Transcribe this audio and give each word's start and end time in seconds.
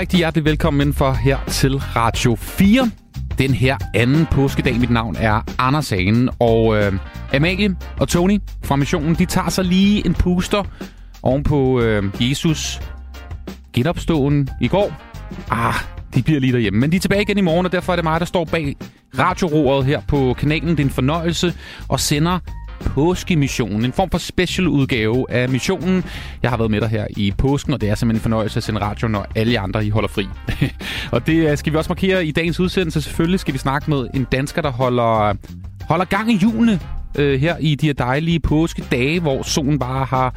rigtig 0.00 0.18
hjertelig 0.18 0.44
velkommen 0.44 0.86
ind 0.88 0.94
for 0.94 1.12
her 1.12 1.38
til 1.48 1.76
Radio 1.76 2.34
4. 2.34 2.90
Den 3.38 3.54
her 3.54 3.76
anden 3.94 4.26
påskedag. 4.26 4.80
Mit 4.80 4.90
navn 4.90 5.16
er 5.18 5.40
Anders 5.58 5.90
Hagen, 5.90 6.30
og 6.38 6.76
øh, 6.76 6.92
Amalie 7.34 7.76
og 7.98 8.08
Tony 8.08 8.38
fra 8.64 8.76
missionen, 8.76 9.14
de 9.14 9.26
tager 9.26 9.48
sig 9.48 9.64
lige 9.64 10.06
en 10.06 10.14
puster 10.14 10.64
oven 11.22 11.42
på 11.42 11.80
øh, 11.80 12.04
Jesus 12.20 12.80
genopståen 13.72 14.48
i 14.60 14.68
går. 14.68 14.92
Ah, 15.50 15.74
de 16.14 16.22
bliver 16.22 16.40
lige 16.40 16.52
derhjemme. 16.52 16.80
Men 16.80 16.92
de 16.92 16.96
er 16.96 17.00
tilbage 17.00 17.22
igen 17.22 17.38
i 17.38 17.40
morgen, 17.40 17.66
og 17.66 17.72
derfor 17.72 17.92
er 17.92 17.96
det 17.96 18.04
mig, 18.04 18.20
der 18.20 18.26
står 18.26 18.44
bag 18.44 18.76
radiororet 19.18 19.84
her 19.84 20.00
på 20.08 20.34
kanalen. 20.38 20.68
Det 20.68 20.80
er 20.80 20.84
en 20.84 20.90
fornøjelse 20.90 21.54
og 21.88 22.00
sender 22.00 22.38
påskemissionen. 22.80 23.84
En 23.84 23.92
form 23.92 24.10
for 24.10 24.18
special 24.18 24.68
udgave 24.68 25.26
af 25.30 25.48
missionen. 25.48 26.04
Jeg 26.42 26.50
har 26.50 26.56
været 26.56 26.70
med 26.70 26.80
dig 26.80 26.88
her 26.88 27.06
i 27.16 27.32
påsken, 27.38 27.72
og 27.72 27.80
det 27.80 27.90
er 27.90 27.94
simpelthen 27.94 28.18
en 28.18 28.22
fornøjelse 28.22 28.56
at 28.56 28.62
sende 28.62 28.80
radio, 28.80 29.08
når 29.08 29.26
alle 29.34 29.58
andre 29.58 29.86
I 29.86 29.90
holder 29.90 30.08
fri. 30.08 30.26
og 31.14 31.26
det 31.26 31.50
øh, 31.50 31.58
skal 31.58 31.72
vi 31.72 31.78
også 31.78 31.90
markere 31.90 32.26
i 32.26 32.30
dagens 32.30 32.60
udsendelse. 32.60 33.02
Selvfølgelig 33.02 33.40
skal 33.40 33.54
vi 33.54 33.58
snakke 33.58 33.90
med 33.90 34.06
en 34.14 34.26
dansker, 34.32 34.62
der 34.62 34.70
holder, 34.70 35.34
holder 35.88 36.04
gang 36.04 36.32
i 36.32 36.36
julene 36.36 36.80
øh, 37.18 37.40
her 37.40 37.56
i 37.60 37.74
de 37.74 37.86
her 37.86 37.94
dejlige 37.94 38.40
påskedage, 38.40 39.20
hvor 39.20 39.42
solen 39.42 39.78
bare 39.78 40.04
har 40.04 40.34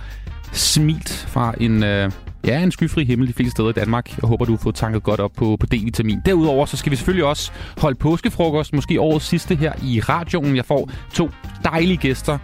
smilt 0.51 1.25
fra 1.29 1.53
en... 1.59 1.83
Øh, 1.83 2.11
Ja, 2.47 2.63
en 2.63 2.71
skyfri 2.71 3.05
himmel 3.05 3.27
de 3.27 3.33
fleste 3.33 3.51
steder 3.51 3.69
i 3.69 3.73
Danmark. 3.73 4.17
Jeg 4.21 4.27
håber, 4.27 4.45
du 4.45 4.51
har 4.51 4.57
fået 4.57 4.75
tanket 4.75 5.03
godt 5.03 5.19
op 5.19 5.31
på, 5.37 5.57
på 5.59 5.65
D-vitamin. 5.73 6.19
Derudover 6.25 6.65
så 6.65 6.77
skal 6.77 6.91
vi 6.91 6.95
selvfølgelig 6.95 7.25
også 7.25 7.51
holde 7.77 7.95
påskefrokost, 7.95 8.73
måske 8.73 9.01
årets 9.01 9.25
sidste 9.25 9.55
her 9.55 9.73
i 9.83 9.99
radioen. 9.99 10.55
Jeg 10.55 10.65
får 10.65 10.91
to 11.13 11.29
dejlige 11.63 11.97
gæster 11.97 12.37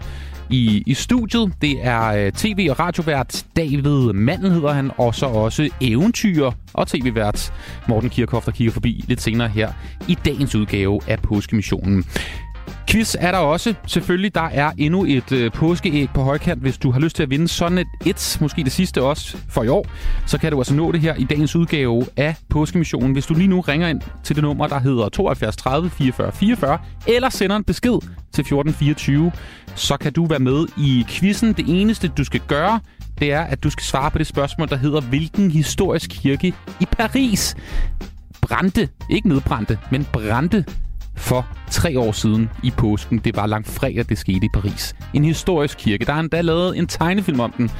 i, 0.50 0.82
i 0.86 0.94
studiet. 0.94 1.52
Det 1.62 1.78
er 1.82 2.06
øh, 2.06 2.32
tv- 2.32 2.66
og 2.70 2.78
radiovært 2.78 3.46
David 3.56 4.12
Mandel 4.12 4.52
hedder 4.52 4.72
han, 4.72 4.90
og 4.96 5.14
så 5.14 5.26
også 5.26 5.68
eventyr 5.80 6.50
og 6.72 6.88
tv-vært 6.88 7.52
Morten 7.88 8.10
Kirchhoff, 8.10 8.46
der 8.46 8.52
kigger 8.52 8.72
forbi 8.72 9.04
lidt 9.08 9.20
senere 9.20 9.48
her 9.48 9.72
i 10.08 10.18
dagens 10.24 10.54
udgave 10.54 11.00
af 11.06 11.18
Påskemissionen. 11.22 12.04
Quiz 12.88 13.16
er 13.18 13.32
der 13.32 13.38
også. 13.38 13.74
Selvfølgelig, 13.86 14.34
der 14.34 14.48
er 14.52 14.70
endnu 14.78 15.04
et 15.04 15.32
øh, 15.32 15.52
påskeæg 15.52 16.08
på 16.14 16.22
højkant. 16.22 16.60
Hvis 16.60 16.78
du 16.78 16.90
har 16.90 17.00
lyst 17.00 17.16
til 17.16 17.22
at 17.22 17.30
vinde 17.30 17.48
sådan 17.48 17.78
et, 17.78 17.86
et, 18.06 18.38
måske 18.40 18.64
det 18.64 18.72
sidste 18.72 19.02
også 19.02 19.36
for 19.48 19.62
i 19.62 19.68
år, 19.68 19.86
så 20.26 20.38
kan 20.38 20.52
du 20.52 20.58
altså 20.58 20.74
nå 20.74 20.92
det 20.92 21.00
her 21.00 21.14
i 21.14 21.24
dagens 21.24 21.56
udgave 21.56 22.06
af 22.16 22.34
påskemissionen. 22.48 23.12
Hvis 23.12 23.26
du 23.26 23.34
lige 23.34 23.48
nu 23.48 23.60
ringer 23.60 23.88
ind 23.88 24.00
til 24.24 24.36
det 24.36 24.42
nummer, 24.42 24.66
der 24.66 24.78
hedder 24.78 25.08
72 25.08 25.56
30 25.56 25.90
44 25.90 26.32
44, 26.32 26.78
eller 27.06 27.28
sender 27.28 27.56
en 27.56 27.64
besked 27.64 28.00
til 28.32 28.42
1424, 28.42 29.32
så 29.74 29.96
kan 29.96 30.12
du 30.12 30.26
være 30.26 30.38
med 30.38 30.66
i 30.78 31.04
quizzen. 31.08 31.52
Det 31.52 31.64
eneste, 31.68 32.08
du 32.08 32.24
skal 32.24 32.40
gøre, 32.48 32.80
det 33.18 33.32
er, 33.32 33.40
at 33.40 33.64
du 33.64 33.70
skal 33.70 33.84
svare 33.84 34.10
på 34.10 34.18
det 34.18 34.26
spørgsmål, 34.26 34.68
der 34.68 34.76
hedder, 34.76 35.00
hvilken 35.00 35.50
historisk 35.50 36.10
kirke 36.10 36.54
i 36.80 36.86
Paris 36.92 37.56
brændte, 38.40 38.88
ikke 39.10 39.28
nedbrændte, 39.28 39.78
men 39.90 40.06
brændte 40.12 40.64
for 41.20 41.46
tre 41.70 41.98
år 41.98 42.12
siden 42.12 42.50
i 42.62 42.70
påsken. 42.70 43.18
Det 43.18 43.36
var 43.36 43.46
langt 43.46 43.68
fredag, 43.68 44.04
det 44.08 44.18
skete 44.18 44.46
i 44.46 44.48
Paris. 44.52 44.94
En 45.14 45.24
historisk 45.24 45.78
kirke. 45.78 46.04
Der 46.04 46.12
er 46.12 46.20
endda 46.20 46.40
lavet 46.40 46.78
en 46.78 46.86
tegnefilm 46.86 47.40
om 47.40 47.52
den 47.52 47.70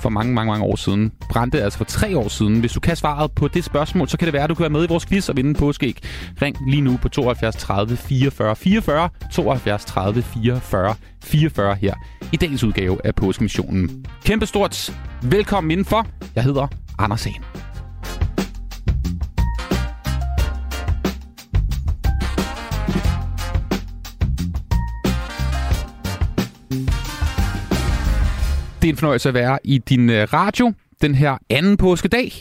for 0.00 0.08
mange, 0.08 0.34
mange, 0.34 0.50
mange 0.50 0.64
år 0.64 0.76
siden. 0.76 1.12
Brændte 1.30 1.62
altså 1.62 1.78
for 1.78 1.84
tre 1.84 2.18
år 2.18 2.28
siden. 2.28 2.60
Hvis 2.60 2.72
du 2.72 2.80
kan 2.80 2.96
svaret 2.96 3.32
på 3.32 3.48
det 3.48 3.64
spørgsmål, 3.64 4.08
så 4.08 4.16
kan 4.16 4.26
det 4.26 4.32
være, 4.32 4.42
at 4.42 4.50
du 4.50 4.54
kan 4.54 4.62
være 4.62 4.70
med 4.70 4.84
i 4.84 4.86
vores 4.88 5.06
quiz 5.06 5.28
og 5.28 5.36
vinde 5.36 5.50
en 5.50 5.56
påskeæg. 5.56 5.98
Ring 6.42 6.56
lige 6.68 6.80
nu 6.80 6.98
på 7.02 7.08
72 7.08 7.56
30 7.56 7.96
44 7.96 8.56
44, 8.56 9.08
72 9.32 9.84
30 9.84 10.22
44 10.22 10.94
44 11.24 11.74
her 11.74 11.94
i 12.32 12.36
dagens 12.36 12.64
udgave 12.64 13.06
af 13.06 13.14
Påskemissionen. 13.14 14.06
Kæmpestort 14.24 14.94
velkommen 15.22 15.70
indenfor. 15.70 16.06
Jeg 16.34 16.44
hedder 16.44 16.66
Anders 16.98 17.24
Hahn. 17.24 17.73
Det 28.84 28.88
er 28.88 28.92
en 28.92 28.98
fornøjelse 28.98 29.28
at 29.28 29.34
være 29.34 29.58
i 29.64 29.78
din 29.78 30.10
øh, 30.10 30.28
radio 30.32 30.72
den 31.02 31.14
her 31.14 31.38
anden 31.50 31.76
påskedag. 31.76 32.32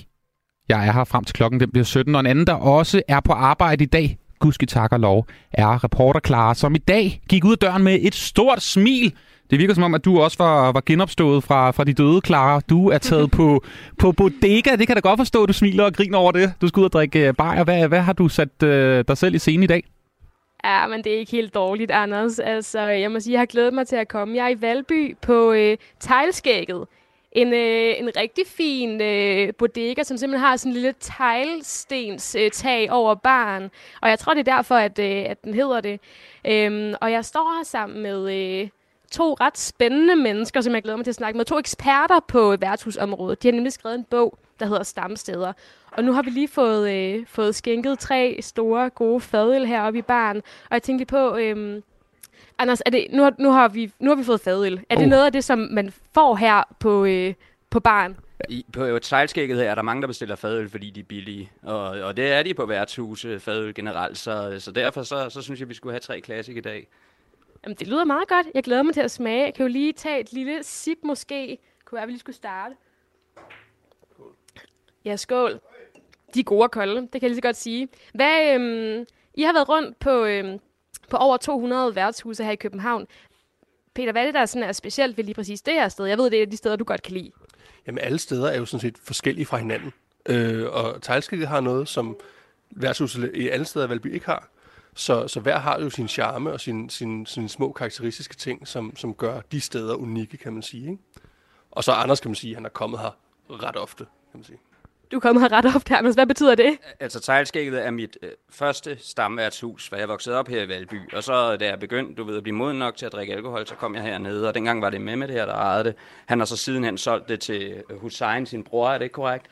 Jeg 0.70 0.88
er 0.88 0.92
her 0.92 1.04
frem 1.04 1.24
til 1.24 1.34
klokken, 1.34 1.60
den 1.60 1.72
bliver 1.72 1.84
17, 1.86 2.16
og 2.16 2.20
en 2.20 2.26
anden, 2.26 2.48
der 2.48 2.54
også 2.54 3.02
er 3.08 3.20
på 3.20 3.34
arbejde 3.34 3.84
i 3.84 3.88
dag, 3.88 4.18
gudske 4.40 4.66
tak 4.66 4.92
og 4.92 5.00
lov, 5.00 5.28
er 5.52 5.84
reporter 5.84 6.20
Clara, 6.26 6.56
som 6.56 6.76
i 6.76 6.78
dag 6.78 7.22
gik 7.30 7.46
ud 7.46 7.52
af 7.52 7.58
døren 7.58 7.84
med 7.84 8.00
et 8.02 8.16
stort 8.16 8.62
smil. 8.62 9.14
Det 9.50 9.60
virker 9.60 9.74
som 9.74 9.84
om, 9.84 9.96
at 9.96 10.06
du 10.06 10.20
også 10.20 10.38
var, 10.40 10.72
var 10.72 10.84
genopstået 10.86 11.44
fra, 11.44 11.72
fra 11.72 11.84
de 11.84 11.94
døde, 11.94 12.22
Clara. 12.26 12.62
Du 12.70 12.90
er 12.90 12.98
taget 12.98 13.32
på, 13.32 13.64
på 14.00 14.12
bodega. 14.12 14.76
Det 14.76 14.88
kan 14.88 14.96
da 14.96 15.00
godt 15.00 15.20
forstå, 15.20 15.44
at 15.44 15.48
du 15.48 15.54
smiler 15.54 15.84
og 15.84 15.94
griner 15.94 16.18
over 16.18 16.32
det. 16.32 16.54
Du 16.62 16.68
skal 16.68 16.80
ud 16.80 16.86
og 16.86 16.94
drikke 16.94 17.28
øh, 17.28 17.34
bajer. 17.34 17.64
Hvad, 17.64 17.88
hvad 17.88 18.02
har 18.02 18.14
du 18.14 18.28
sat 18.30 18.64
øh, 18.64 19.06
dig 19.08 19.18
selv 19.18 19.36
i 19.36 19.40
scenen 19.40 19.64
i 19.64 19.68
dag? 19.68 19.84
Ja, 20.64 20.88
men 20.88 21.04
det 21.04 21.14
er 21.14 21.18
ikke 21.18 21.32
helt 21.32 21.54
dårligt, 21.54 21.92
Anders. 21.92 22.40
Altså, 22.40 22.80
jeg 22.80 23.12
må 23.12 23.20
sige, 23.20 23.34
jeg 23.34 23.40
har 23.42 23.46
glædet 23.46 23.74
mig 23.74 23.88
til 23.88 23.96
at 23.96 24.08
komme. 24.08 24.36
Jeg 24.36 24.46
er 24.46 24.50
i 24.50 24.62
Valby 24.62 25.18
på 25.22 25.52
øh, 25.52 25.78
Teglskægget. 26.00 26.88
En, 27.32 27.54
øh, 27.54 27.94
en 28.00 28.10
rigtig 28.18 28.48
fin 28.48 29.02
øh, 29.02 29.54
bodega, 29.54 30.04
som 30.04 30.18
simpelthen 30.18 30.46
har 30.48 30.58
sådan 30.58 30.70
en 30.70 30.74
lille 30.74 30.94
teglstens 31.00 32.36
øh, 32.40 32.52
tag 32.52 32.92
over 32.92 33.16
baren. 33.16 33.72
Og 34.02 34.10
jeg 34.10 34.20
tror, 34.20 34.34
det 34.34 34.48
er 34.48 34.56
derfor, 34.56 34.76
at, 34.76 35.00
øh, 35.00 35.26
at 35.30 35.44
den 35.44 35.54
hedder 35.54 35.82
det. 35.82 36.00
Øhm, 36.48 36.94
og 37.02 37.12
jeg 37.12 37.26
står 37.26 37.58
her 37.58 37.64
sammen 37.64 38.04
med 38.04 38.34
øh, 38.34 38.70
to 39.12 39.34
ret 39.34 39.58
spændende 39.58 40.16
mennesker, 40.16 40.62
som 40.62 40.74
jeg 40.74 40.84
glæder 40.84 40.98
mig 40.98 41.06
til 41.06 41.12
at 41.12 41.16
snakke 41.16 41.38
med. 41.38 41.46
To 41.46 41.58
eksperter 41.60 42.20
på 42.28 42.56
værtshusområdet. 42.60 43.44
De 43.44 43.48
har 43.48 43.54
nemlig 43.54 43.74
skrevet 43.74 43.96
en 43.96 44.04
bog, 44.04 44.38
der 44.60 44.66
hedder 44.66 44.84
Stamsteder. 44.84 45.54
Og 45.98 46.04
nu 46.04 46.14
har 46.14 46.22
vi 46.22 46.30
lige 46.30 46.48
fået, 46.48 46.92
øh, 46.92 47.26
fået 47.28 47.56
skænket 47.56 48.00
tre 48.00 48.38
store, 48.42 48.90
gode 48.90 49.22
fadøl 49.22 49.66
heroppe 49.66 50.00
i 50.00 50.02
baren. 50.02 50.38
Og 50.38 50.72
jeg 50.72 50.82
tænkte 50.82 51.06
på, 51.06 51.36
øh, 51.36 51.82
Anders, 52.58 52.82
er 52.86 52.90
det, 52.90 53.08
nu, 53.12 53.24
har, 53.24 53.34
nu, 53.40 53.52
har 53.52 53.68
vi, 53.68 53.92
nu 54.00 54.10
har 54.10 54.16
vi 54.16 54.24
fået 54.24 54.42
fadøl. 54.42 54.74
Er 54.90 54.96
oh. 54.96 55.02
det 55.02 55.10
noget 55.10 55.26
af 55.26 55.32
det, 55.32 55.44
som 55.44 55.60
man 55.60 55.94
får 56.14 56.36
her 56.36 56.64
på, 56.80 57.06
øh, 57.06 57.34
på 57.70 57.80
baren? 57.80 58.18
I, 58.50 58.66
på 58.74 59.00
sejlskægget 59.02 59.58
her 59.58 59.72
er 59.72 59.76
der 59.76 59.82
mange, 59.82 60.02
der 60.02 60.08
bestiller 60.08 60.36
fadøl, 60.36 60.70
fordi 60.70 60.90
de 60.90 61.00
er 61.00 61.04
billige. 61.04 61.52
Og, 61.62 61.84
og 61.84 62.18
det 62.18 62.32
er 62.32 62.44
de 62.44 62.54
på 62.54 62.66
værtshuse, 62.66 63.40
fadøl 63.40 63.74
generelt. 63.74 64.18
Så, 64.18 64.56
så 64.60 64.72
derfor 64.72 65.04
så, 65.04 65.30
så 65.30 65.42
synes 65.42 65.60
jeg, 65.60 65.70
vi 65.70 65.74
skulle 65.74 65.94
have 65.94 66.00
tre 66.00 66.22
klassik 66.22 66.58
i 66.58 66.62
dag. 66.62 66.88
Jamen, 67.64 67.76
det 67.76 67.88
lyder 67.88 68.04
meget 68.04 68.28
godt. 68.28 68.48
Jeg 68.54 68.64
glæder 68.64 68.84
mig 68.84 68.94
til 68.94 69.02
at 69.02 69.12
smage. 69.12 69.46
Jeg 69.46 69.54
kan 69.54 69.66
jo 69.66 69.72
lige 69.72 69.94
tage 69.94 70.20
et 70.20 70.34
lille 70.34 70.64
sip 70.64 70.98
måske. 71.04 71.58
Kunne 71.86 71.98
være, 71.98 72.06
vi 72.06 72.12
lige 72.12 72.20
skulle 72.20 72.36
starte. 72.36 72.76
Ja, 75.06 75.16
skål. 75.16 75.60
De 76.34 76.40
er 76.40 76.44
gode 76.44 76.64
og 76.64 76.72
kolde, 76.72 77.02
det 77.02 77.12
kan 77.12 77.22
jeg 77.22 77.30
lige 77.30 77.38
så 77.38 77.42
godt 77.42 77.56
sige. 77.56 77.88
Hvad, 78.14 78.54
øhm, 78.56 79.06
I 79.34 79.44
har 79.44 79.54
været 79.54 79.70
rundt 79.70 80.00
på, 80.00 80.24
øhm, 80.26 80.60
på 81.10 81.18
over 81.18 81.38
200 81.38 81.96
værtshuse 81.96 82.44
her 82.44 82.52
i 82.52 82.56
København. 82.56 83.08
Peter, 83.94 84.12
hvad 84.12 84.22
er 84.22 84.26
det, 84.26 84.34
der 84.34 84.46
sådan, 84.46 84.70
er 84.70 84.72
specielt 84.72 85.18
ved 85.18 85.24
lige 85.24 85.36
præcis 85.36 85.62
det 85.62 85.74
her 85.74 85.90
sted? 85.90 86.06
Jeg 86.06 86.18
ved, 86.18 86.30
det 86.30 86.42
er 86.42 86.46
de 86.46 86.58
steder, 86.58 86.76
du 86.76 86.84
godt 86.84 87.02
kan 87.02 87.14
lide. 87.14 87.32
Jamen, 87.88 88.00
alle 88.00 88.20
steder 88.20 88.50
er 88.50 88.58
jo 88.58 88.66
sådan 88.66 88.82
set 88.82 88.98
forskellige 88.98 89.46
fra 89.46 89.58
hinanden. 89.58 89.94
Øh, 90.30 90.66
og 90.74 91.02
Tejlskilde 91.02 91.46
har 91.46 91.60
noget, 91.60 91.88
som 91.88 92.18
værtshuset 92.72 93.32
i 93.36 93.48
alle 93.48 93.66
steder 93.66 93.86
i 93.86 93.90
Valby 93.90 94.14
ikke 94.14 94.26
har. 94.26 94.50
Så, 94.96 95.28
så 95.28 95.40
hver 95.40 95.60
har 95.60 95.80
jo 95.80 95.90
sin 95.90 96.08
charme 96.08 96.52
og 96.52 96.60
sin, 96.60 96.90
sin, 96.90 97.26
sin 97.26 97.50
små 97.50 97.72
karakteristiske 97.72 98.36
ting, 98.36 98.68
som, 98.68 98.96
som 98.96 99.14
gør 99.14 99.42
de 99.52 99.62
steder 99.62 99.96
unikke, 99.96 100.38
kan 100.38 100.54
man 100.54 100.62
sige. 100.62 100.92
Ikke? 100.92 101.04
Og 101.72 101.84
så 101.84 101.92
Anders, 101.92 102.20
kan 102.20 102.30
man 102.30 102.36
sige, 102.36 102.56
han 102.56 102.66
er 102.66 102.70
kommet 102.70 103.00
her 103.00 103.18
ret 103.50 103.78
ofte, 103.78 104.06
kan 104.32 104.40
man 104.40 104.44
sige. 104.44 104.60
Du 105.14 105.18
er 105.18 105.22
kommet 105.22 105.42
her 105.42 105.52
ret 105.58 105.76
ofte, 105.76 105.96
Anders. 105.96 106.16
Hvad 106.16 106.26
betyder 106.26 106.56
det? 106.56 106.78
Altså, 107.00 107.20
teglskægget 107.20 107.86
er 107.86 107.92
mit 107.92 108.18
øh, 108.22 108.30
første 108.50 108.98
stamværtshus, 109.00 109.88
hvor 109.88 109.98
jeg 109.98 110.08
voksede 110.08 110.36
op 110.36 110.48
her 110.48 110.62
i 110.62 110.70
Valby. 110.70 111.14
Og 111.14 111.24
så 111.24 111.54
øh, 111.54 111.60
da 111.60 111.66
jeg 111.66 111.80
begyndte, 111.80 112.16
du 112.16 112.24
ved, 112.24 112.38
at 112.38 112.44
blive 112.44 112.56
moden 112.56 112.80
nok 112.80 112.96
til 112.96 113.06
at 113.06 113.12
drikke 113.12 113.34
alkohol, 113.34 113.68
så 113.68 113.76
kom 113.76 113.96
jeg 113.96 114.04
hernede, 114.04 114.48
og 114.48 114.56
dengang 114.56 114.82
var 114.82 114.90
det 114.90 115.02
med 115.02 115.16
med 115.16 115.28
det 115.28 115.36
her, 115.36 115.46
der 115.46 115.54
ejede 115.54 115.84
det. 115.84 115.96
Han 116.26 116.40
har 116.40 116.46
så 116.46 116.58
sidenhen 116.58 116.98
solgt 116.98 117.30
det 117.30 117.40
til 117.40 117.84
øh, 117.90 117.98
Hussein, 117.98 118.46
sin 118.46 118.64
bror, 118.64 118.90
er 118.90 118.98
det 118.98 119.06
ikke 119.06 119.14
korrekt? 119.14 119.46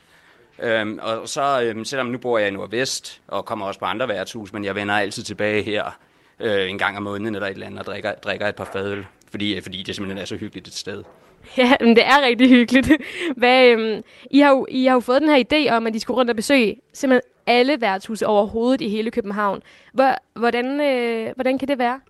Øhm, 0.58 0.98
og 1.02 1.28
så, 1.28 1.62
øhm, 1.62 1.84
selvom 1.84 2.06
nu 2.06 2.18
bor 2.18 2.38
jeg 2.38 2.48
i 2.48 2.50
Nordvest, 2.50 3.20
og 3.28 3.44
kommer 3.44 3.66
også 3.66 3.80
på 3.80 3.86
andre 3.86 4.08
værtshus, 4.08 4.52
men 4.52 4.64
jeg 4.64 4.74
vender 4.74 4.94
altid 4.94 5.22
tilbage 5.22 5.62
her 5.62 5.98
øh, 6.40 6.70
en 6.70 6.78
gang 6.78 6.96
om 6.96 7.02
måneden 7.02 7.34
eller 7.34 7.48
et 7.48 7.52
eller 7.52 7.66
andet, 7.66 7.80
og 7.80 7.86
drikker, 7.86 8.14
drikker 8.14 8.46
et 8.48 8.56
par 8.56 8.68
fadøl, 8.72 9.06
fordi, 9.30 9.56
øh, 9.56 9.62
fordi 9.62 9.82
det 9.82 9.94
simpelthen 9.94 10.22
er 10.22 10.24
så 10.24 10.36
hyggeligt 10.36 10.68
et 10.68 10.74
sted. 10.74 11.04
Ja, 11.58 11.72
men 11.80 11.96
det 11.96 12.06
er 12.06 12.22
rigtig 12.24 12.48
hyggeligt. 12.48 12.92
Hvad, 13.36 13.66
øhm, 13.66 14.02
I, 14.30 14.38
har 14.40 14.50
jo, 14.50 14.66
I 14.70 14.84
har 14.84 14.94
jo 14.94 15.00
fået 15.00 15.22
den 15.22 15.30
her 15.30 15.44
idé 15.52 15.70
om, 15.72 15.86
at 15.86 15.94
de 15.94 16.00
skulle 16.00 16.18
rundt 16.18 16.30
og 16.30 16.36
besøge 16.36 16.76
simpelthen 16.92 17.30
alle 17.46 17.80
værtshuse 17.80 18.26
overhovedet 18.26 18.80
i 18.80 18.88
hele 18.88 19.10
København. 19.10 19.62
Hvor, 19.92 20.14
hvordan, 20.38 20.80
øh, 20.80 21.32
hvordan 21.34 21.58
kan 21.58 21.68
det 21.68 21.78
være? 21.78 22.00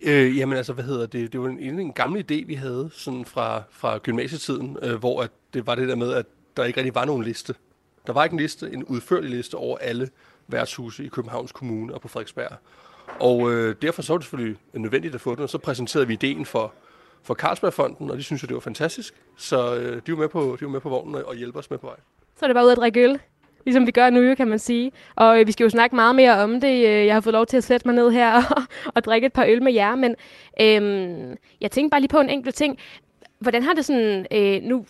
Øh, 0.00 0.38
jamen 0.38 0.56
altså, 0.56 0.72
hvad 0.72 0.84
hedder 0.84 1.06
det? 1.06 1.32
Det 1.32 1.40
var 1.40 1.48
en, 1.48 1.80
en 1.80 1.92
gammel 1.92 2.24
idé, 2.30 2.46
vi 2.46 2.54
havde 2.54 2.90
sådan 2.92 3.24
fra, 3.24 3.62
fra 3.70 3.98
gymnasietiden, 3.98 4.76
øh, 4.82 4.94
hvor 4.94 5.22
at 5.22 5.30
det 5.54 5.66
var 5.66 5.74
det 5.74 5.88
der 5.88 5.96
med, 5.96 6.12
at 6.12 6.26
der 6.56 6.64
ikke 6.64 6.80
rigtig 6.80 6.94
var 6.94 7.04
nogen 7.04 7.22
liste. 7.22 7.54
Der 8.06 8.12
var 8.12 8.24
ikke 8.24 8.34
en 8.34 8.40
liste, 8.40 8.72
en 8.72 8.84
udførlig 8.84 9.30
liste 9.30 9.54
over 9.54 9.78
alle 9.78 10.08
værtshuse 10.48 11.04
i 11.04 11.08
Københavns 11.08 11.52
Kommune 11.52 11.94
og 11.94 12.00
på 12.00 12.08
Frederiksberg. 12.08 12.52
Og 13.20 13.52
øh, 13.52 13.76
derfor 13.82 14.02
så 14.02 14.12
var 14.12 14.18
det 14.18 14.24
selvfølgelig 14.24 14.58
nødvendigt 14.72 15.14
at 15.14 15.20
få 15.20 15.34
den, 15.34 15.42
og 15.42 15.48
så 15.48 15.58
præsenterede 15.58 16.06
vi 16.06 16.12
ideen 16.12 16.46
for, 16.46 16.72
for 17.26 17.34
Carlsbergfonden, 17.34 18.10
og 18.10 18.16
de 18.16 18.22
synes 18.22 18.42
jo, 18.42 18.46
det 18.46 18.54
var 18.54 18.60
fantastisk. 18.60 19.14
Så 19.36 19.76
øh, 19.76 20.02
de 20.06 20.12
var 20.12 20.18
med 20.18 20.28
på, 20.28 20.56
de 20.60 20.64
var 20.64 20.70
med 20.70 20.80
på 20.80 20.88
vognen 20.88 21.14
og, 21.14 21.24
og 21.26 21.34
hjælper 21.34 21.58
os 21.58 21.70
med 21.70 21.78
på 21.78 21.86
vej. 21.86 21.96
Så 22.36 22.44
er 22.44 22.48
det 22.48 22.54
bare 22.54 22.64
ud 22.64 22.70
at 22.70 22.76
drikke 22.76 23.04
øl? 23.04 23.20
ligesom 23.66 23.86
vi 23.86 23.90
gør 23.90 24.10
nu, 24.10 24.34
kan 24.34 24.48
man 24.48 24.58
sige. 24.58 24.92
Og 25.16 25.40
øh, 25.40 25.46
vi 25.46 25.52
skal 25.52 25.64
jo 25.64 25.70
snakke 25.70 25.96
meget 25.96 26.14
mere 26.14 26.38
om 26.38 26.60
det. 26.60 26.86
Øh, 26.86 27.06
jeg 27.06 27.14
har 27.14 27.20
fået 27.20 27.32
lov 27.32 27.46
til 27.46 27.56
at 27.56 27.64
sætte 27.64 27.88
mig 27.88 27.94
ned 27.94 28.10
her 28.10 28.36
og, 28.56 28.62
og 28.94 29.04
drikke 29.04 29.26
et 29.26 29.32
par 29.32 29.44
øl 29.48 29.62
med 29.62 29.72
jer, 29.72 29.94
men 29.94 30.14
øh, 30.60 31.36
jeg 31.60 31.70
tænkte 31.70 31.90
bare 31.90 32.00
lige 32.00 32.08
på 32.08 32.20
en 32.20 32.30
enkelt 32.30 32.54
ting. 32.54 32.78
Hvordan 33.38 33.62
har 33.62 33.74
det 33.74 33.84
sådan, 33.84 34.26
øh, 34.32 34.62
nu 34.62 34.86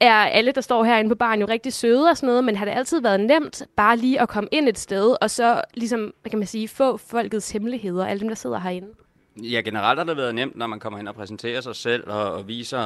er 0.00 0.12
alle, 0.14 0.52
der 0.52 0.60
står 0.60 0.84
herinde 0.84 1.08
på 1.08 1.14
baren, 1.14 1.40
jo 1.40 1.46
rigtig 1.46 1.72
søde 1.72 2.08
og 2.10 2.16
sådan 2.16 2.26
noget, 2.26 2.44
men 2.44 2.56
har 2.56 2.64
det 2.64 2.72
altid 2.72 3.00
været 3.00 3.20
nemt 3.20 3.62
bare 3.76 3.96
lige 3.96 4.20
at 4.20 4.28
komme 4.28 4.48
ind 4.52 4.68
et 4.68 4.78
sted, 4.78 5.16
og 5.20 5.30
så 5.30 5.62
ligesom, 5.74 6.14
hvad 6.22 6.30
kan 6.30 6.38
man 6.38 6.46
sige, 6.46 6.68
få 6.68 6.96
folkets 6.96 7.50
hemmeligheder, 7.50 8.06
alle 8.06 8.20
dem, 8.20 8.28
der 8.28 8.34
sidder 8.34 8.58
herinde? 8.58 8.88
Ja, 9.36 9.60
generelt 9.60 9.98
har 9.98 10.04
det 10.04 10.16
været 10.16 10.34
nemt, 10.34 10.56
når 10.56 10.66
man 10.66 10.80
kommer 10.80 10.96
hen 10.96 11.08
og 11.08 11.14
præsenterer 11.14 11.60
sig 11.60 11.76
selv 11.76 12.10
og, 12.10 12.32
og 12.32 12.48
viser, 12.48 12.78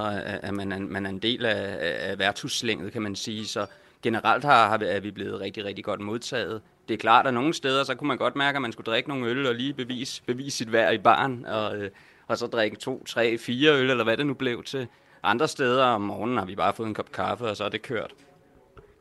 at 0.42 0.54
man 0.54 0.72
er, 0.72 0.78
man 0.78 1.06
er 1.06 1.10
en 1.10 1.18
del 1.18 1.46
af, 1.46 1.76
af 2.10 2.18
værtshusslænget, 2.18 2.92
kan 2.92 3.02
man 3.02 3.16
sige. 3.16 3.46
Så 3.46 3.66
generelt 4.02 4.44
har, 4.44 4.68
har 4.68 4.78
vi, 4.78 4.84
er 4.84 5.00
vi 5.00 5.10
blevet 5.10 5.40
rigtig, 5.40 5.64
rigtig 5.64 5.84
godt 5.84 6.00
modtaget. 6.00 6.62
Det 6.88 6.94
er 6.94 6.98
klart, 6.98 7.26
at 7.26 7.34
nogle 7.34 7.54
steder, 7.54 7.84
så 7.84 7.94
kunne 7.94 8.08
man 8.08 8.18
godt 8.18 8.36
mærke, 8.36 8.56
at 8.56 8.62
man 8.62 8.72
skulle 8.72 8.84
drikke 8.84 9.08
nogle 9.08 9.26
øl 9.26 9.46
og 9.46 9.54
lige 9.54 9.72
bevise, 9.72 10.22
bevise 10.26 10.56
sit 10.56 10.72
værd 10.72 10.94
i 10.94 10.98
baren, 10.98 11.46
og, 11.46 11.76
øh, 11.76 11.90
og 12.26 12.38
så 12.38 12.46
drikke 12.46 12.76
to, 12.76 13.04
tre, 13.04 13.38
fire 13.38 13.72
øl, 13.72 13.90
eller 13.90 14.04
hvad 14.04 14.16
det 14.16 14.26
nu 14.26 14.34
blev 14.34 14.62
til. 14.62 14.86
Andre 15.22 15.48
steder 15.48 15.84
om 15.84 16.00
morgenen 16.00 16.38
har 16.38 16.44
vi 16.44 16.54
bare 16.54 16.72
fået 16.72 16.86
en 16.86 16.94
kop 16.94 17.12
kaffe, 17.12 17.44
og 17.44 17.56
så 17.56 17.64
er 17.64 17.68
det 17.68 17.82
kørt. 17.82 18.14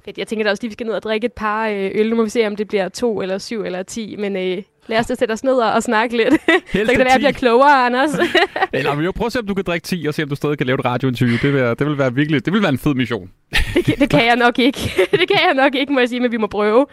Fedt. 0.06 0.18
Jeg 0.18 0.28
tænker 0.28 0.44
da 0.44 0.50
også 0.50 0.64
lige, 0.64 0.70
vi 0.70 0.74
skal 0.74 0.86
ned 0.88 0.94
og 0.94 1.04
drikke 1.04 1.26
et 1.26 1.34
par 1.34 1.68
øh, 1.68 1.92
øl. 1.96 2.10
Nu 2.10 2.16
må 2.16 2.24
vi 2.24 2.30
se, 2.30 2.48
om 2.48 2.56
det 2.56 2.68
bliver 2.68 2.90
to, 2.90 3.22
eller 3.22 3.38
syv, 3.38 3.62
eller 3.62 3.84
ti. 3.84 4.16
Men 4.16 4.36
øh, 4.36 4.64
lad 4.88 5.00
os 5.00 5.08
da 5.08 5.16
sætte 5.16 5.32
os 5.32 5.44
ned 5.44 5.54
og 5.54 5.84
snakke 5.84 6.18
lidt. 6.18 6.34
så 6.44 6.62
kan 6.72 6.88
det 6.88 6.98
være, 6.98 7.00
at 7.00 7.12
jeg 7.12 7.20
bliver 7.20 7.32
klogere, 7.32 7.86
Anders. 7.86 8.12
eller 8.74 8.96
vi 8.96 9.06
jo 9.06 9.12
prøve 9.12 9.26
at 9.26 9.34
se, 9.34 9.40
om 9.40 9.48
du 9.48 9.54
kan 9.54 9.64
drikke 9.68 9.86
10, 9.86 10.06
og 10.08 10.14
se, 10.14 10.24
om 10.24 10.30
du 10.30 10.36
stadig 10.36 10.58
kan 10.58 10.68
lave 10.68 10.80
et 10.80 10.86
radiointerview. 10.86 11.38
Det 11.42 11.54
vil, 11.54 11.62
det 11.80 11.88
vil 11.88 11.98
være 11.98 12.14
virkelig, 12.14 12.46
det 12.46 12.54
vil 12.54 12.62
være 12.62 12.72
en 12.72 12.78
fed 12.78 12.94
mission. 12.94 13.30
det, 13.74 14.00
det 14.00 14.10
kan 14.10 14.26
jeg 14.26 14.36
nok 14.36 14.60
ikke. 14.60 14.80
det 15.12 15.28
kan 15.28 15.40
jeg 15.48 15.54
nok 15.56 15.76
ikke, 15.76 15.94
må 15.94 16.00
jeg 16.00 16.10
sige, 16.10 16.20
men 16.20 16.32
vi 16.32 16.38
må 16.38 16.48
prøve. 16.48 16.86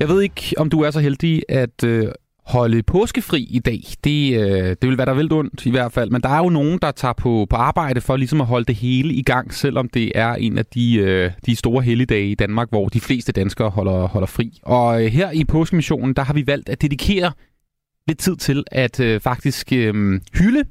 Jeg 0.00 0.08
ved 0.08 0.22
ikke, 0.22 0.54
om 0.56 0.70
du 0.70 0.80
er 0.80 0.90
så 0.90 1.00
heldig 1.00 1.42
at 1.48 1.84
øh, 1.84 2.08
holde 2.46 2.82
påskefri 2.82 3.42
i 3.50 3.58
dag. 3.58 3.80
Det, 4.04 4.40
øh, 4.40 4.68
det 4.68 4.88
vil 4.88 4.98
være 4.98 5.06
der 5.06 5.14
vildt 5.14 5.32
ondt 5.32 5.66
i 5.66 5.70
hvert 5.70 5.92
fald. 5.92 6.10
Men 6.10 6.22
der 6.22 6.28
er 6.28 6.38
jo 6.38 6.48
nogen, 6.48 6.78
der 6.82 6.90
tager 6.90 7.12
på, 7.12 7.46
på 7.50 7.56
arbejde 7.56 8.00
for 8.00 8.16
ligesom 8.16 8.40
at 8.40 8.46
holde 8.46 8.64
det 8.64 8.74
hele 8.74 9.14
i 9.14 9.22
gang, 9.22 9.54
selvom 9.54 9.88
det 9.88 10.12
er 10.14 10.34
en 10.34 10.58
af 10.58 10.66
de, 10.66 10.94
øh, 10.94 11.30
de 11.46 11.56
store 11.56 11.82
helligdage 11.82 12.30
i 12.30 12.34
Danmark, 12.34 12.68
hvor 12.70 12.88
de 12.88 13.00
fleste 13.00 13.32
danskere 13.32 13.70
holder, 13.70 14.08
holder 14.08 14.26
fri. 14.26 14.60
Og 14.62 15.04
øh, 15.04 15.12
her 15.12 15.30
i 15.30 15.44
påskemissionen, 15.44 16.14
der 16.14 16.22
har 16.22 16.34
vi 16.34 16.46
valgt 16.46 16.68
at 16.68 16.82
dedikere 16.82 17.32
lidt 18.08 18.18
tid 18.18 18.36
til 18.36 18.64
at 18.72 19.00
øh, 19.00 19.20
faktisk 19.20 19.72
øh, 19.72 20.20
hylde 20.34 20.64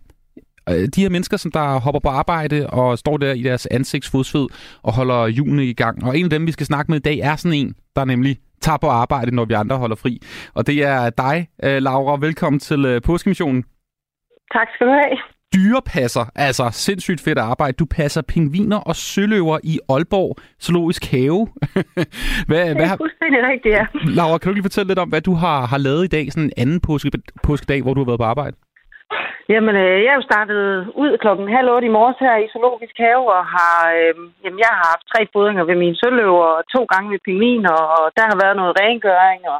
øh, 0.70 0.88
de 0.96 1.02
her 1.02 1.10
mennesker, 1.10 1.38
som 1.38 1.52
der 1.52 1.80
hopper 1.80 2.00
på 2.00 2.10
arbejde 2.10 2.68
og 2.68 2.98
står 2.98 3.18
der 3.18 3.34
i 3.34 3.44
deres 3.44 3.66
ansigtsfodsved 3.66 4.48
og 4.84 4.94
holder 4.94 5.28
hjulene 5.28 5.66
i 5.66 5.74
gang. 5.74 6.04
Og 6.04 6.18
en 6.18 6.24
af 6.24 6.30
dem, 6.30 6.48
vi 6.48 6.52
skal 6.52 6.66
snakke 6.66 6.92
med 6.92 7.00
i 7.00 7.02
dag, 7.02 7.18
er 7.18 7.36
sådan 7.36 7.58
en, 7.58 7.76
der 7.96 8.06
nemlig 8.06 8.38
tager 8.68 8.78
på 8.86 8.90
arbejde, 9.04 9.36
når 9.36 9.46
vi 9.46 9.54
andre 9.54 9.78
holder 9.78 9.96
fri. 9.96 10.14
Og 10.58 10.68
det 10.68 10.78
er 10.84 11.10
dig, 11.10 11.38
øh, 11.64 11.78
Laura. 11.88 12.18
Velkommen 12.28 12.60
til 12.60 12.86
øh, 12.86 13.02
påskemissionen. 13.02 13.62
Tak 14.56 14.68
skal 14.74 14.88
du 14.88 14.92
have. 14.92 15.18
Dyrepasser, 15.56 16.26
altså 16.36 16.70
sindssygt 16.72 17.22
fedt 17.22 17.38
arbejde. 17.38 17.74
Du 17.74 17.86
passer 17.86 18.22
pingviner 18.22 18.78
og 18.78 18.96
søløver 18.96 19.58
i 19.64 19.80
Aalborg 19.90 20.36
Zoologisk 20.62 21.12
Have. 21.12 21.48
hvad, 22.48 22.62
det 22.62 22.72
er 22.72 22.76
hvad 22.76 22.98
fuldstændig 22.98 23.40
rigtigt, 23.52 23.76
ja. 23.76 23.86
Laura, 24.20 24.38
kan 24.38 24.50
du 24.50 24.54
lige 24.54 24.64
fortælle 24.64 24.88
lidt 24.88 25.00
om, 25.00 25.10
hvad 25.10 25.22
du 25.22 25.34
har, 25.34 25.66
har 25.66 25.78
lavet 25.78 26.04
i 26.04 26.08
dag, 26.08 26.32
sådan 26.32 26.44
en 26.44 26.52
anden 26.58 26.80
påske, 26.80 27.12
påskedag, 27.44 27.82
hvor 27.82 27.94
du 27.94 28.02
har 28.02 28.06
været 28.06 28.20
på 28.20 28.24
arbejde? 28.24 28.56
Jamen, 29.54 29.76
øh, 29.84 29.98
jeg 30.04 30.12
er 30.14 30.20
jo 30.20 30.30
startet 30.30 30.62
ud 31.04 31.12
klokken 31.24 31.48
halv 31.56 31.70
otte 31.74 31.88
i 31.88 31.96
morges 31.98 32.20
her 32.26 32.36
i 32.40 32.52
Zoologisk 32.54 32.96
Have, 33.06 33.26
og 33.38 33.44
har, 33.56 33.78
øh, 33.98 34.14
jamen, 34.44 34.60
jeg 34.64 34.72
har 34.80 34.86
haft 34.94 35.10
tre 35.12 35.22
fodringer 35.34 35.64
ved 35.70 35.78
mine 35.84 36.00
søløver, 36.02 36.48
og 36.58 36.64
to 36.76 36.82
gange 36.94 37.12
ved 37.14 37.26
pingviner, 37.26 37.78
og 37.98 38.06
der 38.18 38.26
har 38.32 38.38
været 38.44 38.56
noget 38.62 38.78
rengøring, 38.82 39.42
og 39.54 39.60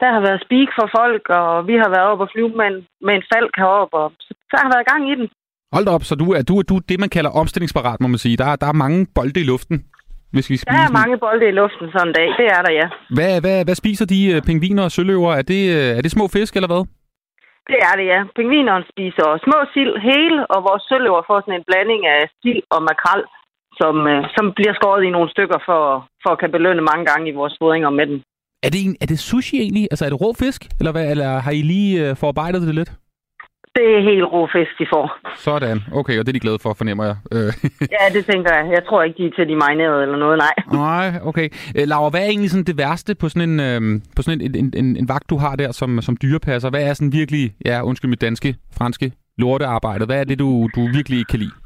der 0.00 0.08
har 0.14 0.22
været 0.26 0.44
speak 0.46 0.70
for 0.78 0.86
folk, 0.98 1.24
og 1.40 1.50
vi 1.68 1.74
har 1.82 1.90
været 1.94 2.08
oppe 2.10 2.24
og 2.24 2.30
flyve 2.32 2.52
med 2.60 2.66
en, 2.72 2.78
med 3.06 3.14
en 3.18 3.24
falk 3.32 3.54
heroppe, 3.62 3.96
og 4.02 4.08
så 4.50 4.56
har 4.62 4.70
været 4.74 4.88
gang 4.92 5.02
i 5.12 5.14
den. 5.20 5.26
Hold 5.74 5.84
da 5.86 5.90
op, 5.96 6.04
så 6.08 6.14
du 6.22 6.26
er, 6.36 6.42
du 6.50 6.54
er, 6.60 6.64
du 6.70 6.74
det, 6.90 6.98
man 7.04 7.14
kalder 7.16 7.30
omstillingsparat, 7.40 8.00
må 8.00 8.08
man 8.08 8.24
sige. 8.24 8.36
Der, 8.42 8.48
er, 8.52 8.56
der 8.62 8.68
er 8.72 8.82
mange 8.84 9.00
bolde 9.16 9.40
i 9.40 9.48
luften. 9.52 9.76
Hvis 10.34 10.50
vi 10.50 10.56
der 10.56 10.72
er 10.88 10.92
mange 11.00 11.18
bolde 11.24 11.48
i 11.48 11.54
luften 11.60 11.86
sådan 11.92 12.08
en 12.08 12.14
dag, 12.18 12.28
det 12.40 12.46
er 12.56 12.62
der, 12.66 12.72
ja. 12.80 12.86
Hvad, 13.16 13.40
hvad, 13.40 13.64
hvad 13.64 13.74
spiser 13.74 14.06
de 14.06 14.20
uh, 14.34 14.42
pingviner 14.46 14.84
og 14.84 14.90
søløver? 14.90 15.32
Er 15.40 15.42
det, 15.42 15.62
uh, 15.76 15.98
er 15.98 16.02
det 16.02 16.10
små 16.10 16.28
fisk, 16.28 16.56
eller 16.56 16.70
hvad? 16.72 16.82
Det 17.70 17.78
er 17.88 17.94
det, 17.98 18.06
ja. 18.12 18.20
Pingvinerne 18.36 18.84
spiser 18.92 19.26
små 19.46 19.58
sild 19.74 19.94
hele, 20.10 20.38
og 20.52 20.58
vores 20.68 20.82
søløver 20.88 21.22
får 21.28 21.38
sådan 21.40 21.58
en 21.58 21.68
blanding 21.68 22.02
af 22.14 22.20
sild 22.42 22.62
og 22.74 22.80
makrel, 22.88 23.22
som, 23.80 23.94
øh, 24.12 24.20
som 24.36 24.44
bliver 24.56 24.74
skåret 24.78 25.02
i 25.04 25.14
nogle 25.16 25.30
stykker 25.34 25.58
for, 25.68 25.82
for 26.22 26.30
at 26.32 26.40
kan 26.42 26.50
belønne 26.56 26.82
mange 26.90 27.04
gange 27.10 27.24
i 27.28 27.38
vores 27.40 27.54
fodringer 27.60 27.90
med 27.98 28.06
den. 28.10 28.18
Er 28.66 28.70
det, 28.74 28.80
en, 28.86 28.96
er 29.02 29.06
det 29.06 29.18
sushi 29.18 29.56
egentlig? 29.64 29.84
Altså 29.90 30.04
er 30.04 30.10
det 30.10 30.20
rå 30.20 30.30
fisk? 30.42 30.60
Eller, 30.78 30.92
hvad? 30.92 31.06
eller 31.12 31.30
har 31.44 31.52
I 31.60 31.62
lige 31.72 31.94
øh, 32.04 32.16
forarbejdet 32.20 32.62
det 32.62 32.74
lidt? 32.80 32.92
Det 33.78 33.86
er 33.96 34.00
helt 34.10 34.24
rå 34.34 34.40
fisk, 34.56 34.72
de 34.80 34.86
får. 34.94 35.06
Sådan. 35.46 35.78
Okay, 36.00 36.16
og 36.18 36.22
det 36.22 36.30
er 36.30 36.38
de 36.38 36.46
glade 36.46 36.60
for, 36.64 36.72
fornemmer 36.80 37.04
jeg. 37.10 37.16
Øh. 37.36 37.52
ja, 37.96 38.04
det 38.16 38.22
tænker 38.32 38.50
jeg. 38.56 38.64
Jeg 38.76 38.82
tror 38.88 39.02
ikke, 39.02 39.18
de 39.18 39.26
er 39.26 39.34
til 39.36 39.48
de 39.48 39.56
marinerede 39.62 40.02
eller 40.02 40.18
noget, 40.24 40.38
nej. 40.46 40.54
Nej, 40.86 41.08
okay. 41.30 41.48
Øh, 41.76 41.84
Laura, 41.92 42.10
hvad 42.10 42.20
er 42.20 42.30
egentlig 42.34 42.50
sådan 42.50 42.70
det 42.70 42.78
værste 42.78 43.12
på 43.20 43.26
sådan 43.28 43.48
en, 43.50 43.60
øh, 43.68 43.80
på 44.16 44.20
sådan 44.22 44.40
en, 44.40 44.54
en, 44.60 44.68
en, 44.80 44.88
en 45.00 45.08
vagt, 45.08 45.30
du 45.30 45.36
har 45.44 45.54
der 45.56 45.70
som, 45.72 45.90
som 46.06 46.16
dyrepasser? 46.22 46.70
Hvad 46.70 46.82
er 46.88 46.94
sådan 46.94 47.12
virkelig, 47.20 47.44
ja, 47.68 47.76
undskyld 47.88 48.10
mit 48.10 48.20
danske, 48.28 48.50
franske, 48.78 49.12
lortearbejde? 49.42 50.06
Hvad 50.06 50.20
er 50.20 50.24
det, 50.24 50.38
du, 50.38 50.48
du 50.76 50.80
virkelig 50.96 51.18
ikke 51.18 51.32
kan 51.34 51.42
lide? 51.44 51.56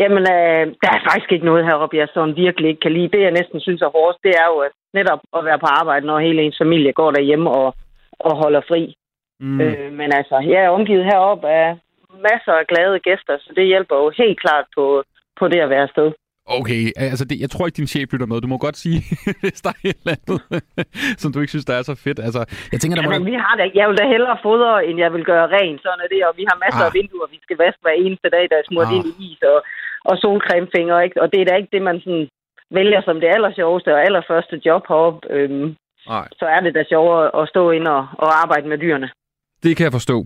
Jamen, 0.00 0.24
øh, 0.36 0.64
der 0.82 0.90
er 0.96 1.06
faktisk 1.08 1.32
ikke 1.32 1.48
noget 1.50 1.66
heroppe, 1.68 1.96
jeg 1.96 2.08
sådan 2.14 2.36
virkelig 2.44 2.68
ikke 2.68 2.84
kan 2.86 2.92
lide. 2.92 3.12
Det, 3.14 3.20
jeg 3.26 3.38
næsten 3.38 3.60
synes 3.60 3.82
er 3.82 3.94
hårdest, 3.96 4.22
det 4.26 4.34
er 4.42 4.46
jo 4.52 4.58
at 4.66 4.72
netop 4.98 5.20
at 5.36 5.44
være 5.44 5.58
på 5.58 5.68
arbejde, 5.80 6.06
når 6.06 6.18
hele 6.18 6.42
ens 6.42 6.58
familie 6.62 6.92
går 6.92 7.10
derhjemme 7.10 7.50
og, 7.50 7.74
og 8.26 8.32
holder 8.42 8.62
fri. 8.68 8.82
Mm. 9.44 9.60
Øh, 9.60 9.92
men 10.00 10.08
altså, 10.18 10.36
jeg 10.52 10.60
er 10.64 10.76
omgivet 10.78 11.04
heroppe 11.04 11.48
af 11.48 11.68
masser 12.28 12.54
af 12.60 12.66
glade 12.70 12.98
gæster, 13.08 13.36
så 13.40 13.50
det 13.56 13.66
hjælper 13.72 13.96
jo 14.02 14.06
helt 14.20 14.40
klart 14.40 14.66
på, 14.76 15.04
på 15.38 15.44
det 15.48 15.60
at 15.60 15.70
være 15.70 15.86
afsted. 15.88 16.08
Okay, 16.58 16.82
altså 16.96 17.24
det, 17.30 17.36
jeg 17.44 17.50
tror 17.50 17.66
ikke, 17.66 17.80
din 17.80 17.92
chef 17.94 18.12
lytter 18.12 18.30
med. 18.30 18.40
Du 18.40 18.52
må 18.52 18.58
godt 18.66 18.78
sige, 18.84 18.98
hvis 19.42 19.60
der 19.64 19.72
er 19.76 19.82
et 19.90 20.00
eller 20.02 20.16
andet, 20.18 20.38
som 21.22 21.28
du 21.32 21.38
ikke 21.40 21.54
synes, 21.54 21.68
der 21.70 21.76
er 21.76 21.84
så 21.90 21.94
fedt. 22.04 22.18
Altså, 22.28 22.42
jeg 22.72 22.78
tænker, 22.80 22.94
der 22.96 23.04
ja, 23.04 23.08
må... 23.08 23.14
men 23.14 23.30
vi 23.32 23.36
har 23.44 23.54
da, 23.60 23.64
jeg 23.80 23.86
vil 23.88 24.00
da 24.00 24.06
hellere 24.14 24.36
fodre, 24.46 24.72
end 24.86 24.96
jeg 25.04 25.10
vil 25.16 25.24
gøre 25.32 25.46
ren. 25.56 25.76
Sådan 25.84 26.04
er 26.04 26.08
det, 26.14 26.20
og 26.28 26.34
vi 26.40 26.44
har 26.50 26.56
masser 26.64 26.84
ah. 26.84 26.90
af 26.90 26.94
vinduer, 26.98 27.26
vi 27.34 27.40
skal 27.42 27.56
vaske 27.64 27.82
hver 27.84 27.96
eneste 28.04 28.28
dag, 28.36 28.44
der 28.50 28.56
er 28.58 28.68
smurt 28.68 28.90
ah. 28.90 28.96
ind 28.96 29.06
i 29.12 29.14
is 29.26 29.42
og, 29.52 29.58
og 30.10 30.14
solcremefinger. 30.22 30.96
Ikke? 31.06 31.22
Og 31.22 31.26
det 31.32 31.38
er 31.40 31.46
da 31.48 31.54
ikke 31.56 31.74
det, 31.74 31.82
man 31.88 31.98
sådan 32.04 32.26
vælger 32.78 33.00
som 33.04 33.16
det 33.20 33.28
aller 33.34 33.52
sjoveste 33.58 33.90
og 33.94 34.00
allerførste 34.06 34.56
job 34.66 34.82
heroppe. 34.88 35.20
Øhm, 35.36 35.68
Nej. 36.12 36.26
så 36.40 36.46
er 36.54 36.60
det 36.60 36.72
da 36.74 36.82
sjovere 36.92 37.24
at 37.40 37.48
stå 37.52 37.62
ind 37.76 37.86
og, 37.96 38.02
og 38.24 38.28
arbejde 38.42 38.68
med 38.68 38.78
dyrene. 38.78 39.10
Det 39.64 39.76
kan 39.76 39.84
jeg 39.84 39.92
forstå. 39.92 40.16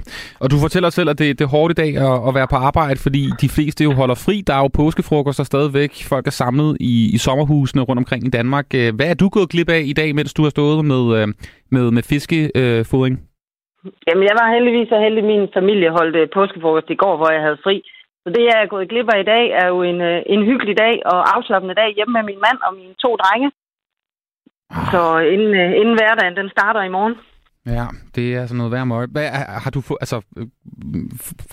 Og 0.43 0.47
du 0.53 0.57
fortæller 0.65 0.91
selv, 0.91 1.09
at 1.11 1.19
det, 1.19 1.39
det 1.39 1.45
er 1.45 1.55
hårdt 1.57 1.71
i 1.77 1.81
dag 1.83 1.93
at, 2.09 2.29
at 2.29 2.33
være 2.39 2.49
på 2.53 2.57
arbejde, 2.69 2.99
fordi 3.07 3.23
de 3.43 3.49
fleste 3.57 3.85
jo 3.85 3.93
holder 4.01 4.19
fri. 4.27 4.37
Der 4.47 4.55
er 4.55 4.63
jo 4.67 4.71
påskefrokoster 4.81 5.45
stadigvæk. 5.45 5.93
Folk 6.13 6.27
er 6.27 6.37
samlet 6.43 6.77
i, 6.81 6.95
i 7.17 7.19
sommerhusene 7.27 7.83
rundt 7.83 8.01
omkring 8.03 8.23
i 8.27 8.31
Danmark. 8.39 8.67
Øh, 8.75 8.95
hvad 8.97 9.09
er 9.11 9.15
du 9.15 9.29
gået 9.29 9.49
glip 9.53 9.69
af 9.69 9.83
i 9.93 9.93
dag, 10.01 10.15
mens 10.15 10.35
du 10.35 10.43
har 10.43 10.51
stået 10.51 10.85
med, 10.93 11.03
øh, 11.19 11.27
med, 11.75 11.85
med 11.97 12.03
fiskefodring? 12.03 13.15
Jamen, 14.07 14.25
jeg 14.31 14.37
var 14.41 14.55
heldigvis 14.55 14.89
så 14.89 14.99
heldig, 15.05 15.25
min 15.25 15.49
familie 15.59 15.91
holdt 15.99 16.17
øh, 16.17 16.29
påskefrokost 16.39 16.91
i 16.91 17.01
går, 17.03 17.15
hvor 17.17 17.31
jeg 17.37 17.43
havde 17.47 17.63
fri. 17.65 17.77
Så 18.23 18.29
det, 18.35 18.43
jeg 18.51 18.57
er 18.63 18.73
gået 18.75 18.89
glip 18.89 19.09
af 19.15 19.21
i 19.21 19.31
dag, 19.35 19.45
er 19.61 19.67
jo 19.73 19.79
en, 19.91 20.01
en 20.35 20.43
hyggelig 20.51 20.77
dag 20.85 20.95
og 21.13 21.19
afslappende 21.37 21.75
dag 21.75 21.91
hjemme 21.97 22.13
med 22.13 22.25
min 22.31 22.41
mand 22.47 22.59
og 22.67 22.73
mine 22.81 22.95
to 23.05 23.11
drenge. 23.23 23.49
Så 24.93 25.03
inden, 25.35 25.53
inden 25.81 25.97
hverdagen, 25.99 26.37
den 26.41 26.49
starter 26.57 26.83
i 26.83 26.95
morgen. 26.97 27.17
Ja, 27.67 27.87
det 28.15 28.35
er 28.35 28.41
altså 28.41 28.57
noget 28.57 28.73
værd 28.73 28.87
møg. 28.87 29.09
Hvad, 29.13 29.29
har 29.65 29.71
du 29.71 29.81
få, 29.81 29.99
altså, 30.01 30.17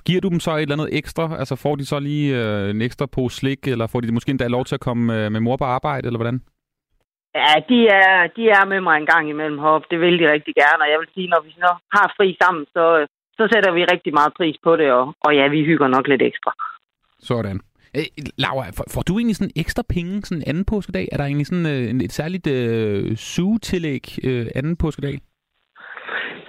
giver 0.06 0.22
du 0.22 0.30
dem 0.30 0.40
så 0.40 0.52
et 0.56 0.62
eller 0.62 0.76
andet 0.76 0.98
ekstra? 0.98 1.38
Altså 1.40 1.56
får 1.56 1.76
de 1.76 1.86
så 1.86 2.00
lige 2.00 2.28
øh, 2.42 2.70
en 2.70 2.82
ekstra 2.82 3.06
på 3.06 3.30
slik, 3.30 3.68
eller 3.68 3.88
får 3.88 4.00
de 4.02 4.12
måske 4.12 4.30
endda 4.30 4.48
lov 4.48 4.66
til 4.66 4.76
at 4.76 4.86
komme 4.88 5.04
øh, 5.18 5.32
med 5.32 5.40
mor 5.40 5.58
på 5.58 5.64
arbejde, 5.64 6.08
eller 6.08 6.18
hvordan? 6.18 6.42
Ja, 7.36 7.54
de 7.70 7.80
er, 7.88 8.28
de 8.36 8.44
er 8.58 8.66
med 8.66 8.82
mig 8.82 8.98
en 8.98 9.06
gang 9.06 9.30
imellem 9.30 9.60
heroppe. 9.60 9.88
Det 9.92 10.00
vil 10.00 10.20
de 10.20 10.32
rigtig 10.32 10.54
gerne, 10.56 10.84
og 10.84 10.90
jeg 10.92 11.00
vil 11.00 11.10
sige, 11.14 11.28
når 11.28 11.42
vi 11.46 11.52
så 11.52 11.72
har 11.96 12.14
fri 12.18 12.38
sammen, 12.44 12.66
så, 12.76 13.08
så 13.38 13.44
sætter 13.54 13.72
vi 13.74 13.84
rigtig 13.94 14.14
meget 14.14 14.34
pris 14.38 14.58
på 14.64 14.76
det, 14.76 14.92
og, 14.92 15.16
og 15.26 15.36
ja, 15.36 15.48
vi 15.48 15.66
hygger 15.66 15.88
nok 15.88 16.08
lidt 16.08 16.22
ekstra. 16.22 16.52
Sådan. 17.20 17.60
Øh, 17.98 18.06
Laura, 18.38 18.66
får, 18.78 18.86
får 18.94 19.02
du 19.02 19.14
egentlig 19.18 19.36
sådan 19.36 19.58
ekstra 19.64 19.84
penge 19.90 20.22
sådan 20.22 20.44
anden 20.48 20.66
påskedag? 20.66 21.08
Er 21.12 21.18
der 21.18 21.26
egentlig 21.26 21.48
sådan 21.48 21.66
øh, 21.66 22.06
et 22.08 22.12
særligt 22.12 22.48
øh, 22.48 23.16
sugetillæg 23.16 24.06
øh, 24.24 24.46
anden 24.56 24.76
påskedag? 24.78 25.20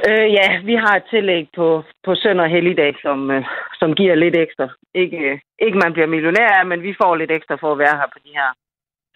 Øh, 0.08 0.28
ja, 0.38 0.48
vi 0.68 0.74
har 0.74 0.94
et 0.96 1.06
tillæg 1.10 1.48
på, 1.56 1.82
på 2.04 2.14
søn 2.14 2.40
og 2.40 2.48
helligdag, 2.48 2.92
som, 3.02 3.30
øh, 3.30 3.44
som 3.80 3.94
giver 3.94 4.14
lidt 4.14 4.36
ekstra. 4.36 4.68
Ikke, 4.94 5.16
øh, 5.16 5.38
ikke 5.66 5.78
man 5.78 5.92
bliver 5.92 6.06
millionær, 6.06 6.64
men 6.64 6.82
vi 6.82 6.94
får 7.02 7.16
lidt 7.16 7.30
ekstra 7.30 7.56
for 7.60 7.72
at 7.72 7.78
være 7.78 7.96
her 8.00 8.08
på 8.14 8.18
de 8.24 8.32
her 8.38 8.48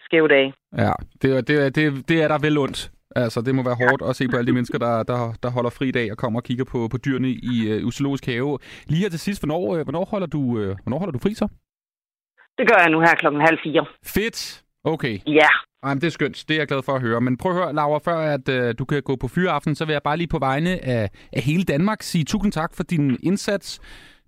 skæve 0.05 0.27
dage. 0.27 0.53
Ja, 0.77 0.93
det, 1.21 1.47
det, 1.47 1.75
det, 1.75 2.09
det 2.09 2.23
er 2.23 2.27
der 2.27 2.39
vel 2.47 2.57
ondt. 2.57 2.91
Altså, 3.15 3.41
det 3.41 3.55
må 3.55 3.63
være 3.63 3.81
hårdt 3.83 4.01
at 4.09 4.15
se 4.15 4.27
på 4.27 4.37
alle 4.37 4.47
de 4.47 4.57
mennesker, 4.57 4.77
der, 4.77 5.03
der, 5.03 5.19
der 5.43 5.49
holder 5.51 5.69
fri 5.69 5.91
dag 5.91 6.11
og 6.11 6.17
kommer 6.17 6.39
og 6.39 6.43
kigger 6.43 6.65
på, 6.65 6.87
på 6.91 6.97
dyrene 7.05 7.29
i 7.29 7.83
uh, 7.85 7.91
Zoologisk 7.91 8.25
Have. 8.25 8.59
Lige 8.87 9.01
her 9.01 9.09
til 9.09 9.19
sidst, 9.19 9.41
hvornår, 9.41 9.61
uh, 9.73 9.81
hvornår, 9.85 10.05
holder 10.05 10.27
du, 10.27 10.39
uh, 10.39 10.75
hvornår 10.83 10.99
holder 10.99 11.11
du 11.11 11.19
fri 11.19 11.33
så? 11.33 11.47
Det 12.57 12.65
gør 12.69 12.79
jeg 12.83 12.89
nu 12.89 12.99
her 12.99 13.15
klokken 13.15 13.41
halv 13.41 13.59
fire. 13.63 13.85
Fedt. 14.15 14.63
Okay. 14.83 15.19
Ja. 15.27 15.47
Ej, 15.83 15.93
men 15.93 16.01
det 16.01 16.07
er 16.07 16.11
skønt. 16.11 16.45
Det 16.47 16.53
er 16.53 16.59
jeg 16.59 16.67
glad 16.67 16.83
for 16.83 16.93
at 16.95 17.01
høre. 17.01 17.21
Men 17.21 17.37
prøv 17.37 17.51
at 17.51 17.57
høre, 17.57 17.73
Laura, 17.73 17.99
før 17.99 18.17
at 18.17 18.49
uh, 18.49 18.71
du 18.79 18.85
kan 18.85 19.03
gå 19.03 19.15
på 19.15 19.27
fyreaften, 19.27 19.75
så 19.75 19.85
vil 19.85 19.93
jeg 19.93 20.01
bare 20.03 20.17
lige 20.17 20.27
på 20.27 20.39
vegne 20.39 20.85
af, 20.85 21.09
af 21.33 21.41
hele 21.41 21.63
Danmark 21.63 22.03
sige 22.03 22.23
tusind 22.23 22.51
tak 22.51 22.75
for 22.75 22.83
din 22.83 23.17
indsats 23.23 23.79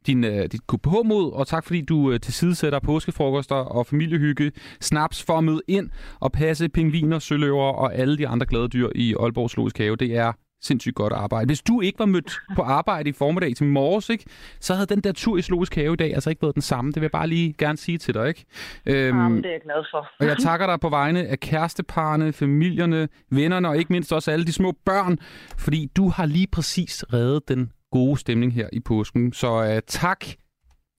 din, 0.08 0.24
uh, 0.24 0.30
dit 0.30 0.68
KPH-mod, 0.68 1.32
og 1.34 1.48
tak 1.48 1.66
fordi 1.66 1.82
du 1.82 1.96
uh, 1.96 2.18
tilsidesætter 2.18 2.80
påskefrokoster 2.80 3.56
og 3.56 3.88
familiehygge, 3.88 4.52
snaps 4.82 5.24
for 5.24 5.38
at 5.38 5.44
møde 5.44 5.62
ind 5.68 5.90
og 6.20 6.32
passe 6.32 6.70
pingviner, 6.70 7.20
søløver 7.20 7.72
og 7.74 7.96
alle 7.96 8.18
de 8.18 8.28
andre 8.28 8.46
glade 8.46 8.68
dyr 8.68 8.90
i 8.96 9.16
Aalborg 9.20 9.50
Zoologisk 9.50 9.78
Have. 9.78 9.96
Det 9.96 10.18
er 10.18 10.34
sindssygt 10.62 10.96
godt 10.96 11.14
arbejde. 11.14 11.46
Hvis 11.46 11.62
du 11.62 11.82
ikke 11.82 12.00
var 12.00 12.06
mødt 12.06 12.38
på 12.56 12.62
arbejde 12.62 13.10
i 13.10 13.14
formiddag 13.14 13.56
til 13.56 13.66
morges, 13.66 14.10
ikke, 14.10 14.26
så 14.60 14.74
havde 14.74 14.86
den 14.86 15.02
der 15.02 15.12
tur 15.12 15.38
i 15.38 15.42
Zoologisk 15.42 15.76
Have 15.76 15.94
i 15.94 15.96
dag 15.96 16.14
altså 16.14 16.30
ikke 16.30 16.42
været 16.42 16.56
den 16.56 16.62
samme. 16.62 16.92
Det 16.92 16.96
vil 16.96 17.02
jeg 17.02 17.12
bare 17.12 17.28
lige 17.28 17.54
gerne 17.58 17.78
sige 17.78 17.98
til 17.98 18.14
dig. 18.14 18.28
Ikke? 18.28 18.46
Øhm, 18.86 19.18
Jamen, 19.18 19.38
det 19.38 19.46
er 19.46 19.52
jeg 19.52 19.62
glad 19.64 19.86
for. 19.92 20.08
og 20.20 20.26
jeg 20.26 20.38
takker 20.38 20.66
dig 20.66 20.80
på 20.80 20.90
vegne 20.90 21.28
af 21.28 21.40
kæresteparne, 21.40 22.34
familierne, 22.34 23.08
vennerne 23.32 23.70
og 23.70 23.78
ikke 23.78 23.94
mindst 23.94 24.14
også 24.14 24.32
alle 24.32 24.46
de 24.46 24.54
små 24.54 24.74
børn, 24.86 25.18
fordi 25.58 25.90
du 25.96 26.10
har 26.10 26.26
lige 26.26 26.48
præcis 26.52 27.06
reddet 27.14 27.48
den 27.48 27.72
gode 27.92 28.18
stemning 28.18 28.54
her 28.54 28.68
i 28.74 28.80
påsken. 28.80 29.34
Så 29.34 29.52
uh, 29.54 29.80
tak, 29.88 30.26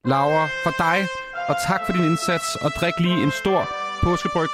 Laura, 0.05 0.47
for 0.65 0.71
dig, 0.79 0.99
og 1.49 1.55
tak 1.69 1.81
for 1.87 1.93
din 1.93 2.05
indsats, 2.05 2.57
og 2.57 2.71
drik 2.81 3.01
lige 3.01 3.23
en 3.23 3.31
stor 3.31 3.69
påskebryg 4.03 4.49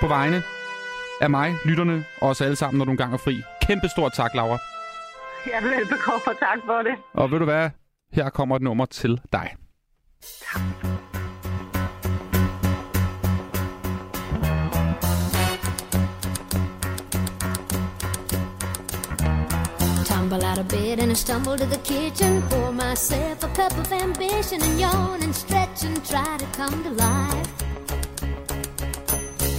på 0.00 0.06
vegne 0.06 0.42
af 1.20 1.30
mig, 1.30 1.54
lytterne 1.64 2.04
og 2.20 2.28
os 2.28 2.40
alle 2.40 2.56
sammen, 2.56 2.78
når 2.78 2.84
du 2.84 2.90
engang 2.90 3.12
er 3.14 3.18
fri. 3.18 3.42
Kæmpe 3.66 3.88
stort 3.88 4.12
tak, 4.12 4.34
Laura. 4.34 4.58
Ja, 5.46 5.60
velbekomme, 5.60 6.26
og 6.26 6.38
tak 6.38 6.58
for 6.66 6.82
det. 6.82 6.94
Og 7.14 7.30
ved 7.30 7.38
du 7.38 7.44
hvad? 7.44 7.70
Her 8.12 8.30
kommer 8.30 8.56
et 8.56 8.62
nummer 8.62 8.84
til 8.84 9.20
dig. 9.32 9.56
Tak. 10.52 10.62
tumble 20.32 20.44
out 20.48 20.58
of 20.58 20.68
bed 20.68 20.98
and 20.98 21.10
I 21.10 21.14
stumble 21.14 21.56
to 21.56 21.66
the 21.66 21.78
kitchen. 21.78 22.42
Pour 22.48 22.72
myself 22.72 23.44
a 23.44 23.48
cup 23.48 23.72
of 23.76 23.92
ambition 23.92 24.62
and 24.62 24.80
yawn 24.80 25.22
and 25.22 25.34
stretch 25.34 25.84
and 25.84 26.04
try 26.04 26.36
to 26.38 26.46
come 26.56 26.82
to 26.84 26.90
life. 26.90 27.61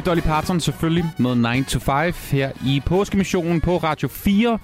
Det 0.00 0.06
er 0.06 0.10
Dolly 0.10 0.20
Parton 0.20 0.60
selvfølgelig 0.60 1.04
med 1.18 1.56
9 1.56 1.64
to 1.64 1.78
5 1.78 2.12
her 2.30 2.52
i 2.66 2.82
påskemissionen 2.86 3.60
på 3.60 3.76
Radio 3.76 4.08
4. 4.08 4.58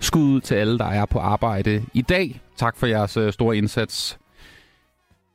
Skud 0.00 0.40
til 0.40 0.54
alle, 0.54 0.78
der 0.78 0.84
er 0.84 1.06
på 1.06 1.18
arbejde 1.18 1.84
i 1.94 2.02
dag. 2.02 2.40
Tak 2.56 2.76
for 2.76 2.86
jeres 2.86 3.16
øh, 3.16 3.32
store 3.32 3.56
indsats. 3.56 4.18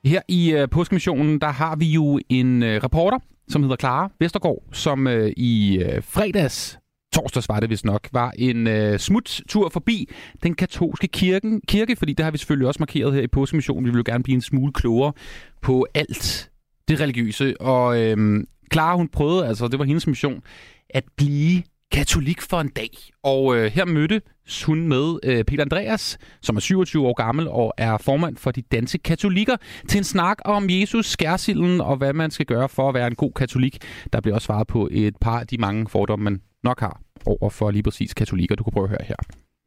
Her 0.05 0.21
i 0.27 0.51
øh, 0.51 0.69
påskemissionen, 0.69 1.41
der 1.41 1.47
har 1.47 1.75
vi 1.75 1.85
jo 1.85 2.19
en 2.29 2.63
øh, 2.63 2.83
reporter, 2.83 3.19
som 3.47 3.63
hedder 3.63 3.75
Clara 3.75 4.09
Vestergaard, 4.19 4.63
som 4.71 5.07
i 5.37 5.83
fredags, 6.01 6.79
torsdags 7.13 7.49
var 7.49 7.59
det 7.59 7.69
vist 7.69 7.85
nok, 7.85 8.09
var 8.11 8.33
en 8.37 8.67
øh, 8.67 8.99
smuttur 8.99 9.69
forbi 9.69 10.09
den 10.43 10.55
katolske 10.55 11.07
kirken, 11.07 11.61
kirke, 11.67 11.95
fordi 11.95 12.13
det 12.13 12.23
har 12.23 12.31
vi 12.31 12.37
selvfølgelig 12.37 12.67
også 12.67 12.79
markeret 12.79 13.13
her 13.13 13.21
i 13.21 13.27
påskemissionen. 13.27 13.85
Vi 13.85 13.89
vil 13.89 13.97
jo 13.97 14.03
gerne 14.05 14.23
blive 14.23 14.35
en 14.35 14.41
smule 14.41 14.73
klogere 14.73 15.13
på 15.61 15.87
alt 15.93 16.49
det 16.87 16.99
religiøse. 16.99 17.61
Og 17.61 18.01
øh, 18.01 18.43
Clara, 18.73 18.95
hun 18.95 19.07
prøvede, 19.07 19.47
altså 19.47 19.67
det 19.67 19.79
var 19.79 19.85
hendes 19.85 20.07
mission, 20.07 20.41
at 20.89 21.03
blive 21.15 21.63
katolik 21.91 22.41
for 22.41 22.61
en 22.61 22.69
dag. 22.69 22.89
Og 23.23 23.57
øh, 23.57 23.71
her 23.71 23.85
mødte 23.85 24.21
hun 24.65 24.87
med 24.87 25.19
øh, 25.23 25.43
Peter 25.43 25.63
Andreas, 25.63 26.17
som 26.41 26.55
er 26.55 26.59
27 26.59 27.07
år 27.07 27.13
gammel 27.13 27.47
og 27.47 27.73
er 27.77 27.97
formand 27.97 28.37
for 28.37 28.51
de 28.51 28.61
danske 28.61 28.97
katolikker, 28.97 29.57
til 29.89 29.97
en 29.97 30.03
snak 30.03 30.37
om 30.45 30.69
Jesus, 30.69 31.05
skærsilden 31.05 31.81
og 31.81 31.97
hvad 31.97 32.13
man 32.13 32.31
skal 32.31 32.45
gøre 32.45 32.69
for 32.69 32.89
at 32.89 32.93
være 32.93 33.07
en 33.07 33.15
god 33.15 33.31
katolik. 33.31 33.77
Der 34.13 34.21
bliver 34.21 34.35
også 34.35 34.45
svaret 34.45 34.67
på 34.67 34.89
et 34.91 35.17
par 35.17 35.39
af 35.39 35.47
de 35.47 35.57
mange 35.57 35.87
fordomme, 35.87 36.23
man 36.23 36.41
nok 36.63 36.79
har 36.79 37.01
over 37.25 37.49
for 37.49 37.71
lige 37.71 37.83
præcis 37.83 38.13
katolikker. 38.13 38.55
Du 38.55 38.63
kan 38.63 38.73
prøve 38.73 38.83
at 38.83 38.89
høre 38.89 39.05
her. 39.07 39.15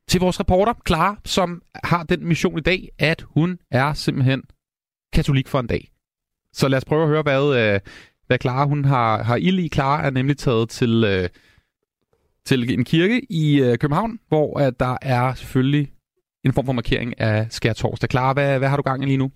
Til 0.08 0.20
vores 0.20 0.40
reporter, 0.40 0.72
Clara, 0.86 1.16
som 1.24 1.62
har 1.84 2.02
den 2.02 2.26
mission 2.26 2.58
i 2.58 2.62
dag, 2.62 2.88
at 2.98 3.24
hun 3.28 3.58
er 3.70 3.92
simpelthen 3.92 4.42
katolik 5.12 5.48
for 5.48 5.60
en 5.60 5.66
dag. 5.66 5.90
Så 6.52 6.68
lad 6.68 6.76
os 6.76 6.84
prøve 6.84 7.02
at 7.02 7.08
høre, 7.08 7.22
hvad, 7.22 7.74
øh, 7.74 7.80
hvad 8.26 8.38
Clara 8.38 8.66
hun 8.66 8.84
har, 8.84 9.22
har 9.22 9.36
ild 9.36 9.58
i. 9.58 9.68
Clara 9.68 10.06
er 10.06 10.10
nemlig 10.10 10.38
taget 10.38 10.68
til, 10.68 11.04
øh, 11.04 11.28
til 12.44 12.78
en 12.78 12.84
kirke 12.84 13.26
i 13.30 13.60
øh, 13.60 13.78
København, 13.78 14.18
hvor 14.28 14.58
at 14.58 14.80
der 14.80 14.96
er 15.02 15.34
selvfølgelig 15.34 15.92
en 16.44 16.52
form 16.52 16.66
for 16.66 16.72
markering 16.72 17.20
af 17.20 17.46
skærtorsdag. 17.50 18.10
Clara, 18.10 18.32
hvad, 18.32 18.58
hvad 18.58 18.68
har 18.68 18.76
du 18.76 18.82
gang 18.82 19.02
i 19.02 19.06
lige 19.06 19.16
nu? 19.16 19.30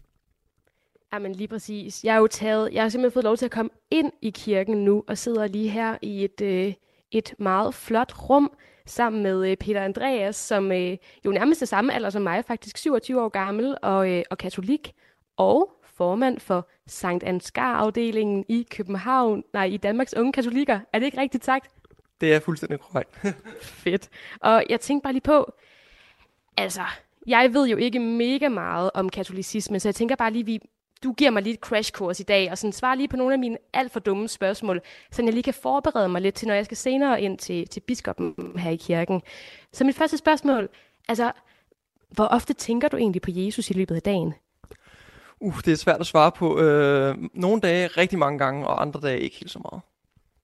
Jamen 1.13 1.33
lige 1.33 1.49
præcis. 1.49 2.05
Jeg 2.05 2.15
er 2.15 2.19
jo 2.19 2.27
taget, 2.27 2.73
jeg 2.73 2.83
har 2.83 2.89
simpelthen 2.89 3.15
fået 3.15 3.25
lov 3.25 3.37
til 3.37 3.45
at 3.45 3.51
komme 3.51 3.71
ind 3.91 4.13
i 4.23 4.31
kirken 4.31 4.85
nu, 4.85 5.05
og 5.09 5.19
sidder 5.19 5.47
lige 5.47 5.69
her 5.69 5.97
i 6.03 6.25
et, 6.25 6.41
øh, 6.43 6.73
et 7.11 7.35
meget 7.39 7.75
flot 7.75 8.13
rum, 8.31 8.53
sammen 8.87 9.23
med 9.23 9.51
øh, 9.51 9.57
Peter 9.57 9.81
Andreas, 9.81 10.37
som 10.37 10.73
øh, 10.73 10.97
jo 11.27 11.31
nærmest 11.31 11.63
er 11.63 11.67
samme 11.67 11.95
alder 11.95 12.11
som 12.11 12.23
mig, 12.23 12.45
faktisk 12.45 12.79
27 12.79 13.23
år 13.23 13.29
gammel 13.29 13.77
og, 13.83 14.11
øh, 14.11 14.23
og 14.31 14.39
katolik, 14.39 14.93
og 15.37 15.73
formand 16.01 16.41
for 16.41 16.69
Sankt 16.87 17.25
Ansgar-afdelingen 17.25 18.45
i 18.49 18.67
København, 18.71 19.45
nej, 19.53 19.65
i 19.65 19.77
Danmarks 19.77 20.15
Unge 20.15 20.33
Katolikker. 20.33 20.81
Er 20.93 20.99
det 20.99 21.07
ikke 21.07 21.21
rigtigt 21.21 21.45
sagt? 21.45 21.71
Det 22.21 22.35
er 22.35 22.41
fuldstændig 22.41 22.81
korrekt. 22.81 23.19
Fedt. 23.85 24.09
Og 24.41 24.65
jeg 24.69 24.81
tænkte 24.81 25.03
bare 25.03 25.13
lige 25.13 25.23
på, 25.23 25.53
altså, 26.57 26.83
jeg 27.27 27.55
ved 27.55 27.69
jo 27.69 27.77
ikke 27.77 27.99
mega 27.99 28.49
meget 28.49 28.91
om 28.95 29.09
katolicisme, 29.09 29.81
så 29.81 29.89
jeg 29.89 29.95
tænker 29.95 30.17
bare 30.17 30.33
lige, 30.33 30.47
vi, 30.47 30.61
du 31.05 31.13
giver 31.13 31.31
mig 31.31 31.43
lige 31.43 31.55
et 31.55 31.61
crash 31.61 31.93
course 31.93 32.23
i 32.23 32.25
dag, 32.25 32.51
og 32.51 32.59
sådan 32.59 32.73
svarer 32.73 32.95
lige 32.95 33.09
på 33.09 33.17
nogle 33.17 33.33
af 33.33 33.39
mine 33.39 33.59
alt 33.73 33.93
for 33.93 34.01
dumme 34.01 34.29
spørgsmål, 34.29 34.81
så 35.11 35.23
jeg 35.23 35.33
lige 35.33 35.43
kan 35.43 35.55
forberede 35.55 36.09
mig 36.09 36.23
lidt 36.23 36.35
til, 36.35 36.49
når 36.49 36.55
jeg 36.55 36.65
skal 36.65 36.77
senere 36.77 37.23
ind 37.23 37.39
til, 37.39 37.69
til 37.69 37.81
biskoppen 37.81 38.59
her 38.59 38.71
i 38.71 38.77
kirken. 38.77 39.23
Så 39.73 39.85
mit 39.85 39.97
første 39.97 40.17
spørgsmål, 40.17 40.69
altså, 41.09 41.33
hvor 42.11 42.25
ofte 42.25 42.53
tænker 42.53 42.89
du 42.89 42.97
egentlig 42.97 43.23
på 43.23 43.31
Jesus 43.31 43.71
i 43.71 43.73
løbet 43.73 43.95
af 43.95 44.03
dagen? 44.03 44.35
Uh, 45.41 45.61
det 45.65 45.73
er 45.73 45.77
svært 45.77 46.01
at 46.01 46.07
svare 46.07 46.33
på. 46.33 46.61
Øh, 46.61 47.17
nogle 47.35 47.61
dage 47.61 47.87
rigtig 47.87 48.19
mange 48.19 48.39
gange, 48.39 48.67
og 48.67 48.83
andre 48.83 49.01
dage 49.01 49.21
ikke 49.21 49.37
helt 49.37 49.51
så 49.51 49.59
meget. 49.59 49.83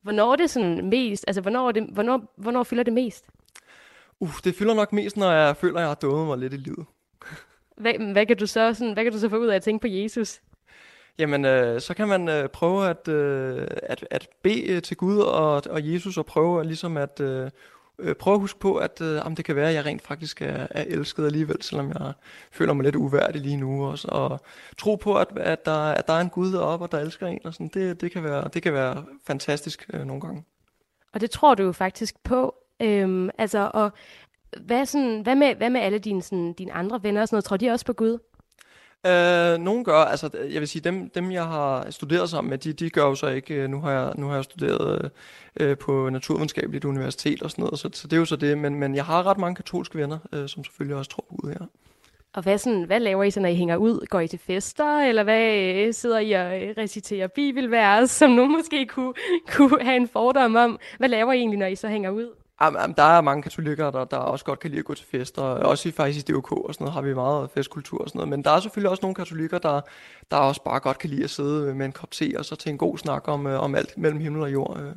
Hvornår 0.02 0.32
er 0.32 0.36
det 0.36 0.50
sådan 0.50 0.88
mest, 0.88 1.24
altså 1.26 1.40
hvornår, 1.40 1.68
er 1.68 1.72
det, 1.72 1.86
hvornår, 1.92 2.34
hvornår 2.36 2.62
fylder 2.62 2.82
det 2.82 2.92
mest? 2.92 3.24
Uh, 4.20 4.30
det 4.44 4.54
fylder 4.54 4.74
nok 4.74 4.92
mest, 4.92 5.16
når 5.16 5.30
jeg 5.30 5.56
føler, 5.56 5.76
at 5.76 5.80
jeg 5.80 5.88
har 5.88 5.94
dummet 5.94 6.26
mig 6.26 6.38
lidt 6.38 6.52
i 6.54 6.56
livet. 6.56 6.86
Hvad, 7.76 8.12
hvad, 8.12 8.26
kan 8.26 8.36
du 8.36 8.46
så, 8.46 8.74
sådan, 8.74 8.92
hvad 8.92 9.04
kan 9.04 9.12
du 9.12 9.18
så 9.18 9.28
få 9.28 9.36
ud 9.36 9.46
af 9.46 9.56
at 9.56 9.62
tænke 9.62 9.82
på 9.82 9.88
Jesus? 9.88 10.40
Jamen, 11.18 11.44
øh, 11.44 11.80
så 11.80 11.94
kan 11.94 12.08
man 12.08 12.28
øh, 12.28 12.48
prøve 12.48 12.88
at, 12.88 13.08
øh, 13.08 13.66
at, 13.82 14.06
at 14.10 14.28
bede 14.42 14.80
til 14.80 14.96
Gud 14.96 15.18
og, 15.18 15.62
og 15.70 15.92
Jesus, 15.92 16.18
og 16.18 16.26
prøve 16.26 16.64
ligesom 16.64 16.96
at 16.96 17.20
øh, 17.20 17.50
øh, 17.98 18.14
prøve 18.14 18.34
at 18.34 18.40
huske 18.40 18.58
på, 18.58 18.76
at 18.76 19.00
øh, 19.00 19.26
om 19.26 19.34
det 19.34 19.44
kan 19.44 19.56
være, 19.56 19.68
at 19.68 19.74
jeg 19.74 19.86
rent 19.86 20.02
faktisk 20.02 20.42
er, 20.42 20.66
er 20.70 20.84
elsket 20.86 21.26
alligevel, 21.26 21.62
selvom 21.62 21.88
jeg 21.88 22.12
føler 22.52 22.72
mig 22.72 22.84
lidt 22.84 22.96
uværdig 22.96 23.40
lige 23.40 23.56
nu. 23.56 23.86
Også, 23.86 24.08
og 24.08 24.40
tro 24.78 24.96
på, 24.96 25.18
at, 25.18 25.38
at, 25.38 25.66
der, 25.66 25.78
at 25.90 26.06
der 26.06 26.12
er 26.12 26.20
en 26.20 26.30
Gud 26.30 26.52
deroppe, 26.52 26.84
og 26.84 26.92
der 26.92 26.98
elsker 26.98 27.26
en. 27.26 27.40
Og 27.44 27.52
sådan, 27.52 27.70
det, 27.74 28.00
det, 28.00 28.12
kan 28.12 28.24
være, 28.24 28.48
det 28.54 28.62
kan 28.62 28.72
være 28.72 29.04
fantastisk 29.26 29.90
øh, 29.92 30.04
nogle 30.04 30.20
gange. 30.20 30.44
Og 31.12 31.20
det 31.20 31.30
tror 31.30 31.54
du 31.54 31.62
jo 31.62 31.72
faktisk 31.72 32.22
på. 32.24 32.54
Øhm, 32.82 33.30
altså, 33.38 33.70
og 33.74 33.92
hvad, 34.60 34.86
sådan, 34.86 35.20
hvad, 35.20 35.34
med, 35.34 35.54
hvad 35.54 35.70
med 35.70 35.80
alle 35.80 35.98
dine, 35.98 36.22
sådan, 36.22 36.52
dine 36.52 36.72
andre 36.72 37.02
venner 37.02 37.20
og 37.20 37.28
sådan 37.28 37.34
noget? 37.34 37.44
Tror 37.44 37.56
de 37.56 37.70
også 37.70 37.86
på 37.86 37.92
Gud? 37.92 38.18
Øh, 39.06 39.58
nogle 39.58 39.84
gør, 39.84 39.98
altså 39.98 40.30
jeg 40.50 40.60
vil 40.60 40.68
sige, 40.68 40.82
dem, 40.82 41.10
dem 41.10 41.32
jeg 41.32 41.44
har 41.44 41.90
studeret 41.90 42.30
sammen 42.30 42.50
med, 42.50 42.58
de, 42.58 42.72
de 42.72 42.90
gør 42.90 43.02
jo 43.02 43.14
så 43.14 43.26
ikke, 43.26 43.54
øh, 43.54 43.68
nu 43.68 43.80
har 43.80 43.90
jeg, 43.90 44.12
nu 44.16 44.28
har 44.28 44.34
jeg 44.34 44.44
studeret 44.44 45.10
øh, 45.60 45.70
øh, 45.70 45.78
på 45.78 46.10
Naturvidenskabeligt 46.10 46.84
Universitet 46.84 47.42
og 47.42 47.50
sådan 47.50 47.62
noget, 47.62 47.78
så, 47.78 47.88
så 47.92 48.08
det 48.08 48.16
er 48.16 48.20
jo 48.20 48.24
så 48.24 48.36
det, 48.36 48.58
men, 48.58 48.74
men 48.74 48.94
jeg 48.94 49.04
har 49.04 49.26
ret 49.26 49.38
mange 49.38 49.54
katolske 49.54 49.98
venner, 49.98 50.18
øh, 50.32 50.48
som 50.48 50.64
selvfølgelig 50.64 50.96
også 50.96 51.10
tror 51.10 51.24
på 51.28 51.36
Gud, 51.36 51.50
ja. 51.50 51.64
Og 52.34 52.42
hvad, 52.42 52.58
sådan, 52.58 52.82
hvad 52.82 53.00
laver 53.00 53.24
I 53.24 53.30
så, 53.30 53.40
når 53.40 53.48
I 53.48 53.54
hænger 53.54 53.76
ud? 53.76 54.06
Går 54.06 54.20
I 54.20 54.28
til 54.28 54.38
fester, 54.38 54.98
eller 54.98 55.22
hvad 55.22 55.54
øh, 55.54 55.94
sidder 55.94 56.18
I 56.18 56.32
og 56.32 56.62
øh, 56.62 56.74
reciterer 56.78 57.26
bibelvers, 57.26 58.10
som 58.10 58.30
nogen 58.30 58.52
måske 58.52 58.86
kunne, 58.86 59.14
kunne 59.52 59.84
have 59.84 59.96
en 59.96 60.08
fordom 60.08 60.56
om? 60.56 60.78
Hvad 60.98 61.08
laver 61.08 61.32
I 61.32 61.36
egentlig, 61.36 61.58
når 61.58 61.66
I 61.66 61.74
så 61.74 61.88
hænger 61.88 62.10
ud? 62.10 62.45
Jamen, 62.60 62.94
der 62.96 63.02
er 63.02 63.20
mange 63.20 63.42
katolikker, 63.42 63.90
der, 63.90 64.04
der 64.04 64.16
også 64.16 64.44
godt 64.44 64.60
kan 64.60 64.70
lide 64.70 64.78
at 64.78 64.84
gå 64.84 64.94
til 64.94 65.06
fester. 65.06 65.42
Også 65.42 65.88
i, 65.88 65.92
faktisk 65.92 66.28
i 66.28 66.32
DOK 66.32 66.52
og 66.52 66.74
sådan 66.74 66.84
noget 66.84 66.94
har 66.94 67.00
vi 67.00 67.14
meget 67.14 67.50
festkultur 67.50 67.98
og 67.98 68.08
sådan 68.08 68.18
noget. 68.18 68.28
Men 68.28 68.44
der 68.44 68.50
er 68.50 68.60
selvfølgelig 68.60 68.90
også 68.90 69.00
nogle 69.02 69.14
katolikker, 69.14 69.58
der, 69.58 69.80
der 70.30 70.36
også 70.36 70.62
bare 70.62 70.80
godt 70.80 70.98
kan 70.98 71.10
lide 71.10 71.24
at 71.24 71.30
sidde 71.30 71.74
med 71.74 71.86
en 71.86 71.92
kop 71.92 72.10
te 72.10 72.34
og 72.38 72.44
så 72.44 72.56
til 72.56 72.70
en 72.70 72.78
god 72.78 72.98
snak 72.98 73.28
om, 73.28 73.46
øh, 73.46 73.60
om 73.60 73.74
alt 73.74 73.98
mellem 73.98 74.20
himmel 74.20 74.42
og 74.42 74.52
jord. 74.52 74.80
Øh. 74.80 74.92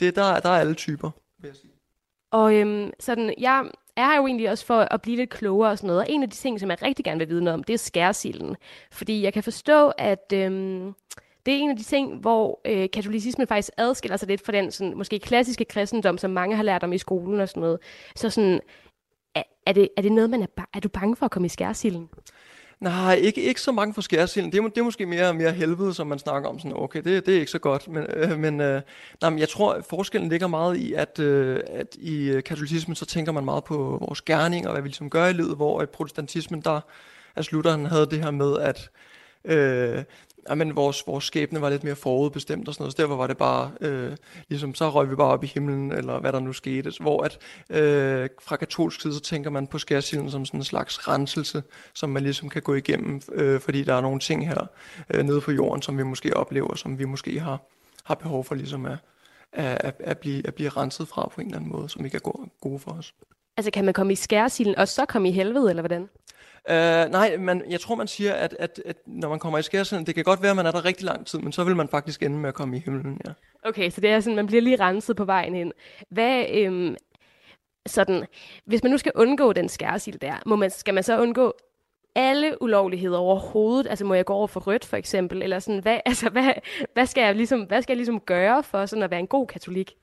Det, 0.00 0.16
der, 0.16 0.40
der 0.40 0.48
er 0.48 0.58
alle 0.58 0.74
typer, 0.74 1.10
vil 1.38 1.48
jeg 1.48 1.56
sige. 1.56 1.72
Og 2.30 2.54
øhm, 2.54 2.90
sådan, 3.00 3.34
jeg 3.38 3.70
er 3.96 4.06
her 4.06 4.16
jo 4.16 4.26
egentlig 4.26 4.50
også 4.50 4.66
for 4.66 4.80
at 4.80 5.02
blive 5.02 5.16
lidt 5.16 5.30
klogere 5.30 5.70
og 5.70 5.78
sådan 5.78 5.86
noget. 5.86 6.00
Og 6.00 6.10
en 6.10 6.22
af 6.22 6.30
de 6.30 6.36
ting, 6.36 6.60
som 6.60 6.70
jeg 6.70 6.82
rigtig 6.82 7.04
gerne 7.04 7.18
vil 7.18 7.28
vide 7.28 7.44
noget 7.44 7.54
om, 7.54 7.64
det 7.64 7.74
er 7.74 7.78
skærsilden. 7.78 8.56
Fordi 8.92 9.22
jeg 9.22 9.32
kan 9.32 9.42
forstå, 9.42 9.88
at 9.98 10.32
øhm, 10.34 10.94
det 11.46 11.54
er 11.54 11.58
en 11.58 11.70
af 11.70 11.76
de 11.76 11.82
ting, 11.82 12.16
hvor 12.16 12.60
øh, 12.64 12.88
katolicismen 12.92 13.46
faktisk 13.46 13.70
adskiller 13.76 14.16
sig 14.16 14.28
lidt 14.28 14.44
fra 14.46 14.52
den 14.52 14.70
sådan, 14.70 14.96
måske 14.96 15.18
klassiske 15.18 15.64
kristendom, 15.64 16.18
som 16.18 16.30
mange 16.30 16.56
har 16.56 16.62
lært 16.62 16.82
om 16.82 16.92
i 16.92 16.98
skolen 16.98 17.40
og 17.40 17.48
sådan 17.48 17.60
noget. 17.60 17.78
Så 18.16 18.30
sådan, 18.30 18.60
er, 19.34 19.42
er, 19.66 19.72
det, 19.72 19.88
er 19.96 20.02
det 20.02 20.12
noget, 20.12 20.30
man 20.30 20.42
er, 20.42 20.64
er 20.74 20.80
du 20.80 20.88
bange 20.88 21.16
for 21.16 21.26
at 21.26 21.30
komme 21.32 21.46
i 21.46 21.48
skærsilden? 21.48 22.08
Nej, 22.80 23.14
ikke, 23.14 23.42
ikke 23.42 23.60
så 23.60 23.72
mange 23.72 23.94
for 23.94 24.00
skærsilden. 24.00 24.52
Det 24.52 24.58
er, 24.58 24.62
det 24.62 24.78
er 24.78 24.82
måske 24.82 25.06
mere, 25.06 25.34
mere 25.34 25.52
helvede, 25.52 25.94
som 25.94 26.06
man 26.06 26.18
snakker 26.18 26.48
om. 26.48 26.58
Sådan, 26.58 26.76
okay, 26.76 27.02
det, 27.02 27.26
det 27.26 27.36
er 27.36 27.40
ikke 27.40 27.50
så 27.50 27.58
godt. 27.58 27.88
Men, 27.88 28.06
øh, 28.14 28.38
men, 28.38 28.60
øh, 28.60 28.82
nej, 29.20 29.30
men 29.30 29.38
jeg 29.38 29.48
tror, 29.48 29.72
at 29.72 29.84
forskellen 29.84 30.30
ligger 30.30 30.46
meget 30.46 30.76
i, 30.76 30.92
at, 30.92 31.18
øh, 31.18 31.60
at 31.68 31.96
i 31.98 32.28
øh, 32.28 32.42
katolicismen, 32.42 32.94
så 32.94 33.06
tænker 33.06 33.32
man 33.32 33.44
meget 33.44 33.64
på 33.64 33.76
vores 33.76 34.22
gerning, 34.22 34.66
og 34.66 34.72
hvad 34.72 34.82
vi 34.82 34.88
ligesom 34.88 35.10
gør 35.10 35.26
i 35.26 35.32
livet, 35.32 35.56
hvor 35.56 35.82
i 35.82 35.86
protestantismen, 35.86 36.60
der, 36.60 36.80
altså 37.36 37.50
Luther, 37.52 37.88
havde 37.88 38.06
det 38.06 38.22
her 38.22 38.30
med, 38.30 38.58
at 38.58 38.90
øh, 39.44 40.04
men 40.54 40.76
vores, 40.76 41.06
vores 41.06 41.24
skæbne 41.24 41.60
var 41.60 41.70
lidt 41.70 41.84
mere 41.84 41.96
forudbestemt 41.96 42.68
og 42.68 42.74
sådan 42.74 42.82
noget, 42.82 42.92
så 42.92 43.02
derfor 43.02 43.16
var 43.16 43.26
det 43.26 43.36
bare, 43.36 43.70
øh, 43.80 44.16
ligesom, 44.48 44.74
så 44.74 44.90
røg 44.90 45.10
vi 45.10 45.14
bare 45.14 45.26
op 45.32 45.44
i 45.44 45.46
himlen, 45.46 45.92
eller 45.92 46.20
hvad 46.20 46.32
der 46.32 46.40
nu 46.40 46.52
skete. 46.52 46.92
Hvor 47.00 47.22
at 47.22 47.38
øh, 47.70 48.28
fra 48.42 48.56
katolsk 48.56 49.00
side, 49.00 49.14
så 49.14 49.20
tænker 49.20 49.50
man 49.50 49.66
på 49.66 49.78
skærsilden 49.78 50.30
som 50.30 50.44
sådan 50.44 50.60
en 50.60 50.64
slags 50.64 51.08
renselse, 51.08 51.62
som 51.94 52.10
man 52.10 52.22
ligesom 52.22 52.48
kan 52.48 52.62
gå 52.62 52.74
igennem, 52.74 53.20
øh, 53.32 53.60
fordi 53.60 53.84
der 53.84 53.94
er 53.94 54.00
nogle 54.00 54.20
ting 54.20 54.48
her 54.48 54.66
øh, 55.10 55.24
nede 55.24 55.40
på 55.40 55.52
jorden, 55.52 55.82
som 55.82 55.98
vi 55.98 56.02
måske 56.02 56.36
oplever, 56.36 56.74
som 56.74 56.98
vi 56.98 57.04
måske 57.04 57.40
har, 57.40 57.60
har 58.04 58.14
behov 58.14 58.44
for 58.44 58.54
ligesom 58.54 58.86
at, 58.86 58.98
at, 59.52 59.96
at, 60.00 60.18
blive, 60.18 60.46
at 60.46 60.54
blive 60.54 60.68
renset 60.68 61.08
fra 61.08 61.28
på 61.34 61.40
en 61.40 61.46
eller 61.46 61.58
anden 61.58 61.72
måde, 61.72 61.88
som 61.88 62.04
ikke 62.04 62.16
er 62.16 62.46
gode 62.60 62.78
for 62.78 62.90
os. 62.90 63.14
Altså 63.56 63.70
kan 63.70 63.84
man 63.84 63.94
komme 63.94 64.12
i 64.12 64.16
skærsilden 64.16 64.78
og 64.78 64.88
så 64.88 65.04
komme 65.04 65.28
i 65.28 65.32
helvede, 65.32 65.70
eller 65.70 65.82
hvordan? 65.82 66.08
Uh, 66.70 67.10
nej, 67.12 67.36
men 67.36 67.62
jeg 67.70 67.80
tror, 67.80 67.94
man 67.94 68.08
siger, 68.08 68.34
at, 68.34 68.56
at, 68.58 68.82
at 68.84 68.96
når 69.06 69.28
man 69.28 69.38
kommer 69.38 69.58
i 69.58 69.62
skærsilden, 69.62 70.06
det 70.06 70.14
kan 70.14 70.24
godt 70.24 70.42
være, 70.42 70.50
at 70.50 70.56
man 70.56 70.66
er 70.66 70.70
der 70.70 70.84
rigtig 70.84 71.04
lang 71.04 71.26
tid, 71.26 71.38
men 71.38 71.52
så 71.52 71.64
vil 71.64 71.76
man 71.76 71.88
faktisk 71.88 72.22
ende 72.22 72.38
med 72.38 72.48
at 72.48 72.54
komme 72.54 72.76
i 72.76 72.80
himlen, 72.80 73.20
ja. 73.26 73.32
Okay, 73.68 73.90
så 73.90 74.00
det 74.00 74.10
er 74.10 74.20
sådan, 74.20 74.36
man 74.36 74.46
bliver 74.46 74.62
lige 74.62 74.80
renset 74.80 75.16
på 75.16 75.24
vejen 75.24 75.54
ind. 75.54 75.72
Hvad, 76.10 76.46
øhm, 76.50 76.96
sådan, 77.86 78.26
hvis 78.64 78.82
man 78.82 78.92
nu 78.92 78.98
skal 78.98 79.12
undgå 79.14 79.52
den 79.52 79.68
skærsild 79.68 80.18
der, 80.18 80.34
må 80.46 80.56
man, 80.56 80.70
skal 80.70 80.94
man 80.94 81.02
så 81.02 81.20
undgå 81.20 81.54
alle 82.14 82.62
ulovligheder 82.62 83.18
overhovedet? 83.18 83.86
Altså 83.90 84.04
må 84.04 84.14
jeg 84.14 84.24
gå 84.24 84.32
over 84.32 84.46
for 84.46 84.60
rødt 84.60 84.84
for 84.84 84.96
eksempel? 84.96 85.42
Eller 85.42 85.58
sådan, 85.58 85.82
hvad, 85.82 86.00
altså, 86.06 86.30
hvad, 86.30 86.52
hvad, 86.92 87.06
skal 87.06 87.22
jeg 87.22 87.34
ligesom, 87.34 87.60
hvad 87.60 87.82
skal 87.82 87.92
jeg 87.92 87.96
ligesom 87.96 88.20
gøre 88.20 88.62
for 88.62 88.86
sådan 88.86 89.02
at 89.02 89.10
være 89.10 89.20
en 89.20 89.26
god 89.26 89.46
katolik? 89.46 89.96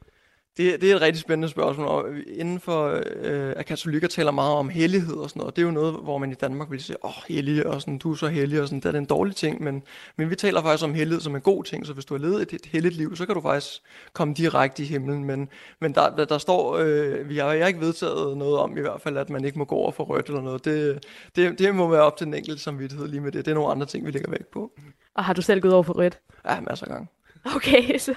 Det, 0.57 0.81
det 0.81 0.91
er 0.91 0.95
et 0.95 1.01
rigtig 1.01 1.21
spændende 1.21 1.49
spørgsmål, 1.49 1.87
og 1.87 2.05
inden 2.27 2.59
for 2.59 3.01
øh, 3.15 3.53
at 3.55 3.65
katolikker 3.65 4.07
taler 4.07 4.31
meget 4.31 4.53
om 4.53 4.69
hellighed 4.69 5.15
og 5.15 5.29
sådan 5.29 5.39
noget, 5.39 5.55
det 5.55 5.61
er 5.61 5.65
jo 5.65 5.71
noget, 5.71 5.93
hvor 5.93 6.17
man 6.17 6.31
i 6.31 6.33
Danmark 6.33 6.71
vil 6.71 6.83
sige, 6.83 7.05
åh, 7.05 7.09
oh, 7.09 7.23
hellig, 7.27 7.65
og 7.65 7.81
sådan, 7.81 7.97
du 7.97 8.11
er 8.11 8.15
så 8.15 8.27
hellig, 8.27 8.61
og 8.61 8.67
sådan, 8.67 8.79
det 8.79 8.95
er 8.95 8.99
en 8.99 9.05
dårlig 9.05 9.35
ting, 9.35 9.63
men, 9.63 9.83
men 10.15 10.29
vi 10.29 10.35
taler 10.35 10.61
faktisk 10.61 10.83
om 10.83 10.93
hellighed 10.93 11.21
som 11.21 11.35
en 11.35 11.41
god 11.41 11.63
ting, 11.63 11.85
så 11.85 11.93
hvis 11.93 12.05
du 12.05 12.13
har 12.13 12.21
levet 12.21 12.41
et, 12.41 12.53
et 12.53 12.65
helligt 12.65 12.95
liv, 12.95 13.15
så 13.15 13.25
kan 13.25 13.35
du 13.35 13.41
faktisk 13.41 13.81
komme 14.13 14.33
direkte 14.33 14.83
i 14.83 14.85
himlen, 14.85 15.23
men, 15.23 15.49
men 15.81 15.95
der, 15.95 16.15
der, 16.15 16.25
der 16.25 16.37
står, 16.37 16.77
øh, 16.77 17.29
vi 17.29 17.37
har, 17.37 17.51
jeg 17.51 17.63
har 17.63 17.67
ikke 17.67 17.81
vedtaget 17.81 18.37
noget 18.37 18.57
om 18.57 18.77
i 18.77 18.81
hvert 18.81 19.01
fald, 19.01 19.17
at 19.17 19.29
man 19.29 19.45
ikke 19.45 19.59
må 19.59 19.65
gå 19.65 19.75
over 19.75 19.91
for 19.91 20.03
rødt 20.03 20.27
eller 20.27 20.41
noget, 20.41 20.65
det, 20.65 21.05
det, 21.35 21.59
det 21.59 21.75
må 21.75 21.87
være 21.87 22.01
op 22.01 22.17
til 22.17 22.25
den 22.25 22.33
enkelte 22.33 22.61
samvittighed 22.61 23.07
lige 23.07 23.21
med 23.21 23.31
det, 23.31 23.45
det 23.45 23.51
er 23.51 23.55
nogle 23.55 23.71
andre 23.71 23.85
ting, 23.85 24.05
vi 24.05 24.11
lægger 24.11 24.31
væk 24.31 24.45
på. 24.45 24.71
Og 25.15 25.23
har 25.23 25.33
du 25.33 25.41
selv 25.41 25.61
gået 25.61 25.73
over 25.73 25.83
for 25.83 25.93
rødt? 25.93 26.19
Ja, 26.45 26.61
masser 26.61 26.85
af 26.85 26.91
gange. 26.91 27.07
Okay, 27.45 27.97
så, 28.05 28.13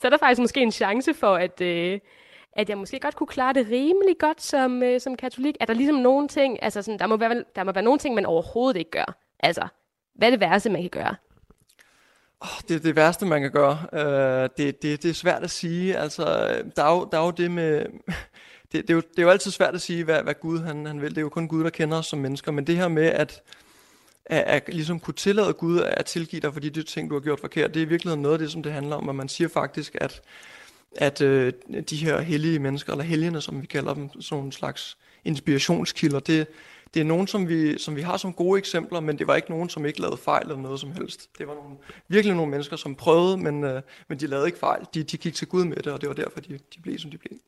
så 0.00 0.06
er 0.06 0.10
der 0.10 0.18
faktisk 0.18 0.40
måske 0.40 0.60
en 0.60 0.72
chance 0.72 1.14
for, 1.14 1.34
at, 1.34 1.60
øh, 1.60 2.00
at 2.52 2.68
jeg 2.68 2.78
måske 2.78 3.00
godt 3.00 3.16
kunne 3.16 3.26
klare 3.26 3.52
det 3.52 3.66
rimelig 3.70 4.16
godt 4.18 4.42
som, 4.42 4.82
øh, 4.82 5.00
som 5.00 5.16
katolik. 5.16 5.56
Er 5.60 5.64
der 5.64 5.74
ligesom 5.74 5.96
nogle 5.96 6.28
ting, 6.28 6.62
altså 6.62 6.82
sådan, 6.82 6.98
der, 6.98 7.06
må 7.06 7.16
være, 7.16 7.44
der 7.56 7.64
må 7.64 7.72
være 7.72 7.84
nogle 7.84 7.98
ting, 7.98 8.14
man 8.14 8.26
overhovedet 8.26 8.78
ikke 8.78 8.90
gør. 8.90 9.16
Altså, 9.40 9.68
hvad 10.14 10.28
er 10.28 10.30
det 10.30 10.40
værste, 10.40 10.70
man 10.70 10.80
kan 10.80 10.90
gøre? 10.90 11.14
Oh, 12.40 12.60
det 12.68 12.76
er 12.76 12.80
det 12.80 12.96
værste, 12.96 13.26
man 13.26 13.40
kan 13.42 13.50
gøre. 13.50 13.78
Uh, 13.92 14.48
det, 14.56 14.82
det, 14.82 15.02
det 15.02 15.04
er 15.04 15.14
svært 15.14 15.42
at 15.42 15.50
sige. 15.50 15.96
Altså, 15.96 16.24
der 16.76 16.84
er 16.84 16.94
jo, 16.94 17.08
der 17.12 17.18
er 17.18 17.24
jo 17.24 17.30
det 17.30 17.50
med... 17.50 17.86
Det, 18.72 18.82
det, 18.82 18.90
er 18.90 18.94
jo, 18.94 19.00
det 19.00 19.18
er 19.18 19.22
jo 19.22 19.30
altid 19.30 19.50
svært 19.50 19.74
at 19.74 19.80
sige, 19.80 20.04
hvad, 20.04 20.22
hvad 20.22 20.34
Gud 20.34 20.60
han, 20.60 20.86
han 20.86 21.00
vil. 21.00 21.10
Det 21.10 21.18
er 21.18 21.22
jo 21.22 21.28
kun 21.28 21.48
Gud, 21.48 21.64
der 21.64 21.70
kender 21.70 21.98
os 21.98 22.06
som 22.06 22.18
mennesker. 22.18 22.52
Men 22.52 22.66
det 22.66 22.76
her 22.76 22.88
med, 22.88 23.06
at 23.06 23.42
at, 24.26 24.44
at 24.46 24.74
ligesom 24.74 25.00
kunne 25.00 25.14
tillade 25.14 25.52
Gud 25.52 25.80
at 25.80 26.04
tilgive 26.06 26.40
dig 26.40 26.52
for 26.52 26.60
de 26.60 26.82
ting, 26.82 27.10
du 27.10 27.14
har 27.14 27.20
gjort 27.20 27.40
forkert. 27.40 27.74
Det 27.74 27.82
er 27.82 27.86
i 27.86 27.88
virkeligheden 27.88 28.22
noget 28.22 28.34
af 28.34 28.38
det, 28.38 28.52
som 28.52 28.62
det 28.62 28.72
handler 28.72 28.96
om, 28.96 29.08
at 29.08 29.14
man 29.14 29.28
siger 29.28 29.48
faktisk, 29.48 29.96
at, 30.00 30.22
at 30.96 31.20
øh, 31.20 31.52
de 31.90 31.96
her 31.96 32.20
hellige 32.20 32.58
mennesker, 32.58 32.92
eller 32.92 33.04
helgene, 33.04 33.40
som 33.40 33.62
vi 33.62 33.66
kalder 33.66 33.94
dem, 33.94 34.20
sådan 34.20 34.44
en 34.44 34.52
slags 34.52 34.96
inspirationskilder, 35.24 36.20
det, 36.20 36.46
det 36.94 37.00
er 37.00 37.04
nogen, 37.04 37.26
som 37.26 37.48
vi, 37.48 37.78
som 37.78 37.96
vi 37.96 38.00
har 38.00 38.16
som 38.16 38.32
gode 38.32 38.58
eksempler, 38.58 39.00
men 39.00 39.18
det 39.18 39.26
var 39.26 39.36
ikke 39.36 39.50
nogen, 39.50 39.68
som 39.68 39.86
ikke 39.86 40.00
lavede 40.00 40.16
fejl 40.16 40.42
eller 40.42 40.62
noget 40.62 40.80
som 40.80 40.92
helst. 40.92 41.28
Det 41.38 41.48
var 41.48 41.54
nogle, 41.54 41.76
virkelig 42.08 42.36
nogle 42.36 42.50
mennesker, 42.50 42.76
som 42.76 42.94
prøvede, 42.94 43.36
men, 43.36 43.64
øh, 43.64 43.82
men 44.08 44.20
de 44.20 44.26
lavede 44.26 44.46
ikke 44.46 44.58
fejl. 44.58 44.86
De, 44.94 45.02
de 45.02 45.16
gik 45.16 45.34
til 45.34 45.48
Gud 45.48 45.64
med 45.64 45.76
det, 45.76 45.92
og 45.92 46.00
det 46.00 46.08
var 46.08 46.14
derfor, 46.14 46.40
de, 46.40 46.58
de 46.74 46.80
blev, 46.82 46.98
som 46.98 47.10
de 47.10 47.18
blev. 47.18 47.38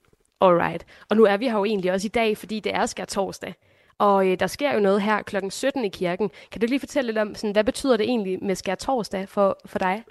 Alright. 0.41 0.87
Og 1.09 1.17
nu 1.17 1.25
er 1.25 1.37
vi 1.37 1.45
her 1.45 1.59
jo 1.59 1.65
egentlig 1.65 1.93
også 1.93 2.07
i 2.07 2.09
dag, 2.09 2.39
fordi 2.39 2.61
det 2.61 2.75
er 2.75 2.87
skær 2.87 3.05
torsdag. 3.05 3.55
Og 3.99 4.29
øh, 4.29 4.41
der 4.41 4.47
sker 4.47 4.75
jo 4.75 4.81
noget 4.81 5.03
her 5.03 5.23
klokken 5.23 5.51
17 5.51 5.85
i 5.85 5.89
kirken. 5.89 6.31
Kan 6.53 6.61
du 6.61 6.67
lige 6.67 6.81
fortælle 6.81 7.07
lidt 7.07 7.19
om, 7.19 7.35
sådan, 7.35 7.53
hvad 7.53 7.65
betyder 7.65 7.97
det 7.97 8.05
egentlig 8.05 8.45
med 8.45 8.55
skær 8.55 8.75
torsdag 8.75 9.29
for, 9.29 9.59
for 9.67 9.79
dig? 9.79 10.05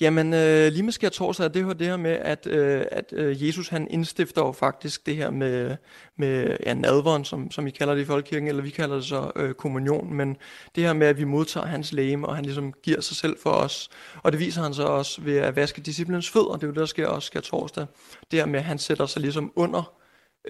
Jamen, 0.00 0.34
øh, 0.34 0.72
lige 0.72 0.82
med 0.82 0.92
skær 0.92 1.08
torsdag, 1.08 1.54
det 1.54 1.62
er 1.62 1.72
det 1.72 1.86
her 1.86 1.96
med, 1.96 2.10
at, 2.10 2.46
øh, 2.46 2.84
at 2.92 3.12
øh, 3.12 3.46
Jesus 3.46 3.68
han 3.68 3.88
indstifter 3.90 4.42
jo 4.42 4.52
faktisk 4.52 5.06
det 5.06 5.16
her 5.16 5.30
med, 5.30 5.76
med 6.16 6.56
ja, 6.66 6.74
nadveren, 6.74 7.24
som, 7.24 7.50
som 7.50 7.66
I 7.66 7.70
kalder 7.70 7.94
det 7.94 8.02
i 8.02 8.04
folkekirken, 8.04 8.48
eller 8.48 8.62
vi 8.62 8.70
kalder 8.70 8.94
det 8.94 9.04
så 9.04 9.30
øh, 9.36 9.54
kommunion, 9.54 10.14
men 10.14 10.36
det 10.74 10.84
her 10.84 10.92
med, 10.92 11.06
at 11.06 11.18
vi 11.18 11.24
modtager 11.24 11.66
hans 11.66 11.92
læme, 11.92 12.26
og 12.26 12.36
han 12.36 12.44
ligesom 12.44 12.72
giver 12.72 13.00
sig 13.00 13.16
selv 13.16 13.38
for 13.42 13.50
os, 13.50 13.88
og 14.22 14.32
det 14.32 14.40
viser 14.40 14.62
han 14.62 14.74
så 14.74 14.82
også 14.82 15.20
ved 15.20 15.36
at 15.36 15.56
vaske 15.56 15.80
disciplens 15.80 16.30
fødder, 16.30 16.52
det 16.52 16.62
er 16.62 16.66
jo 16.66 16.72
det, 16.72 16.80
der 16.80 16.86
sker 16.86 17.06
også 17.06 17.26
skær 17.26 17.40
torsdag, 17.40 17.86
det 18.30 18.38
her 18.38 18.46
med, 18.46 18.58
at 18.58 18.64
han 18.64 18.78
sætter 18.78 19.06
sig 19.06 19.22
ligesom 19.22 19.52
under 19.56 19.92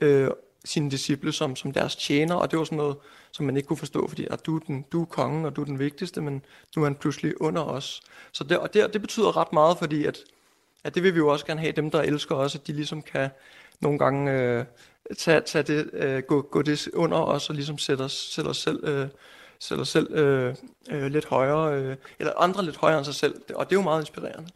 øh, 0.03 0.31
sine 0.67 0.91
disciple 0.91 1.33
som, 1.33 1.57
som 1.57 1.73
deres 1.73 1.97
tjener, 1.97 2.35
og 2.35 2.51
det 2.51 2.59
var 2.59 2.65
sådan 2.65 2.79
noget, 2.79 2.97
som 3.33 3.47
man 3.47 3.57
ikke 3.57 3.67
kunne 3.67 3.77
forstå, 3.77 4.09
fordi 4.09 4.27
at 4.31 4.47
du, 4.47 4.57
er 4.57 4.61
den, 4.61 4.85
du 4.93 5.03
er 5.03 5.07
kongen, 5.07 5.45
og 5.45 5.57
du 5.57 5.61
er 5.61 5.65
den 5.65 5.79
vigtigste, 5.79 6.21
men 6.21 6.43
nu 6.77 6.83
er 6.83 6.87
han 6.87 6.95
pludselig 6.95 7.41
under 7.41 7.63
os. 7.63 8.01
Så 8.33 8.45
det, 8.45 8.59
og 8.59 8.75
det, 8.75 8.93
det 8.93 9.01
betyder 9.01 9.37
ret 9.37 9.53
meget, 9.53 9.79
fordi 9.79 10.05
at, 10.05 10.19
at 10.85 10.95
det 10.95 11.03
vil 11.03 11.15
vi 11.15 11.19
jo 11.19 11.29
også 11.29 11.47
gerne 11.47 11.61
have, 11.61 11.73
dem 11.73 11.91
der 11.91 12.03
elsker 12.03 12.35
os, 12.35 12.55
at 12.55 12.67
de 12.67 12.73
ligesom 12.73 13.03
kan 13.03 13.31
nogle 13.81 13.99
gange 13.99 14.33
øh, 14.33 14.65
tage, 15.19 15.41
tage 15.41 15.63
det, 15.63 15.91
øh, 15.93 16.23
gå, 16.23 16.43
gå 16.43 16.63
det 16.63 16.89
under 16.95 17.19
os, 17.19 17.49
og 17.49 17.55
ligesom 17.55 17.79
sætte 17.79 18.03
os, 18.03 18.13
sætte 18.13 18.49
os 18.49 18.57
selv, 18.57 18.85
øh, 18.85 19.09
sætte 19.59 19.81
os 19.81 19.89
selv 19.89 20.15
øh, 20.15 20.55
øh, 20.91 21.07
lidt 21.07 21.25
højere, 21.25 21.75
øh, 21.75 21.97
eller 22.19 22.33
andre 22.37 22.65
lidt 22.65 22.77
højere 22.77 22.99
end 22.99 23.05
sig 23.05 23.15
selv, 23.15 23.35
og 23.55 23.71
det 23.71 23.77
er 23.77 23.81
jo 23.81 23.83
meget 23.83 24.03
inspirerende. 24.03 24.51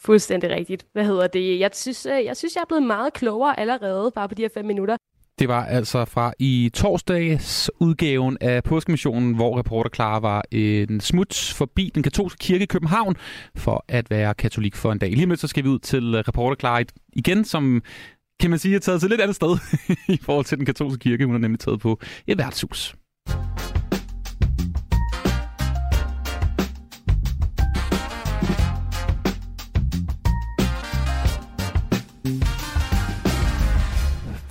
Fuldstændig 0.00 0.50
rigtigt. 0.50 0.86
Hvad 0.92 1.04
hedder 1.04 1.26
det? 1.26 1.60
Jeg 1.60 1.70
synes, 1.74 2.06
øh, 2.06 2.24
jeg 2.24 2.36
synes, 2.36 2.54
jeg 2.54 2.60
er 2.60 2.66
blevet 2.68 2.82
meget 2.86 3.12
klogere 3.12 3.60
allerede, 3.60 4.10
bare 4.14 4.28
på 4.28 4.34
de 4.34 4.42
her 4.42 4.48
fem 4.54 4.64
minutter. 4.64 4.96
Det 5.38 5.48
var 5.48 5.64
altså 5.64 6.04
fra 6.04 6.32
i 6.38 6.70
torsdags 6.74 7.70
udgaven 7.80 8.38
af 8.40 8.64
påskemissionen, 8.64 9.34
hvor 9.34 9.58
reporter 9.58 9.90
Clara 9.94 10.18
var 10.18 10.42
en 10.50 11.00
smut 11.00 11.52
forbi 11.56 11.90
den 11.94 12.02
katolske 12.02 12.38
kirke 12.38 12.62
i 12.62 12.66
København 12.66 13.16
for 13.56 13.84
at 13.88 14.10
være 14.10 14.34
katolik 14.34 14.76
for 14.76 14.92
en 14.92 14.98
dag. 14.98 15.10
Lige 15.10 15.26
med 15.26 15.36
så 15.36 15.48
skal 15.48 15.64
vi 15.64 15.68
ud 15.68 15.78
til 15.78 16.14
øh, 16.14 16.24
reporter 16.28 16.56
Clara 16.56 16.82
igen, 17.12 17.44
som 17.44 17.82
kan 18.40 18.50
man 18.50 18.58
sige 18.58 18.74
er 18.74 18.78
taget 18.78 19.00
til 19.00 19.10
lidt 19.10 19.20
andet 19.20 19.36
sted 19.36 19.58
i 20.14 20.18
forhold 20.22 20.44
til 20.44 20.58
den 20.58 20.66
katolske 20.66 20.98
kirke. 20.98 21.26
Hun 21.26 21.34
er 21.34 21.38
nemlig 21.38 21.60
taget 21.60 21.80
på 21.80 22.00
et 22.26 22.38
værtshus. 22.38 22.94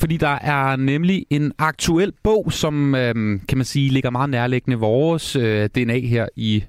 Fordi 0.08 0.17
der 0.17 0.39
er 0.41 0.76
nemlig 0.76 1.26
en 1.30 1.52
aktuel 1.58 2.13
bog, 2.24 2.54
som 2.54 2.96
øhm, 2.96 3.39
kan 3.48 3.58
man 3.58 3.65
sige 3.65 3.89
ligger 3.89 4.10
meget 4.10 4.30
nærliggende 4.30 4.78
vores 4.78 5.36
øh, 5.36 5.70
DNA 5.70 6.00
her 6.00 6.28
i 6.36 6.63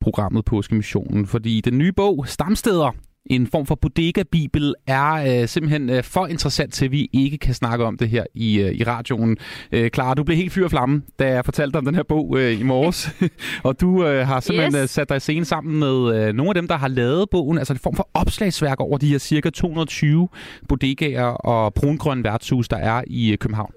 programmet 0.00 0.44
Påskemissionen. 0.44 1.26
Fordi 1.26 1.60
den 1.60 1.78
nye 1.78 1.92
bog, 1.92 2.28
Stamsteder, 2.28 2.90
en 3.26 3.46
form 3.46 3.66
for 3.66 3.74
bodega-bibel 3.74 4.74
er 4.86 5.12
øh, 5.12 5.48
simpelthen 5.48 5.90
øh, 5.90 6.04
for 6.04 6.26
interessant 6.26 6.72
til, 6.72 6.84
at 6.84 6.90
vi 6.90 7.10
ikke 7.12 7.38
kan 7.38 7.54
snakke 7.54 7.84
om 7.84 7.96
det 7.96 8.08
her 8.08 8.24
i, 8.34 8.60
øh, 8.60 8.72
i 8.72 8.84
radioen. 8.84 9.36
Øh, 9.72 9.90
Clara, 9.90 10.14
du 10.14 10.24
blev 10.24 10.36
helt 10.36 10.52
fyr 10.52 10.68
flamme, 10.68 11.02
da 11.18 11.28
jeg 11.28 11.44
fortalte 11.44 11.76
om 11.76 11.84
den 11.84 11.94
her 11.94 12.02
bog 12.02 12.38
øh, 12.38 12.60
i 12.60 12.62
morges. 12.62 13.10
og 13.64 13.80
du 13.80 14.06
øh, 14.06 14.26
har 14.26 14.40
simpelthen 14.40 14.74
yes. 14.74 14.82
Øh, 14.82 14.88
sat 14.88 15.08
dig 15.08 15.16
i 15.16 15.20
scene 15.20 15.44
sammen 15.44 15.78
med 15.78 16.16
øh, 16.16 16.34
nogle 16.34 16.50
af 16.50 16.54
dem, 16.54 16.68
der 16.68 16.76
har 16.76 16.88
lavet 16.88 17.30
bogen. 17.30 17.58
Altså 17.58 17.72
en 17.72 17.78
form 17.78 17.96
for 17.96 18.08
opslagsværk 18.14 18.80
over 18.80 18.98
de 18.98 19.08
her 19.08 19.18
cirka 19.18 19.50
220 19.50 20.28
bodegaer 20.68 21.24
og 21.24 21.74
brungrønne 21.74 22.24
værtshus, 22.24 22.68
der 22.68 22.76
er 22.76 23.02
i 23.06 23.32
øh, 23.32 23.38
København. 23.38 23.72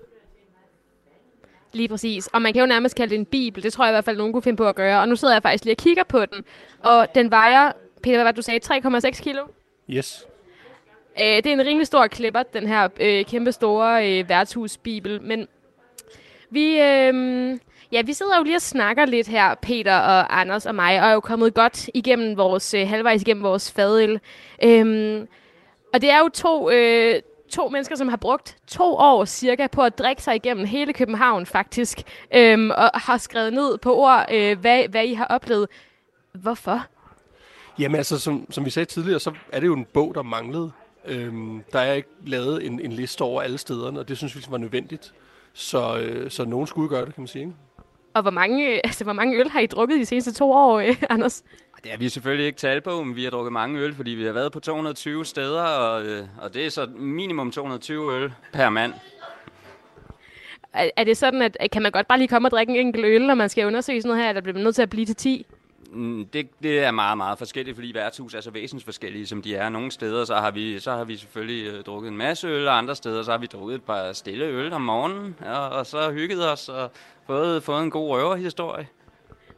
Lige 1.73 1.88
præcis. 1.88 2.27
Og 2.27 2.41
man 2.41 2.53
kan 2.53 2.60
jo 2.60 2.65
nærmest 2.65 2.95
kalde 2.95 3.10
det 3.10 3.19
en 3.19 3.25
bibel. 3.25 3.63
Det 3.63 3.73
tror 3.73 3.86
jeg 3.86 3.91
i 3.91 3.95
hvert 3.95 4.05
fald, 4.05 4.17
nogen 4.17 4.34
kunne 4.34 4.43
finde 4.43 4.58
på 4.58 4.67
at 4.67 4.75
gøre. 4.75 5.01
Og 5.01 5.08
nu 5.08 5.15
sidder 5.15 5.34
jeg 5.34 5.41
faktisk 5.41 5.65
lige 5.65 5.73
og 5.73 5.77
kigger 5.77 6.03
på 6.10 6.19
den. 6.19 6.43
Og 6.84 7.08
den 7.15 7.31
vejer 7.31 7.71
Peter, 8.06 8.24
hvad 8.24 8.34
du 8.34 8.41
sagde, 8.41 8.60
3,6 8.65 9.22
kilo? 9.24 9.46
Yes. 9.89 10.26
Øh, 11.22 11.26
det 11.26 11.46
er 11.46 11.54
en 11.54 11.65
rimelig 11.65 11.88
stor 11.88 12.08
klipper, 12.08 12.44
den 12.44 12.68
her 12.68 12.88
øh, 13.00 13.26
kæmpe 13.26 13.52
store 13.52 14.20
øh, 14.20 14.30
værtshusbibel. 14.30 15.22
Men 15.22 15.48
vi, 16.50 16.80
øh, 16.80 17.13
ja, 17.91 18.02
vi 18.02 18.13
sidder 18.13 18.38
jo 18.38 18.44
lige 18.44 18.56
og 18.56 18.62
snakker 18.62 19.06
lidt 19.06 19.28
her, 19.28 19.56
Peter 19.56 19.98
og 19.98 20.39
Anders 20.39 20.65
og 20.65 20.76
mig, 20.76 21.02
og 21.02 21.08
er 21.08 21.13
jo 21.13 21.20
kommet 21.20 21.54
godt 21.54 21.89
igennem 21.94 22.38
vores, 22.38 22.74
øh, 22.74 22.88
halvvejs 22.88 23.22
igennem 23.22 23.44
vores 23.44 23.72
fadel. 23.72 24.20
Øh, 24.63 25.22
og 25.94 26.02
det 26.02 26.10
er 26.10 26.20
jo 26.20 26.30
to, 26.30 26.70
øh, 26.70 27.22
to 27.50 27.70
mennesker, 27.70 27.96
som 27.96 28.08
har 28.08 28.18
brugt 28.18 28.58
to 28.68 28.96
år 28.96 29.26
cirka 29.26 29.68
på 29.68 29.82
at 29.82 29.98
drikke 29.98 30.24
sig 30.24 30.36
igennem 30.36 30.65
hele 30.65 30.94
København 30.94 31.46
faktisk, 31.46 32.02
øh, 32.36 32.70
og 32.70 32.89
har 32.94 33.18
skrevet 33.18 33.54
ned 33.54 33.78
på 33.78 33.96
ord, 33.96 34.26
øh, 34.32 34.60
hvad, 34.60 34.88
hvad 34.88 35.06
I 35.06 35.13
har 35.13 35.26
oplevet. 35.26 35.68
Hvorfor? 36.34 36.88
Jamen 37.80 37.96
altså, 37.96 38.20
som, 38.20 38.52
som 38.52 38.66
vi 38.66 38.70
sagde 38.70 38.86
tidligere, 38.86 39.20
så 39.20 39.32
er 39.52 39.60
det 39.60 39.68
jo 39.68 39.74
en 39.74 39.86
bog, 39.94 40.16
der 40.16 40.24
manglede. 40.24 40.72
Øhm, 41.06 41.64
der 41.74 41.80
er 41.80 41.94
ikke 41.94 42.10
lavet 42.26 42.66
en, 42.66 42.80
en 42.80 42.92
liste 42.92 43.22
over 43.22 43.42
alle 43.42 43.58
stederne, 43.58 44.00
og 44.00 44.08
det 44.08 44.18
synes 44.18 44.36
vi 44.36 44.42
var 44.50 44.58
nødvendigt. 44.58 45.14
Så, 45.54 45.98
øh, 45.98 46.32
så 46.32 46.46
nogen 46.46 46.68
skulle 46.68 46.90
gøre 46.90 47.06
det, 47.06 47.16
kan 47.16 47.22
man 47.22 47.28
sige. 47.28 47.42
Ikke? 47.42 47.54
Og 48.14 48.22
hvor 48.22 48.32
mange, 48.32 48.74
altså, 48.86 49.04
hvor 49.04 49.14
mange 49.14 49.40
øl 49.40 49.50
har 49.50 49.60
I 49.60 49.66
drukket 49.66 50.00
de 50.00 50.06
seneste 50.06 50.34
to 50.34 50.52
år, 50.52 50.80
øh, 50.80 50.96
Anders? 51.10 51.44
Det 51.84 51.92
har 51.92 51.98
vi 51.98 52.10
selvfølgelig 52.10 52.46
ikke 52.46 52.58
talt 52.58 52.84
på, 52.84 53.04
men 53.04 53.16
vi 53.16 53.24
har 53.24 53.32
drukket 53.32 53.54
mange 53.54 53.80
øl, 53.80 53.96
fordi 53.96 54.12
vi 54.12 54.26
har 54.26 54.32
været 54.32 54.52
på 54.52 54.60
220 54.60 55.26
steder, 55.26 55.62
og, 55.62 56.06
øh, 56.06 56.24
og 56.42 56.54
det 56.54 56.66
er 56.66 56.70
så 56.70 56.88
minimum 56.96 57.52
220 57.52 58.16
øl 58.16 58.34
per 58.54 58.70
mand. 58.70 58.94
Er, 60.74 60.90
er 60.98 61.04
det 61.04 61.18
sådan, 61.18 61.42
at 61.42 61.72
kan 61.72 61.82
man 61.82 61.92
godt 61.92 62.08
bare 62.08 62.18
lige 62.18 62.28
komme 62.28 62.48
og 62.48 62.52
drikke 62.52 62.74
en 62.74 62.88
enkelt 62.88 63.06
øl, 63.06 63.28
når 63.28 63.36
man 63.36 63.50
skal 63.50 63.66
undersøge 63.66 64.02
sådan 64.02 64.10
noget 64.10 64.24
her, 64.24 64.30
eller 64.30 64.42
bliver 64.42 64.54
man 64.54 64.64
nødt 64.64 64.76
til 64.76 64.82
at 64.82 64.90
blive 64.90 65.06
til 65.06 65.16
10? 65.16 65.46
Mm, 65.95 66.25
det, 66.25 66.49
det 66.63 66.79
er 66.79 66.91
meget, 66.91 67.17
meget 67.17 67.38
forskelligt, 67.38 67.75
fordi 67.75 67.93
værtshus 67.93 68.34
er 68.34 68.41
så 68.41 68.51
væsensforskellige, 68.51 69.27
som 69.27 69.41
de 69.41 69.55
er. 69.55 69.69
Nogle 69.69 69.91
steder, 69.91 70.25
så 70.25 70.36
har 70.36 70.51
vi, 70.51 70.79
så 70.79 70.91
har 70.91 71.03
vi 71.03 71.17
selvfølgelig 71.17 71.73
øh, 71.73 71.84
drukket 71.84 72.10
en 72.10 72.17
masse 72.17 72.47
øl, 72.47 72.67
og 72.67 72.77
andre 72.77 72.95
steder, 72.95 73.23
så 73.23 73.31
har 73.31 73.38
vi 73.38 73.45
drukket 73.45 73.75
et 73.75 73.84
par 73.84 74.13
stille 74.13 74.45
øl 74.45 74.73
om 74.73 74.81
morgenen, 74.81 75.36
og, 75.45 75.69
og 75.69 75.86
så 75.86 76.12
hygget 76.12 76.51
os 76.51 76.69
og 76.69 76.91
fået, 77.27 77.63
fået 77.63 77.84
en 77.84 77.91
god 77.91 78.10
røverhistorie. 78.10 78.88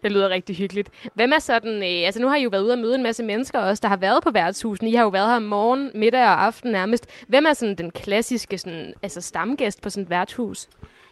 Det 0.04 0.12
lyder 0.12 0.30
rigtig 0.30 0.56
hyggeligt. 0.56 0.90
Hvem 1.14 1.32
er 1.32 1.40
sådan, 1.40 1.78
øh, 1.84 2.06
altså 2.06 2.22
nu 2.22 2.28
har 2.28 2.36
I 2.36 2.44
jo 2.44 2.50
været 2.50 2.64
ude 2.64 2.74
og 2.74 2.80
møde 2.80 2.96
en 2.96 3.04
masse 3.04 3.24
mennesker 3.24 3.60
også, 3.60 3.82
der 3.82 3.88
har 3.88 3.98
været 3.98 4.24
på 4.24 4.32
værtshusen. 4.32 4.88
I 4.88 4.94
har 4.94 5.04
jo 5.04 5.10
været 5.10 5.30
her 5.30 5.36
om 5.36 5.44
morgen, 5.44 5.92
middag 5.96 6.24
og 6.24 6.46
aften 6.46 6.72
nærmest. 6.72 7.08
Hvem 7.28 7.46
er 7.46 7.54
sådan 7.54 7.76
den 7.76 7.92
klassiske 7.92 8.58
sådan, 8.58 8.94
altså 9.04 9.22
stamgæst 9.22 9.82
på 9.82 9.90
sådan 9.90 10.04
et 10.04 10.10
værtshus? 10.10 10.68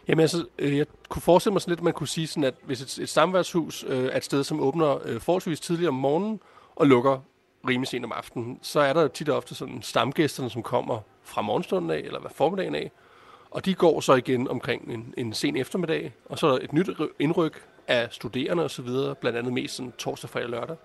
Jamen 0.08 0.20
altså, 0.20 0.46
øh, 0.58 0.76
jeg 0.76 0.86
kunne 1.08 1.22
forestille 1.22 1.52
mig 1.52 1.60
sådan 1.62 1.70
lidt, 1.70 1.80
at 1.80 1.84
man 1.84 1.92
kunne 1.92 2.08
sige 2.08 2.26
sådan, 2.26 2.44
at 2.44 2.54
hvis 2.62 2.80
et, 2.80 3.02
et 3.02 3.08
samværshus 3.08 3.84
øh, 3.88 4.04
er 4.04 4.16
et 4.16 4.24
sted, 4.24 4.44
som 4.44 4.60
åbner 4.60 4.98
øh, 5.04 5.20
forholdsvis 5.20 5.60
tidligt 5.60 5.88
om 5.88 5.94
morgenen 5.94 6.40
og 6.76 6.86
lukker 6.86 7.20
rimelig 7.68 7.88
sent 7.88 8.04
om 8.04 8.12
aftenen, 8.12 8.58
så 8.62 8.80
er 8.80 8.92
der 8.92 9.08
tit 9.08 9.28
og 9.28 9.36
ofte 9.36 9.54
sådan 9.54 9.82
stamgæsterne, 9.82 10.50
som 10.50 10.62
kommer 10.62 11.00
fra 11.22 11.42
morgenstunden 11.42 11.90
af, 11.90 11.98
eller 11.98 12.20
hvad 12.20 12.30
formiddagen 12.34 12.74
af, 12.74 12.90
og 13.50 13.64
de 13.64 13.74
går 13.74 14.00
så 14.00 14.14
igen 14.14 14.48
omkring 14.48 14.92
en, 14.92 15.14
en 15.16 15.32
sen 15.32 15.56
eftermiddag, 15.56 16.14
og 16.24 16.38
så 16.38 16.46
er 16.46 16.50
der 16.50 16.58
et 16.64 16.72
nyt 16.72 16.88
indryk 17.18 17.62
af 17.88 18.08
studerende 18.10 18.64
osv., 18.64 18.88
blandt 19.20 19.38
andet 19.38 19.52
mest 19.52 19.76
sådan 19.76 19.92
torsdag, 19.98 20.30
fredag 20.30 20.46
og 20.46 20.50
lørdag, 20.50 20.76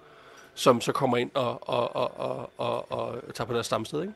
som 0.53 0.81
så 0.81 0.91
kommer 0.91 1.17
ind 1.17 1.31
og, 1.33 1.69
og, 1.69 1.95
og, 1.95 2.19
og, 2.19 2.51
og, 2.57 2.91
og 2.91 3.21
tager 3.33 3.47
på 3.47 3.53
deres 3.53 3.65
stamsted, 3.65 4.01
ikke? 4.01 4.13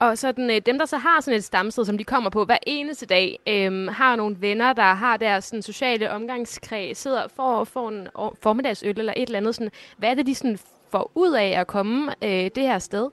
Og 0.00 0.18
sådan, 0.18 0.50
øh, 0.50 0.60
dem, 0.66 0.78
der 0.78 0.86
så 0.86 0.96
har 0.96 1.20
sådan 1.20 1.38
et 1.38 1.44
stamsted, 1.44 1.84
som 1.84 1.98
de 1.98 2.04
kommer 2.04 2.30
på 2.30 2.44
hver 2.44 2.58
eneste 2.66 3.06
dag, 3.06 3.38
øh, 3.48 3.86
har 3.86 4.16
nogle 4.16 4.36
venner, 4.40 4.72
der 4.72 4.94
har 4.94 5.16
deres 5.16 5.44
sådan, 5.44 5.62
sociale 5.62 6.10
omgangskreds, 6.10 6.98
sidder 6.98 7.28
for 7.36 7.60
at 7.60 7.68
få 7.68 7.88
en 7.88 8.08
formiddagsøl 8.42 8.98
eller 8.98 9.12
et 9.16 9.26
eller 9.26 9.38
andet. 9.38 9.54
Sådan, 9.54 9.70
hvad 9.96 10.10
er 10.10 10.14
det, 10.14 10.26
de 10.26 10.34
sådan, 10.34 10.58
får 10.90 11.10
ud 11.14 11.32
af 11.32 11.60
at 11.60 11.66
komme 11.66 12.14
øh, 12.22 12.30
det 12.30 12.58
her 12.62 12.78
sted? 12.78 13.10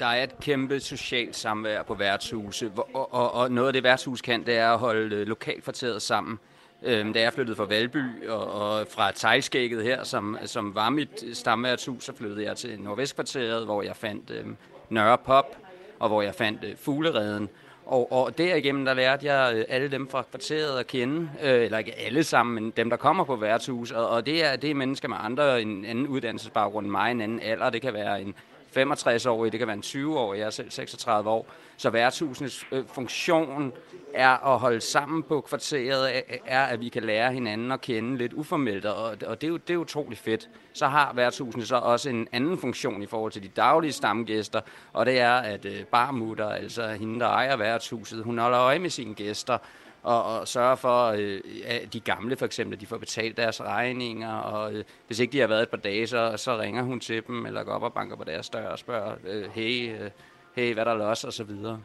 Der 0.00 0.06
er 0.06 0.22
et 0.22 0.40
kæmpe 0.40 0.80
socialt 0.80 1.36
samvær 1.36 1.82
på 1.82 1.94
værtshuse, 1.94 2.70
og, 2.76 3.14
og, 3.14 3.34
og 3.34 3.50
noget 3.52 3.66
af 3.66 3.72
det 3.72 3.82
værtshus 3.82 4.22
kan, 4.22 4.46
det 4.46 4.56
er 4.56 4.70
at 4.72 4.78
holde 4.78 5.16
øh, 5.16 5.26
lokalkvarteret 5.26 6.02
sammen. 6.02 6.38
Øhm, 6.82 7.12
da 7.12 7.20
jeg 7.20 7.32
flyttede 7.32 7.56
fra 7.56 7.64
Valby 7.64 8.28
og, 8.28 8.52
og 8.52 8.86
fra 8.90 9.12
Tejskægget 9.12 9.82
her, 9.82 10.04
som, 10.04 10.38
som 10.44 10.74
var 10.74 10.90
mit 10.90 11.24
stamværtshus, 11.32 12.04
så 12.04 12.12
flyttede 12.16 12.44
jeg 12.44 12.56
til 12.56 12.80
Nordvestkvarteret, 12.80 13.64
hvor 13.64 13.82
jeg 13.82 13.96
fandt 13.96 14.30
øhm, 14.30 14.56
Nørre 14.90 15.18
Pop, 15.18 15.56
og 16.04 16.08
hvor 16.10 16.22
jeg 16.22 16.34
fandt 16.34 16.64
øh, 16.64 16.76
fuglereden. 16.76 17.48
Og, 17.86 18.12
og 18.12 18.38
derigennem, 18.38 18.84
der 18.84 18.94
lærte 18.94 19.26
jeg 19.26 19.54
øh, 19.54 19.64
alle 19.68 19.90
dem 19.90 20.08
fra 20.08 20.22
kvarteret 20.30 20.78
at 20.78 20.86
kende, 20.86 21.30
øh, 21.42 21.64
eller 21.64 21.78
ikke 21.78 21.94
alle 21.98 22.24
sammen, 22.24 22.54
men 22.54 22.72
dem, 22.76 22.90
der 22.90 22.96
kommer 22.96 23.24
på 23.24 23.36
værtshus. 23.36 23.90
Og, 23.90 24.08
og 24.08 24.26
det, 24.26 24.44
er, 24.44 24.56
det 24.56 24.70
er 24.70 24.74
mennesker 24.74 25.08
med 25.08 25.16
andre, 25.20 25.62
en 25.62 25.84
anden 25.84 26.06
uddannelsesbaggrund 26.06 26.86
end 26.86 26.90
mig, 26.90 27.10
en 27.10 27.20
anden 27.20 27.40
alder. 27.40 27.70
Det 27.70 27.82
kan 27.82 27.94
være 27.94 28.22
en 28.22 28.34
65-årig, 28.76 29.52
det 29.52 29.58
kan 29.58 29.66
være 29.68 29.76
en 29.76 29.82
20-årig, 29.82 30.38
jeg 30.38 30.46
er 30.46 30.50
selv 30.50 30.70
36 30.70 31.30
år. 31.30 31.46
Så 31.76 31.90
værtshusenes 31.90 32.66
øh, 32.72 32.84
funktion 32.86 33.72
er 34.14 34.54
at 34.54 34.58
holde 34.58 34.80
sammen 34.80 35.22
på 35.22 35.40
kvarteret, 35.40 36.22
er 36.46 36.62
at 36.64 36.80
vi 36.80 36.88
kan 36.88 37.02
lære 37.02 37.32
hinanden 37.32 37.72
at 37.72 37.80
kende 37.80 38.16
lidt 38.16 38.32
uformelt, 38.32 38.84
og, 38.84 39.16
og 39.26 39.40
det, 39.40 39.44
er 39.44 39.48
jo, 39.48 39.56
det 39.56 39.74
er 39.74 39.76
utroligt 39.76 40.20
fedt. 40.20 40.48
Så 40.72 40.86
har 40.86 41.12
værtshusene 41.12 41.66
så 41.66 41.76
også 41.76 42.10
en 42.10 42.28
anden 42.32 42.58
funktion 42.58 43.02
i 43.02 43.06
forhold 43.06 43.32
til 43.32 43.42
de 43.42 43.48
daglige 43.48 43.92
stamgæster, 43.92 44.60
og 44.92 45.06
det 45.06 45.20
er, 45.20 45.34
at 45.34 45.64
øh, 45.64 45.84
barmutter, 45.84 46.48
altså 46.48 46.88
hende, 46.88 47.20
der 47.20 47.26
ejer 47.26 47.56
værtshuset, 47.56 48.24
hun 48.24 48.38
holder 48.38 48.60
øje 48.60 48.78
med 48.78 48.90
sine 48.90 49.14
gæster, 49.14 49.58
og, 50.02 50.24
og 50.24 50.48
sørge 50.48 50.76
for, 50.76 51.06
øh, 51.06 51.40
at 51.66 51.92
de 51.92 52.00
gamle 52.00 52.36
for 52.36 52.46
eksempel, 52.46 52.80
de 52.80 52.86
får 52.86 52.98
betalt 52.98 53.36
deres 53.36 53.60
regninger, 53.60 54.34
og 54.34 54.74
øh, 54.74 54.84
hvis 55.06 55.18
ikke 55.18 55.32
de 55.32 55.40
har 55.40 55.46
været 55.46 55.62
et 55.62 55.68
par 55.68 55.76
dage, 55.76 56.06
så, 56.06 56.36
så 56.36 56.58
ringer 56.58 56.82
hun 56.82 57.00
til 57.00 57.26
dem, 57.26 57.46
eller 57.46 57.64
går 57.64 57.72
op 57.72 57.82
og 57.82 57.92
banker 57.92 58.16
på 58.16 58.24
deres 58.24 58.50
dør 58.50 58.68
og 58.68 58.78
spørger, 58.78 59.14
øh, 59.26 59.44
hey, 59.54 60.00
øh, 60.00 60.10
hey, 60.54 60.74
hvad 60.74 60.84
der 60.84 60.90
er 60.90 60.96
los, 61.08 61.24
og 61.24 61.32
så 61.32 61.44
videre. 61.44 61.80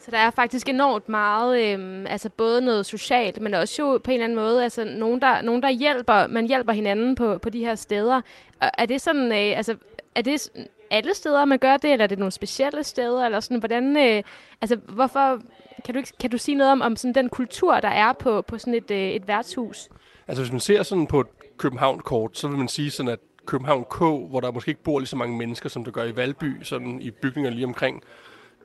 Så 0.00 0.10
der 0.10 0.18
er 0.18 0.30
faktisk 0.30 0.68
enormt 0.68 1.08
meget, 1.08 1.72
øhm, 1.72 2.06
altså 2.06 2.30
både 2.30 2.60
noget 2.60 2.86
socialt, 2.86 3.40
men 3.40 3.54
også 3.54 3.82
jo 3.82 4.00
på 4.04 4.10
en 4.10 4.14
eller 4.14 4.24
anden 4.24 4.36
måde, 4.36 4.64
altså 4.64 4.84
nogen, 4.84 5.20
der, 5.20 5.42
nogen, 5.42 5.62
der 5.62 5.70
hjælper, 5.70 6.26
man 6.26 6.46
hjælper 6.46 6.72
hinanden 6.72 7.14
på, 7.14 7.38
på 7.38 7.50
de 7.50 7.58
her 7.58 7.74
steder. 7.74 8.20
Og 8.60 8.70
er 8.78 8.86
det 8.86 9.00
sådan, 9.00 9.32
øh, 9.32 9.56
altså, 9.56 9.76
er 10.14 10.22
det 10.22 10.50
alle 10.90 11.14
steder, 11.14 11.44
man 11.44 11.58
gør 11.58 11.76
det, 11.76 11.92
eller 11.92 12.02
er 12.02 12.08
det 12.08 12.18
nogle 12.18 12.32
specielle 12.32 12.84
steder, 12.84 13.24
eller 13.24 13.40
sådan, 13.40 13.58
hvordan, 13.58 13.96
øh, 13.96 14.22
altså, 14.60 14.76
hvorfor, 14.76 15.40
kan 15.84 15.94
du, 15.94 15.98
ikke, 15.98 16.12
kan 16.20 16.30
du 16.30 16.38
sige 16.38 16.54
noget 16.54 16.72
om, 16.72 16.82
om 16.82 16.96
sådan 16.96 17.14
den 17.14 17.28
kultur, 17.28 17.80
der 17.80 17.88
er 17.88 18.12
på, 18.12 18.42
på 18.42 18.58
sådan 18.58 18.74
et, 18.74 18.90
øh, 18.90 19.10
et 19.10 19.28
værtshus? 19.28 19.88
Altså 20.28 20.42
hvis 20.42 20.52
man 20.52 20.60
ser 20.60 20.82
sådan 20.82 21.06
på 21.06 21.20
et 21.20 21.26
København-kort, 21.58 22.38
så 22.38 22.48
vil 22.48 22.58
man 22.58 22.68
sige 22.68 22.90
sådan, 22.90 23.12
at 23.12 23.18
København 23.46 23.84
K, 23.90 23.98
hvor 23.98 24.40
der 24.40 24.50
måske 24.50 24.68
ikke 24.68 24.82
bor 24.82 24.98
lige 24.98 25.08
så 25.08 25.16
mange 25.16 25.36
mennesker, 25.36 25.68
som 25.68 25.84
der 25.84 25.90
gør 25.90 26.04
i 26.04 26.16
Valby, 26.16 26.62
sådan 26.62 27.00
i 27.00 27.10
bygninger 27.10 27.50
lige 27.50 27.66
omkring, 27.66 28.02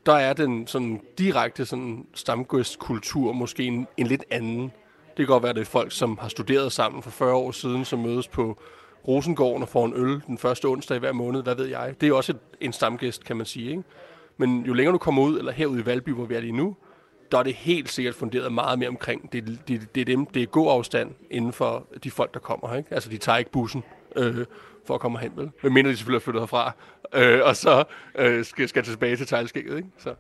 der 0.05 0.13
er 0.13 0.33
den 0.33 0.67
sådan 0.67 1.01
direkte 1.17 1.65
sådan 1.65 2.05
stamgæstkultur 2.13 3.31
måske 3.31 3.63
en, 3.63 3.87
en 3.97 4.07
lidt 4.07 4.23
anden. 4.31 4.61
Det 5.07 5.25
kan 5.25 5.27
godt 5.27 5.43
være, 5.43 5.49
at 5.49 5.55
det 5.55 5.61
er 5.61 5.65
folk, 5.65 5.91
som 5.91 6.17
har 6.21 6.27
studeret 6.27 6.71
sammen 6.71 7.03
for 7.03 7.09
40 7.09 7.33
år 7.33 7.51
siden, 7.51 7.85
som 7.85 7.99
mødes 7.99 8.27
på 8.27 8.57
Rosengården 9.07 9.63
og 9.63 9.69
får 9.69 9.85
en 9.85 9.93
øl 9.95 10.21
den 10.27 10.37
første 10.37 10.65
onsdag 10.65 10.99
hver 10.99 11.11
måned, 11.11 11.43
hvad 11.43 11.55
ved 11.55 11.65
jeg. 11.65 11.95
Det 12.01 12.09
er 12.09 12.13
også 12.13 12.31
et, 12.31 12.39
en 12.61 12.73
stamgæst, 12.73 13.25
kan 13.25 13.37
man 13.37 13.45
sige. 13.45 13.69
Ikke? 13.69 13.83
Men 14.37 14.65
jo 14.65 14.73
længere 14.73 14.93
du 14.93 14.97
kommer 14.97 15.23
ud, 15.23 15.39
eller 15.39 15.51
herude 15.51 15.79
i 15.79 15.85
Valby, 15.85 16.09
hvor 16.09 16.25
vi 16.25 16.35
er 16.35 16.39
lige 16.39 16.51
nu, 16.51 16.75
der 17.31 17.37
er 17.37 17.43
det 17.43 17.53
helt 17.53 17.89
sikkert 17.89 18.15
funderet 18.15 18.53
meget 18.53 18.79
mere 18.79 18.89
omkring. 18.89 19.33
Det, 19.33 19.59
det, 19.67 19.95
det, 19.95 20.01
er 20.01 20.05
dem, 20.05 20.25
det 20.25 20.41
er 20.41 20.45
god 20.45 20.71
afstand 20.71 21.11
inden 21.31 21.53
for 21.53 21.87
de 22.03 22.11
folk, 22.11 22.33
der 22.33 22.39
kommer. 22.39 22.75
Ikke? 22.75 22.93
Altså, 22.93 23.09
de 23.09 23.17
tager 23.17 23.37
ikke 23.37 23.51
bussen 23.51 23.83
øh, 24.15 24.45
for 24.85 24.93
at 24.93 24.99
komme 24.99 25.19
hen, 25.19 25.31
vel? 25.35 25.51
Men 25.63 25.73
mindre 25.73 25.91
de 25.91 25.97
selvfølgelig 25.97 26.17
er 26.17 26.23
flyttet 26.23 26.41
herfra, 26.41 26.71
øh, 27.13 27.39
og 27.43 27.55
så 27.55 27.83
øh, 28.17 28.45
skal, 28.45 28.69
skal 28.69 28.83
tilbage 28.83 29.15
til 29.15 29.27
teglskægget, 29.27 29.77
ikke? 29.77 29.89
Så. 29.97 30.13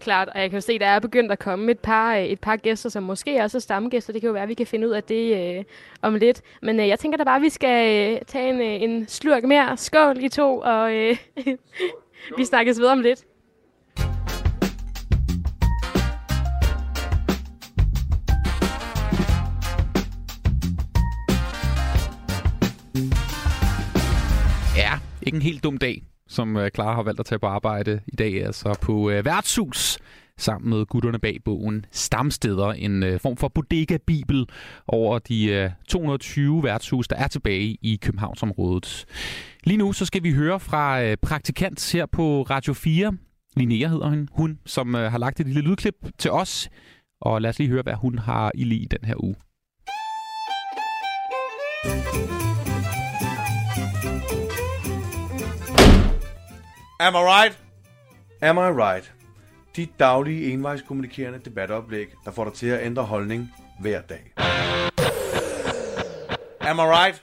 Klart, 0.00 0.28
og 0.28 0.40
jeg 0.40 0.50
kan 0.50 0.56
jo 0.56 0.60
se, 0.60 0.78
der 0.78 0.86
er 0.86 0.98
begyndt 0.98 1.32
at 1.32 1.38
komme 1.38 1.70
et 1.70 1.78
par, 1.78 2.14
øh, 2.14 2.24
et 2.24 2.40
par 2.40 2.56
gæster, 2.56 2.88
som 2.88 3.02
måske 3.02 3.42
også 3.42 3.58
er 3.58 3.60
stamgæster. 3.60 4.12
Det 4.12 4.22
kan 4.22 4.26
jo 4.26 4.32
være, 4.32 4.42
at 4.42 4.48
vi 4.48 4.54
kan 4.54 4.66
finde 4.66 4.88
ud 4.88 4.92
af 4.92 5.02
det 5.02 5.56
øh, 5.58 5.64
om 6.02 6.14
lidt. 6.14 6.42
Men 6.62 6.80
øh, 6.80 6.88
jeg 6.88 6.98
tænker 6.98 7.18
da 7.18 7.24
bare, 7.24 7.36
at 7.36 7.42
vi 7.42 7.48
skal 7.48 8.14
øh, 8.14 8.20
tage 8.26 8.48
en, 8.48 8.60
øh, 8.60 8.82
en 8.82 9.08
slurk 9.08 9.44
mere. 9.44 9.76
Skål, 9.76 10.24
I 10.24 10.28
to, 10.28 10.60
og 10.64 10.94
øh, 10.94 11.16
vi 12.38 12.44
snakkes 12.44 12.78
videre 12.78 12.92
om 12.92 13.00
lidt. 13.00 13.24
Ikke 25.30 25.36
en 25.36 25.42
helt 25.42 25.64
dum 25.64 25.78
dag, 25.78 26.02
som 26.28 26.56
øh, 26.56 26.70
Clara 26.74 26.94
har 26.94 27.02
valgt 27.02 27.20
at 27.20 27.26
tage 27.26 27.38
på 27.38 27.46
arbejde 27.46 28.00
i 28.06 28.16
dag. 28.16 28.46
Altså 28.46 28.78
på 28.82 29.10
øh, 29.10 29.24
værtshus 29.24 29.98
sammen 30.38 30.70
med 30.70 30.86
gutterne 30.86 31.18
bag 31.18 31.38
bogen 31.44 31.86
Stamsteder, 31.90 32.72
en 32.72 33.02
øh, 33.02 33.20
form 33.20 33.36
for 33.36 33.48
bodega-bibel 33.48 34.46
over 34.88 35.18
de 35.18 35.44
øh, 35.44 35.70
220 35.88 36.62
værtshus, 36.62 37.08
der 37.08 37.16
er 37.16 37.28
tilbage 37.28 37.78
i 37.82 37.98
Københavnsområdet. 38.02 39.04
Lige 39.64 39.76
nu 39.76 39.92
så 39.92 40.04
skal 40.04 40.22
vi 40.22 40.32
høre 40.32 40.60
fra 40.60 41.02
øh, 41.02 41.16
praktikant 41.22 41.92
her 41.92 42.06
på 42.06 42.42
Radio 42.42 42.72
4. 42.72 43.12
Linnea 43.56 43.88
hedder 43.88 44.08
hun, 44.08 44.28
hun 44.32 44.58
som 44.66 44.94
øh, 44.94 45.10
har 45.10 45.18
lagt 45.18 45.40
et 45.40 45.46
lille 45.46 45.60
lydklip 45.60 45.94
til 46.18 46.30
os. 46.30 46.68
Og 47.20 47.42
lad 47.42 47.50
os 47.50 47.58
lige 47.58 47.70
høre, 47.70 47.82
hvad 47.82 47.94
hun 47.94 48.18
har 48.18 48.52
i 48.54 48.64
lige 48.64 48.86
den 48.90 49.04
her 49.04 49.24
uge. 49.24 49.34
Am 57.00 57.14
I 57.14 57.18
right? 57.18 57.58
Am 58.42 58.56
I 58.58 58.82
right? 58.84 59.12
Dit 59.76 59.88
daglige 59.98 60.52
envejskommunikerende 60.52 61.38
debatoplæg, 61.38 62.08
der 62.24 62.30
får 62.30 62.44
dig 62.44 62.52
til 62.52 62.66
at 62.66 62.86
ændre 62.86 63.02
holdning 63.02 63.54
hver 63.80 64.00
dag. 64.00 64.32
Am 66.60 66.78
I 66.78 66.82
right? 66.82 67.22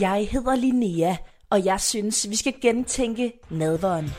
Jeg 0.00 0.28
hedder 0.30 0.56
Linnea, 0.56 1.16
og 1.50 1.64
jeg 1.64 1.80
synes, 1.80 2.30
vi 2.30 2.36
skal 2.36 2.54
gentænke 2.62 3.32
nadveren. 3.50 4.10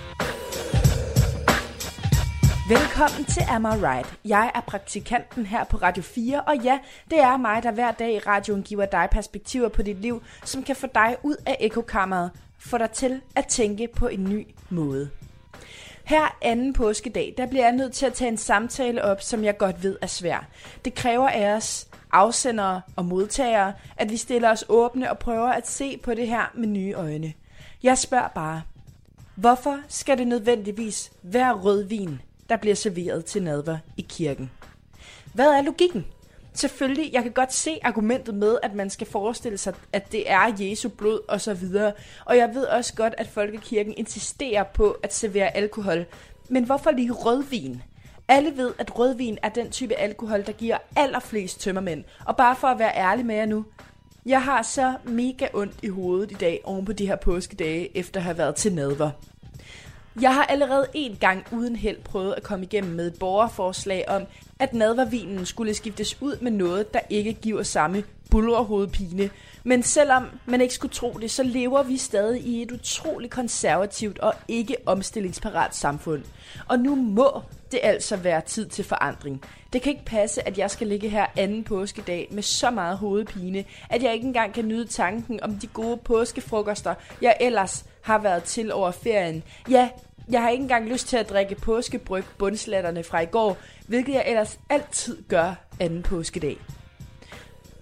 Velkommen 2.72 3.26
til 3.26 3.44
Am 3.50 3.66
I 3.66 3.68
Right. 3.68 4.14
Jeg 4.26 4.52
er 4.56 4.62
praktikanten 4.62 5.46
her 5.46 5.64
på 5.64 5.78
Radio 5.78 6.04
4, 6.04 6.42
og 6.42 6.58
ja, 6.58 6.80
det 7.10 7.20
er 7.20 7.38
mig, 7.38 7.64
der 7.64 7.72
hver 7.72 7.92
dag 7.92 8.14
i 8.14 8.20
radioen 8.20 8.64
giver 8.64 8.86
dig 8.86 9.08
perspektiver 9.12 9.70
på 9.70 9.82
dit 9.82 9.98
liv, 9.98 10.24
som 10.46 10.64
kan 10.64 10.76
få 10.76 10.88
dig 10.96 11.18
ud 11.24 11.36
af 11.46 11.58
ekokammeret, 11.60 12.32
få 12.60 12.78
dig 12.78 12.90
til 12.92 13.22
at 13.36 13.48
tænke 13.48 13.88
på 13.88 14.08
en 14.08 14.24
ny 14.24 14.48
måde. 14.70 15.10
Her 16.04 16.38
anden 16.42 16.74
påskedag, 16.74 17.34
der 17.38 17.46
bliver 17.46 17.64
jeg 17.64 17.72
nødt 17.72 17.94
til 17.94 18.06
at 18.06 18.14
tage 18.14 18.32
en 18.32 18.38
samtale 18.38 19.04
op, 19.04 19.22
som 19.22 19.44
jeg 19.44 19.58
godt 19.58 19.84
ved 19.84 19.98
er 20.02 20.08
svær. 20.08 20.48
Det 20.86 20.96
kræver 20.96 21.30
af 21.30 21.56
os, 21.56 21.88
afsendere 22.12 22.82
og 22.96 23.06
modtagere, 23.06 23.74
at 23.98 24.12
vi 24.12 24.18
stiller 24.18 24.52
os 24.52 24.66
åbne 24.70 25.10
og 25.10 25.20
prøver 25.20 25.50
at 25.50 25.68
se 25.68 25.98
på 25.98 26.14
det 26.14 26.28
her 26.28 26.52
med 26.56 26.68
nye 26.68 26.94
øjne. 26.94 27.34
Jeg 27.84 27.98
spørger 27.98 28.28
bare, 28.28 28.62
hvorfor 29.36 29.80
skal 29.88 30.18
det 30.18 30.28
nødvendigvis 30.28 31.12
være 31.24 31.54
rødvin, 31.54 32.20
der 32.52 32.58
bliver 32.58 32.76
serveret 32.76 33.26
til 33.26 33.44
nadver 33.44 33.78
i 33.98 34.06
kirken? 34.10 34.52
Hvad 35.34 35.48
er 35.48 35.62
logikken? 35.62 36.06
Selvfølgelig, 36.54 37.14
jeg 37.14 37.24
kan 37.24 37.32
godt 37.32 37.54
se 37.54 37.80
argumentet 37.84 38.36
med, 38.36 38.58
at 38.64 38.74
man 38.74 38.90
skal 38.90 39.08
forestille 39.08 39.58
sig, 39.58 39.74
at 39.94 40.12
det 40.12 40.32
er 40.32 40.56
Jesu 40.60 40.90
blod 40.90 41.20
og 41.28 41.42
så 41.42 41.54
videre. 41.54 41.94
Og 42.26 42.38
jeg 42.38 42.50
ved 42.54 42.64
også 42.64 42.96
godt, 42.96 43.14
at 43.18 43.28
folkekirken 43.28 43.94
insisterer 43.98 44.64
på 44.64 44.98
at 45.04 45.14
servere 45.14 45.56
alkohol. 45.56 46.06
Men 46.50 46.64
hvorfor 46.64 46.92
lige 46.92 47.12
rødvin? 47.12 47.82
Alle 48.28 48.58
ved, 48.58 48.74
at 48.80 49.00
rødvin 49.00 49.38
er 49.44 49.50
den 49.50 49.70
type 49.70 49.94
alkohol, 49.94 50.46
der 50.46 50.52
giver 50.52 50.78
allerflest 50.96 51.62
tømmermænd. 51.62 52.04
Og 52.26 52.38
bare 52.38 52.56
for 52.56 52.68
at 52.68 52.80
være 52.80 52.96
ærlig 52.96 53.26
med 53.26 53.36
jer 53.36 53.46
nu, 53.46 53.66
jeg 54.26 54.42
har 54.42 54.62
så 54.62 54.94
mega 55.04 55.48
ondt 55.54 55.76
i 55.84 55.88
hovedet 55.88 56.32
i 56.32 56.36
dag 56.36 56.62
oven 56.64 56.86
på 56.86 56.94
de 56.94 57.08
her 57.08 57.16
påskedage, 57.16 57.98
efter 57.98 58.20
at 58.20 58.24
have 58.24 58.38
været 58.38 58.56
til 58.56 58.74
nadver. 58.74 59.12
Jeg 60.22 60.34
har 60.34 60.44
allerede 60.44 60.88
en 60.94 61.16
gang 61.16 61.46
uden 61.52 61.76
held 61.76 62.02
prøvet 62.04 62.34
at 62.34 62.44
komme 62.44 62.66
igennem 62.66 62.94
med 62.94 63.08
et 63.08 63.20
borgerforslag 63.20 64.06
om, 64.08 64.24
at 64.62 64.74
nadvervinen 64.74 65.46
skulle 65.46 65.74
skiftes 65.74 66.22
ud 66.22 66.38
med 66.42 66.52
noget, 66.52 66.94
der 66.94 67.00
ikke 67.10 67.34
giver 67.34 67.64
samme 67.64 68.04
bullerhovedpine. 68.30 69.30
Men 69.64 69.84
selvom 69.84 70.26
man 70.46 70.62
ikke 70.62 70.74
skulle 70.74 70.94
tro 70.94 71.18
det, 71.22 71.32
så 71.32 71.44
lever 71.44 71.84
vi 71.84 71.98
stadig 71.98 72.42
i 72.42 72.62
et 72.62 72.72
utroligt 72.72 73.32
konservativt 73.32 74.20
og 74.20 74.34
ikke 74.48 74.76
omstillingsparat 74.86 75.76
samfund. 75.76 76.24
Og 76.68 76.80
nu 76.80 76.96
må 76.96 77.42
det 77.72 77.80
altså 77.84 78.16
være 78.16 78.42
tid 78.42 78.66
til 78.66 78.86
forandring. 78.86 79.44
Det 79.74 79.82
kan 79.82 79.92
ikke 79.92 80.06
passe, 80.06 80.48
at 80.48 80.58
jeg 80.58 80.72
skal 80.72 80.88
ligge 80.88 81.10
her 81.10 81.26
anden 81.38 81.64
påskedag 81.64 82.28
med 82.32 82.44
så 82.44 82.72
meget 82.72 82.98
hovedpine, 82.98 83.66
at 83.90 84.04
jeg 84.04 84.14
ikke 84.14 84.28
engang 84.28 84.54
kan 84.54 84.68
nyde 84.68 84.88
tanken 84.88 85.44
om 85.44 85.56
de 85.56 85.68
gode 85.68 85.98
påskefrokoster, 85.98 86.94
jeg 87.22 87.38
ellers 87.40 87.86
har 88.02 88.18
været 88.18 88.44
til 88.44 88.74
over 88.74 88.92
ferien. 88.92 89.44
Ja, 89.70 89.90
jeg 90.30 90.42
har 90.42 90.50
ikke 90.50 90.62
engang 90.62 90.90
lyst 90.90 91.08
til 91.08 91.18
at 91.18 91.30
drikke 91.30 91.56
påskebryg 91.56 92.24
bundslatterne 92.38 93.04
fra 93.04 93.20
i 93.20 93.26
går, 93.26 93.58
hvilket 93.88 94.14
jeg 94.14 94.24
ellers 94.28 94.60
altid 94.70 95.24
gør 95.28 95.54
anden 95.80 96.04
påskedag. 96.04 96.58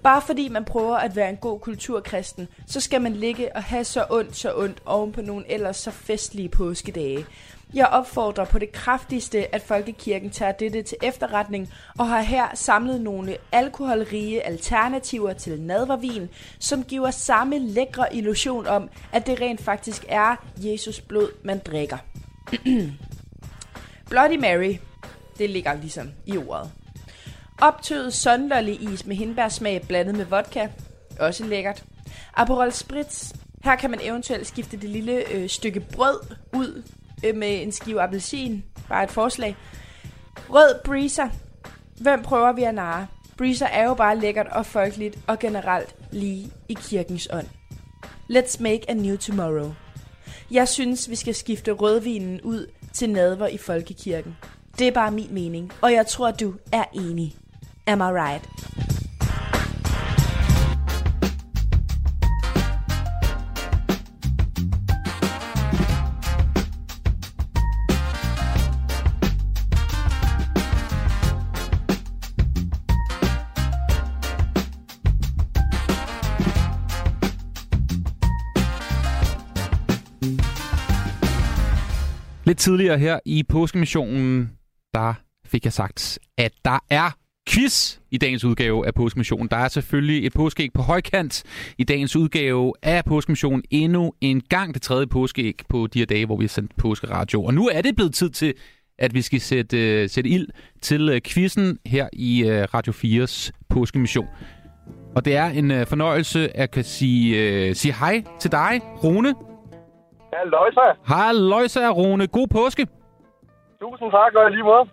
Bare 0.03 0.21
fordi 0.21 0.49
man 0.49 0.65
prøver 0.65 0.97
at 0.97 1.15
være 1.15 1.29
en 1.29 1.37
god 1.37 1.59
kulturkristen, 1.59 2.47
så 2.67 2.79
skal 2.79 3.01
man 3.01 3.13
ligge 3.13 3.55
og 3.55 3.63
have 3.63 3.83
så 3.83 4.05
ondt, 4.09 4.35
så 4.35 4.53
ondt 4.55 4.81
oven 4.85 5.11
på 5.11 5.21
nogle 5.21 5.51
ellers 5.51 5.77
så 5.77 5.91
festlige 5.91 6.49
påskedage. 6.49 7.25
Jeg 7.73 7.87
opfordrer 7.87 8.45
på 8.45 8.59
det 8.59 8.71
kraftigste, 8.71 9.55
at 9.55 9.61
Folkekirken 9.61 10.29
tager 10.29 10.51
dette 10.51 10.83
til 10.83 10.97
efterretning 11.03 11.73
og 11.99 12.07
har 12.07 12.21
her 12.21 12.47
samlet 12.55 13.01
nogle 13.01 13.37
alkoholrige 13.51 14.45
alternativer 14.45 15.33
til 15.33 15.61
nadvervin, 15.61 16.29
som 16.59 16.83
giver 16.83 17.11
samme 17.11 17.59
lækre 17.59 18.15
illusion 18.15 18.67
om, 18.67 18.89
at 19.11 19.27
det 19.27 19.41
rent 19.41 19.61
faktisk 19.61 20.05
er 20.07 20.35
Jesus 20.57 21.01
blod, 21.01 21.29
man 21.43 21.59
drikker. 21.59 21.97
Bloody 24.09 24.37
Mary, 24.39 24.75
det 25.37 25.49
ligger 25.49 25.73
ligesom 25.73 26.11
i 26.25 26.37
ordet. 26.37 26.71
Optøet 27.61 28.13
sunlolly 28.13 28.93
is 28.93 29.05
med 29.05 29.15
hindbærsmag 29.15 29.81
blandet 29.87 30.15
med 30.15 30.25
vodka, 30.25 30.67
også 31.19 31.45
lækkert. 31.45 31.83
Aperol 32.33 32.71
Spritz, 32.71 33.33
her 33.63 33.75
kan 33.75 33.91
man 33.91 33.99
eventuelt 34.03 34.47
skifte 34.47 34.77
det 34.77 34.89
lille 34.89 35.31
øh, 35.31 35.49
stykke 35.49 35.79
brød 35.79 36.19
ud 36.53 36.83
øh, 37.25 37.35
med 37.35 37.61
en 37.61 37.71
skive 37.71 38.01
appelsin. 38.01 38.63
Bare 38.89 39.03
et 39.03 39.09
forslag. 39.09 39.55
Rød 40.49 40.83
breezer. 40.83 41.29
Hvem 42.01 42.23
prøver 42.23 42.51
vi 42.51 42.63
at 42.63 42.75
narre? 42.75 43.07
Breezer 43.37 43.67
er 43.67 43.83
jo 43.83 43.93
bare 43.93 44.19
lækkert 44.19 44.47
og 44.47 44.65
folkeligt 44.65 45.19
og 45.27 45.39
generelt 45.39 45.95
lige 46.11 46.51
i 46.69 46.73
kirkens 46.73 47.27
ånd. 47.33 47.47
Let's 48.31 48.63
make 48.63 48.89
a 48.89 48.93
new 48.93 49.17
tomorrow. 49.17 49.73
Jeg 50.51 50.67
synes, 50.67 51.09
vi 51.09 51.15
skal 51.15 51.35
skifte 51.35 51.71
rødvinen 51.71 52.41
ud 52.41 52.67
til 52.93 53.09
nadver 53.09 53.47
i 53.47 53.57
folkekirken. 53.57 54.37
Det 54.79 54.87
er 54.87 54.91
bare 54.91 55.11
min 55.11 55.27
mening, 55.31 55.71
og 55.81 55.93
jeg 55.93 56.07
tror, 56.07 56.31
du 56.31 56.53
er 56.71 56.83
enig. 56.93 57.35
Am 57.87 57.99
I 57.99 58.03
right? 58.03 58.49
Lidt 82.49 82.59
tidligere 82.59 82.97
her 82.97 83.19
i 83.25 83.43
påskemissionen, 83.43 84.51
der 84.93 85.13
fik 85.45 85.65
jeg 85.65 85.73
sagt, 85.73 86.19
at 86.37 86.51
der 86.65 86.79
er 86.89 87.11
quiz 87.49 87.97
i 88.11 88.17
dagens 88.17 88.43
udgave 88.43 88.87
af 88.87 88.93
Påskemissionen. 88.93 89.47
Der 89.47 89.57
er 89.57 89.67
selvfølgelig 89.67 90.25
et 90.25 90.33
påskeæg 90.33 90.69
på 90.73 90.81
højkant 90.81 91.43
i 91.77 91.83
dagens 91.83 92.15
udgave 92.15 92.73
af 92.83 93.05
Påskemissionen 93.05 93.63
endnu 93.69 94.13
en 94.21 94.41
gang 94.41 94.73
det 94.73 94.81
tredje 94.81 95.07
påskeæg 95.07 95.55
på 95.69 95.87
de 95.87 95.99
her 95.99 96.05
dage, 96.05 96.25
hvor 96.25 96.37
vi 96.37 96.43
har 96.43 96.49
sendt 96.49 96.77
påskeradio. 96.77 97.43
Og 97.43 97.53
nu 97.53 97.67
er 97.67 97.81
det 97.81 97.95
blevet 97.95 98.13
tid 98.13 98.29
til, 98.29 98.53
at 98.99 99.13
vi 99.13 99.21
skal 99.21 99.41
sætte, 99.41 100.03
uh, 100.03 100.09
sætte 100.09 100.29
ild 100.29 100.47
til 100.81 101.09
uh, 101.09 101.17
quizzen 101.25 101.77
her 101.85 102.07
i 102.13 102.43
uh, 102.43 102.49
Radio 102.49 102.93
4's 102.93 103.51
Påskemission. 103.69 104.27
Og 105.15 105.25
det 105.25 105.35
er 105.35 105.45
en 105.45 105.71
uh, 105.71 105.87
fornøjelse 105.87 106.57
at 106.57 106.71
kan 106.71 106.83
sige, 106.83 107.69
uh, 107.69 107.75
sige 107.75 107.93
hej 107.93 108.23
til 108.39 108.51
dig, 108.51 108.81
Rune. 109.03 109.48
Halløjsa. 110.33 110.85
Halløjsa, 111.05 111.89
Rune. 111.89 112.27
God 112.27 112.47
påske. 112.47 112.87
Tusind 113.81 114.11
tak, 114.11 114.35
og 114.35 114.51
lige 114.51 114.63
måde. 114.63 114.89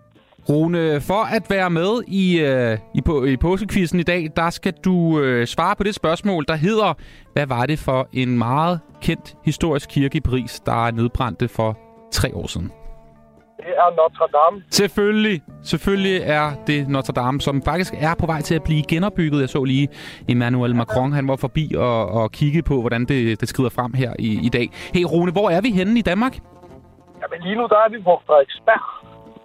Rune, 0.49 1.01
for 1.01 1.37
at 1.37 1.43
være 1.51 1.71
med 1.71 2.03
i, 2.09 2.41
øh, 2.41 2.79
i, 2.95 3.01
på, 3.03 3.25
i 3.25 3.37
påskekvisten 3.37 4.01
i 4.01 4.03
dag, 4.03 4.29
der 4.37 4.51
skal 4.51 4.73
du 4.85 5.21
øh, 5.21 5.47
svare 5.47 5.77
på 5.77 5.83
det 5.83 5.95
spørgsmål, 5.95 6.45
der 6.49 6.55
hedder, 6.55 6.95
hvad 7.33 7.47
var 7.47 7.67
det 7.67 7.79
for 7.79 8.09
en 8.13 8.39
meget 8.39 8.81
kendt 9.03 9.37
historisk 9.45 9.89
kirke 9.91 10.17
i 10.19 10.21
Paris, 10.21 10.61
der 10.61 10.87
er 10.87 10.91
nedbrændte 10.91 11.49
for 11.49 11.79
tre 12.13 12.35
år 12.35 12.47
siden? 12.47 12.73
Det 13.57 13.73
er 13.83 13.89
Notre 13.97 14.27
Dame. 14.37 14.63
Selvfølgelig, 14.71 15.43
selvfølgelig 15.63 16.21
er 16.25 16.51
det 16.67 16.89
Notre 16.89 17.13
Dame, 17.13 17.41
som 17.41 17.63
faktisk 17.63 17.95
er 17.99 18.15
på 18.15 18.27
vej 18.27 18.41
til 18.41 18.55
at 18.55 18.63
blive 18.63 18.83
genopbygget. 18.89 19.41
Jeg 19.41 19.49
så 19.49 19.65
lige 19.65 19.89
Emmanuel 20.29 20.77
Macron, 20.77 21.13
han 21.13 21.29
var 21.29 21.37
forbi 21.37 21.75
og, 21.77 22.09
og 22.09 22.33
kigge 22.33 22.63
på, 22.63 22.81
hvordan 22.81 23.05
det, 23.05 23.41
det 23.41 23.49
skrider 23.49 23.71
frem 23.71 23.95
her 23.95 24.13
i, 24.19 24.41
i 24.47 24.49
dag. 24.49 24.69
Hey 24.95 25.03
Rune, 25.13 25.33
hvor 25.33 25.51
er 25.51 25.61
vi 25.61 25.71
henne 25.71 25.99
i 25.99 26.03
Danmark? 26.03 26.35
Jamen 27.23 27.43
lige 27.47 27.57
nu, 27.57 27.63
der 27.71 27.77
er 27.77 27.89
vi 27.91 28.03
på 28.03 28.23
Frederiksberg. 28.27 28.81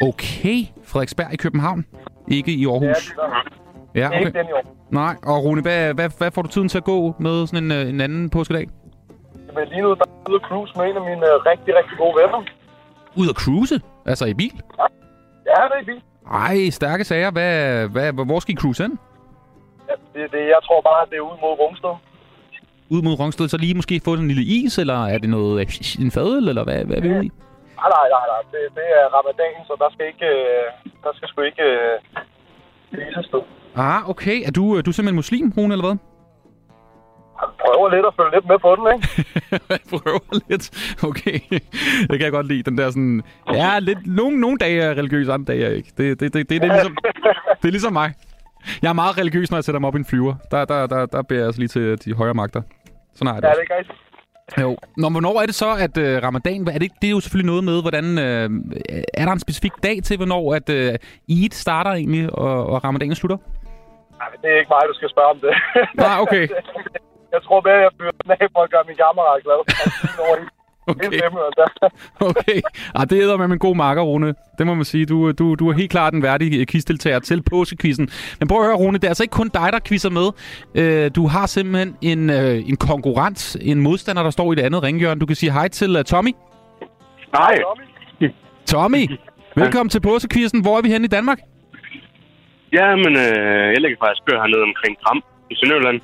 Okay, 0.10 0.58
Frederiksberg 0.84 1.34
i 1.34 1.38
København, 1.38 1.86
ikke 2.28 2.52
i 2.52 2.66
Aarhus. 2.66 2.86
Ja, 2.86 3.24
det 3.24 3.32
er, 3.32 3.62
Ja, 3.96 4.08
det 4.08 4.14
er 4.16 4.20
ikke 4.20 4.30
okay. 4.30 4.40
den 4.40 4.50
i 4.50 4.52
år. 4.52 4.78
Nej, 4.90 5.16
og 5.24 5.44
Rune, 5.44 5.62
hvad, 5.62 5.94
hvad, 5.94 6.10
hvad 6.18 6.32
får 6.32 6.42
du 6.42 6.48
tiden 6.48 6.70
til 6.70 6.78
at 6.78 6.84
gå 6.84 7.16
med 7.20 7.48
sådan 7.48 7.64
en, 7.64 7.72
øh, 7.72 7.90
en 7.90 8.02
anden 8.02 8.30
påskedag? 8.30 8.68
Men 9.56 9.68
lige 9.68 9.82
nu, 9.82 9.90
der 9.90 10.06
er 10.08 10.30
ude 10.30 10.36
at 10.36 10.42
cruise 10.50 10.74
med 10.78 10.86
en 10.90 10.96
af 10.98 11.02
mine 11.02 11.26
uh, 11.36 11.46
rigtig, 11.52 11.76
rigtig 11.80 11.98
gode 11.98 12.16
venner. 12.22 12.42
Ud 13.16 13.30
at 13.30 13.36
cruise? 13.36 13.82
Altså 14.06 14.26
i 14.26 14.34
bil? 14.34 14.62
Ja, 15.48 15.62
det 15.72 15.78
er 15.82 15.86
bil. 15.86 16.02
Ej, 16.32 16.70
stærke 16.70 17.04
sager. 17.04 17.32
Hvad, 17.32 17.88
hvad, 17.88 18.14
hvor 18.26 18.40
skal 18.40 18.54
I 18.54 18.58
cruise 18.58 18.84
hen? 18.84 19.00
Ja, 19.90 19.94
det, 20.22 20.32
det, 20.32 20.40
jeg 20.40 20.60
tror 20.64 20.82
bare, 20.82 21.06
det 21.10 21.16
er 21.18 21.22
ude 21.22 21.38
mod 21.42 21.60
Rungsted. 21.60 21.96
Ud 22.90 23.02
mod 23.02 23.20
Rungsted, 23.20 23.48
så 23.48 23.58
lige 23.58 23.74
måske 23.74 24.02
få 24.06 24.14
en 24.14 24.28
lille 24.28 24.44
is, 24.44 24.78
eller 24.78 25.06
er 25.06 25.18
det 25.18 25.30
noget 25.30 25.98
en 26.00 26.12
fadøl, 26.12 26.48
eller 26.50 26.64
hvad, 26.64 26.86
hvad 26.86 26.98
er 26.98 27.02
vi 27.02 27.10
ude 27.10 27.26
i? 27.26 27.32
Nej, 27.82 27.90
nej, 27.98 28.08
nej, 28.16 28.26
nej. 28.34 28.42
Det, 28.52 28.62
det 28.76 28.88
er 29.00 29.06
ramadan, 29.18 29.54
så 29.68 29.74
der 29.80 29.90
skal 29.94 30.08
ikke... 30.08 30.26
øh, 30.26 30.92
Der 31.04 31.10
skal 31.16 31.28
sgu 31.28 31.42
ikke... 31.42 31.64
Øh, 31.64 32.00
vises. 32.92 33.30
Ah, 33.76 34.10
okay. 34.10 34.48
Er 34.48 34.52
du, 34.52 34.78
er 34.78 34.82
du 34.82 34.92
simpelthen 34.92 35.16
muslim, 35.16 35.54
Rune, 35.58 35.74
eller 35.74 35.86
hvad? 35.88 35.98
Prøver 37.66 37.90
lidt 37.96 38.06
at 38.06 38.14
følge 38.18 38.32
lidt 38.36 38.48
med 38.48 38.60
på 38.60 38.76
den, 38.76 38.86
ikke? 38.94 39.08
Jeg 39.70 39.80
prøver 39.94 40.20
lidt. 40.50 40.66
Okay. 41.04 41.40
Det 42.10 42.16
kan 42.20 42.22
jeg 42.22 42.32
godt 42.32 42.48
lide, 42.48 42.64
den 42.64 42.78
der 42.78 42.90
sådan... 42.90 43.24
Ja, 43.54 43.80
lidt, 43.80 44.00
nogle, 44.06 44.40
nogle 44.40 44.58
dage 44.58 44.82
er 44.82 44.92
religiøs, 44.92 45.30
andre 45.30 45.54
dage 45.54 45.66
er 45.66 45.70
ikke. 45.70 45.92
Det, 45.98 46.20
det, 46.20 46.34
det, 46.34 46.50
det, 46.50 46.62
det, 46.62 46.70
er 46.70 46.74
ligesom, 46.74 46.98
det 47.62 47.68
er 47.68 47.72
ligesom 47.72 47.94
mig. 47.94 48.14
Jeg 48.82 48.90
er 48.90 48.94
meget 48.94 49.18
religiøs, 49.18 49.52
når 49.52 49.58
jeg 49.58 49.64
sætter 49.64 49.80
mig 49.80 49.88
op 49.88 49.96
i 49.96 49.98
en 49.98 50.06
flyver. 50.06 50.36
Der, 50.52 50.66
der, 50.66 50.88
der, 50.88 51.06
der 51.06 51.22
beder 51.22 51.40
jeg 51.40 51.46
altså 51.46 51.62
lige 51.62 51.68
til 51.68 52.06
de 52.06 52.14
højere 52.14 52.34
magter. 52.34 52.62
Sådan 53.16 53.36
jeg 53.36 53.42
det 53.42 53.48
Ja, 53.48 53.54
det 53.54 53.68
er 53.70 53.80
ikke. 53.80 53.94
Jo. 54.62 54.78
Nå, 54.98 55.10
hvornår 55.10 55.42
er 55.42 55.46
det 55.46 55.56
så, 55.56 55.76
at 55.80 55.98
øh, 55.98 56.24
ramadan... 56.24 56.68
Er 56.68 56.80
det, 56.80 56.92
det 57.02 57.08
er 57.08 57.12
jo 57.12 57.20
selvfølgelig 57.20 57.46
noget 57.46 57.64
med, 57.64 57.82
hvordan... 57.82 58.06
Øh, 58.18 58.50
er 59.14 59.26
der 59.26 59.32
en 59.32 59.40
specifik 59.40 59.72
dag 59.84 60.04
til, 60.04 60.18
hvornår 60.18 60.56
at 60.56 60.70
øh, 60.70 60.94
Eid 61.30 61.52
starter 61.52 61.92
egentlig, 61.92 62.36
og, 62.36 62.66
og 62.66 62.84
ramadanen 62.84 63.16
slutter? 63.16 63.38
Nej, 64.18 64.28
det 64.42 64.50
er 64.52 64.60
ikke 64.60 64.70
mig, 64.70 64.82
du 64.88 64.94
skal 64.94 65.10
spørge 65.10 65.30
om 65.30 65.40
det. 65.40 65.54
Nej, 65.96 66.16
okay. 66.20 66.48
jeg 67.34 67.42
tror 67.46 67.60
mere, 67.68 67.80
jeg 67.88 67.92
fyrer 67.98 68.12
den 68.24 68.32
af 68.32 68.48
for 68.56 68.62
at 68.66 68.72
gøre 68.74 68.84
min 68.90 68.98
kammerat 69.04 69.44
glad. 69.46 69.60
Okay. 70.88 71.22
Okay. 72.30 72.62
Ah, 72.96 73.10
det 73.10 73.24
er 73.24 73.38
med 73.38 73.46
en 73.46 73.60
god 73.60 73.76
marker, 73.76 74.02
Rune. 74.02 74.34
Det 74.58 74.68
må 74.68 74.74
man 74.74 74.86
sige. 74.86 75.06
Du, 75.06 75.32
du, 75.32 75.56
du 75.56 75.70
er 75.70 75.74
helt 75.74 75.92
klart 75.92 76.14
en 76.14 76.24
værdig 76.24 76.68
quizdeltager 76.68 77.20
til 77.20 77.44
påskekvisten. 77.44 78.10
Men 78.40 78.48
prøv 78.48 78.60
at 78.60 78.66
høre, 78.66 78.76
Rune, 78.76 78.98
det 78.98 79.04
er 79.04 79.08
altså 79.08 79.24
ikke 79.24 79.32
kun 79.32 79.50
dig, 79.54 79.70
der 79.74 79.80
quizzer 79.88 80.10
med. 80.10 80.28
Øh, 80.76 81.12
du 81.16 81.28
har 81.28 81.46
simpelthen 81.46 81.98
en, 82.02 82.30
øh, 82.30 82.70
en 82.70 82.78
konkurrent, 82.78 83.58
en 83.62 83.82
modstander, 83.82 84.24
der 84.24 84.30
står 84.30 84.52
i 84.52 84.56
det 84.56 84.62
andet 84.62 84.84
ringhjørne. 84.84 85.20
Du 85.20 85.26
kan 85.26 85.36
sige 85.36 85.52
hej 85.52 85.68
til 85.68 85.96
uh, 85.96 86.04
Tommy. 86.04 86.32
Nej, 87.34 87.56
Tommy, 88.66 89.04
velkommen 89.62 89.90
til 89.90 90.02
påskekvisten. 90.02 90.62
Hvor 90.62 90.78
er 90.78 90.82
vi 90.82 90.90
henne 90.90 91.06
i 91.06 91.14
Danmark? 91.18 91.40
ja, 92.74 92.96
men 92.96 93.14
øh, 93.26 93.68
jeg 93.74 93.82
ligger 93.82 93.98
faktisk 94.04 94.24
kører 94.28 94.42
hernede 94.42 94.64
omkring 94.64 94.98
Gram 95.04 95.24
i 95.52 95.56
Sønderjylland. 95.56 96.00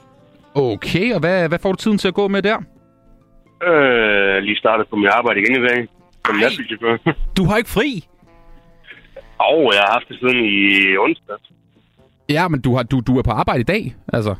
Okay, 0.58 1.14
og 1.14 1.20
hvad, 1.20 1.48
hvad 1.48 1.60
får 1.60 1.72
du 1.72 1.78
tiden 1.78 1.98
til 1.98 2.08
at 2.08 2.14
gå 2.14 2.28
med 2.28 2.42
der? 2.42 2.58
Øh, 3.70 4.44
lige 4.44 4.58
startet 4.58 4.88
på 4.90 4.96
mit 4.96 5.10
arbejde 5.10 5.40
igen 5.40 5.64
i 5.64 5.68
dag. 5.68 5.88
Som 6.26 6.36
Ej. 6.36 6.42
lastbilchauffør. 6.42 7.14
Du 7.38 7.44
har 7.46 7.58
ikke 7.58 7.70
fri. 7.70 8.08
Og 9.40 9.72
jeg 9.74 9.82
har 9.86 9.92
haft 9.94 10.08
det 10.10 10.18
siden 10.20 10.46
i 10.46 10.98
onsdag. 10.98 11.36
Ja, 12.30 12.48
men 12.48 12.62
du, 12.62 12.76
har, 12.76 12.84
du, 12.84 13.00
du 13.08 13.18
er 13.18 13.22
på 13.22 13.32
arbejde 13.32 13.60
i 13.60 13.64
dag, 13.64 13.96
altså. 14.14 14.36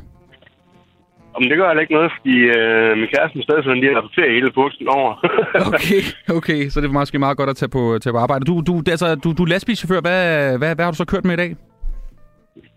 Men 1.40 1.50
det 1.50 1.58
gør 1.58 1.66
heller 1.66 1.80
ikke 1.80 1.94
noget, 1.94 2.12
fordi 2.18 2.36
øh, 2.58 2.96
min 2.98 3.08
kæreste 3.14 3.42
stadig 3.42 3.64
sådan 3.64 3.80
lige 3.80 3.94
ferie 4.14 4.34
hele 4.34 4.50
påsken 4.52 4.88
over. 4.88 5.12
Okay, 5.74 6.02
okay, 6.38 6.68
så 6.68 6.80
det 6.80 6.88
er 6.88 6.92
måske 6.92 7.18
meget 7.18 7.36
godt 7.36 7.50
at 7.50 7.56
tage 7.56 7.68
på, 7.68 7.98
tage 8.02 8.12
på 8.12 8.18
arbejde. 8.18 8.44
Du, 8.44 8.60
du, 8.66 8.82
altså, 8.90 9.14
du, 9.14 9.32
du 9.32 9.42
er 9.42 9.48
lastbilchauffør. 9.48 10.00
Hvad, 10.00 10.58
hvad, 10.58 10.74
hvad 10.74 10.84
har 10.84 10.92
du 10.92 10.96
så 10.96 11.04
kørt 11.04 11.24
med 11.24 11.34
i 11.34 11.36
dag? 11.36 11.56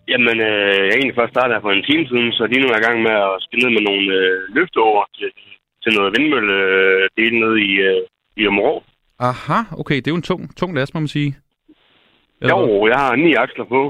Jamen, 0.07 0.37
øh, 0.49 0.77
jeg 0.87 0.91
er 0.93 0.97
egentlig 0.97 1.19
først 1.19 1.33
startet 1.33 1.55
her 1.55 1.65
for 1.65 1.71
en 1.71 1.87
time 1.89 2.05
siden, 2.07 2.31
så 2.37 2.43
lige 2.45 2.61
nu 2.61 2.67
er 2.67 2.75
jeg 2.75 2.83
i 2.83 2.87
gang 2.87 2.97
med 3.07 3.15
at 3.29 3.33
spille 3.45 3.63
ned 3.63 3.71
med 3.77 3.83
nogle 3.89 4.05
øh, 4.19 4.55
løfteover 4.55 5.03
til, 5.17 5.29
til 5.83 5.91
noget 5.97 6.13
vindmølle 6.15 6.55
øh, 6.77 7.09
dele 7.17 7.39
nede 7.39 7.57
i, 7.69 7.71
øh, 7.89 8.01
i 8.41 8.47
Områ. 8.47 8.83
Aha, 9.19 9.59
okay, 9.81 9.95
det 9.95 10.07
er 10.07 10.15
jo 10.15 10.21
en 10.23 10.29
tung, 10.29 10.41
tung 10.59 10.71
last, 10.75 10.93
må 10.93 10.99
man 10.99 11.15
sige. 11.17 11.31
Eller? 12.41 12.57
Jo, 12.57 12.87
jeg 12.87 12.99
har 13.03 13.15
ni 13.15 13.33
aksler 13.33 13.65
på. 13.65 13.81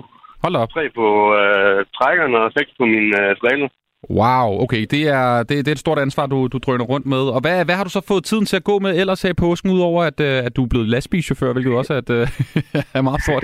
Hold 0.43 0.55
op. 0.55 0.69
Tre 0.69 0.89
på 0.99 1.07
øh, 1.41 1.85
trækkerne 1.97 2.37
og 2.37 2.51
seks 2.57 2.71
på 2.79 2.85
min 2.85 3.07
øh, 3.21 3.35
trailer. 3.41 3.69
Wow, 4.09 4.63
okay, 4.63 4.85
det 4.91 5.07
er, 5.07 5.43
det, 5.43 5.65
det 5.65 5.67
er 5.67 5.71
et 5.71 5.79
stort 5.79 5.99
ansvar, 5.99 6.25
du, 6.25 6.47
du 6.47 6.57
drøner 6.57 6.85
rundt 6.85 7.05
med. 7.05 7.23
Og 7.35 7.41
hvad, 7.41 7.65
hvad 7.65 7.75
har 7.75 7.83
du 7.83 7.89
så 7.89 8.05
fået 8.07 8.23
tiden 8.23 8.45
til 8.45 8.55
at 8.57 8.63
gå 8.63 8.79
med 8.79 8.99
ellers 8.99 9.21
her 9.21 9.29
i 9.29 9.33
påsken, 9.33 9.71
udover 9.71 10.03
at, 10.03 10.19
øh, 10.19 10.45
at 10.45 10.55
du 10.55 10.63
er 10.63 10.67
blevet 10.69 10.89
lastbilchauffør, 10.89 11.53
hvilket 11.53 11.73
også 11.73 11.93
er, 11.93 11.97
at, 11.97 12.09
øh, 12.09 12.27
er 12.97 13.01
meget 13.01 13.23
stort? 13.23 13.43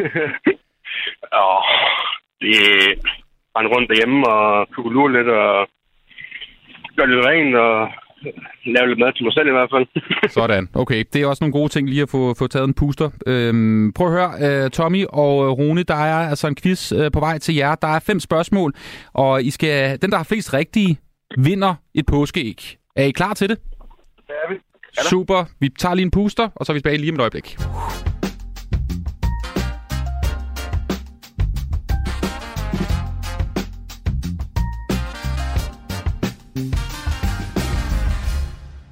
Og 1.31 1.63
det 2.41 2.55
rende 3.55 3.69
rundt 3.75 3.89
derhjemme 3.89 4.27
og 4.27 4.67
kukulure 4.73 5.11
lidt 5.17 5.27
og 5.27 5.67
gøre 6.95 7.09
lidt 7.09 7.25
rent 7.25 7.55
og 7.55 7.89
lave 8.65 8.87
lidt 8.87 8.99
mad 8.99 9.13
til 9.13 9.23
mig 9.23 9.33
selv 9.33 9.47
i 9.47 9.51
hvert 9.51 9.69
fald. 9.73 9.87
Sådan, 10.39 10.69
okay. 10.73 11.03
Det 11.13 11.21
er 11.21 11.27
også 11.27 11.43
nogle 11.43 11.57
gode 11.59 11.69
ting 11.69 11.89
lige 11.89 12.01
at 12.01 12.09
få, 12.09 12.33
få 12.33 12.47
taget 12.47 12.67
en 12.67 12.73
puster. 12.73 13.09
Øhm, 13.27 13.93
prøv 13.93 14.07
at 14.07 14.13
høre, 14.13 14.63
øh, 14.63 14.69
Tommy 14.69 15.05
og 15.09 15.45
øh, 15.45 15.51
Rune, 15.51 15.83
der 15.83 15.95
er 15.95 16.29
altså 16.29 16.47
en 16.47 16.55
quiz 16.55 16.91
øh, 16.91 17.11
på 17.11 17.19
vej 17.19 17.37
til 17.37 17.55
jer. 17.55 17.75
Der 17.75 17.87
er 17.87 17.99
fem 17.99 18.19
spørgsmål, 18.19 18.73
og 19.13 19.43
I 19.43 19.49
skal, 19.49 20.01
den, 20.01 20.11
der 20.11 20.17
har 20.17 20.27
flest 20.29 20.53
rigtige, 20.53 20.97
vinder 21.37 21.75
et 21.95 22.05
påskeæg. 22.05 22.77
Er 22.95 23.03
I 23.03 23.11
klar 23.11 23.33
til 23.33 23.49
det? 23.49 23.57
Det 24.27 24.35
er 24.43 24.53
vi. 24.53 24.59
Super. 25.09 25.45
Vi 25.59 25.69
tager 25.69 25.95
lige 25.95 26.05
en 26.05 26.11
puster, 26.11 26.49
og 26.55 26.65
så 26.65 26.71
er 26.71 26.73
vi 26.73 26.79
tilbage 26.79 26.97
lige 26.97 27.11
om 27.11 27.15
et 27.15 27.21
øjeblik. 27.21 27.57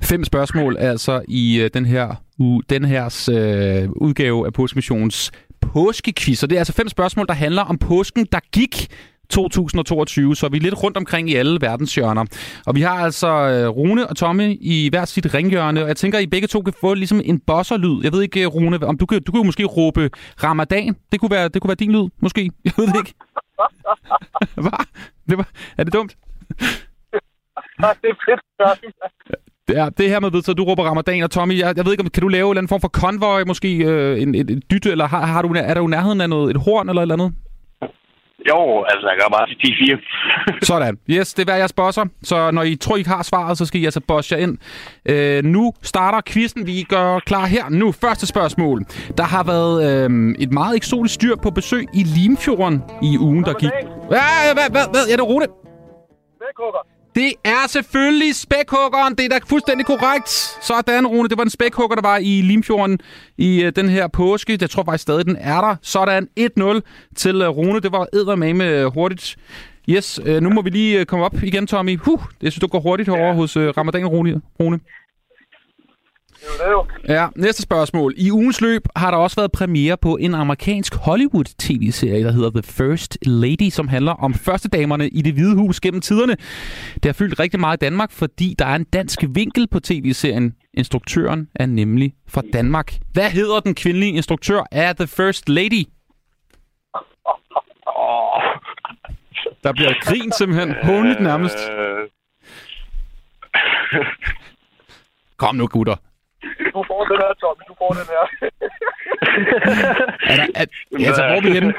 Fem 0.05 0.23
spørgsmål 0.23 0.77
altså 0.77 1.21
i 1.27 1.61
øh, 1.61 1.69
den 1.73 1.85
her 1.85 2.15
u, 2.39 2.61
den 2.69 2.85
her 2.85 3.27
øh, 3.31 3.89
udgave 3.91 4.45
af 4.45 4.53
Påskemissionens 4.53 5.31
påskequiz. 5.61 6.43
Og 6.43 6.49
det 6.49 6.55
er 6.55 6.59
altså 6.59 6.73
fem 6.73 6.89
spørgsmål, 6.89 7.27
der 7.27 7.33
handler 7.33 7.61
om 7.61 7.77
påsken, 7.77 8.25
der 8.31 8.39
gik 8.51 8.87
2022, 9.29 10.35
så 10.35 10.49
vi 10.49 10.57
er 10.57 10.61
lidt 10.61 10.83
rundt 10.83 10.97
omkring 10.97 11.29
i 11.29 11.35
alle 11.35 11.61
verdenshjørner. 11.61 12.25
Og 12.65 12.75
vi 12.75 12.81
har 12.81 13.03
altså 13.03 13.27
øh, 13.27 13.67
Rune 13.67 14.07
og 14.07 14.15
Tommy 14.15 14.57
i 14.61 14.89
hver 14.89 15.05
sit 15.05 15.33
ringhjørne, 15.33 15.81
og 15.81 15.87
jeg 15.87 15.97
tænker, 15.97 16.17
at 16.17 16.23
I 16.23 16.27
begge 16.27 16.47
to 16.47 16.61
kan 16.61 16.73
få 16.81 16.93
ligesom 16.93 17.21
en 17.25 17.39
bosserlyd. 17.39 18.03
Jeg 18.03 18.11
ved 18.11 18.21
ikke, 18.21 18.45
Rune, 18.45 18.87
om 18.87 18.97
du 18.97 19.05
kan, 19.05 19.23
du 19.23 19.31
kan 19.31 19.39
jo 19.39 19.43
måske 19.43 19.65
råbe 19.65 20.09
Ramadan. 20.43 20.95
Det 21.11 21.19
kunne 21.19 21.31
være, 21.31 21.47
det 21.49 21.61
kunne 21.61 21.69
være 21.69 21.75
din 21.75 21.91
lyd, 21.91 22.09
måske. 22.19 22.51
Jeg 22.65 22.73
ved 22.77 22.87
det 22.87 22.95
ikke. 22.95 23.13
Hvad? 24.65 24.85
Det 25.29 25.37
var, 25.37 25.47
er 25.77 25.83
det 25.83 25.93
dumt? 25.93 26.17
Det 28.01 28.09
er 28.09 28.15
fedt. 28.25 29.44
Det 29.67 29.77
er, 29.77 29.89
det 29.89 30.09
her 30.09 30.19
med, 30.19 30.41
så 30.41 30.53
du 30.53 30.63
råber 30.63 30.83
Ramadan, 30.83 31.23
og 31.23 31.31
Tommy, 31.31 31.59
jeg, 31.59 31.73
jeg 31.77 31.85
ved 31.85 31.91
ikke, 31.91 32.03
om 32.03 32.09
kan 32.09 32.21
du 32.21 32.27
lave 32.27 32.45
en 32.45 32.51
eller 32.51 32.59
anden 32.59 32.69
form 32.69 32.81
for 32.81 32.87
konvoj, 32.87 33.43
måske 33.47 33.77
øh, 33.77 34.21
en, 34.21 34.35
et, 34.35 34.49
et 34.51 34.71
dytte, 34.71 34.91
eller 34.91 35.07
har, 35.07 35.25
har 35.25 35.41
du, 35.41 35.47
er 35.47 35.73
der 35.73 35.81
jo 35.81 35.87
nærheden 35.87 36.21
af 36.21 36.29
noget, 36.29 36.55
et 36.55 36.61
horn 36.61 36.89
eller 36.89 37.01
et 37.01 37.03
eller 37.03 37.15
andet? 37.15 37.33
Jo, 38.49 38.83
altså, 38.83 39.07
jeg 39.07 39.17
kan 39.17 39.31
bare 39.31 39.47
sige 39.47 39.97
10-4. 40.59 40.59
Sådan. 40.71 40.97
Yes, 41.09 41.33
det 41.33 41.41
er 41.41 41.45
hver 41.45 41.55
jeres 41.55 41.73
bosser. 41.73 42.05
Så 42.23 42.51
når 42.51 42.63
I 42.63 42.75
tror, 42.75 42.97
I 42.97 43.03
har 43.03 43.23
svaret, 43.23 43.57
så 43.57 43.65
skal 43.65 43.81
I 43.81 43.85
altså 43.85 44.01
bosse 44.07 44.35
jer 44.35 44.41
ind. 44.41 44.57
Øh, 45.05 45.43
nu 45.43 45.73
starter 45.81 46.21
quizzen. 46.27 46.67
Vi 46.67 46.85
gør 46.89 47.19
klar 47.19 47.45
her 47.45 47.69
nu. 47.69 47.91
Første 47.91 48.27
spørgsmål. 48.27 48.85
Der 49.17 49.23
har 49.23 49.43
været 49.43 49.75
øh, 49.87 50.35
et 50.39 50.51
meget 50.51 50.75
eksotisk 50.75 51.21
dyr 51.21 51.35
på 51.35 51.49
besøg 51.51 51.85
i 51.93 52.03
Limfjorden 52.03 52.83
i 53.01 53.17
ugen, 53.17 53.43
der 53.43 53.53
gik. 53.53 53.69
Hvad? 54.07 54.53
Hvad? 54.53 54.69
Hvad? 54.71 54.87
Hvad? 54.93 55.05
Ja, 55.09 55.13
det 55.13 55.19
er 55.19 55.23
Rune. 55.23 55.45
Spækhugger. 56.35 56.94
Det 57.15 57.33
er 57.43 57.67
selvfølgelig 57.69 58.35
spækhuggeren. 58.35 59.15
Det 59.15 59.25
er 59.25 59.29
da 59.29 59.39
fuldstændig 59.49 59.85
korrekt. 59.85 60.29
Sådan, 60.61 61.07
Rune. 61.07 61.29
Det 61.29 61.37
var 61.37 61.43
en 61.43 61.49
spækhugger, 61.49 61.95
der 61.95 62.01
var 62.01 62.17
i 62.17 62.41
Limfjorden 62.41 62.99
i 63.37 63.65
uh, 63.65 63.71
den 63.75 63.89
her 63.89 64.07
påske. 64.07 64.57
Jeg 64.61 64.69
tror 64.69 64.83
faktisk 64.83 65.01
stadig, 65.01 65.25
den 65.25 65.37
er 65.39 65.61
der. 65.61 65.75
Sådan 65.81 66.27
1-0 66.39 66.79
til 67.15 67.41
uh, 67.41 67.57
Rune. 67.57 67.79
Det 67.79 67.91
var 67.91 68.07
eddermame 68.13 68.85
uh, 68.85 68.93
hurtigt. 68.93 69.35
Yes, 69.89 70.19
uh, 70.19 70.37
nu 70.37 70.49
må 70.49 70.61
vi 70.61 70.69
lige 70.69 70.99
uh, 70.99 71.05
komme 71.05 71.25
op 71.25 71.43
igen, 71.43 71.67
Tommy. 71.67 71.99
Huh, 71.99 72.19
jeg 72.41 72.51
synes, 72.51 72.61
du 72.61 72.67
går 72.67 72.79
hurtigt 72.79 73.09
herovre 73.09 73.35
hos 73.35 73.57
uh, 73.57 73.63
Ramadan 73.63 74.07
Rune. 74.07 74.41
Rune. 74.59 74.79
Det 76.45 76.71
jo. 76.71 76.85
Ja, 77.07 77.27
næste 77.35 77.61
spørgsmål. 77.61 78.13
I 78.17 78.31
ugens 78.31 78.61
løb 78.61 78.81
har 78.95 79.11
der 79.11 79.17
også 79.17 79.35
været 79.35 79.51
premiere 79.51 79.97
på 79.97 80.17
en 80.17 80.35
amerikansk 80.35 80.95
Hollywood-tv-serie, 80.95 82.23
der 82.23 82.31
hedder 82.31 82.49
The 82.49 82.63
First 82.63 83.17
Lady, 83.21 83.69
som 83.69 83.87
handler 83.87 84.11
om 84.11 84.33
første 84.33 84.69
damerne 84.69 85.07
i 85.07 85.21
det 85.21 85.33
hvide 85.33 85.55
hus 85.55 85.79
gennem 85.79 86.01
tiderne. 86.01 86.35
Det 86.93 87.05
har 87.05 87.13
fyldt 87.13 87.39
rigtig 87.39 87.59
meget 87.59 87.77
i 87.77 87.83
Danmark, 87.85 88.11
fordi 88.11 88.55
der 88.59 88.65
er 88.65 88.75
en 88.75 88.83
dansk 88.83 89.23
vinkel 89.29 89.67
på 89.67 89.79
tv-serien. 89.79 90.53
Instruktøren 90.73 91.47
er 91.55 91.65
nemlig 91.65 92.13
fra 92.27 92.41
Danmark. 92.53 92.93
Hvad 93.13 93.29
hedder 93.29 93.59
den 93.59 93.75
kvindelige 93.75 94.11
instruktør 94.11 94.63
af 94.71 94.95
The 94.95 95.07
First 95.07 95.49
Lady? 95.49 95.85
Der 99.63 99.73
bliver 99.73 99.93
grin 100.01 100.31
simpelthen. 100.31 100.75
Hånligt 100.83 101.19
nærmest. 101.19 101.57
Øh, 101.69 102.09
Kom 105.37 105.55
nu, 105.55 105.67
gutter. 105.67 105.95
Du 106.59 106.83
får 106.87 107.05
den 107.05 107.17
her, 107.23 107.33
Tommy. 107.41 107.61
Du 107.67 107.75
får 107.77 107.91
den 107.99 108.07
her. 108.13 108.23
Er 110.31 110.35
der, 110.35 110.47
er, 110.55 110.65
altså, 111.07 111.23
hvor 111.27 111.35
er 111.35 111.41
vi 111.41 111.51
henne? 111.51 111.73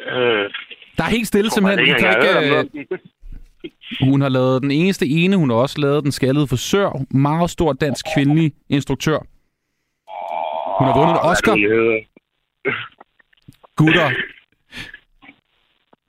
øh, 0.00 0.50
Der 0.96 1.04
er 1.04 1.10
helt 1.10 1.26
stille 1.26 1.50
simpelthen. 1.50 1.86
Vi 1.86 1.92
kan 2.00 2.16
ikke, 2.16 2.56
øh, 2.58 2.64
Hun 4.08 4.20
har 4.20 4.28
lavet 4.28 4.62
den 4.62 4.70
eneste 4.70 5.06
ene. 5.06 5.36
Hun 5.36 5.50
har 5.50 5.56
også 5.56 5.80
lavet 5.80 6.04
Den 6.04 6.12
skaldede 6.12 6.46
forsør. 6.46 7.04
Meget 7.16 7.50
stor 7.50 7.72
dansk 7.72 8.06
kvindelig 8.16 8.52
instruktør. 8.68 9.18
Hun 10.78 10.86
har 10.88 10.94
vundet 10.98 11.12
en 11.14 11.20
Oscar. 11.30 11.52
Er? 11.52 12.00
Gutter. 13.76 14.08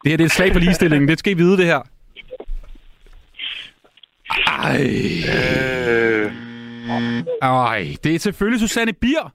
Det 0.03 0.09
her 0.11 0.17
det 0.17 0.23
er 0.23 0.25
et 0.25 0.31
slag 0.31 0.51
på 0.53 0.59
ligestillingen. 0.59 1.07
Det 1.07 1.19
skal 1.19 1.31
I 1.31 1.35
vide, 1.35 1.57
det 1.57 1.65
her. 1.65 1.81
Ej. 4.47 4.83
Øh, 5.37 6.31
Ej. 7.41 7.95
Det 8.03 8.15
er 8.15 8.19
selvfølgelig 8.19 8.59
Susanne 8.59 8.93
Bier. 8.93 9.33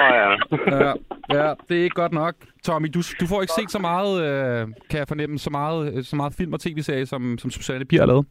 åh, 0.00 0.14
ja. 0.14 0.30
Ja, 0.76 0.92
ja, 1.38 1.54
det 1.68 1.78
er 1.78 1.82
ikke 1.84 2.00
godt 2.02 2.12
nok. 2.12 2.34
Tommy, 2.64 2.88
du, 2.94 3.00
du 3.20 3.26
får 3.26 3.40
ikke 3.42 3.52
set 3.58 3.70
så 3.70 3.78
meget, 3.78 4.12
øh, 4.26 4.68
kan 4.90 4.98
jeg 4.98 5.08
fornemme, 5.08 5.38
så 5.38 5.50
meget, 5.50 5.94
øh, 5.96 6.04
så 6.04 6.16
meget 6.16 6.34
film 6.38 6.52
og 6.52 6.60
tv-serie, 6.60 7.06
som, 7.06 7.38
som 7.38 7.50
Susanne 7.50 7.84
Bier 7.84 8.00
har 8.00 8.06
lavet. 8.06 8.26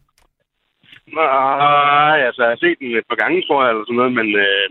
Nej, 1.13 2.17
altså, 2.27 2.41
jeg 2.43 2.51
har 2.51 2.61
set 2.63 2.79
den 2.79 2.97
et 2.97 3.09
par 3.09 3.15
gange, 3.23 3.41
tror 3.47 3.63
jeg, 3.63 3.69
eller 3.69 3.85
sådan 3.85 3.95
noget, 3.95 4.13
men 4.19 4.27
øh, 4.45 4.69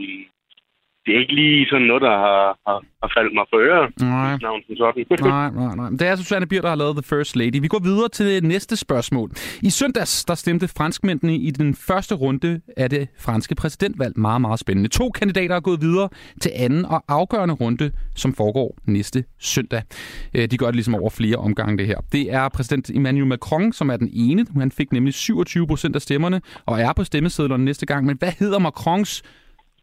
det 1.06 1.14
er 1.14 1.20
ikke 1.20 1.34
lige 1.34 1.66
sådan 1.70 1.86
noget, 1.86 2.02
der 2.02 2.10
har, 2.10 2.58
har, 2.66 2.78
har 3.02 3.10
faldet 3.16 3.32
mig 3.34 3.44
for 3.50 3.58
øre. 3.68 3.90
Nej. 4.00 4.38
Navn 4.42 4.62
som 4.66 4.76
sådan. 4.76 5.04
Nej, 5.36 5.50
nej, 5.50 5.74
nej. 5.76 5.90
Det 5.90 6.02
er 6.02 6.16
Susanne 6.16 6.46
Bier, 6.46 6.60
der 6.60 6.68
har 6.68 6.74
lavet 6.76 6.96
The 6.96 7.02
First 7.02 7.36
Lady. 7.36 7.60
Vi 7.60 7.68
går 7.68 7.78
videre 7.78 8.08
til 8.08 8.26
det 8.26 8.44
næste 8.44 8.76
spørgsmål. 8.76 9.30
I 9.62 9.70
søndags, 9.70 10.24
der 10.24 10.34
stemte 10.34 10.68
franskmændene 10.68 11.36
i 11.36 11.50
den 11.50 11.74
første 11.74 12.14
runde 12.14 12.60
af 12.76 12.90
det 12.90 13.08
franske 13.20 13.54
præsidentvalg. 13.54 14.18
Meget, 14.18 14.40
meget 14.40 14.60
spændende. 14.60 14.88
To 14.88 15.10
kandidater 15.10 15.54
er 15.56 15.60
gået 15.60 15.80
videre 15.80 16.08
til 16.40 16.52
anden 16.54 16.84
og 16.84 17.04
afgørende 17.08 17.54
runde, 17.54 17.90
som 18.16 18.34
foregår 18.34 18.76
næste 18.84 19.24
søndag. 19.38 19.82
Øh, 20.34 20.48
De 20.50 20.56
gør 20.58 20.66
det 20.66 20.74
ligesom 20.74 20.94
over 20.94 21.10
flere 21.10 21.36
omgange, 21.36 21.78
det 21.78 21.86
her. 21.86 21.98
Det 22.12 22.32
er 22.34 22.48
præsident 22.48 22.90
Emmanuel 22.90 23.26
Macron, 23.26 23.72
som 23.72 23.90
er 23.90 23.96
den 23.96 24.10
ene. 24.12 24.46
Han 24.58 24.72
fik 24.72 24.92
nemlig 24.92 25.14
27 25.14 25.66
procent 25.66 25.96
af 25.96 26.02
stemmerne 26.02 26.40
og 26.66 26.80
er 26.80 26.92
på 26.92 27.04
stemmesedlerne 27.04 27.64
næste 27.64 27.86
gang. 27.86 28.06
Men 28.06 28.16
hvad 28.18 28.32
hedder 28.38 28.58
Macrons 28.58 29.22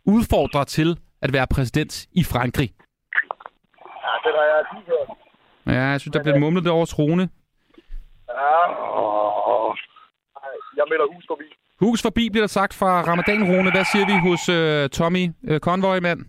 udfordrer 0.05 0.63
til 0.63 0.97
at 1.21 1.33
være 1.33 1.47
præsident 1.47 2.05
i 2.11 2.23
Frankrig? 2.23 2.69
Ja, 4.05 4.13
den 4.25 4.33
har 4.35 4.43
jeg. 4.43 5.75
Ja, 5.75 5.81
jeg 5.91 6.01
synes, 6.01 6.13
der 6.13 6.23
bliver 6.23 6.39
mumlet 6.39 6.63
det 6.63 6.71
over 6.71 6.85
trone. 6.85 7.29
Ja. 8.29 8.33
Ej, 10.43 10.55
jeg 10.77 10.85
melder 10.89 11.13
hus 11.13 11.25
forbi. 11.27 11.43
Hus 11.79 12.01
forbi 12.01 12.29
bliver 12.29 12.43
der 12.43 12.47
sagt 12.47 12.73
fra 12.73 13.01
Ramadan 13.01 13.43
Rune. 13.43 13.71
Hvad 13.71 13.85
siger 13.85 14.05
vi 14.05 14.29
hos 14.29 14.49
øh, 14.49 14.89
Tommy 14.89 15.29
øh, 15.47 15.59
Convoy, 15.59 15.97
mand? 15.97 16.19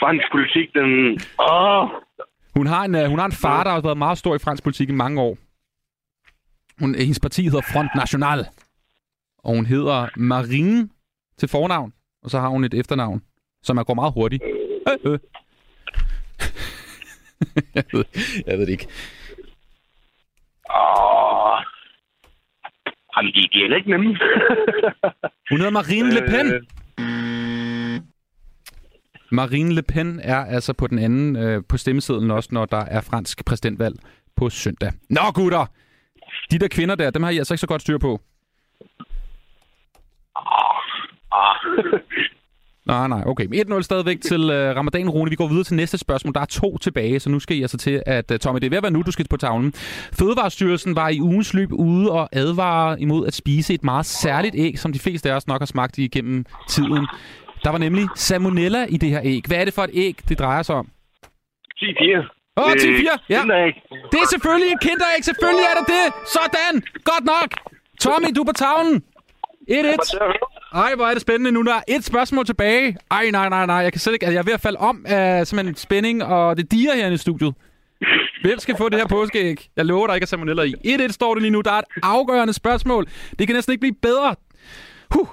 Fransk 0.00 0.26
politik, 0.32 0.74
den... 0.74 1.20
Åh, 1.50 1.88
Hun 2.56 2.66
har 2.66 2.84
en, 2.84 2.94
øh, 2.94 3.04
hun 3.08 3.18
har 3.18 3.26
en 3.26 3.32
far, 3.32 3.64
der 3.64 3.70
har 3.70 3.80
været 3.80 3.98
meget 3.98 4.18
stor 4.18 4.34
i 4.34 4.38
fransk 4.38 4.62
politik 4.64 4.88
i 4.88 4.92
mange 4.92 5.20
år. 5.20 5.36
Hun, 6.80 6.94
øh, 6.94 7.00
hendes 7.00 7.20
parti 7.20 7.42
hedder 7.42 7.62
Front 7.72 7.90
National. 7.96 8.46
Og 9.38 9.54
hun 9.54 9.66
hedder 9.66 10.08
Marine 10.16 10.88
til 11.40 11.48
fornavn. 11.48 11.92
Og 12.22 12.30
så 12.30 12.40
har 12.40 12.48
hun 12.48 12.64
et 12.64 12.74
efternavn, 12.74 13.22
som 13.62 13.76
er 13.76 13.84
går 13.84 13.94
meget 13.94 14.12
hurtigt. 14.12 14.42
Øh, 14.88 15.12
øh. 15.12 15.18
jeg, 17.74 17.84
ved, 17.92 18.04
jeg 18.46 18.58
ved 18.58 18.66
det 18.66 18.72
ikke. 18.72 18.86
åh. 20.70 21.58
Jamen, 23.16 23.32
de, 23.34 23.40
de 23.52 23.58
er 23.58 23.62
heller 23.62 23.76
ikke 23.76 23.90
nemme. 23.90 24.06
Hun 25.50 25.58
hedder 25.58 25.70
Marine 25.70 26.10
Le 26.14 26.20
Pen. 26.28 26.46
Øh, 26.52 28.00
Marine 29.32 29.74
Le 29.74 29.82
Pen 29.82 30.20
er 30.22 30.36
altså 30.36 30.72
på 30.72 30.86
den 30.86 30.98
anden 30.98 31.36
øh, 31.36 31.62
på 31.68 31.76
stemmesedlen 31.76 32.30
også, 32.30 32.48
når 32.52 32.64
der 32.64 32.84
er 32.84 33.00
fransk 33.00 33.44
præsidentvalg 33.44 33.96
på 34.36 34.50
søndag. 34.50 34.92
Nå 35.10 35.20
gutter! 35.34 35.66
De 36.50 36.58
der 36.58 36.68
kvinder 36.68 36.94
der, 36.94 37.10
dem 37.10 37.22
har 37.22 37.30
I 37.30 37.38
altså 37.38 37.54
ikke 37.54 37.60
så 37.60 37.66
godt 37.66 37.82
styr 37.82 37.98
på. 37.98 38.20
Nej, 42.86 43.08
nej, 43.08 43.22
okay. 43.26 43.44
1-0 43.44 43.82
stadigvæk 43.82 44.20
til 44.20 44.50
øh, 44.50 44.76
Ramadan 44.76 45.10
Rune. 45.10 45.30
Vi 45.30 45.36
går 45.36 45.48
videre 45.48 45.64
til 45.64 45.76
næste 45.76 45.98
spørgsmål. 45.98 46.34
Der 46.34 46.40
er 46.40 46.44
to 46.44 46.78
tilbage, 46.78 47.20
så 47.20 47.30
nu 47.30 47.40
skal 47.40 47.56
I 47.56 47.62
altså 47.62 47.78
til 47.78 48.02
at... 48.06 48.30
Øh, 48.30 48.38
Tommy, 48.38 48.58
det 48.60 48.66
er 48.66 48.70
ved 48.70 48.76
at 48.76 48.82
være 48.82 48.92
nu, 48.92 49.02
du 49.02 49.10
skal 49.10 49.26
på 49.30 49.36
tavlen. 49.36 49.72
Fødevarestyrelsen 50.18 50.96
var 50.96 51.08
i 51.08 51.20
ugens 51.20 51.54
løb 51.54 51.72
ude 51.72 52.12
og 52.12 52.28
advare 52.32 53.00
imod 53.00 53.26
at 53.26 53.34
spise 53.34 53.74
et 53.74 53.84
meget 53.84 54.06
særligt 54.06 54.54
æg, 54.58 54.78
som 54.78 54.92
de 54.92 54.98
fleste 54.98 55.30
af 55.30 55.36
os 55.36 55.46
nok 55.46 55.60
har 55.60 55.66
smagt 55.66 55.98
igennem 55.98 56.44
tiden. 56.68 57.06
Der 57.64 57.70
var 57.70 57.78
nemlig 57.78 58.08
salmonella 58.16 58.86
i 58.88 58.96
det 58.96 59.10
her 59.10 59.20
æg. 59.24 59.42
Hvad 59.46 59.56
er 59.56 59.64
det 59.64 59.74
for 59.74 59.82
et 59.82 59.90
æg, 59.94 60.16
det 60.28 60.38
drejer 60.38 60.62
sig 60.62 60.74
om? 60.74 60.88
10-4. 61.76 62.40
Åh, 62.56 62.64
oh, 62.64 62.72
10-4, 62.72 63.18
ja. 63.28 63.40
Kinderæg. 63.40 63.72
Det 64.12 64.18
er 64.24 64.28
selvfølgelig 64.30 64.72
et 64.72 64.80
kinderæg. 64.80 65.24
Selvfølgelig 65.24 65.64
er 65.70 65.74
det 65.80 65.86
det. 65.94 66.06
Sådan. 66.36 66.82
Godt 67.04 67.24
nok. 67.24 67.74
Tommy, 68.00 68.28
du 68.36 68.40
er 68.40 68.44
på 68.44 68.52
tavlen. 68.52 69.02
1-1. 69.70 70.59
Ej, 70.74 70.94
hvor 70.96 71.04
er 71.06 71.12
det 71.12 71.20
spændende 71.22 71.52
nu. 71.52 71.62
Der 71.62 71.74
er 71.74 71.80
et 71.88 72.04
spørgsmål 72.04 72.46
tilbage. 72.46 72.96
Ej, 73.10 73.30
nej, 73.30 73.48
nej, 73.48 73.66
nej. 73.66 73.76
Jeg 73.76 73.92
kan 73.92 74.00
slet 74.00 74.12
ikke... 74.12 74.26
Altså, 74.26 74.32
jeg 74.34 74.38
er 74.40 74.44
ved 74.44 74.52
at 74.52 74.60
falde 74.60 74.78
om 74.78 75.04
af 75.08 75.46
simpelthen 75.46 75.76
spænding, 75.76 76.24
og 76.24 76.56
det 76.56 76.70
diger 76.72 76.94
her 76.94 77.08
i 77.10 77.16
studiet. 77.16 77.54
Hvem 78.42 78.58
skal 78.58 78.76
få 78.76 78.88
det 78.88 78.98
her 78.98 79.06
påskeæg? 79.06 79.68
Jeg 79.76 79.84
lover, 79.84 80.06
der 80.06 80.14
ikke 80.14 80.24
at 80.24 80.28
salmonella 80.28 80.62
i. 80.62 80.74
1-1 80.86 81.08
står 81.12 81.34
det 81.34 81.42
lige 81.42 81.50
nu. 81.50 81.60
Der 81.60 81.72
er 81.72 81.78
et 81.78 81.84
afgørende 82.02 82.52
spørgsmål. 82.52 83.06
Det 83.38 83.46
kan 83.46 83.56
næsten 83.56 83.72
ikke 83.72 83.80
blive 83.80 83.94
bedre. 84.02 84.34
Huh. 85.14 85.26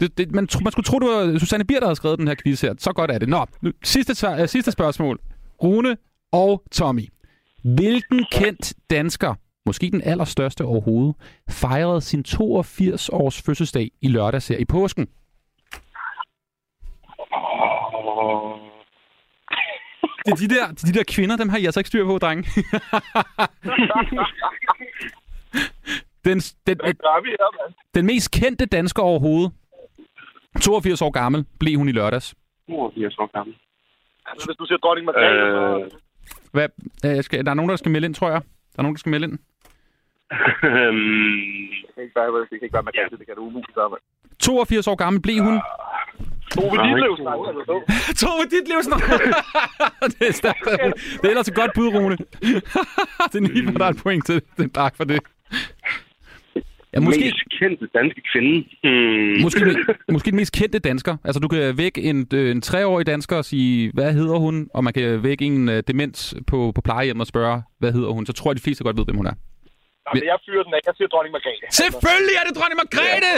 Det, 0.00 0.18
det, 0.18 0.32
man, 0.32 0.46
tro- 0.46 0.60
man 0.60 0.72
skulle 0.72 0.84
tro, 0.84 0.98
det 0.98 1.08
var 1.08 1.38
Susanne 1.38 1.64
Bier, 1.64 1.78
der 1.78 1.86
havde 1.86 1.96
skrevet 1.96 2.18
den 2.18 2.28
her 2.28 2.34
quiz 2.42 2.60
her. 2.60 2.74
Så 2.78 2.92
godt 2.92 3.10
er 3.10 3.18
det. 3.18 3.28
Nå, 3.28 3.46
nu, 3.62 3.72
sidste, 3.84 4.14
svar- 4.14 4.40
øh, 4.42 4.48
sidste 4.48 4.72
spørgsmål. 4.72 5.18
Rune 5.62 5.96
og 6.32 6.62
Tommy. 6.72 7.04
Hvilken 7.64 8.26
kendt 8.32 8.72
dansker, 8.90 9.34
måske 9.68 9.90
den 9.90 10.02
allerstørste 10.04 10.64
overhovedet, 10.64 11.14
fejrede 11.50 12.00
sin 12.00 12.24
82-års 12.28 13.42
fødselsdag 13.46 13.90
i 14.00 14.08
lørdags 14.08 14.48
her 14.48 14.56
i 14.58 14.64
påsken? 14.64 15.06
Det 20.24 20.32
er 20.32 20.36
de 20.48 20.48
der, 20.54 20.66
de 20.86 20.92
der 20.98 21.04
kvinder, 21.08 21.36
dem 21.36 21.48
har 21.48 21.58
I 21.58 21.64
altså 21.64 21.80
ikke 21.80 21.88
styr 21.88 22.04
på, 22.04 22.18
drenge. 22.18 22.42
den, 26.26 26.38
den, 26.66 26.76
Hvad 26.84 26.94
gør 26.94 27.22
vi 27.22 27.28
her, 27.28 27.62
mand? 27.64 27.74
den 27.94 28.06
mest 28.06 28.30
kendte 28.30 28.66
dansker 28.66 29.02
overhovedet. 29.02 29.52
82 30.60 31.02
år 31.02 31.10
gammel 31.10 31.44
blev 31.60 31.78
hun 31.78 31.88
i 31.88 31.92
lørdags. 31.92 32.34
82 32.68 33.18
år 33.18 33.30
gammel. 33.36 33.54
Altså, 34.26 34.46
hvis 34.48 34.56
du 34.56 34.66
siger 34.66 34.78
dronning 34.78 35.04
Margrethe, 35.04 35.84
Øh, 35.84 35.90
så... 35.90 35.96
Hvad, 36.52 36.68
øh, 37.04 37.16
jeg 37.16 37.24
skal, 37.24 37.44
der 37.44 37.50
er 37.50 37.54
nogen, 37.54 37.68
der 37.68 37.76
skal 37.76 37.90
melde 37.90 38.04
ind, 38.06 38.14
tror 38.14 38.30
jeg. 38.30 38.40
Der 38.72 38.78
er 38.78 38.82
nogen, 38.82 38.94
der 38.94 38.98
skal 38.98 39.10
melde 39.10 39.26
ind. 39.26 39.38
Øhm, 40.72 41.68
Det 41.84 41.90
kan 41.94 42.02
ikke 42.04 42.16
være, 42.16 42.40
det 42.50 42.56
kan 42.58 42.66
ikke 42.66 42.76
være 42.78 43.18
det 43.18 43.26
kan 43.26 43.34
du 43.36 43.42
umuligt 43.50 43.74
gøre, 43.74 43.90
mand. 43.90 44.02
82 44.38 44.86
år 44.86 44.94
gammel 44.94 45.22
blev 45.22 45.42
hun. 45.48 45.60
Tove 46.50 46.74
Nej. 46.76 46.86
Ditlev 46.86 47.16
snakker 47.16 47.52
du 47.52 47.62
så. 47.70 47.76
Tove 48.20 48.44
Ditlevsen! 48.52 48.92
det 50.18 50.28
er 50.28 50.32
stærkt. 50.32 50.64
Det 51.20 51.24
er 51.24 51.28
ellers 51.28 51.48
et 51.48 51.54
godt 51.54 51.70
bud, 51.74 51.88
Rune. 51.94 52.16
det 53.32 53.34
er 53.34 53.40
nyt, 53.40 53.76
der 53.78 53.84
er 53.84 53.88
et 53.88 54.00
point 54.02 54.26
til. 54.26 54.42
det. 54.56 54.74
Tak 54.74 54.96
for 54.96 55.04
det. 55.04 55.20
Ja, 56.92 57.00
måske, 57.00 57.20
Mest 57.20 57.58
kendte 57.60 57.88
danske 57.94 58.22
kvinde. 58.32 58.64
Hmm. 58.82 59.42
måske, 59.42 59.60
måske 60.12 60.30
den 60.30 60.36
mest 60.36 60.52
kendte 60.52 60.78
dansker. 60.78 61.16
Altså, 61.24 61.40
du 61.40 61.48
kan 61.48 61.78
vække 61.78 62.02
en, 62.02 62.26
øh, 62.34 62.50
en 62.50 62.60
treårig 62.60 63.06
dansker 63.06 63.36
og 63.36 63.44
sige, 63.44 63.90
hvad 63.94 64.12
hedder 64.12 64.36
hun? 64.38 64.68
Og 64.74 64.84
man 64.84 64.92
kan 64.92 65.22
vække 65.22 65.44
en 65.44 65.68
uh, 65.68 65.74
demens 65.88 66.34
på, 66.46 66.72
på 66.74 66.80
plejehjem 66.80 67.20
og 67.20 67.26
spørge, 67.26 67.62
hvad 67.78 67.92
hedder 67.92 68.10
hun? 68.10 68.26
Så 68.26 68.32
tror 68.32 68.50
jeg, 68.50 68.56
de 68.56 68.62
fleste 68.62 68.84
godt 68.84 68.96
ved, 68.96 69.04
hvem 69.04 69.16
hun 69.16 69.26
er. 69.26 69.32
Nå, 70.14 70.20
men 70.20 70.24
jeg 70.32 70.38
fyrer 70.46 70.62
den 70.66 70.74
af. 70.74 70.80
Jeg 70.86 70.94
siger 70.96 71.08
dronning 71.14 71.32
Margrethe. 71.36 71.66
Selvfølgelig 71.82 72.34
er 72.40 72.44
det 72.48 72.54
dronning 72.58 72.78
Margrethe! 72.82 73.34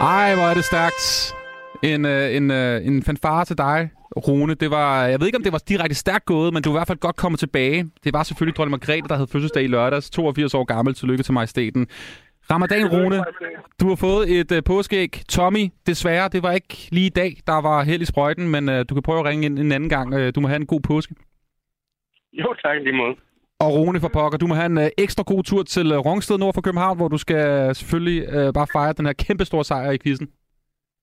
Ej, 0.00 0.34
hvor 0.34 0.44
er 0.44 0.54
det 0.54 0.64
stærkt. 0.64 1.34
En, 1.82 2.04
øh, 2.04 2.36
en, 2.36 2.50
øh, 2.50 2.86
en 2.86 3.02
fanfare 3.02 3.44
til 3.44 3.58
dig, 3.58 3.90
Rune. 4.16 4.54
Det 4.54 4.70
var, 4.70 5.06
jeg 5.06 5.20
ved 5.20 5.26
ikke, 5.26 5.36
om 5.36 5.42
det 5.42 5.52
var 5.52 5.62
direkte 5.68 5.94
stærkt 5.94 6.24
gået, 6.24 6.54
men 6.54 6.62
du 6.62 6.70
er 6.70 6.74
i 6.74 6.78
hvert 6.78 6.86
fald 6.86 6.98
godt 6.98 7.16
kommet 7.16 7.38
tilbage. 7.38 7.90
Det 8.04 8.12
var 8.12 8.22
selvfølgelig 8.22 8.56
dronning 8.56 8.70
Margrethe, 8.70 9.08
der 9.08 9.14
havde 9.14 9.28
fødselsdag 9.32 9.62
i 9.62 9.66
lørdags. 9.66 10.10
82 10.10 10.54
år 10.54 10.64
gammel. 10.64 10.94
Tillykke 10.94 11.22
til 11.22 11.34
majestæten. 11.34 11.86
Ramadan, 12.50 12.86
Rune. 12.92 13.18
Du 13.80 13.88
har 13.88 13.98
fået 14.06 14.40
et 14.40 14.52
øh, 14.56 14.62
påskeæg. 14.66 15.10
Tommy, 15.28 15.64
desværre, 15.86 16.28
det 16.28 16.42
var 16.42 16.52
ikke 16.52 16.88
lige 16.92 17.06
i 17.06 17.16
dag, 17.20 17.32
der 17.46 17.58
var 17.68 17.84
held 17.84 18.02
i 18.02 18.04
sprøjten, 18.04 18.50
men 18.50 18.68
øh, 18.68 18.84
du 18.88 18.94
kan 18.94 19.02
prøve 19.02 19.20
at 19.20 19.24
ringe 19.24 19.46
ind 19.46 19.58
en 19.58 19.72
anden 19.72 19.88
gang. 19.88 20.14
Øh, 20.14 20.32
du 20.34 20.40
må 20.40 20.48
have 20.48 20.60
en 20.60 20.66
god 20.66 20.80
påske. 20.80 21.14
Jo, 22.32 22.54
tak 22.62 22.76
lige 22.82 22.96
måde. 22.96 23.14
Og 23.60 23.70
Rune 23.74 24.00
for 24.00 24.08
pokker, 24.08 24.38
du 24.38 24.46
må 24.46 24.54
have 24.54 24.66
en 24.66 24.78
øh, 24.78 24.88
ekstra 24.98 25.24
god 25.26 25.42
tur 25.42 25.62
til 25.62 25.86
øh, 25.92 25.98
Rungsted 25.98 26.38
nord 26.38 26.54
for 26.54 26.60
København, 26.60 26.96
hvor 26.96 27.08
du 27.08 27.18
skal 27.18 27.42
øh, 27.68 27.74
selvfølgelig 27.74 28.20
øh, 28.36 28.52
bare 28.58 28.66
fejre 28.72 28.92
den 28.92 29.06
her 29.06 29.12
kæmpe 29.12 29.44
store 29.44 29.64
sejr 29.64 29.90
i 29.90 29.98
quizzen. 30.04 30.28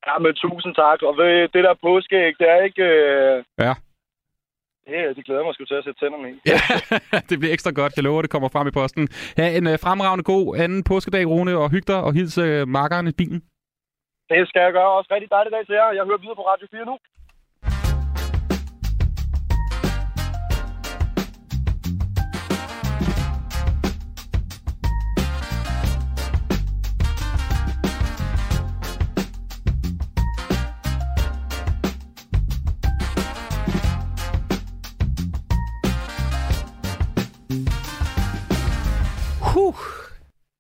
Ja, 0.08 0.14
men 0.24 0.34
tusind 0.34 0.76
tak. 0.76 1.00
Og 1.02 1.14
ved, 1.18 1.50
det 1.54 1.64
der 1.64 1.74
påskeæg, 1.88 2.34
det 2.40 2.48
er 2.50 2.62
ikke... 2.68 2.84
Øh... 2.84 3.44
Ja. 3.60 3.74
Det, 4.86 5.16
det 5.18 5.26
glæder 5.26 5.44
mig 5.44 5.54
sgu 5.54 5.66
til 5.66 5.80
at 5.82 5.84
sætte 5.84 6.00
tænderne 6.00 6.28
i. 6.32 6.36
Ja, 6.52 6.60
det 7.30 7.36
bliver 7.40 7.54
ekstra 7.54 7.72
godt. 7.80 7.94
Jeg 7.98 8.04
lover, 8.04 8.22
det 8.22 8.32
kommer 8.32 8.50
frem 8.56 8.68
i 8.68 8.72
posten. 8.80 9.04
Ha' 9.38 9.58
en 9.58 9.68
øh, 9.72 9.76
fremragende 9.86 10.24
god 10.34 10.46
anden 10.64 10.82
påskedag, 10.92 11.24
Rune, 11.32 11.54
og 11.64 11.68
hyg 11.74 11.86
dig 11.88 12.00
og 12.08 12.12
hils 12.18 12.38
øh, 12.38 12.68
makkeren 12.78 13.08
i 13.08 13.16
bilen. 13.20 13.40
Det 14.32 14.48
skal 14.50 14.62
jeg 14.66 14.74
gøre. 14.78 14.92
Også 14.98 15.10
rigtig 15.16 15.30
dejlig 15.36 15.52
dag 15.56 15.64
til 15.66 15.76
jer. 15.80 15.88
Jeg 15.98 16.04
hører 16.10 16.22
videre 16.24 16.40
på 16.40 16.46
Radio 16.52 16.68
4 16.72 16.86
nu. 16.92 16.96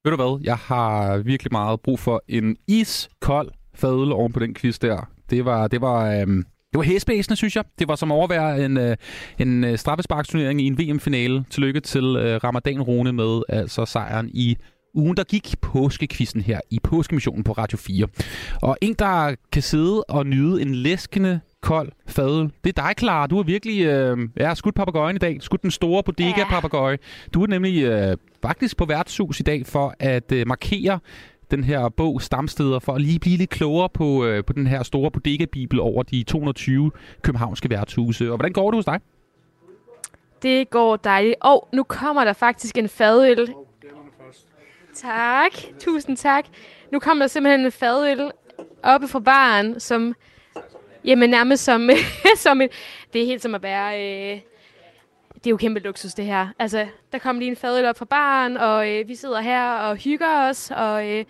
Ved 0.04 0.12
du 0.12 0.16
hvad? 0.16 0.39
Jeg 0.43 0.56
har 0.58 1.18
virkelig 1.18 1.52
meget 1.52 1.82
brug 1.82 1.99
for 1.99 2.24
en 2.28 2.58
iskold 2.68 3.52
fadøl 3.76 4.12
oven 4.12 4.34
på 4.34 4.39
den 4.39 4.56
quiz 4.56 4.80
der. 4.80 5.10
Det 5.30 5.45
var, 5.45 5.68
det 5.68 5.82
var, 5.82 6.12
øhm, 6.12 6.43
det 6.72 6.78
var 6.78 6.82
hæsbæsende, 6.82 7.36
synes 7.36 7.56
jeg. 7.56 7.64
Det 7.80 7.88
var 7.88 7.95
som 7.95 8.12
at 8.12 8.16
overvære 8.16 8.66
en, 8.66 8.78
øh, 8.78 8.97
en 9.39 9.64
øh, 9.64 9.78
straffesparksturnering 9.78 10.62
i 10.62 10.66
en 10.66 10.78
VM-finale. 10.78 11.45
Tillykke 11.49 11.80
til 11.80 12.04
øh, 12.04 12.39
Ramadan 12.43 12.82
Rune 12.82 13.14
med 13.14 13.41
altså 13.49 13.86
sejren 13.86 14.30
i 14.34 14.58
ugen, 14.94 15.18
der 15.18 15.24
gik 15.24 15.62
påskekvissen 15.62 16.42
her 16.42 16.60
i 16.70 16.80
påskemissionen 16.84 17.44
på 17.44 17.52
Radio 17.52 17.78
4. 17.78 18.08
Og 18.62 18.78
en, 18.82 18.94
der 18.94 19.36
kan 19.52 19.62
sidde 19.62 20.04
og 20.04 20.26
nyde 20.26 20.62
en 20.62 20.76
læskende 20.76 21.39
kold 21.62 21.92
fadøl. 22.08 22.52
Det 22.64 22.78
er 22.78 22.84
dig, 22.84 22.94
Clara. 23.00 23.28
Du 23.28 23.36
har 23.36 23.44
virkelig 23.44 23.86
øh, 23.86 24.18
ja, 24.38 24.56
skudt 24.56 24.76
papagøjen 24.76 25.16
i 25.16 25.20
dag. 25.20 25.38
Skudt 25.42 25.62
den 25.62 25.72
store 25.72 26.04
bodega 26.04 26.44
papagøje. 26.50 26.98
Du 27.34 27.44
er 27.44 27.48
nemlig 27.48 27.84
øh, 27.84 28.18
faktisk 28.42 28.78
på 28.78 28.86
værtshus 28.86 29.39
i 29.39 29.44
dag 29.44 29.66
for 29.66 29.96
at 30.00 30.32
øh, 30.32 30.48
markere 30.48 31.00
den 31.52 31.64
her 31.64 31.89
bog 31.89 32.22
Stamsteder, 32.22 32.80
for 32.80 32.94
at 32.94 33.02
lige 33.02 33.20
blive 33.20 33.38
lidt 33.38 33.50
klogere 33.50 33.89
på, 33.89 34.26
øh, 34.26 34.44
på 34.44 34.54
den 34.54 34.68
her 34.68 34.84
store 34.84 35.12
bodega-bibel 35.12 35.80
over 35.80 36.04
de 36.04 36.24
220 36.24 36.92
københavnske 37.22 37.70
værtshuse. 37.70 38.32
Og 38.32 38.36
hvordan 38.36 38.54
går 38.54 38.72
det 38.72 38.78
hos 38.78 38.86
dig? 38.86 39.00
Det 40.44 40.70
går 40.70 40.96
dejligt. 40.96 41.36
Og 41.42 41.68
nu 41.74 41.84
kommer 41.84 42.26
der 42.26 42.34
faktisk 42.34 42.78
en 42.78 42.89
fadøl. 42.89 43.54
Tak. 44.96 45.52
Tusind 45.80 46.18
tak. 46.18 46.46
Nu 46.92 47.00
kommer 47.00 47.24
der 47.24 47.28
simpelthen 47.28 47.66
en 47.66 47.72
fadøl 47.72 48.32
oppe 48.84 49.08
fra 49.08 49.20
baren, 49.20 49.80
som... 49.80 50.16
Jamen 51.06 51.30
nærmest 51.30 51.64
som, 51.64 51.89
som 52.44 52.62
et... 52.62 52.72
Det 53.14 53.22
er 53.22 53.26
helt 53.26 53.42
som 53.42 53.56
at 53.56 53.64
være... 53.64 54.02
Øh, 54.02 54.42
det 55.34 55.48
er 55.48 55.52
jo 55.52 55.58
kæmpe 55.58 55.80
luksus, 55.80 56.14
det 56.14 56.26
her. 56.26 56.48
Altså, 56.60 56.88
der 57.12 57.18
kom 57.18 57.39
lige 57.39 57.52
en 57.52 57.56
fadøl 57.56 57.86
op 57.86 57.98
fra 57.98 58.06
baren, 58.06 58.58
og 58.58 58.89
øh, 58.89 59.08
vi 59.08 59.16
sidder 59.16 59.42
her 59.42 59.72
og 59.74 59.96
hygger 59.96 60.50
os, 60.50 60.72
og 60.76 61.10
øh, 61.10 61.26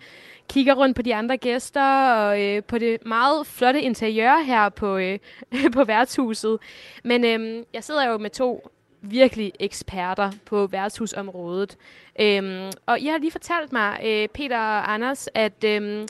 kigger 0.48 0.74
rundt 0.74 0.96
på 0.96 1.02
de 1.02 1.14
andre 1.14 1.36
gæster, 1.36 2.12
og 2.12 2.42
øh, 2.42 2.62
på 2.64 2.78
det 2.78 3.06
meget 3.06 3.46
flotte 3.46 3.82
interiør 3.82 4.42
her 4.42 4.68
på, 4.68 4.96
øh, 4.96 5.18
på 5.74 5.84
værtshuset. 5.84 6.58
Men 7.04 7.24
øh, 7.24 7.64
jeg 7.74 7.84
sidder 7.84 8.06
jo 8.08 8.18
med 8.18 8.30
to 8.30 8.68
virkelig 9.02 9.52
eksperter 9.60 10.30
på 10.46 10.66
værtshusområdet. 10.66 11.76
Øhm, 12.20 12.70
og 12.86 13.00
I 13.00 13.06
har 13.06 13.18
lige 13.18 13.30
fortalt 13.30 13.72
mig, 13.72 14.00
øh, 14.04 14.28
Peter 14.28 14.58
og 14.58 14.92
Anders, 14.94 15.28
at 15.34 15.64
øhm, 15.64 16.08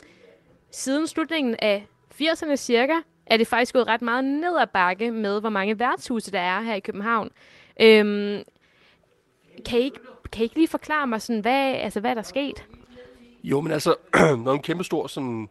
siden 0.71 1.07
slutningen 1.07 1.55
af 1.59 1.87
80'erne 2.21 2.55
cirka, 2.55 2.93
er 3.25 3.37
det 3.37 3.47
faktisk 3.47 3.73
gået 3.73 3.87
ret 3.87 4.01
meget 4.01 4.23
ned 4.23 4.57
ad 4.57 4.67
bakke 4.73 5.11
med, 5.11 5.39
hvor 5.39 5.49
mange 5.49 5.79
værtshuse 5.79 6.31
der 6.31 6.39
er 6.39 6.61
her 6.61 6.75
i 6.75 6.79
København. 6.79 7.29
Øhm, 7.81 8.43
kan, 9.65 9.81
I 9.81 9.91
kan 10.31 10.41
I 10.41 10.43
ikke 10.43 10.55
lige 10.55 10.67
forklare 10.67 11.07
mig, 11.07 11.21
sådan, 11.21 11.41
hvad, 11.41 11.73
altså, 11.73 11.99
hvad 11.99 12.11
er 12.11 12.15
der 12.15 12.21
sket? 12.21 12.65
Jo, 13.43 13.61
men 13.61 13.71
altså, 13.71 13.95
der 14.13 14.47
er 14.47 14.53
en 14.53 14.61
kæmpe 14.61 14.83
stor 14.83 15.07
sådan, 15.07 15.49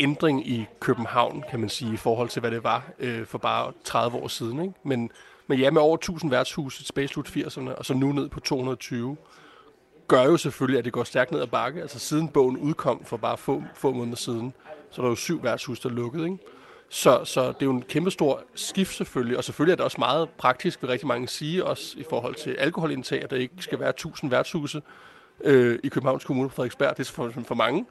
ændring 0.00 0.48
i 0.48 0.66
København, 0.80 1.44
kan 1.50 1.60
man 1.60 1.68
sige, 1.68 1.94
i 1.94 1.96
forhold 1.96 2.28
til, 2.28 2.40
hvad 2.40 2.50
det 2.50 2.64
var 2.64 2.90
øh, 2.98 3.26
for 3.26 3.38
bare 3.38 3.72
30 3.84 4.16
år 4.16 4.28
siden. 4.28 4.62
Ikke? 4.62 4.74
Men, 4.84 5.10
men 5.50 5.58
ja, 5.58 5.70
med 5.70 5.82
over 5.82 5.94
1000 5.94 6.30
værtshuse 6.30 6.84
tilbage 6.84 7.04
i 7.04 7.08
slut 7.08 7.28
80'erne, 7.28 7.70
og 7.70 7.86
så 7.86 7.94
nu 7.94 8.12
ned 8.12 8.28
på 8.28 8.40
220, 8.40 9.16
gør 10.08 10.22
jo 10.22 10.36
selvfølgelig, 10.36 10.78
at 10.78 10.84
det 10.84 10.92
går 10.92 11.04
stærkt 11.04 11.30
ned 11.30 11.40
ad 11.40 11.46
bakke. 11.46 11.82
Altså 11.82 11.98
siden 11.98 12.28
bogen 12.28 12.56
udkom 12.56 13.04
for 13.04 13.16
bare 13.16 13.36
få, 13.36 13.62
få 13.74 13.92
måneder 13.92 14.16
siden, 14.16 14.54
så 14.90 15.02
er 15.02 15.04
der 15.04 15.10
jo 15.10 15.16
syv 15.16 15.42
værtshus, 15.42 15.80
der 15.80 15.88
er 15.88 15.92
lukket. 15.92 16.24
Ikke? 16.24 16.38
Så, 16.88 17.24
så 17.24 17.46
det 17.46 17.62
er 17.62 17.66
jo 17.66 17.70
en 17.70 17.82
kæmpe 17.82 18.10
stor 18.10 18.42
skift 18.54 18.96
selvfølgelig, 18.96 19.36
og 19.36 19.44
selvfølgelig 19.44 19.72
er 19.72 19.76
det 19.76 19.84
også 19.84 19.98
meget 19.98 20.28
praktisk, 20.28 20.82
vil 20.82 20.90
rigtig 20.90 21.08
mange 21.08 21.28
sige, 21.28 21.64
også 21.64 21.98
i 21.98 22.04
forhold 22.10 22.34
til 22.34 22.50
alkoholindtag, 22.50 23.22
at 23.22 23.30
der 23.30 23.36
ikke 23.36 23.54
skal 23.58 23.80
være 23.80 23.90
1000 23.90 24.30
værtshuse 24.30 24.82
øh, 25.44 25.78
i 25.84 25.88
Københavns 25.88 26.24
Kommune 26.24 26.48
på 26.48 26.54
Frederiksberg. 26.54 26.96
Det 26.96 27.08
er 27.08 27.12
for, 27.12 27.32
for 27.44 27.54
mange. 27.54 27.86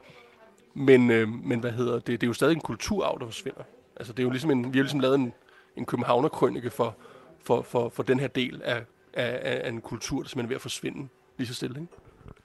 Men, 0.74 1.12
øh, 1.12 1.30
men 1.30 1.60
hvad 1.60 1.72
hedder 1.72 1.94
det? 1.94 2.08
Det 2.08 2.24
er 2.24 2.28
jo 2.28 2.34
stadig 2.34 2.54
en 2.54 2.62
kulturarv, 2.62 3.18
der 3.20 3.26
forsvinder. 3.26 3.64
Altså 3.96 4.14
det 4.14 4.20
er 4.20 4.24
jo 4.24 4.30
ligesom 4.30 4.52
en, 4.52 4.74
vi 4.74 4.78
har 4.78 4.84
ligesom 4.84 5.00
lavet 5.00 5.16
en, 5.16 5.34
en 5.78 5.86
københavnerkrønike 5.86 6.70
for, 6.70 6.96
for, 7.44 7.62
for, 7.62 7.90
for 7.90 8.04
den 8.04 8.20
her 8.20 8.28
del 8.28 8.62
af, 8.64 8.84
af, 9.14 9.62
af 9.66 9.70
en 9.70 9.82
kultur, 9.82 10.22
der 10.22 10.30
simpelthen 10.30 10.46
er 10.46 10.50
ved 10.50 10.56
at 10.56 10.62
forsvinde 10.62 11.08
lige 11.38 11.48
så 11.48 11.54
stille. 11.54 11.82
Ikke? 11.82 11.94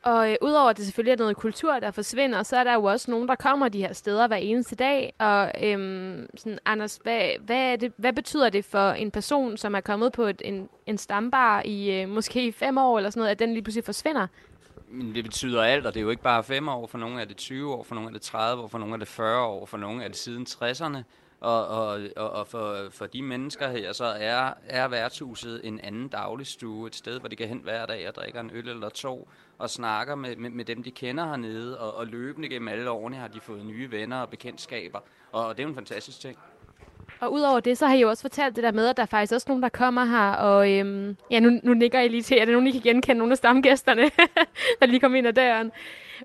Og 0.02 0.30
øh, 0.30 0.36
udover 0.42 0.70
at 0.70 0.76
det 0.76 0.84
selvfølgelig 0.84 1.12
er 1.12 1.16
noget 1.16 1.36
kultur, 1.36 1.78
der 1.78 1.90
forsvinder, 1.90 2.42
så 2.42 2.56
er 2.56 2.64
der 2.64 2.74
jo 2.74 2.84
også 2.84 3.10
nogen, 3.10 3.28
der 3.28 3.34
kommer 3.34 3.68
de 3.68 3.78
her 3.78 3.92
steder 3.92 4.26
hver 4.26 4.36
eneste 4.36 4.76
dag. 4.76 5.14
Og 5.18 5.52
øhm, 5.62 6.26
sådan, 6.36 6.58
Anders, 6.64 6.98
hvad, 7.02 7.30
hvad, 7.40 7.72
er 7.72 7.76
det, 7.76 7.92
hvad 7.96 8.12
betyder 8.12 8.50
det 8.50 8.64
for 8.64 8.90
en 8.90 9.10
person, 9.10 9.56
som 9.56 9.74
er 9.74 9.80
kommet 9.80 10.12
på 10.12 10.22
et, 10.22 10.42
en, 10.44 10.68
en 10.86 10.98
stambar 10.98 11.62
i 11.64 12.00
øh, 12.00 12.08
måske 12.08 12.52
fem 12.52 12.78
år 12.78 12.98
eller 12.98 13.10
sådan 13.10 13.20
noget, 13.20 13.30
at 13.30 13.38
den 13.38 13.52
lige 13.52 13.62
pludselig 13.62 13.84
forsvinder? 13.84 14.26
Men 14.88 15.14
det 15.14 15.24
betyder 15.24 15.62
alt, 15.62 15.86
og 15.86 15.94
det 15.94 16.00
er 16.00 16.04
jo 16.04 16.10
ikke 16.10 16.22
bare 16.22 16.44
5 16.44 16.68
år. 16.68 16.86
For 16.86 16.98
nogle 16.98 17.20
er 17.20 17.24
det 17.24 17.36
20 17.36 17.74
år, 17.74 17.82
for 17.82 17.94
nogle 17.94 18.08
er 18.08 18.12
det 18.12 18.22
30 18.22 18.62
år, 18.62 18.68
for 18.68 18.78
nogle 18.78 18.94
er 18.94 18.98
det 18.98 19.08
40 19.08 19.46
år, 19.46 19.66
for 19.66 19.76
nogle 19.76 20.04
er 20.04 20.08
det 20.08 20.16
siden 20.16 20.46
60'erne. 20.48 20.98
Og, 21.44 21.66
og, 21.66 22.00
og, 22.16 22.30
og 22.30 22.46
for, 22.46 22.76
for 22.90 23.06
de 23.06 23.22
mennesker 23.22 23.68
her, 23.68 23.92
så 23.92 24.04
er, 24.04 24.52
er 24.68 24.88
værtshuset 24.88 25.60
en 25.64 25.80
anden 25.80 26.08
dagligstue, 26.08 26.86
et 26.86 26.94
sted, 26.94 27.20
hvor 27.20 27.28
de 27.28 27.36
kan 27.36 27.48
hen 27.48 27.60
hver 27.62 27.86
dag 27.86 28.08
og 28.08 28.14
drikker 28.14 28.40
en 28.40 28.50
øl 28.54 28.68
eller 28.68 28.88
to, 28.88 29.28
og 29.58 29.70
snakker 29.70 30.14
med, 30.14 30.36
med, 30.36 30.50
med 30.50 30.64
dem, 30.64 30.82
de 30.82 30.90
kender 30.90 31.24
hernede, 31.24 31.78
og, 31.78 31.96
og 31.96 32.06
løbende 32.06 32.48
gennem 32.48 32.68
alle 32.68 32.90
årene 32.90 33.16
har 33.16 33.28
de 33.28 33.40
fået 33.40 33.66
nye 33.66 33.90
venner 33.90 34.20
og 34.20 34.28
bekendtskaber, 34.28 34.98
og 35.32 35.56
det 35.56 35.62
er 35.62 35.64
jo 35.64 35.68
en 35.68 35.74
fantastisk 35.74 36.20
ting. 36.20 36.38
Og 37.20 37.32
udover 37.32 37.60
det, 37.60 37.78
så 37.78 37.86
har 37.86 37.94
I 37.94 38.00
jo 38.00 38.08
også 38.08 38.22
fortalt 38.22 38.56
det 38.56 38.64
der 38.64 38.72
med, 38.72 38.86
at 38.86 38.96
der 38.96 39.02
er 39.02 39.06
faktisk 39.06 39.32
også 39.32 39.44
nogen, 39.48 39.62
der 39.62 39.68
kommer 39.68 40.04
her, 40.04 40.32
og 40.32 40.72
øhm, 40.72 41.16
ja, 41.30 41.40
nu, 41.40 41.60
nu 41.62 41.74
nikker 41.74 42.00
jeg 42.00 42.10
lige 42.10 42.22
til, 42.22 42.34
at 42.34 42.46
der 42.46 42.52
nogen, 42.52 42.66
I 42.66 42.70
kan 42.72 42.80
genkende 42.80 43.18
nogle 43.18 43.32
af 43.32 43.38
stamgæsterne, 43.38 44.02
der 44.80 44.86
lige 44.86 45.00
kommer 45.00 45.18
ind 45.18 45.26
ad 45.26 45.32
døren. 45.32 45.72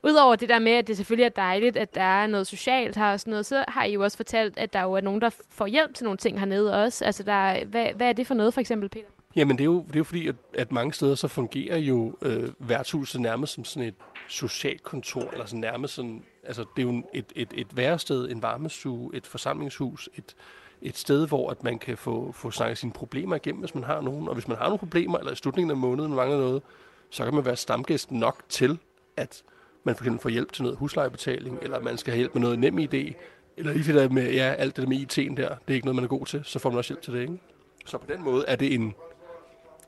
Udover 0.03 0.35
det 0.35 0.49
der 0.49 0.59
med, 0.59 0.71
at 0.71 0.87
det 0.87 0.97
selvfølgelig 0.97 1.25
er 1.25 1.29
dejligt, 1.29 1.77
at 1.77 1.95
der 1.95 2.01
er 2.01 2.27
noget 2.27 2.47
socialt 2.47 2.95
her 2.95 3.11
og 3.11 3.19
sådan 3.19 3.31
noget, 3.31 3.45
så 3.45 3.65
har 3.67 3.83
I 3.83 3.93
jo 3.93 4.03
også 4.03 4.17
fortalt, 4.17 4.57
at 4.57 4.73
der 4.73 4.81
jo 4.81 4.93
er 4.93 5.01
nogen, 5.01 5.21
der 5.21 5.29
får 5.49 5.67
hjælp 5.67 5.93
til 5.93 6.03
nogle 6.03 6.17
ting 6.17 6.39
hernede 6.39 6.83
også. 6.83 7.05
Altså, 7.05 7.23
der, 7.23 7.33
er- 7.33 7.65
hvad, 7.65 7.87
hvad 7.95 8.09
er 8.09 8.13
det 8.13 8.27
for 8.27 8.33
noget, 8.33 8.53
for 8.53 8.61
eksempel, 8.61 8.89
Peter? 8.89 9.05
Jamen, 9.35 9.57
det 9.57 9.61
er 9.63 9.65
jo, 9.65 9.83
det 9.87 9.95
er 9.95 9.99
jo 9.99 10.03
fordi, 10.03 10.27
at, 10.27 10.35
at 10.53 10.71
mange 10.71 10.93
steder 10.93 11.15
så 11.15 11.27
fungerer 11.27 11.77
jo 11.77 12.15
øh, 12.21 12.49
værtshuset 12.59 13.21
nærmest 13.21 13.53
som 13.53 13.65
sådan 13.65 13.87
et 13.87 13.95
socialt 14.27 14.83
kontor, 14.83 15.29
eller 15.31 15.45
sådan 15.45 15.59
nærmest 15.59 15.93
sådan, 15.93 16.23
altså 16.43 16.61
det 16.75 16.81
er 16.81 16.83
jo 16.83 16.89
en- 16.89 17.05
et, 17.13 17.25
et, 17.35 17.49
et 17.55 17.77
værested, 17.77 18.29
en 18.31 18.41
varmestue, 18.41 19.11
et 19.15 19.27
forsamlingshus, 19.27 20.09
et, 20.17 20.35
et 20.81 20.97
sted, 20.97 21.27
hvor 21.27 21.49
at 21.51 21.63
man 21.63 21.79
kan 21.79 21.97
få, 21.97 22.31
få 22.31 22.51
snakket 22.51 22.77
sine 22.77 22.91
problemer 22.91 23.35
igennem, 23.35 23.59
hvis 23.59 23.75
man 23.75 23.83
har 23.83 24.01
nogen. 24.01 24.27
Og 24.27 24.33
hvis 24.33 24.47
man 24.47 24.57
har 24.57 24.63
nogle 24.65 24.77
problemer, 24.79 25.17
eller 25.17 25.31
i 25.31 25.35
slutningen 25.35 25.71
af 25.71 25.77
måneden 25.77 26.13
mangler 26.13 26.37
noget, 26.37 26.61
så 27.09 27.23
kan 27.25 27.33
man 27.33 27.45
være 27.45 27.55
stamgæst 27.55 28.11
nok 28.11 28.43
til, 28.49 28.77
at 29.17 29.43
man 29.83 29.95
for 29.95 30.03
eksempel 30.03 30.21
får 30.21 30.29
hjælp 30.29 30.51
til 30.51 30.63
noget 30.63 30.77
huslejebetaling, 30.77 31.59
eller 31.61 31.79
man 31.79 31.97
skal 31.97 32.11
have 32.11 32.17
hjælp 32.17 32.33
med 32.33 32.41
noget 32.41 32.59
nem 32.59 32.77
idé, 32.77 33.13
eller 33.57 33.73
lige 33.73 33.93
det 33.93 34.11
med, 34.11 34.33
ja, 34.33 34.53
alt 34.57 34.75
det 34.75 34.83
der 34.83 34.89
med 34.89 34.97
IT'en 34.97 35.35
der, 35.35 35.49
det 35.49 35.67
er 35.67 35.73
ikke 35.73 35.85
noget, 35.85 35.95
man 35.95 36.03
er 36.03 36.07
god 36.07 36.25
til, 36.25 36.41
så 36.43 36.59
får 36.59 36.69
man 36.69 36.77
også 36.77 36.93
hjælp 36.93 37.01
til 37.01 37.13
det, 37.13 37.21
ikke? 37.21 37.39
Så 37.85 37.97
på 37.97 38.05
den 38.11 38.23
måde 38.23 38.45
er 38.47 38.55
det 38.55 38.73
en 38.73 38.93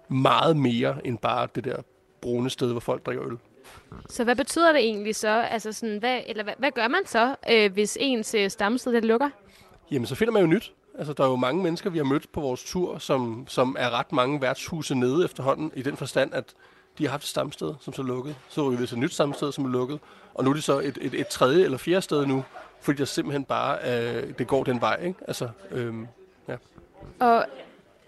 meget 0.07 0.57
mere 0.57 1.07
end 1.07 1.17
bare 1.17 1.47
det 1.55 1.63
der 1.63 1.81
brune 2.21 2.49
sted, 2.49 2.71
hvor 2.71 2.79
folk 2.79 3.05
drikker 3.05 3.25
øl. 3.25 3.37
Så 4.09 4.23
hvad 4.23 4.35
betyder 4.35 4.71
det 4.71 4.81
egentlig 4.81 5.15
så? 5.15 5.27
Altså 5.29 5.71
sådan, 5.71 5.97
hvad, 5.97 6.21
eller 6.27 6.43
hvad, 6.43 6.53
hvad 6.57 6.71
gør 6.71 6.87
man 6.87 7.05
så, 7.05 7.35
øh, 7.51 7.73
hvis 7.73 7.97
ens 8.01 8.33
øh, 8.33 8.49
stamsted 8.49 8.93
det 8.93 9.05
lukker? 9.05 9.29
Jamen, 9.91 10.05
så 10.05 10.15
finder 10.15 10.33
man 10.33 10.41
jo 10.41 10.47
nyt. 10.47 10.73
Altså, 10.97 11.13
der 11.13 11.23
er 11.23 11.27
jo 11.27 11.35
mange 11.35 11.63
mennesker, 11.63 11.89
vi 11.89 11.97
har 11.97 12.05
mødt 12.05 12.31
på 12.31 12.41
vores 12.41 12.63
tur, 12.63 12.97
som, 12.97 13.45
som 13.47 13.75
er 13.79 13.89
ret 13.89 14.11
mange 14.11 14.41
værtshuse 14.41 14.95
nede 14.95 15.25
efterhånden, 15.25 15.71
i 15.75 15.81
den 15.81 15.97
forstand, 15.97 16.33
at 16.33 16.53
de 16.97 17.03
har 17.03 17.11
haft 17.11 17.23
et 17.23 17.29
stamsted, 17.29 17.73
som 17.79 17.93
så 17.93 18.03
lukket. 18.03 18.35
Så 18.49 18.67
rykker 18.67 18.79
vi 18.79 18.87
til 18.87 18.95
et 18.95 19.01
nyt 19.01 19.13
stamsted, 19.13 19.51
som 19.51 19.65
er 19.65 19.69
lukket. 19.69 19.99
Og 20.33 20.43
nu 20.43 20.49
er 20.49 20.53
det 20.53 20.63
så 20.63 20.79
et, 20.79 20.97
et, 21.01 21.13
et 21.13 21.27
tredje 21.27 21.63
eller 21.63 21.77
fjerde 21.77 22.01
sted 22.01 22.25
nu, 22.25 22.43
fordi 22.81 22.97
der 22.97 23.05
simpelthen 23.05 23.45
bare, 23.45 23.77
øh, 23.83 24.33
det 24.37 24.47
går 24.47 24.63
den 24.63 24.81
vej, 24.81 24.99
ikke? 25.03 25.19
Altså, 25.27 25.49
øhm, 25.71 26.07
ja. 26.47 26.55
Og 27.19 27.45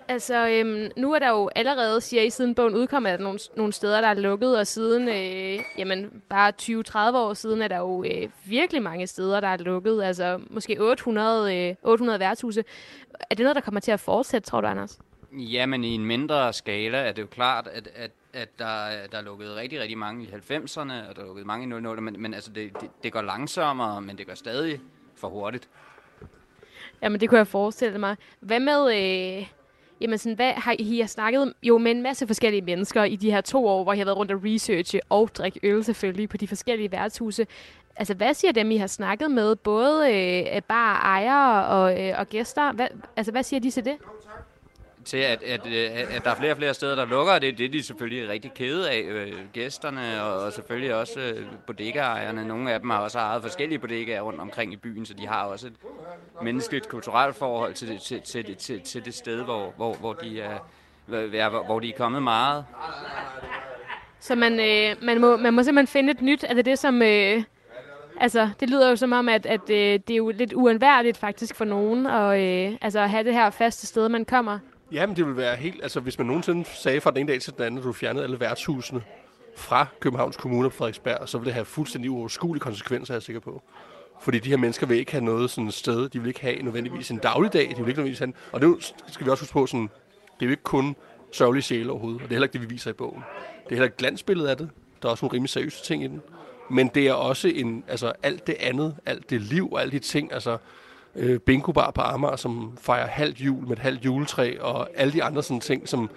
altså, 0.07 0.47
øhm, 0.47 0.91
nu 0.97 1.13
er 1.13 1.19
der 1.19 1.29
jo 1.29 1.49
allerede, 1.55 2.01
siger 2.01 2.23
I, 2.23 2.29
siden 2.29 2.55
bogen 2.55 2.75
udkom, 2.75 3.05
at 3.05 3.11
der 3.11 3.17
er 3.17 3.23
nogle, 3.23 3.39
nogle 3.55 3.73
steder, 3.73 4.01
der 4.01 4.07
er 4.07 4.13
lukket, 4.13 4.57
og 4.57 4.67
siden, 4.67 5.09
øh, 5.09 5.63
jamen, 5.77 6.21
bare 6.29 6.53
20-30 6.61 7.17
år 7.17 7.33
siden, 7.33 7.61
er 7.61 7.67
der 7.67 7.77
jo 7.77 8.03
øh, 8.03 8.29
virkelig 8.45 8.81
mange 8.81 9.07
steder, 9.07 9.39
der 9.39 9.47
er 9.47 9.57
lukket. 9.57 10.03
Altså, 10.03 10.39
måske 10.49 10.81
800, 10.81 11.57
øh, 11.69 11.75
800 11.83 12.19
værtshuse. 12.19 12.63
Er 13.29 13.35
det 13.35 13.43
noget, 13.43 13.55
der 13.55 13.61
kommer 13.61 13.79
til 13.81 13.91
at 13.91 13.99
fortsætte, 13.99 14.49
tror 14.49 14.61
du, 14.61 14.67
Anders? 14.67 14.99
Jamen, 15.31 15.83
i 15.83 15.95
en 15.95 16.05
mindre 16.05 16.53
skala 16.53 16.97
er 16.97 17.11
det 17.11 17.21
jo 17.21 17.27
klart, 17.27 17.67
at, 17.67 17.89
at, 17.95 18.11
at 18.33 18.59
der, 18.59 18.85
er- 18.85 19.07
der 19.07 19.17
er 19.17 19.21
lukket 19.21 19.55
rigtig, 19.55 19.79
rigtig 19.81 19.97
mange 19.97 20.23
i 20.23 20.27
90'erne, 20.27 20.79
og 21.09 21.15
der 21.15 21.21
er 21.21 21.25
lukket 21.25 21.45
mange 21.45 21.67
i 21.77 21.79
00'erne, 21.81 21.99
men, 21.99 22.21
men 22.21 22.33
altså, 22.33 22.51
det, 22.51 22.81
det, 22.81 22.89
det 23.03 23.11
går 23.13 23.21
langsommere, 23.21 24.01
men 24.01 24.17
det 24.17 24.27
går 24.27 24.33
stadig 24.35 24.79
for 25.15 25.27
hurtigt. 25.29 25.69
Jamen, 27.01 27.19
det 27.21 27.29
kunne 27.29 27.37
jeg 27.37 27.47
forestille 27.47 27.97
mig. 27.99 28.15
Hvad 28.39 28.59
med... 28.59 28.95
Øh, 29.39 29.47
jamen, 30.01 30.17
sådan, 30.17 30.35
hvad 30.35 30.51
har 30.53 30.75
I, 30.79 30.99
har 30.99 31.07
snakket 31.07 31.53
jo 31.63 31.77
med 31.77 31.91
en 31.91 32.01
masse 32.01 32.27
forskellige 32.27 32.61
mennesker 32.61 33.03
i 33.03 33.15
de 33.15 33.31
her 33.31 33.41
to 33.41 33.67
år, 33.67 33.83
hvor 33.83 33.93
I 33.93 33.97
har 33.97 34.05
været 34.05 34.17
rundt 34.17 34.31
og 34.31 34.41
researche 34.45 34.99
og 35.09 35.29
drikke 35.35 35.59
øl 35.63 35.83
selvfølgelig 35.83 36.29
på 36.29 36.37
de 36.37 36.47
forskellige 36.47 36.91
værtshuse. 36.91 37.47
Altså, 37.95 38.13
hvad 38.13 38.33
siger 38.33 38.51
dem, 38.51 38.71
I 38.71 38.77
har 38.77 38.87
snakket 38.87 39.31
med? 39.31 39.55
Både 39.55 40.13
øh, 40.13 40.61
bare 40.61 40.95
ejere 40.97 41.65
og, 41.67 42.01
øh, 42.07 42.19
og 42.19 42.29
gæster. 42.29 42.71
Hvad, 42.71 42.87
altså, 43.15 43.31
hvad 43.31 43.43
siger 43.43 43.59
de 43.59 43.71
til 43.71 43.85
det? 43.85 43.95
Til 45.05 45.17
at, 45.17 45.43
øh, 45.43 45.51
at, 45.51 46.07
at 46.07 46.23
der 46.23 46.31
er 46.31 46.35
flere 46.35 46.51
og 46.51 46.57
flere 46.57 46.73
steder, 46.73 46.95
der 46.95 47.05
lukker, 47.05 47.39
det, 47.39 47.57
det 47.57 47.65
er 47.65 47.69
de 47.69 47.83
selvfølgelig 47.83 48.29
rigtig 48.29 48.53
kede 48.53 48.91
af, 48.91 49.01
øh, 49.01 49.33
gæsterne, 49.53 50.23
og, 50.23 50.45
og 50.45 50.53
selvfølgelig 50.53 50.95
også 50.95 51.19
øh, 51.19 51.45
bodegaejerne. 51.67 52.47
Nogle 52.47 52.73
af 52.73 52.79
dem 52.79 52.89
har 52.89 52.99
også 52.99 53.19
ejet 53.19 53.41
forskellige 53.41 53.79
bodegaer 53.79 54.21
rundt 54.21 54.39
omkring 54.39 54.73
i 54.73 54.75
byen, 54.75 55.05
så 55.05 55.13
de 55.13 55.27
har 55.27 55.43
også 55.43 55.67
et 55.67 55.73
menneskeligt, 56.43 56.89
kulturelt 56.89 57.35
forhold 57.35 57.73
til, 57.73 57.99
til, 57.99 58.21
til, 58.21 58.43
til, 58.43 58.55
til, 58.55 58.81
til 58.81 59.05
det 59.05 59.13
sted, 59.13 59.43
hvor, 59.43 59.73
hvor, 59.77 59.93
hvor, 59.93 60.13
de 60.13 60.41
er, 60.41 60.59
hvor, 61.05 61.65
hvor 61.65 61.79
de 61.79 61.89
er 61.89 61.97
kommet 61.97 62.23
meget. 62.23 62.65
Så 64.19 64.35
man, 64.35 64.59
øh, 64.59 65.05
man, 65.05 65.21
må, 65.21 65.37
man 65.37 65.53
må 65.53 65.63
simpelthen 65.63 65.87
finde 65.87 66.11
et 66.11 66.21
nyt. 66.21 66.45
Er 66.49 66.53
det 66.53 66.65
det, 66.65 66.79
som... 66.79 67.01
Øh, 67.01 67.43
altså, 68.19 68.49
det 68.59 68.69
lyder 68.69 68.89
jo 68.89 68.95
som 68.95 69.11
om, 69.11 69.29
at, 69.29 69.45
at 69.45 69.69
øh, 69.69 69.99
det 70.07 70.09
er 70.09 70.15
jo 70.15 70.29
lidt 70.29 70.53
uundværligt 70.53 71.17
faktisk 71.17 71.55
for 71.55 71.65
nogen 71.65 72.07
at, 72.07 72.39
øh, 72.39 72.77
altså, 72.81 72.99
at 72.99 73.09
have 73.09 73.23
det 73.23 73.33
her 73.33 73.49
faste 73.49 73.87
sted, 73.87 74.09
man 74.09 74.25
kommer. 74.25 74.59
Ja, 74.93 75.05
men 75.05 75.15
det 75.15 75.27
vil 75.27 75.37
være 75.37 75.55
helt... 75.55 75.83
Altså, 75.83 75.99
hvis 75.99 76.17
man 76.17 76.27
nogensinde 76.27 76.65
sagde 76.65 77.01
fra 77.01 77.11
den 77.11 77.19
ene 77.19 77.31
dag 77.31 77.41
til 77.41 77.53
den 77.53 77.63
anden, 77.63 77.77
at 77.77 77.83
du 77.83 77.93
fjernede 77.93 78.23
alle 78.23 78.39
værtshusene 78.39 79.03
fra 79.55 79.87
Københavns 79.99 80.37
Kommune 80.37 80.69
på 80.69 80.75
Frederiksberg, 80.75 81.29
så 81.29 81.37
vil 81.37 81.45
det 81.45 81.53
have 81.53 81.65
fuldstændig 81.65 82.11
uoverskuelige 82.11 82.61
konsekvenser, 82.61 83.13
er 83.13 83.15
jeg 83.15 83.23
sikker 83.23 83.39
på. 83.39 83.63
Fordi 84.21 84.39
de 84.39 84.49
her 84.49 84.57
mennesker 84.57 84.87
vil 84.87 84.97
ikke 84.97 85.11
have 85.11 85.23
noget 85.23 85.49
sådan 85.49 85.67
et 85.67 85.73
sted. 85.73 86.09
De 86.09 86.19
vil 86.19 86.27
ikke 86.27 86.41
have 86.41 86.61
nødvendigvis 86.61 87.11
en 87.11 87.17
dagligdag. 87.17 87.61
De 87.61 87.67
vil 87.67 87.77
ikke 87.77 87.83
nødvendigvis 87.87 88.19
have 88.19 88.27
en, 88.27 88.35
Og 88.51 88.61
det 88.61 88.93
skal 89.07 89.25
vi 89.25 89.31
også 89.31 89.43
huske 89.43 89.53
på, 89.53 89.65
sådan, 89.65 89.89
det 90.39 90.41
er 90.41 90.45
jo 90.45 90.51
ikke 90.51 90.63
kun 90.63 90.95
sørgelige 91.31 91.63
sjæle 91.63 91.91
overhovedet. 91.91 92.21
Og 92.21 92.23
det 92.23 92.31
er 92.31 92.35
heller 92.35 92.45
ikke 92.45 92.53
det, 92.53 92.61
vi 92.61 92.73
viser 92.73 92.89
i 92.89 92.93
bogen. 92.93 93.23
Det 93.63 93.65
er 93.65 93.75
heller 93.75 93.85
ikke 93.85 93.97
glansbilledet 93.97 94.49
af 94.49 94.57
det. 94.57 94.69
Der 95.01 95.07
er 95.07 95.11
også 95.11 95.25
nogle 95.25 95.33
rimelig 95.33 95.49
seriøse 95.49 95.83
ting 95.83 96.03
i 96.03 96.07
den. 96.07 96.21
Men 96.69 96.87
det 96.87 97.07
er 97.07 97.13
også 97.13 97.47
en, 97.47 97.83
altså 97.87 98.13
alt 98.23 98.47
det 98.47 98.55
andet, 98.59 98.95
alt 99.05 99.29
det 99.29 99.41
liv 99.41 99.71
og 99.71 99.81
alle 99.81 99.91
de 99.91 99.99
ting, 99.99 100.33
altså 100.33 100.57
øh, 101.15 101.39
bingobar 101.39 101.91
på 101.91 102.01
Amager, 102.01 102.35
som 102.35 102.77
fejrer 102.81 103.07
halvt 103.07 103.39
jul 103.39 103.67
med 103.67 103.71
et 103.71 103.79
halvt 103.79 104.05
juletræ, 104.05 104.57
og 104.59 104.89
alle 104.95 105.13
de 105.13 105.23
andre 105.23 105.43
sådan 105.43 105.61
ting, 105.61 105.89
som 105.89 106.09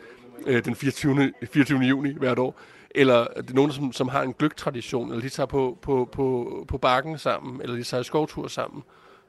øh, 0.46 0.64
den 0.64 0.74
24. 0.74 1.32
24. 1.52 1.78
juni 1.78 2.12
hvert 2.18 2.38
år. 2.38 2.60
Eller 2.90 3.26
det 3.36 3.50
er 3.50 3.54
nogen, 3.54 3.72
som, 3.72 3.92
som 3.92 4.08
har 4.08 4.22
en 4.22 4.32
gløgtradition, 4.32 5.08
eller 5.08 5.22
de 5.22 5.28
tager 5.28 5.46
på, 5.46 5.78
på, 5.82 6.08
på, 6.12 6.54
på 6.68 6.78
bakken 6.78 7.18
sammen, 7.18 7.60
eller 7.62 7.76
de 7.76 7.82
tager 7.82 8.00
i 8.00 8.04
skovtur 8.04 8.48
sammen. 8.48 8.82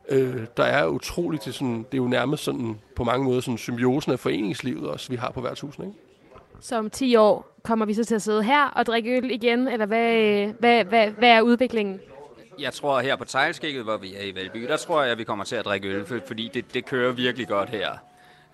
Øh, 0.09 0.45
der 0.57 0.63
er 0.63 0.87
utroligt, 0.87 1.45
det 1.45 1.53
sådan, 1.53 1.77
det 1.77 1.93
er 1.93 1.97
jo 1.97 2.07
nærmest 2.07 2.43
sådan, 2.43 2.79
på 2.95 3.03
mange 3.03 3.25
måder 3.25 3.41
sådan 3.41 3.57
symbiosen 3.57 4.11
af 4.11 4.19
foreningslivet 4.19 4.89
også, 4.89 5.09
vi 5.09 5.15
har 5.15 5.31
på 5.31 5.41
værtshusene. 5.41 5.85
Ikke? 5.85 5.97
Så 6.59 6.77
om 6.77 6.89
10 6.89 7.15
år 7.15 7.59
kommer 7.63 7.85
vi 7.85 7.93
så 7.93 8.03
til 8.03 8.15
at 8.15 8.21
sidde 8.21 8.43
her 8.43 8.65
og 8.65 8.85
drikke 8.85 9.17
øl 9.17 9.31
igen, 9.31 9.67
eller 9.67 9.85
hvad, 9.85 10.15
øh, 10.15 10.53
hvad, 10.59 10.83
hvad, 10.83 11.11
hvad 11.11 11.29
er 11.29 11.41
udviklingen? 11.41 11.99
Jeg 12.59 12.73
tror 12.73 12.99
her 12.99 13.15
på 13.15 13.25
Tejlskægget, 13.25 13.83
hvor 13.83 13.97
vi 13.97 14.15
er 14.15 14.23
i 14.23 14.35
Valby, 14.35 14.63
der 14.67 14.77
tror 14.77 15.01
jeg, 15.01 15.11
at 15.11 15.17
vi 15.17 15.23
kommer 15.23 15.45
til 15.45 15.55
at 15.55 15.65
drikke 15.65 15.87
øl, 15.87 16.05
for- 16.05 16.19
fordi 16.27 16.51
det, 16.53 16.73
det 16.73 16.85
kører 16.85 17.11
virkelig 17.11 17.47
godt 17.47 17.69
her. 17.69 17.91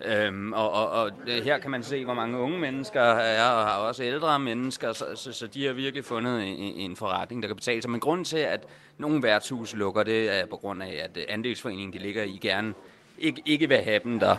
Øhm, 0.04 0.52
og, 0.52 0.72
og, 0.72 0.90
og 0.90 1.10
øh, 1.26 1.44
her 1.44 1.58
kan 1.58 1.70
man 1.70 1.82
se, 1.82 2.04
hvor 2.04 2.14
mange 2.14 2.38
unge 2.38 2.58
mennesker 2.58 3.00
er, 3.02 3.50
og 3.50 3.66
har 3.66 3.76
også 3.78 4.02
ældre 4.02 4.38
mennesker, 4.38 4.92
så, 4.92 5.04
så, 5.14 5.32
så 5.32 5.46
de 5.46 5.66
har 5.66 5.72
virkelig 5.72 6.04
fundet 6.04 6.42
en, 6.48 6.56
en 6.58 6.96
forretning, 6.96 7.42
der 7.42 7.48
kan 7.48 7.56
betale 7.56 7.82
sig. 7.82 7.90
Men 7.90 8.00
grunden 8.00 8.24
til, 8.24 8.36
at 8.38 8.60
nogle 8.98 9.22
værtshus 9.22 9.74
lukker, 9.74 10.02
det 10.02 10.40
er 10.40 10.46
på 10.46 10.56
grund 10.56 10.82
af, 10.82 11.00
at 11.04 11.24
andelsforeningen, 11.28 11.92
de 11.92 11.98
ligger 11.98 12.22
i, 12.22 12.38
gerne 12.42 12.74
ikke, 13.18 13.42
ikke 13.46 13.68
vil 13.68 13.78
have 13.78 14.00
dem 14.04 14.20
der. 14.20 14.36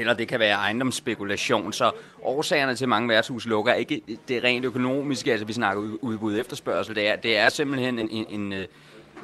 Eller 0.00 0.14
det 0.14 0.28
kan 0.28 0.40
være 0.40 0.56
ejendomsspekulation, 0.56 1.72
så 1.72 1.90
årsagerne 2.22 2.74
til 2.76 2.88
mange 2.88 3.08
værtshus 3.08 3.46
lukker 3.46 3.74
ikke 3.74 4.00
det 4.28 4.44
rent 4.44 4.64
økonomiske, 4.64 5.30
altså 5.32 5.46
vi 5.46 5.52
snakker 5.52 5.82
ud- 5.82 5.98
udbud 6.00 6.38
efterspørgsel, 6.38 6.94
det 6.94 7.08
er, 7.08 7.16
det 7.16 7.38
er 7.38 7.48
simpelthen 7.48 7.98
en, 7.98 8.08
en, 8.10 8.26
en, 8.28 8.52
øh, 8.52 8.64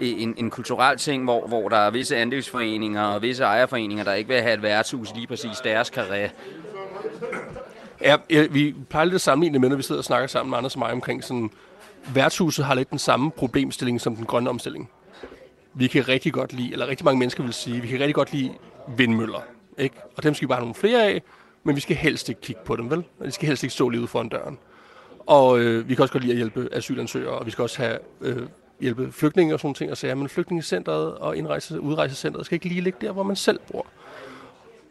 en, 0.01 0.35
en 0.39 0.51
kulturel 0.51 0.99
ting, 0.99 1.25
hvor, 1.25 1.47
hvor 1.47 1.68
der 1.68 1.77
er 1.77 1.91
visse 1.91 2.16
andelsforeninger 2.16 3.03
og 3.03 3.22
visse 3.22 3.45
ejerforeninger, 3.45 4.05
der 4.05 4.12
ikke 4.12 4.29
vil 4.29 4.43
have 4.43 4.55
et 4.55 4.62
værtshus 4.62 5.14
lige 5.14 5.27
præcis 5.27 5.59
deres 5.64 5.91
karriere. 5.91 6.31
Ja, 8.01 8.16
vi 8.51 8.75
plejer 8.91 9.05
lidt 9.05 9.14
at 9.14 9.20
sammenligne 9.20 9.59
med, 9.59 9.68
når 9.68 9.77
vi 9.77 9.83
sidder 9.83 10.01
og 10.01 10.05
snakker 10.05 10.27
sammen 10.27 10.51
med 10.51 10.59
Anders 10.59 10.75
og 10.75 10.79
mig 10.79 10.93
omkring 10.93 11.25
sådan, 11.25 11.51
værtshuset 12.14 12.64
har 12.64 12.75
lidt 12.75 12.91
den 12.91 12.99
samme 12.99 13.31
problemstilling 13.31 14.01
som 14.01 14.16
den 14.16 14.27
grønne 14.27 14.51
omstilling. 14.51 14.91
Vi 15.75 15.87
kan 15.87 16.09
rigtig 16.09 16.33
godt 16.33 16.53
lide, 16.53 16.72
eller 16.72 16.87
rigtig 16.87 17.05
mange 17.05 17.18
mennesker 17.18 17.43
vil 17.43 17.53
sige, 17.53 17.81
vi 17.81 17.89
kan 17.89 18.01
rigtig 18.01 18.14
godt 18.14 18.33
lide 18.33 18.51
vindmøller. 18.97 19.41
Ikke? 19.79 19.97
Og 20.16 20.22
dem 20.22 20.35
skal 20.35 20.47
vi 20.47 20.49
bare 20.49 20.57
have 20.57 20.64
nogle 20.64 20.75
flere 20.75 21.05
af, 21.05 21.22
men 21.64 21.77
vi 21.77 21.81
skal 21.81 21.97
helst 21.97 22.29
ikke 22.29 22.41
kigge 22.41 22.61
på 22.64 22.77
dem, 22.77 22.91
vel? 22.91 23.05
Og 23.20 23.27
de 23.27 23.31
skal 23.31 23.47
helst 23.47 23.62
ikke 23.62 23.75
stå 23.75 23.89
lige 23.89 24.01
ude 24.01 24.09
foran 24.09 24.29
døren. 24.29 24.59
Og 25.27 25.61
øh, 25.61 25.89
vi 25.89 25.95
kan 25.95 26.03
også 26.03 26.12
godt 26.12 26.22
lide 26.22 26.33
at 26.33 26.37
hjælpe 26.37 26.68
asylansøgere, 26.72 27.39
og 27.39 27.47
vi 27.47 27.51
skal 27.51 27.62
også 27.62 27.83
have 27.83 27.99
øh, 28.20 28.43
hjælpe 28.81 29.12
flygtninge 29.12 29.55
og 29.55 29.61
sådan 29.61 29.66
nogle 29.66 29.75
ting, 29.75 29.91
og 29.91 29.97
sige, 29.97 30.14
men 30.14 30.29
flygtningecentret 30.29 31.14
og 31.14 31.37
indrejse, 31.37 31.81
udrejsecentret 31.81 32.47
skal 32.47 32.57
ikke 32.57 32.68
lige 32.68 32.81
ligge 32.81 32.99
der, 33.01 33.12
hvor 33.12 33.22
man 33.22 33.37
selv 33.37 33.61
bor. 33.72 33.87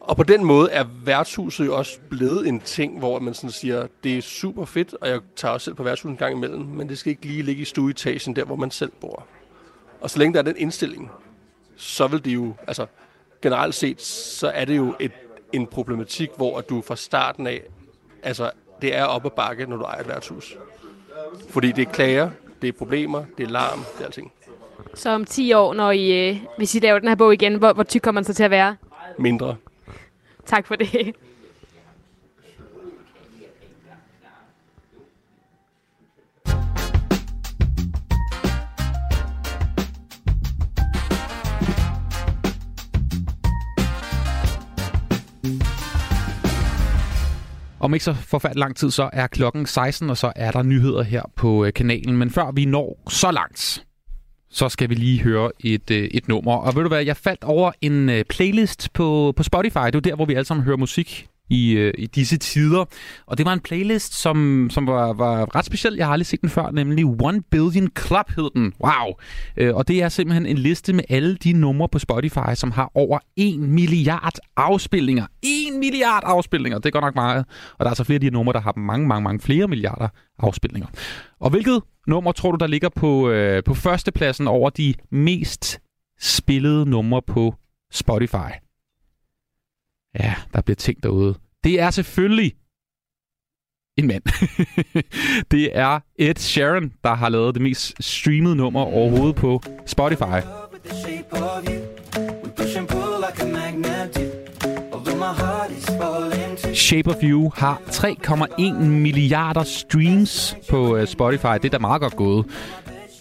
Og 0.00 0.16
på 0.16 0.22
den 0.22 0.44
måde 0.44 0.70
er 0.70 0.84
værtshuset 1.04 1.66
jo 1.66 1.76
også 1.76 1.98
blevet 2.10 2.48
en 2.48 2.60
ting, 2.60 2.98
hvor 2.98 3.18
man 3.18 3.34
sådan 3.34 3.50
siger, 3.50 3.86
det 4.04 4.18
er 4.18 4.22
super 4.22 4.64
fedt, 4.64 4.94
og 5.00 5.08
jeg 5.08 5.20
tager 5.36 5.52
også 5.52 5.64
selv 5.64 5.74
på 5.74 5.82
værtshuset 5.82 6.10
en 6.10 6.16
gang 6.16 6.36
imellem, 6.36 6.60
men 6.60 6.88
det 6.88 6.98
skal 6.98 7.10
ikke 7.10 7.26
lige 7.26 7.42
ligge 7.42 7.62
i 7.62 7.64
stueetagen, 7.64 8.36
der 8.36 8.44
hvor 8.44 8.56
man 8.56 8.70
selv 8.70 8.92
bor. 9.00 9.26
Og 10.00 10.10
så 10.10 10.18
længe 10.18 10.32
der 10.32 10.38
er 10.38 10.42
den 10.42 10.56
indstilling, 10.56 11.10
så 11.76 12.06
vil 12.06 12.24
det 12.24 12.34
jo, 12.34 12.54
altså, 12.66 12.86
generelt 13.44 13.74
set, 13.74 14.02
så 14.02 14.48
er 14.48 14.64
det 14.64 14.76
jo 14.76 14.94
et, 15.00 15.12
en 15.52 15.66
problematik, 15.66 16.30
hvor 16.36 16.58
at 16.58 16.68
du 16.68 16.82
fra 16.82 16.96
starten 16.96 17.46
af, 17.46 17.60
altså 18.22 18.50
det 18.82 18.96
er 18.96 19.04
op 19.04 19.26
ad 19.26 19.30
bakke, 19.30 19.66
når 19.66 19.76
du 19.76 19.82
ejer 19.82 20.00
et 20.00 20.08
værtshus. 20.08 20.56
Fordi 21.48 21.72
det 21.72 21.88
er 21.88 21.92
klager, 21.92 22.30
det 22.62 22.68
er 22.68 22.72
problemer, 22.72 23.24
det 23.38 23.44
er 23.44 23.50
larm, 23.50 23.78
det 23.78 24.00
er 24.00 24.04
alting. 24.04 24.32
Så 24.94 25.10
om 25.10 25.24
10 25.24 25.52
år, 25.52 25.74
når 25.74 25.90
I, 25.90 26.28
øh, 26.28 26.36
hvis 26.56 26.74
I 26.74 26.78
laver 26.78 26.98
den 26.98 27.08
her 27.08 27.14
bog 27.14 27.34
igen, 27.34 27.54
hvor, 27.54 27.72
hvor 27.72 27.82
tyk 27.82 28.00
kommer 28.00 28.20
den 28.20 28.24
så 28.26 28.34
til 28.34 28.44
at 28.44 28.50
være? 28.50 28.76
Mindre. 29.18 29.56
Tak 30.46 30.66
for 30.66 30.76
det. 30.76 31.14
Om 47.84 47.94
ikke 47.94 48.04
så 48.04 48.14
forfærdelig 48.14 48.60
lang 48.60 48.76
tid, 48.76 48.90
så 48.90 49.10
er 49.12 49.26
klokken 49.26 49.66
16, 49.66 50.10
og 50.10 50.16
så 50.16 50.32
er 50.36 50.50
der 50.50 50.62
nyheder 50.62 51.02
her 51.02 51.22
på 51.36 51.64
øh, 51.64 51.72
kanalen. 51.72 52.16
Men 52.16 52.30
før 52.30 52.50
vi 52.50 52.64
når 52.64 53.02
så 53.08 53.30
langt, 53.30 53.84
så 54.50 54.68
skal 54.68 54.90
vi 54.90 54.94
lige 54.94 55.22
høre 55.22 55.50
et, 55.60 55.90
øh, 55.90 56.04
et 56.04 56.28
nummer. 56.28 56.56
Og 56.56 56.76
ved 56.76 56.82
du 56.82 56.88
hvad, 56.88 57.04
jeg 57.04 57.16
faldt 57.16 57.44
over 57.44 57.72
en 57.80 58.08
øh, 58.08 58.24
playlist 58.24 58.92
på, 58.92 59.32
på 59.36 59.42
Spotify. 59.42 59.78
Det 59.86 59.94
er 59.94 60.00
der, 60.00 60.14
hvor 60.14 60.24
vi 60.24 60.34
alle 60.34 60.44
sammen 60.44 60.64
hører 60.64 60.76
musik 60.76 61.26
i, 61.50 61.72
øh, 61.72 61.94
i 61.98 62.06
disse 62.06 62.36
tider. 62.36 62.84
Og 63.26 63.38
det 63.38 63.46
var 63.46 63.52
en 63.52 63.60
playlist, 63.60 64.14
som, 64.14 64.68
som 64.70 64.86
var, 64.86 65.12
var 65.12 65.56
ret 65.56 65.64
speciel. 65.64 65.94
Jeg 65.94 66.06
har 66.06 66.12
aldrig 66.12 66.26
set 66.26 66.40
den 66.40 66.50
før, 66.50 66.70
nemlig 66.70 67.04
One 67.04 67.42
Billion 67.50 67.88
Club 67.98 68.30
hed 68.36 68.50
den. 68.54 68.72
Wow! 68.80 69.14
Øh, 69.56 69.74
og 69.74 69.88
det 69.88 70.02
er 70.02 70.08
simpelthen 70.08 70.46
en 70.46 70.58
liste 70.58 70.92
med 70.92 71.04
alle 71.08 71.36
de 71.36 71.52
numre 71.52 71.88
på 71.88 71.98
Spotify, 71.98 72.54
som 72.54 72.70
har 72.70 72.90
over 72.94 73.18
1 73.36 73.60
milliard 73.60 74.34
afspilninger. 74.56 75.26
1 75.42 75.78
milliard 75.78 76.22
afspilninger! 76.26 76.78
Det 76.78 76.86
er 76.86 76.90
godt 76.90 77.04
nok 77.04 77.14
meget. 77.14 77.44
Og 77.72 77.78
der 77.78 77.84
er 77.84 77.90
altså 77.90 78.04
flere 78.04 78.16
af 78.16 78.20
de 78.20 78.30
numre, 78.30 78.52
der 78.52 78.60
har 78.60 78.72
mange, 78.76 79.08
mange, 79.08 79.24
mange 79.24 79.40
flere 79.40 79.68
milliarder 79.68 80.08
afspilninger. 80.38 80.88
Og 81.40 81.50
hvilket 81.50 81.82
nummer 82.06 82.32
tror 82.32 82.50
du, 82.52 82.56
der 82.60 82.66
ligger 82.66 82.88
på, 82.88 83.30
øh, 83.30 83.64
på 83.64 83.74
førstepladsen 83.74 84.46
over 84.46 84.70
de 84.70 84.94
mest 85.10 85.80
spillede 86.20 86.90
numre 86.90 87.22
på 87.26 87.54
Spotify? 87.92 88.63
Ja, 90.20 90.34
der 90.54 90.60
bliver 90.60 90.76
tænkt 90.76 91.02
derude. 91.02 91.34
Det 91.64 91.80
er 91.80 91.90
selvfølgelig 91.90 92.52
en 93.98 94.06
mand. 94.06 94.22
det 95.50 95.78
er 95.78 96.00
Ed 96.18 96.34
Sheeran, 96.36 96.92
der 97.04 97.14
har 97.14 97.28
lavet 97.28 97.54
det 97.54 97.62
mest 97.62 97.94
streamede 98.00 98.56
nummer 98.56 98.80
overhovedet 98.80 99.36
på 99.36 99.62
Spotify. 99.86 100.40
Shape 106.74 107.10
of 107.10 107.22
You 107.22 107.52
har 107.54 107.80
3,1 107.86 108.72
milliarder 108.84 109.62
streams 109.62 110.56
på 110.70 110.96
øh, 110.96 111.06
Spotify. 111.06 111.46
Det 111.62 111.64
er 111.64 111.68
da 111.68 111.78
meget 111.78 112.00
godt 112.02 112.16
gået. 112.16 112.46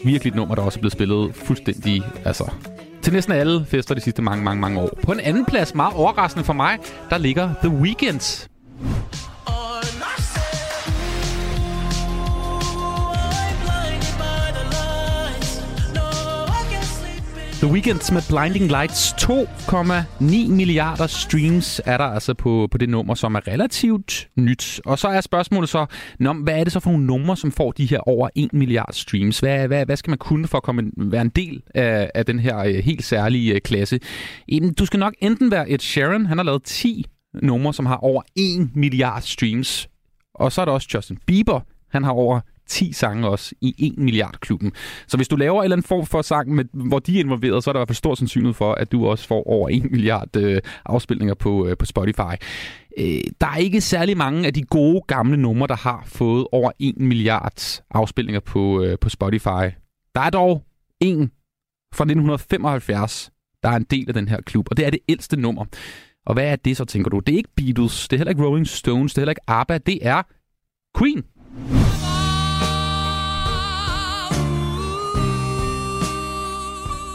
Virkelig 0.05 0.31
et 0.31 0.35
nummer, 0.35 0.55
der 0.55 0.61
også 0.61 0.79
er 0.79 0.81
blevet 0.81 0.93
spillet 0.93 1.35
fuldstændig 1.35 2.03
altså, 2.25 2.51
til 3.03 3.13
næsten 3.13 3.33
alle 3.33 3.65
fester 3.65 3.95
de 3.95 4.01
sidste 4.01 4.21
mange, 4.21 4.43
mange, 4.43 4.61
mange 4.61 4.79
år. 4.79 4.89
På 5.03 5.11
en 5.11 5.19
anden 5.19 5.45
plads, 5.45 5.75
meget 5.75 5.93
overraskende 5.95 6.45
for 6.45 6.53
mig, 6.53 6.77
der 7.09 7.17
ligger 7.17 7.53
The 7.63 7.69
Weeknd. 7.69 8.47
The 17.63 17.71
Weeknd 17.71 18.13
med 18.13 18.21
Blinding 18.29 18.71
Lights 18.71 19.13
2,9 19.13 20.51
milliarder 20.51 21.07
streams 21.07 21.81
er 21.85 21.97
der 21.97 22.03
altså 22.03 22.33
på, 22.33 22.67
på 22.71 22.77
det 22.77 22.89
nummer, 22.89 23.15
som 23.15 23.35
er 23.35 23.47
relativt 23.47 24.29
nyt. 24.35 24.81
Og 24.85 24.99
så 24.99 25.07
er 25.07 25.21
spørgsmålet 25.21 25.69
så, 25.69 25.85
nå, 26.19 26.33
hvad 26.33 26.59
er 26.59 26.63
det 26.63 26.73
så 26.73 26.79
for 26.79 26.91
nogle 26.91 27.05
numre, 27.05 27.37
som 27.37 27.51
får 27.51 27.71
de 27.71 27.85
her 27.85 27.99
over 27.99 28.29
1 28.35 28.53
milliard 28.53 28.93
streams? 28.93 29.39
Hvad, 29.39 29.67
hvad, 29.67 29.85
hvad 29.85 29.97
skal 29.97 30.11
man 30.11 30.17
kunne 30.17 30.47
for 30.47 30.57
at 30.57 30.63
komme, 30.63 30.91
være 30.97 31.21
en 31.21 31.29
del 31.29 31.61
af, 31.75 32.11
af 32.15 32.25
den 32.25 32.39
her 32.39 32.57
øh, 32.57 32.75
helt 32.75 33.03
særlige 33.03 33.53
øh, 33.53 33.61
klasse? 33.61 33.99
Jamen, 34.47 34.73
du 34.73 34.85
skal 34.85 34.99
nok 34.99 35.13
enten 35.19 35.51
være 35.51 35.69
Ed 35.69 35.79
Sheeran, 35.79 36.25
han 36.25 36.37
har 36.37 36.45
lavet 36.45 36.63
10 36.63 37.05
numre, 37.41 37.73
som 37.73 37.85
har 37.85 37.97
over 37.97 38.21
1 38.35 38.75
milliard 38.75 39.21
streams. 39.21 39.87
Og 40.35 40.51
så 40.51 40.61
er 40.61 40.65
der 40.65 40.71
også 40.71 40.87
Justin 40.93 41.17
Bieber, 41.27 41.59
han 41.91 42.03
har 42.03 42.11
over 42.11 42.39
10 42.67 42.93
sange 42.93 43.27
også 43.27 43.55
i 43.61 43.75
1 43.77 43.97
milliard 43.97 44.35
klubben. 44.39 44.71
Så 45.07 45.17
hvis 45.17 45.27
du 45.27 45.35
laver 45.35 45.61
en 45.61 45.63
eller 45.63 45.75
anden 45.75 45.87
form 45.87 46.05
for 46.05 46.21
sang, 46.21 46.55
med, 46.55 46.65
hvor 46.73 46.99
de 46.99 47.15
er 47.15 47.19
involveret, 47.19 47.63
så 47.63 47.69
er 47.69 47.73
der 47.73 47.79
i 47.79 47.81
hvert 47.81 47.87
fald 47.87 47.95
stor 47.95 48.15
sandsynlighed 48.15 48.53
for, 48.53 48.73
at 48.73 48.91
du 48.91 49.07
også 49.07 49.27
får 49.27 49.47
over 49.47 49.69
1 49.69 49.91
milliard 49.91 50.35
øh, 50.35 50.61
afspilninger 50.85 51.33
på, 51.35 51.67
øh, 51.67 51.77
på 51.77 51.85
Spotify. 51.85 52.35
Øh, 52.97 53.21
der 53.41 53.47
er 53.47 53.57
ikke 53.57 53.81
særlig 53.81 54.17
mange 54.17 54.47
af 54.47 54.53
de 54.53 54.61
gode 54.61 55.01
gamle 55.07 55.37
numre, 55.37 55.67
der 55.67 55.75
har 55.75 56.03
fået 56.05 56.47
over 56.51 56.71
1 56.79 56.99
milliard 56.99 57.81
afspilninger 57.91 58.39
på, 58.39 58.83
øh, 58.83 58.97
på 59.01 59.09
Spotify. 59.09 59.65
Der 60.15 60.21
er 60.21 60.29
dog 60.29 60.63
en 60.99 61.31
fra 61.93 62.03
1975, 62.03 63.31
der 63.63 63.69
er 63.69 63.75
en 63.75 63.85
del 63.89 64.05
af 64.07 64.13
den 64.13 64.27
her 64.27 64.41
klub, 64.41 64.67
og 64.69 64.77
det 64.77 64.85
er 64.85 64.89
det 64.89 64.99
ældste 65.09 65.37
nummer. 65.37 65.65
Og 66.25 66.33
hvad 66.33 66.45
er 66.45 66.55
det 66.55 66.77
så, 66.77 66.85
tænker 66.85 67.09
du? 67.09 67.19
Det 67.19 67.33
er 67.33 67.37
ikke 67.37 67.53
Beatles, 67.55 68.07
det 68.07 68.15
er 68.15 68.19
heller 68.19 68.31
ikke 68.31 68.43
Rolling 68.43 68.67
Stones, 68.67 69.13
det 69.13 69.17
er 69.17 69.21
heller 69.21 69.31
ikke 69.31 69.49
ABBA, 69.49 69.77
det 69.77 69.99
er 70.01 70.21
Queen. 70.97 71.23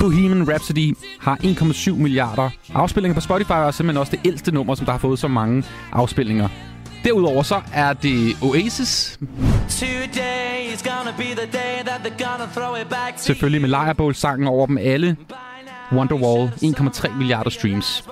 Bohemian 0.01 0.49
Rhapsody 0.49 0.95
har 1.21 1.37
1,7 1.37 1.93
milliarder 1.93 2.51
afspillinger 2.75 3.15
på 3.15 3.21
Spotify, 3.21 3.51
og 3.51 3.67
er 3.67 3.71
simpelthen 3.71 4.01
også 4.01 4.13
det 4.13 4.21
ældste 4.25 4.53
nummer, 4.53 4.75
som 4.75 4.85
der 4.87 4.93
har 4.93 4.99
fået 4.99 5.19
så 5.19 5.29
mange 5.29 5.65
afspillinger. 5.93 6.49
Derudover 7.05 7.43
så 7.43 7.61
er 7.75 7.93
det 7.93 8.37
Oasis. 8.43 9.19
Selvfølgelig 13.17 13.61
med 13.61 13.69
Lejrebål-sangen 13.69 14.49
over 14.49 14.67
dem 14.67 14.79
alle. 14.79 15.17
Wonderwall, 15.93 16.53
1,3 17.09 17.17
milliarder 17.17 17.51
streams. 17.51 18.05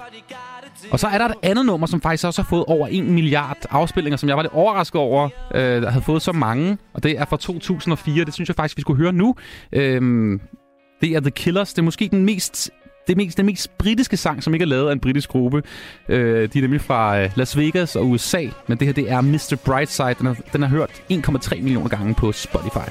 Og 0.90 1.00
så 1.00 1.06
er 1.06 1.18
der 1.18 1.24
et 1.28 1.34
andet 1.42 1.66
nummer, 1.66 1.86
som 1.86 2.00
faktisk 2.00 2.26
også 2.26 2.42
har 2.42 2.48
fået 2.48 2.64
over 2.64 2.88
1 2.90 3.04
milliard 3.04 3.56
afspillinger, 3.70 4.16
som 4.16 4.28
jeg 4.28 4.36
var 4.36 4.42
lidt 4.42 4.52
overrasket 4.52 5.00
over, 5.00 5.28
øh, 5.54 5.82
der 5.82 5.90
havde 5.90 6.04
fået 6.04 6.22
så 6.22 6.32
mange. 6.32 6.78
Og 6.94 7.02
det 7.02 7.18
er 7.18 7.24
fra 7.24 7.36
2004. 7.36 8.24
Det 8.24 8.34
synes 8.34 8.48
jeg 8.48 8.56
faktisk, 8.56 8.76
vi 8.76 8.80
skulle 8.80 9.02
høre 9.02 9.12
nu. 9.12 9.34
Øh, 9.72 10.40
det 11.00 11.10
er 11.10 11.20
The 11.20 11.30
Killers. 11.30 11.72
Det 11.72 11.78
er 11.78 11.82
måske 11.82 12.08
den 12.08 12.24
mest 12.24 12.70
det 13.06 13.16
mest, 13.16 13.36
den 13.36 13.46
mest 13.46 13.78
britiske 13.78 14.16
sang, 14.16 14.42
som 14.42 14.54
ikke 14.54 14.62
er 14.62 14.66
lavet 14.66 14.88
af 14.88 14.92
en 14.92 15.00
britisk 15.00 15.28
gruppe. 15.28 15.62
Øh, 16.08 16.48
de 16.52 16.58
er 16.58 16.62
nemlig 16.62 16.80
fra 16.80 17.20
øh, 17.20 17.30
Las 17.36 17.56
Vegas 17.56 17.96
og 17.96 18.10
USA, 18.10 18.46
men 18.66 18.78
det 18.78 18.86
her 18.86 18.92
det 18.92 19.10
er 19.10 19.20
Mr. 19.20 19.56
Brightside. 19.64 20.14
Den 20.18 20.26
har, 20.26 20.36
den 20.52 20.62
har 20.62 20.68
hørt 20.68 20.90
1,3 21.12 21.62
millioner 21.62 21.88
gange 21.88 22.14
på 22.14 22.32
Spotify. 22.32 22.90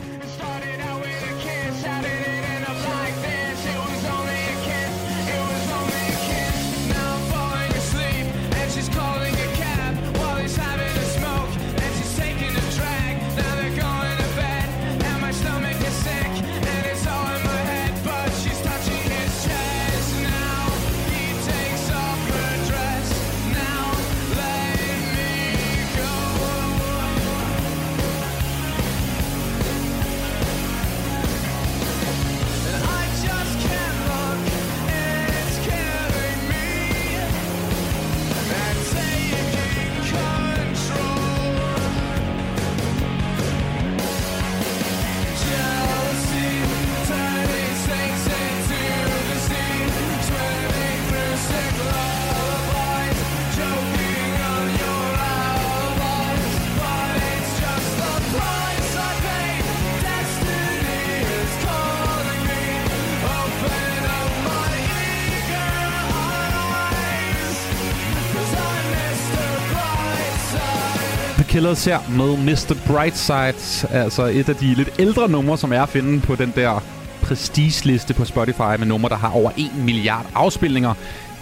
Spillet 71.65 71.85
her 71.85 72.17
med 72.17 72.37
Mr. 72.37 72.75
Brightside. 72.87 73.93
Altså 73.95 74.23
et 74.23 74.49
af 74.49 74.55
de 74.55 74.73
lidt 74.73 74.89
ældre 74.99 75.29
numre, 75.29 75.57
som 75.57 75.73
er 75.73 75.81
at 75.81 75.89
finde 75.89 76.21
på 76.21 76.35
den 76.35 76.53
der 76.55 76.83
prestigeliste 77.21 78.13
på 78.13 78.25
Spotify 78.25 78.75
med 78.79 78.85
numre, 78.85 79.09
der 79.09 79.15
har 79.15 79.31
over 79.31 79.51
1 79.57 79.71
milliard 79.85 80.25
afspilninger. 80.35 80.93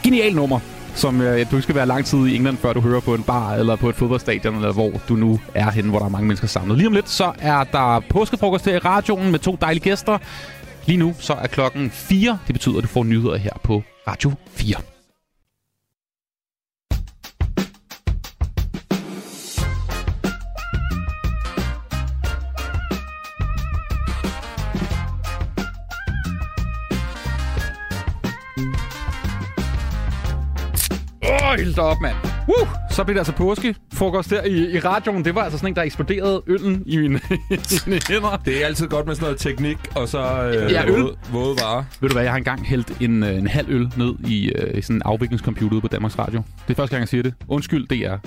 genial 0.03 0.35
nummer, 0.35 0.59
som 0.95 1.21
øh, 1.21 1.51
du 1.51 1.55
ikke 1.55 1.61
skal 1.61 1.75
være 1.75 1.85
lang 1.85 2.05
tid 2.05 2.27
i 2.27 2.35
England, 2.35 2.57
før 2.57 2.73
du 2.73 2.81
hører 2.81 2.99
på 2.99 3.13
en 3.15 3.23
bar 3.23 3.53
eller 3.53 3.75
på 3.75 3.89
et 3.89 3.95
fodboldstadion, 3.95 4.55
eller 4.55 4.73
hvor 4.73 4.91
du 5.09 5.15
nu 5.15 5.39
er 5.53 5.71
henne, 5.71 5.89
hvor 5.89 5.99
der 5.99 6.05
er 6.05 6.09
mange 6.09 6.27
mennesker 6.27 6.47
samlet. 6.47 6.77
Lige 6.77 6.87
om 6.87 6.93
lidt, 6.93 7.09
så 7.09 7.31
er 7.39 7.63
der 7.63 8.01
påskefrokost 8.09 8.65
her 8.65 8.75
i 8.75 8.77
radioen 8.77 9.31
med 9.31 9.39
to 9.39 9.57
dejlige 9.61 9.83
gæster. 9.83 10.17
Lige 10.85 10.97
nu, 10.97 11.13
så 11.19 11.33
er 11.33 11.47
klokken 11.47 11.91
4. 11.91 12.37
Det 12.47 12.53
betyder, 12.53 12.77
at 12.77 12.83
du 12.83 12.87
får 12.87 13.03
nyheder 13.03 13.37
her 13.37 13.53
på 13.63 13.83
Radio 14.07 14.31
4. 14.55 14.92
hold 31.61 31.73
da 31.75 31.81
op, 31.81 32.01
mand. 32.01 32.15
Woo! 32.47 32.67
Så 32.91 33.03
blev 33.03 33.13
det 33.15 33.19
altså 33.19 33.33
påske. 33.33 33.75
Frokost 33.93 34.29
der 34.29 34.43
i, 34.43 34.71
i 34.75 34.79
radioen. 34.79 35.25
Det 35.25 35.35
var 35.35 35.41
altså 35.41 35.57
sådan 35.57 35.71
en, 35.71 35.75
der 35.75 35.81
eksploderede 35.81 36.41
øllen 36.47 36.83
i 36.85 36.97
mine, 36.97 37.19
i 37.51 37.57
mine 37.87 38.01
hænder. 38.09 38.41
Det 38.45 38.61
er 38.61 38.65
altid 38.65 38.87
godt 38.87 39.05
med 39.07 39.15
sådan 39.15 39.25
noget 39.25 39.39
teknik, 39.39 39.77
og 39.95 40.07
så 40.07 40.43
øh, 40.43 40.71
Ja, 40.71 40.85
øl. 40.85 40.91
våde, 41.01 41.15
våde 41.31 41.55
varer. 41.61 41.83
Ved 42.01 42.09
du 42.09 42.15
hvad, 42.15 42.23
jeg 42.23 42.31
har 42.31 42.37
engang 42.37 42.67
hældt 42.67 42.93
en, 43.01 43.23
øh, 43.23 43.35
en 43.37 43.47
halv 43.47 43.69
øl 43.69 43.89
ned 43.97 44.13
i, 44.27 44.49
øh, 44.49 44.83
sådan 44.83 44.95
en 44.95 45.01
afviklingscomputer 45.05 45.73
ude 45.73 45.81
på 45.81 45.87
Danmarks 45.87 46.19
Radio. 46.19 46.41
Det 46.67 46.73
er 46.73 46.75
første 46.75 46.95
gang, 46.95 47.01
jeg 47.01 47.07
siger 47.09 47.23
det. 47.23 47.33
Undskyld, 47.47 47.87
det 47.87 47.97
er. 47.97 48.17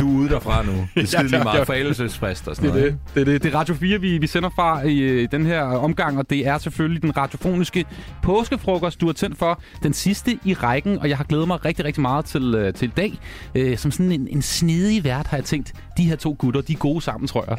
Du 0.00 0.08
er 0.08 0.18
ude 0.18 0.28
derfra 0.28 0.62
nu. 0.62 0.72
Det 0.94 1.02
er 1.02 1.06
skide 1.06 1.36
Ja, 1.36 1.44
meget 1.44 1.66
forældelsesfrist 1.66 2.48
og 2.48 2.56
sådan 2.56 2.70
Det 2.70 2.76
er 2.76 2.80
noget. 2.80 2.98
det. 3.14 3.14
Det 3.14 3.20
er, 3.20 3.24
det. 3.32 3.42
det 3.42 3.54
er 3.54 3.58
Radio 3.58 3.74
4, 3.74 4.00
vi, 4.00 4.18
vi 4.18 4.26
sender 4.26 4.50
fra 4.56 4.82
i, 4.82 4.98
øh, 4.98 5.22
i 5.22 5.26
den 5.26 5.46
her 5.46 5.62
omgang, 5.62 6.18
og 6.18 6.30
det 6.30 6.46
er 6.46 6.58
selvfølgelig 6.58 7.02
den 7.02 7.16
radiofoniske 7.16 7.84
påskefrokost, 8.22 9.00
du 9.00 9.06
har 9.06 9.12
tændt 9.12 9.38
for. 9.38 9.62
Den 9.82 9.92
sidste 9.92 10.38
i 10.44 10.54
rækken, 10.54 10.98
og 10.98 11.08
jeg 11.08 11.16
har 11.16 11.24
glædet 11.24 11.46
mig 11.46 11.64
rigtig, 11.64 11.84
rigtig 11.84 12.02
meget 12.02 12.24
til, 12.24 12.54
øh, 12.54 12.74
til 12.74 12.88
i 12.88 12.92
dag. 12.96 13.18
Øh, 13.54 13.78
som 13.78 13.90
sådan 13.90 14.12
en, 14.12 14.28
en 14.30 14.42
snedig 14.42 15.04
vært 15.04 15.26
har 15.26 15.36
jeg 15.36 15.44
tænkt, 15.44 15.72
de 15.96 16.02
her 16.04 16.16
to 16.16 16.36
gutter, 16.38 16.60
de 16.60 16.72
er 16.72 16.76
gode 16.76 17.00
sammen, 17.00 17.28
tror 17.28 17.44
jeg. 17.48 17.58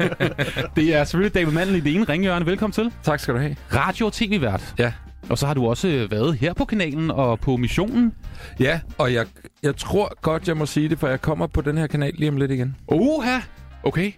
det 0.76 0.94
er 0.94 1.04
selvfølgelig 1.04 1.34
David 1.34 1.52
Mandel 1.52 1.76
i 1.76 1.80
det 1.80 1.94
ene 1.94 2.04
ringhjørne. 2.04 2.46
Velkommen 2.46 2.72
til. 2.72 2.90
Tak 3.02 3.20
skal 3.20 3.34
du 3.34 3.38
have. 3.38 3.56
Radio- 3.74 4.06
og 4.06 4.12
tv-vært. 4.12 4.74
Ja. 4.78 4.92
Og 5.28 5.38
så 5.38 5.46
har 5.46 5.54
du 5.54 5.66
også 5.66 5.88
øh, 5.88 6.10
været 6.10 6.34
her 6.34 6.52
på 6.54 6.64
kanalen 6.64 7.10
og 7.10 7.40
på 7.40 7.56
missionen. 7.56 8.12
Ja, 8.60 8.80
og 8.98 9.14
jeg, 9.14 9.26
jeg 9.62 9.76
tror 9.76 10.20
godt, 10.22 10.48
jeg 10.48 10.56
må 10.56 10.66
sige 10.66 10.88
det, 10.88 10.98
for 10.98 11.08
jeg 11.08 11.20
kommer 11.20 11.46
på 11.46 11.60
den 11.60 11.78
her 11.78 11.86
kanal 11.86 12.12
lige 12.16 12.28
om 12.28 12.36
lidt 12.36 12.50
igen. 12.50 12.76
Oha! 12.88 13.38
Okay. 13.82 14.12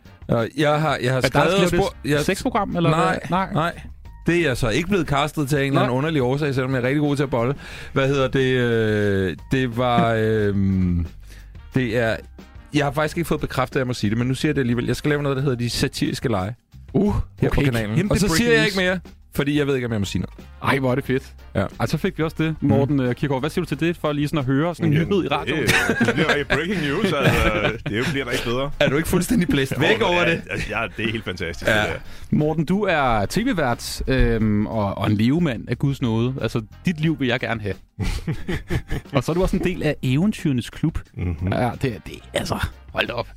Jeg 0.57 0.81
har, 0.81 0.99
jeg 1.03 1.11
har 1.13 1.17
Er 1.17 1.21
der 1.21 1.29
skrevet 1.29 1.69
spurgt... 1.69 1.97
det 2.03 2.11
Jeg, 2.11 2.21
sexprogram, 2.21 2.77
eller 2.77 2.91
nej, 2.91 3.19
hvad? 3.29 3.31
nej, 3.31 3.53
nej. 3.53 3.81
Det 4.27 4.37
er 4.37 4.43
jeg 4.43 4.57
så 4.57 4.69
ikke 4.69 4.89
blevet 4.89 5.07
castet 5.07 5.49
til 5.49 5.59
en 5.59 5.65
eller 5.65 5.81
anden 5.81 5.97
underlig 5.97 6.23
årsag, 6.23 6.55
selvom 6.55 6.75
jeg 6.75 6.83
er 6.83 6.87
rigtig 6.87 7.01
god 7.01 7.17
til 7.17 7.23
at 7.23 7.31
bolle. 7.31 7.55
Hvad 7.93 8.09
hedder 8.09 8.29
det? 8.29 8.47
Øh, 8.59 9.37
det 9.53 9.77
var... 9.77 10.13
Øh, 10.19 10.55
det 11.75 11.99
er... 11.99 12.17
Jeg 12.75 12.85
har 12.87 12.93
faktisk 12.93 13.17
ikke 13.17 13.29
fået 13.29 13.41
bekræftet, 13.41 13.77
at 13.77 13.81
jeg 13.81 13.87
må 13.87 13.95
sige 13.95 14.11
det, 14.11 14.19
men 14.19 14.29
nu 14.29 14.35
siger 14.35 14.51
jeg 14.51 14.55
det 14.57 14.61
alligevel. 14.63 14.87
Jeg 14.87 14.97
skal 14.97 15.09
lave 15.09 15.23
noget, 15.23 15.37
der 15.37 15.43
hedder 15.43 15.57
De 15.57 15.71
Satiriske 15.71 16.29
Lege. 16.29 16.55
Uh, 16.93 17.15
her 17.41 17.49
okay. 17.49 17.55
på 17.55 17.65
kanalen. 17.65 17.97
Kæmpe 17.97 18.15
Og 18.15 18.19
så 18.19 18.29
siger 18.29 18.53
jeg 18.53 18.65
ikke 18.65 18.77
mere, 18.79 19.01
fordi 19.37 19.59
jeg 19.59 19.67
ved 19.67 19.75
ikke, 19.75 19.87
om 19.87 19.93
jeg 19.93 20.01
må 20.01 20.05
sige 20.05 20.23
noget. 20.23 20.49
Ej, 20.63 20.79
hvor 20.79 20.91
er 20.91 20.95
det 20.95 21.05
fedt. 21.05 21.33
Ja. 21.55 21.67
Ej, 21.81 21.87
så 21.87 21.99
fik 21.99 22.19
vi 22.19 22.23
også 22.23 22.37
det. 22.39 22.57
Morten 22.61 22.97
mm. 22.97 23.03
Kirkegaard, 23.07 23.43
hvad 23.43 23.51
siger 23.51 23.65
du 23.65 23.69
til 23.69 23.81
det, 23.81 23.97
for 23.97 24.13
lige 24.13 24.29
sådan 24.29 24.39
at 24.39 24.45
høre 24.45 24.75
sådan 24.75 24.93
en 24.93 24.99
nyhed 24.99 25.25
i 25.25 25.29
radioen? 25.29 25.63
Det, 25.63 25.97
det 26.07 26.15
bliver 26.15 26.45
breaking 26.45 26.83
news, 26.83 27.13
altså. 27.13 27.73
Det 27.89 28.05
bliver 28.13 28.25
da 28.25 28.31
ikke 28.31 28.45
bedre. 28.45 28.71
Er 28.81 28.89
du 28.89 28.97
ikke 28.97 29.09
fuldstændig 29.09 29.49
blæst 29.49 29.81
væk 29.81 30.03
over 30.03 30.23
ja, 30.23 30.31
det? 30.31 30.43
Altså, 30.51 30.67
ja, 30.71 30.87
det 30.97 31.05
er 31.07 31.11
helt 31.13 31.25
fantastisk. 31.25 31.71
Ja. 31.71 31.83
Det. 31.83 32.01
Morten, 32.31 32.65
du 32.65 32.83
er 32.83 33.27
tv-vært 33.31 34.03
øhm, 34.07 34.67
og, 34.67 34.99
og 34.99 35.11
en 35.11 35.17
levemand 35.17 35.69
af 35.69 35.79
Guds 35.79 36.03
nåde. 36.03 36.35
Altså, 36.41 36.63
dit 36.87 37.01
liv 37.01 37.21
vil 37.21 37.29
jeg 37.29 37.41
gerne 37.41 37.61
have. 37.61 37.75
og 39.15 39.25
så 39.25 39.33
er 39.33 39.35
du 39.35 39.43
også 39.43 39.57
en 39.57 39.65
del 39.65 39.83
af 39.83 39.97
Eventyrenes 40.03 40.71
Klub. 40.71 40.99
Mm-hmm. 41.17 41.53
Ja, 41.53 41.71
det, 41.83 41.95
er- 41.95 41.99
det 42.07 42.13
altså... 42.33 42.67
Hold 42.93 43.11
op. 43.11 43.29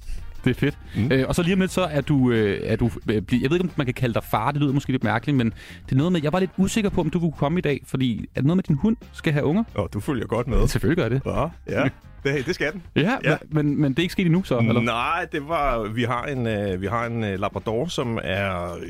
Det 0.44 0.50
er 0.50 0.54
fedt. 0.60 0.78
Mm. 0.96 1.12
Øh, 1.12 1.26
og 1.28 1.36
så 1.36 1.44
lige 1.44 1.54
om 1.54 1.60
lidt, 1.60 1.72
så 1.72 1.82
er 1.82 2.02
du, 2.02 2.32
øh, 2.32 2.60
er 2.64 2.76
du 2.76 2.86
øh, 3.10 3.16
jeg 3.16 3.24
ved 3.32 3.40
ikke, 3.58 3.64
om 3.64 3.72
man 3.76 3.86
kan 3.86 3.94
kalde 3.94 4.14
dig 4.14 4.24
far, 4.24 4.52
det 4.52 4.62
lyder 4.62 4.74
måske 4.74 4.92
lidt 4.92 5.04
mærkeligt, 5.04 5.38
men 5.38 5.54
det 5.86 5.92
er 5.92 5.96
noget 5.96 6.12
med, 6.12 6.22
jeg 6.24 6.34
var 6.34 6.40
lidt 6.40 6.52
usikker 6.58 6.90
på, 6.90 7.02
om 7.02 7.10
du 7.10 7.20
kunne 7.20 7.32
komme 7.32 7.60
i 7.60 7.62
dag, 7.62 7.82
fordi 7.86 8.20
er 8.36 8.40
det 8.42 8.46
noget 8.46 8.58
med, 8.58 8.64
at 8.64 8.68
din 8.68 8.76
hund 8.76 8.98
skal 9.14 9.34
have 9.34 9.46
unger? 9.46 9.64
Og 9.76 9.90
du 9.94 10.00
følger 10.00 10.26
godt 10.28 10.48
med. 10.48 10.68
Selvfølgelig 10.68 11.04
gør 11.04 11.10
det. 11.10 11.22
Ja, 11.26 11.82
ja. 11.82 11.90
Det, 12.24 12.46
det 12.46 12.56
skal 12.56 12.74
den. 12.74 12.84
Ja, 12.96 13.02
Ja. 13.02 13.32
ja. 13.32 13.38
Men, 13.50 13.82
men 13.82 13.92
det 13.92 14.00
er 14.00 14.04
ikke 14.04 14.12
sket 14.12 14.26
endnu 14.26 14.44
så, 14.44 14.58
eller? 14.60 14.82
Nej, 14.82 15.26
det 15.32 15.48
var, 15.48 15.84
vi 15.88 16.04
har 16.04 16.24
en, 16.26 16.48
øh, 16.48 16.82
vi 16.82 16.88
har 16.88 17.06
en 17.06 17.24
øh, 17.24 17.40
Labrador, 17.40 17.86
som 17.88 18.20
er... 18.24 18.74
Øh, 18.74 18.90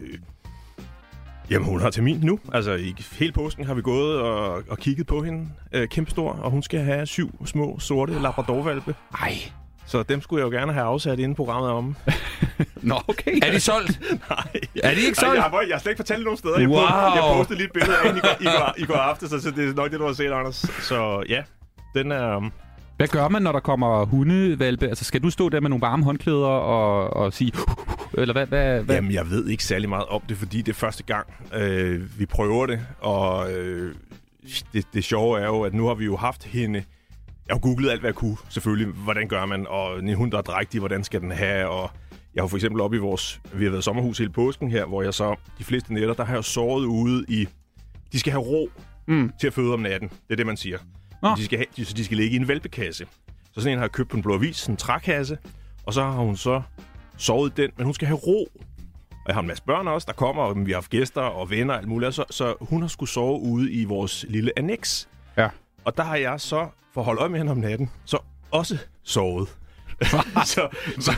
jamen, 1.52 1.68
hun 1.68 1.82
har 1.82 1.90
termin 1.90 2.20
nu. 2.24 2.40
Altså, 2.54 2.74
i 2.74 2.96
hele 3.20 3.32
påsken 3.32 3.66
har 3.66 3.74
vi 3.74 3.82
gået 3.82 4.20
og, 4.20 4.64
og 4.70 4.78
kigget 4.78 5.08
på 5.08 5.22
hende. 5.24 5.50
Øh, 5.74 5.88
kæmpestor, 5.88 6.32
og 6.32 6.52
hun 6.52 6.64
skal 6.64 6.80
have 6.80 7.06
syv 7.06 7.46
små 7.46 7.80
sorte 7.80 8.22
Labradorvalpe. 8.22 8.96
Ej. 9.22 9.34
Så 9.88 10.04
dem 10.04 10.22
skulle 10.22 10.46
jeg 10.46 10.54
jo 10.54 10.58
gerne 10.58 10.74
have 10.74 10.86
afsat 10.86 11.20
inden 11.20 11.36
programmet 11.36 11.72
om. 11.72 11.96
Nå, 12.82 12.96
okay. 13.08 13.40
Er 13.44 13.52
de 13.52 13.60
solgt? 13.60 14.00
Nej. 14.30 14.48
Er 14.84 14.94
de 14.96 15.02
ikke 15.02 15.18
solgt? 15.18 15.36
jeg, 15.36 15.44
har, 15.44 15.62
jeg 15.62 15.76
har 15.76 15.80
slet 15.80 15.92
ikke 15.92 16.00
fortalt 16.00 16.24
nogen 16.24 16.38
steder. 16.38 16.60
Jeg, 16.60 16.70
Wow. 16.70 16.78
wow. 16.78 16.86
jeg 17.16 17.34
postede 17.36 17.58
lige 17.58 17.66
et 17.66 17.74
billede 17.74 17.98
af 17.98 18.16
i 18.16 18.20
går, 18.20 18.38
i 18.42 18.44
går, 18.44 18.74
i 18.78 18.86
går 18.86 18.96
aftes, 18.96 19.30
så 19.30 19.52
det 19.52 19.70
er 19.70 19.74
nok 19.74 19.92
det, 19.92 20.00
du 20.00 20.06
har 20.06 20.14
set, 20.14 20.32
Anders. 20.32 20.66
Så 20.82 21.24
ja, 21.30 21.44
den 21.96 22.12
er... 22.12 22.36
Um, 22.36 22.52
Hvad 22.98 23.08
gør 23.08 23.28
man, 23.28 23.42
når 23.42 23.52
der 23.52 23.60
kommer 23.60 24.06
hundevalpe? 24.06 24.88
Altså, 24.88 25.06
skal 25.06 25.24
du 25.24 25.30
stå 25.30 25.50
der 25.50 25.60
med 25.60 25.70
nogle 25.70 25.82
varme 25.82 26.04
håndklæder 26.04 26.46
og, 26.46 27.14
og 27.14 27.34
sige... 27.34 27.52
Eller 28.14 28.34
hvad? 28.34 28.46
hvad, 28.46 28.84
hvad? 28.84 28.96
Jamen, 28.96 29.12
jeg 29.12 29.30
ved 29.30 29.48
ikke 29.48 29.64
særlig 29.64 29.90
meget 29.90 30.06
om 30.06 30.22
det, 30.30 30.38
fordi 30.38 30.58
det 30.62 30.70
er 30.70 30.76
første 30.76 31.04
gang, 31.04 31.28
øh, 31.54 32.20
vi 32.20 32.26
prøver 32.26 32.66
det. 32.66 32.80
Og 33.00 33.52
øh, 33.52 33.96
det, 34.74 34.86
det 34.94 35.04
sjove 35.04 35.40
er 35.40 35.46
jo, 35.46 35.62
at 35.62 35.74
nu 35.74 35.88
har 35.88 35.94
vi 35.94 36.06
jo 36.06 36.16
haft 36.18 36.44
hende... 36.44 36.84
Jeg 37.48 37.54
har 37.56 37.60
googlet 37.60 37.90
alt, 37.90 38.00
hvad 38.00 38.08
jeg 38.10 38.16
kunne, 38.16 38.38
selvfølgelig. 38.50 38.88
Hvordan 38.94 39.28
gør 39.28 39.46
man? 39.46 39.68
Og 39.68 40.00
en 40.00 40.14
hund, 40.14 40.32
der 40.32 40.38
er 40.38 40.42
drægtig, 40.42 40.80
hvordan 40.80 41.04
skal 41.04 41.22
den 41.22 41.32
have? 41.32 41.68
Og 41.68 41.92
jeg 42.36 42.44
har 42.44 42.48
for 42.48 42.58
eksempel 42.58 42.82
op 42.82 42.94
i 42.94 42.98
vores... 42.98 43.42
Vi 43.54 43.64
har 43.64 43.72
været 43.72 43.84
sommerhus 43.84 44.18
hele 44.18 44.32
påsken 44.32 44.72
her, 44.72 44.86
hvor 44.86 45.04
jeg 45.04 45.14
så... 45.14 45.36
De 45.60 45.64
fleste 45.64 45.94
nætter, 45.94 46.14
der 46.14 46.26
har 46.26 46.34
jeg 46.34 46.44
sovet 46.44 46.86
ude 46.86 47.26
i... 47.28 47.48
De 48.12 48.20
skal 48.20 48.32
have 48.32 48.44
ro 48.44 48.70
Mm. 49.10 49.32
til 49.40 49.48
at 49.48 49.54
føde 49.54 49.74
om 49.74 49.80
natten. 49.80 50.10
Det 50.10 50.32
er 50.32 50.36
det, 50.36 50.46
man 50.46 50.58
siger. 50.58 50.78
Nå. 51.22 51.36
De 51.38 51.46
skal 51.46 51.58
have, 51.58 51.66
de, 51.78 51.86
så 51.86 51.94
de 51.94 52.06
skal 52.06 52.18
ligge 52.18 52.34
i 52.34 52.40
en 52.40 52.48
valpekasse. 52.48 53.06
Så 53.54 53.62
sådan 53.62 53.72
en 53.72 53.78
har 53.78 53.84
jeg 53.86 53.92
købt 53.92 54.10
på 54.10 54.18
en 54.18 54.24
blå 54.24 54.34
avis, 54.34 54.66
en 54.68 54.78
trækasse. 54.78 55.38
Og 55.86 55.94
så 55.94 56.04
har 56.04 56.12
hun 56.12 56.38
så 56.38 56.62
sovet 57.18 57.58
den, 57.58 57.72
men 57.78 57.86
hun 57.86 57.94
skal 57.94 58.08
have 58.08 58.18
ro. 58.18 58.48
Og 59.12 59.28
jeg 59.28 59.36
har 59.36 59.42
en 59.42 59.48
masse 59.48 59.64
børn 59.64 59.88
også, 59.88 60.06
der 60.06 60.14
kommer, 60.14 60.44
og 60.44 60.66
vi 60.66 60.72
har 60.72 60.76
haft 60.78 60.90
gæster 60.90 61.22
og 61.22 61.50
venner 61.50 61.74
og 61.74 61.80
alt 61.80 61.88
muligt. 61.88 62.14
Så, 62.16 62.24
så 62.30 62.56
hun 62.62 62.82
har 62.82 62.88
skulle 62.88 63.10
sove 63.10 63.40
ude 63.42 63.72
i 63.72 63.84
vores 63.86 64.26
lille 64.30 64.52
annex. 64.58 65.06
Og 65.88 65.98
der 65.98 66.04
har 66.04 66.16
jeg 66.16 66.40
så, 66.42 66.68
for 66.94 67.02
at 67.02 67.06
holde 67.06 67.22
øje 67.22 67.30
med 67.30 67.38
hende 67.40 67.52
om 67.52 67.58
natten, 67.58 67.90
så 68.06 68.18
også 68.52 68.78
sovet. 69.04 69.48
så, 70.46 70.68
så, 71.00 71.12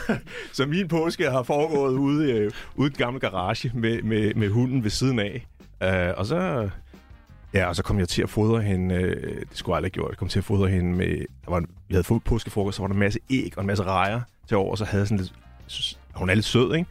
så 0.54 0.66
min 0.66 0.88
påske 0.88 1.30
har 1.32 1.44
foregået 1.44 1.94
ude, 1.94 2.32
øh, 2.32 2.52
ude 2.76 2.88
i 2.88 2.90
den 2.90 2.98
gamle 2.98 3.20
garage 3.20 3.72
med, 3.74 4.02
med, 4.02 4.34
med 4.34 4.50
hunden 4.50 4.84
ved 4.84 4.90
siden 4.90 5.20
af. 5.20 5.48
Uh, 5.84 6.20
og 6.20 6.26
så... 6.26 6.70
Ja, 7.54 7.66
og 7.66 7.76
så 7.76 7.84
kom 7.84 8.00
jeg 8.00 8.08
til 8.08 8.22
at 8.22 8.30
fodre 8.30 8.62
hende, 8.62 8.96
øh, 8.96 9.40
det 9.40 9.58
skulle 9.58 9.74
jeg 9.74 9.78
aldrig 9.78 9.92
gjort, 9.92 10.10
jeg 10.10 10.18
kom 10.18 10.28
til 10.28 10.40
at 10.40 10.46
fodre 10.46 10.68
hende 10.68 10.96
med, 10.96 11.18
der 11.46 11.52
var 11.52 11.58
en, 11.58 11.68
vi 11.88 11.94
havde 11.94 12.04
fået 12.04 12.24
påskefrokost, 12.24 12.76
så 12.76 12.82
var 12.82 12.88
der 12.88 12.94
en 12.94 13.00
masse 13.00 13.20
æg 13.30 13.54
og 13.58 13.62
en 13.62 13.68
masse 13.68 13.84
rejer 13.84 14.22
til 14.48 14.58
over, 14.58 14.72
og 14.72 14.78
så 14.78 14.86
havde 14.86 15.06
sådan 15.06 15.18
lidt, 15.18 15.34
synes- 15.68 16.00
hun 16.14 16.30
er 16.30 16.34
lidt 16.34 16.46
sød, 16.46 16.76
ikke? 16.76 16.90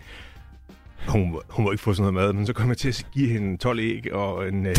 Hun, 1.09 1.41
hun 1.49 1.65
må 1.65 1.71
ikke 1.71 1.83
få 1.83 1.95
sådan 1.95 2.13
noget 2.13 2.15
mad, 2.27 2.33
men 2.33 2.47
så 2.47 2.53
kom 2.53 2.69
jeg 2.69 2.77
til 2.77 2.89
at 2.89 3.07
give 3.13 3.29
hende 3.29 3.57
12 3.57 3.79
æg 3.79 4.13
og 4.13 4.49
en, 4.49 4.67
øh, 4.67 4.77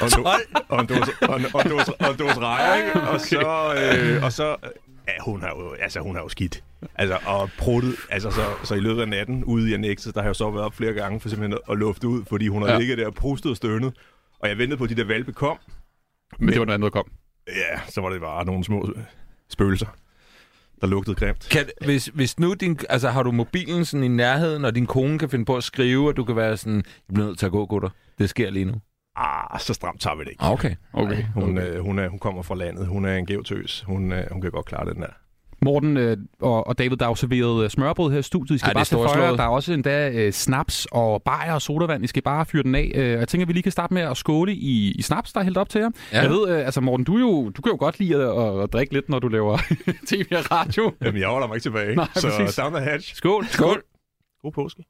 og 0.00 0.06
en, 0.06 0.12
do- 0.12 0.64
og 0.68 0.80
en 0.80 0.86
dåse, 0.86 1.12
og 1.22 1.40
en, 1.40 1.46
og 1.54 1.62
en 1.64 1.70
dåse, 1.70 1.92
og 2.00 2.10
en 2.10 2.16
dåse 2.18 2.38
rejer, 2.40 2.74
ikke? 2.86 3.00
Og 3.08 3.20
så, 3.20 3.74
øh, 4.16 4.24
og 4.24 4.32
så 4.32 4.56
ja, 5.08 5.12
hun 5.24 5.40
har 5.40 5.48
jo, 5.48 5.72
altså, 5.72 6.00
hun 6.00 6.14
har 6.14 6.22
jo 6.22 6.28
skidt. 6.28 6.64
Altså, 6.94 7.18
og 7.26 7.50
pruttet, 7.58 7.94
altså, 8.10 8.30
så, 8.30 8.42
så 8.64 8.74
i 8.74 8.80
løbet 8.80 9.00
af 9.02 9.08
natten 9.08 9.44
ude 9.44 9.70
i 9.70 9.74
annexet, 9.74 10.14
der 10.14 10.20
har 10.20 10.28
jeg 10.28 10.36
så 10.36 10.50
været 10.50 10.64
op 10.64 10.74
flere 10.74 10.92
gange 10.92 11.20
for 11.20 11.28
simpelthen 11.28 11.58
at 11.70 11.78
lufte 11.78 12.08
ud, 12.08 12.24
fordi 12.28 12.48
hun 12.48 12.62
har 12.62 12.68
Ja. 12.72 12.78
ligget 12.78 12.98
der 12.98 13.06
og 13.06 13.14
prustet 13.14 13.50
og 13.50 13.56
stønnet. 13.56 13.92
Og 14.40 14.48
jeg 14.48 14.58
ventede 14.58 14.78
på, 14.78 14.84
at 14.84 14.90
de 14.90 14.94
der 14.96 15.04
valpe 15.04 15.32
kom. 15.32 15.58
Men 16.38 16.48
det 16.48 16.58
var 16.58 16.64
noget 16.64 16.74
andet, 16.74 16.92
der 16.92 17.02
kom. 17.02 17.10
Ja, 17.48 17.80
så 17.88 18.00
var 18.00 18.10
det 18.10 18.20
bare 18.20 18.44
nogle 18.44 18.64
små 18.64 18.88
spøgelser, 19.48 19.86
der 20.80 20.86
lugtede 20.86 21.16
grimt. 21.16 21.48
Kan, 21.50 21.66
hvis, 21.84 22.06
hvis 22.06 22.38
nu 22.38 22.54
din, 22.54 22.78
altså, 22.88 23.08
har 23.08 23.22
du 23.22 23.32
mobilen 23.32 23.84
sådan 23.84 24.04
i 24.04 24.08
nærheden, 24.08 24.64
og 24.64 24.74
din 24.74 24.86
kone 24.86 25.18
kan 25.18 25.30
finde 25.30 25.44
på 25.44 25.56
at 25.56 25.64
skrive, 25.64 26.08
og 26.08 26.16
du 26.16 26.24
kan 26.24 26.36
være 26.36 26.56
sådan, 26.56 26.76
jeg 26.76 27.14
bliver 27.14 27.26
nødt 27.26 27.38
til 27.38 27.46
at 27.46 27.52
gå, 27.52 27.66
gutter. 27.66 27.88
Det 28.18 28.30
sker 28.30 28.50
lige 28.50 28.64
nu. 28.64 28.74
Ah, 29.16 29.60
så 29.60 29.74
stramt 29.74 30.00
tager 30.00 30.16
vi 30.16 30.24
det 30.24 30.30
ikke. 30.30 30.42
Ah, 30.42 30.52
Okay. 30.52 30.74
Okay. 30.92 31.24
Hun, 31.34 31.58
øh, 31.58 31.80
hun, 31.84 31.98
er, 31.98 32.08
hun 32.08 32.18
kommer 32.18 32.42
fra 32.42 32.54
landet. 32.54 32.86
Hun 32.86 33.04
er 33.04 33.16
en 33.16 33.26
gævtøs. 33.26 33.84
Hun, 33.86 34.12
øh, 34.12 34.24
hun 34.32 34.42
kan 34.42 34.50
godt 34.50 34.66
klare 34.66 34.90
den 34.94 35.02
der. 35.02 35.08
Morten 35.62 35.96
øh, 35.96 36.16
og, 36.40 36.66
og 36.66 36.78
David, 36.78 36.96
der 36.96 37.04
er 37.04 37.08
jo 37.08 37.14
serveret 37.14 37.64
øh, 37.64 37.70
smørbrød 37.70 38.12
her 38.12 38.18
i 38.18 38.22
studiet. 38.22 38.56
I 38.56 38.58
skal 38.58 38.68
Ja, 38.68 38.72
bare 38.72 38.80
er 38.80 38.84
storslået. 38.84 39.38
Der 39.38 39.44
er 39.44 39.48
også 39.48 39.72
endda 39.72 40.10
øh, 40.10 40.32
snaps 40.32 40.86
og 40.92 41.22
bajer 41.22 41.52
og 41.52 41.62
sodavand. 41.62 42.04
I 42.04 42.06
skal 42.06 42.22
bare 42.22 42.46
fyre 42.46 42.62
den 42.62 42.74
af. 42.74 42.92
Øh, 42.94 43.10
jeg 43.10 43.28
tænker, 43.28 43.46
vi 43.46 43.52
lige 43.52 43.62
kan 43.62 43.72
starte 43.72 43.94
med 43.94 44.02
at 44.02 44.16
skåle 44.16 44.54
i, 44.54 44.90
i 44.92 45.02
snaps, 45.02 45.32
der 45.32 45.40
er 45.40 45.44
hældt 45.44 45.58
op 45.58 45.68
til 45.68 45.78
jer. 45.80 45.90
Ja. 46.12 46.20
Jeg 46.20 46.30
ved, 46.30 46.48
øh, 46.48 46.64
altså 46.66 46.80
Morten, 46.80 47.04
du, 47.04 47.18
jo, 47.18 47.50
du 47.50 47.62
kan 47.62 47.72
jo 47.72 47.76
godt 47.80 47.98
lide 47.98 48.14
at, 48.16 48.42
at, 48.42 48.62
at 48.62 48.72
drikke 48.72 48.92
lidt, 48.92 49.08
når 49.08 49.18
du 49.18 49.28
laver 49.28 49.58
tv 50.08 50.24
og 50.32 50.50
radio. 50.50 50.92
Jamen, 51.02 51.20
jeg 51.20 51.28
holder 51.28 51.46
mig 51.46 51.54
ikke 51.54 51.64
tilbage. 51.64 51.96
Nej, 51.96 52.08
så 52.14 52.28
præcis. 52.38 52.56
down 52.56 52.72
the 52.74 52.84
hatch. 52.84 53.14
Skål. 53.14 53.46
Skål. 53.46 53.82
God 54.42 54.52
påske. 54.52 54.84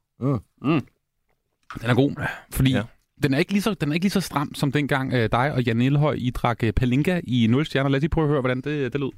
Den 1.81 1.89
er 1.89 1.93
god, 1.93 2.11
fordi 2.51 2.71
ja. 2.71 2.77
Ja. 2.77 2.83
den 3.23 3.33
er 3.33 3.37
ikke 3.37 3.51
lige 3.51 3.61
så, 3.61 3.73
den 3.73 3.89
er 3.89 3.93
ikke 3.93 4.03
lige 4.03 4.11
så 4.11 4.21
stram 4.21 4.55
som 4.55 4.71
dengang 4.71 5.13
øh, 5.13 5.29
dig 5.31 5.53
og 5.53 5.63
Jan 5.63 5.81
Elhøj, 5.81 6.13
I 6.17 6.29
drak 6.29 6.63
øh, 6.63 6.73
Palinka 6.73 7.21
i 7.23 7.47
0 7.49 7.65
stjerner. 7.65 7.89
Lad 7.89 7.97
os 7.97 8.01
lige 8.01 8.09
prøve 8.09 8.25
at 8.25 8.29
høre, 8.29 8.41
hvordan 8.41 8.61
det, 8.61 8.93
det 8.93 9.01
lød. 9.01 9.09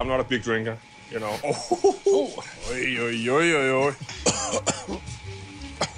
I'm 0.00 0.06
not 0.06 0.20
a 0.20 0.24
big 0.24 0.44
drinker, 0.44 0.76
you 1.12 1.18
know. 1.18 1.34
Oh, 1.44 2.44
oj, 2.70 3.00
oj, 3.00 3.30
oj, 3.30 3.54
oj, 3.54 3.70
oj. 3.70 3.92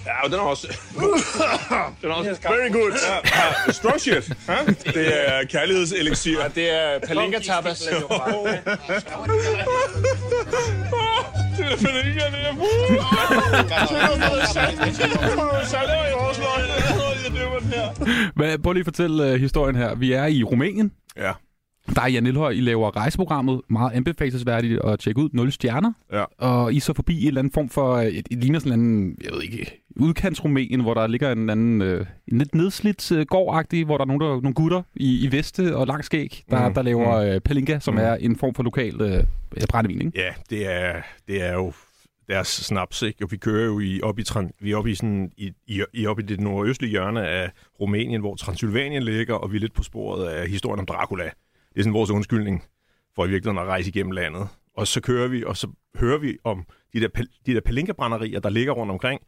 Ja, 0.07 0.25
og 0.25 0.31
den 0.31 0.39
er 0.39 0.43
også... 0.43 0.67
den 2.03 2.11
er 2.11 2.15
også 2.15 2.39
very 2.43 2.71
good. 2.73 2.93
Ja, 2.93 3.15
ja, 3.67 3.73
strong 3.73 4.01
shit. 4.01 4.33
Ja? 4.49 4.57
Det 4.93 5.29
er 5.29 5.45
kærlighedseliksir. 5.45 6.41
Ja, 6.41 6.49
det 6.49 6.71
er 6.71 6.99
Palinka 6.99 7.39
tapas. 7.39 7.79
det 7.81 7.93
er 7.93 8.03
Palinka, 11.77 12.25
det 12.25 12.41
er 12.47 12.53
i 16.09 16.13
Horsløg. 16.13 16.61
Her. 17.75 18.33
Hvad, 18.35 18.59
prøv 18.59 18.73
lige 18.73 18.81
at 18.81 18.87
fortælle 18.87 19.35
uh, 19.35 19.41
historien 19.41 19.77
her. 19.77 19.95
Vi 19.95 20.13
er 20.13 20.27
i 20.27 20.43
Rumænien. 20.43 20.93
Ja. 21.17 21.33
Der 21.95 22.03
er 22.03 22.09
Jan 22.09 22.27
Elhøj, 22.27 22.51
I 22.51 22.61
laver 22.61 22.97
rejseprogrammet. 22.97 23.61
Meget 23.69 23.93
anbefalesværdigt 23.93 24.81
at 24.85 24.99
tjekke 24.99 25.21
ud. 25.21 25.29
0 25.33 25.53
stjerner. 25.53 25.93
Ja. 26.13 26.25
Og 26.39 26.75
I 26.75 26.81
så 26.81 26.93
forbi 26.93 27.21
en 27.23 27.27
eller 27.29 27.39
anden 27.39 27.53
form 27.53 27.69
for... 27.69 27.95
øh, 27.95 28.07
Et, 28.07 28.29
et 28.31 28.39
ligner 28.39 28.59
sådan 28.59 28.73
en 28.73 28.81
anden, 28.81 29.17
jeg 29.25 29.33
ved 29.33 29.43
ikke, 29.43 29.83
udkantsrumænien, 29.97 30.81
hvor 30.81 30.95
der 30.95 31.07
ligger 31.07 31.33
en 31.33 31.39
eller 31.39 31.53
anden... 31.53 31.83
Øh, 31.83 32.07
en 32.33 32.39
lidt 32.39 32.55
nedslidt 32.55 33.13
øh, 33.13 33.27
gårdagtig, 33.27 33.85
hvor 33.85 33.97
der 33.97 34.05
er 34.05 34.09
nogle, 34.09 34.25
der, 34.27 34.31
nogle 34.41 34.55
gutter 34.55 34.83
i, 34.97 35.25
i 35.27 35.33
veste 35.33 35.77
og 35.77 35.87
lang 35.87 36.05
skæg, 36.05 36.43
der, 36.51 36.69
Mm, 36.69 36.75
der 36.75 36.83
laver 36.83 37.23
mm. 37.25 37.29
øh, 37.29 37.41
palinka, 37.41 37.79
som 37.79 37.95
Mm. 37.95 38.01
er 38.01 38.15
en 38.15 38.37
form 38.37 38.55
for 38.55 38.63
lokal 38.63 39.01
øh, 39.01 39.25
brændevin, 39.69 40.01
ikke? 40.07 40.13
Ja, 40.21 40.29
det 40.51 40.73
er, 40.73 41.03
det 41.29 41.43
er 41.47 41.53
jo 41.55 41.73
deres 42.29 42.49
snaps, 42.49 43.03
ikke? 43.03 43.25
Og 43.25 43.33
vi 43.33 43.37
kører 43.37 43.67
jo 43.67 43.81
i, 43.81 44.01
op, 44.03 44.19
i, 44.19 44.25
vi 44.61 44.71
er 44.73 44.77
oppe 44.77 44.91
i, 44.91 44.95
sådan, 44.95 45.31
i, 45.37 45.53
i, 45.67 45.83
i, 45.95 46.07
op 46.07 46.19
i 46.19 46.23
det 46.23 46.41
nordøstlige 46.41 46.91
hjørne 46.91 47.27
af 47.29 47.51
Rumænien, 47.81 48.21
hvor 48.21 48.35
Transylvanien 48.37 49.03
ligger, 49.03 49.35
og 49.35 49.53
vi 49.53 49.57
er 49.57 49.61
lidt 49.61 49.75
på 49.75 49.83
sporet 49.83 50.27
af 50.29 50.49
historien 50.49 50.81
om 50.81 50.87
Dracula. 50.87 51.31
Det 51.75 51.79
er 51.79 51.83
sådan 51.83 51.95
vores 51.95 52.11
undskyldning 52.11 52.65
for 53.15 53.27
i 53.27 53.29
virkeligheden 53.29 53.67
at 53.67 53.71
rejse 53.71 53.89
igennem 53.89 54.13
landet. 54.13 54.49
Og 54.77 54.87
så 54.87 55.01
kører 55.01 55.29
vi, 55.29 55.45
og 55.45 55.57
så 55.57 55.69
hører 55.97 56.19
vi 56.19 56.39
om 56.45 56.67
de 56.93 57.01
der, 57.01 57.09
pal- 57.19 57.43
de 57.47 57.55
der 57.55 57.61
palinkebrænderier, 57.61 58.41
der 58.41 58.51
ligger 58.51 58.73
rundt 58.73 58.93
omkring, 58.93 59.21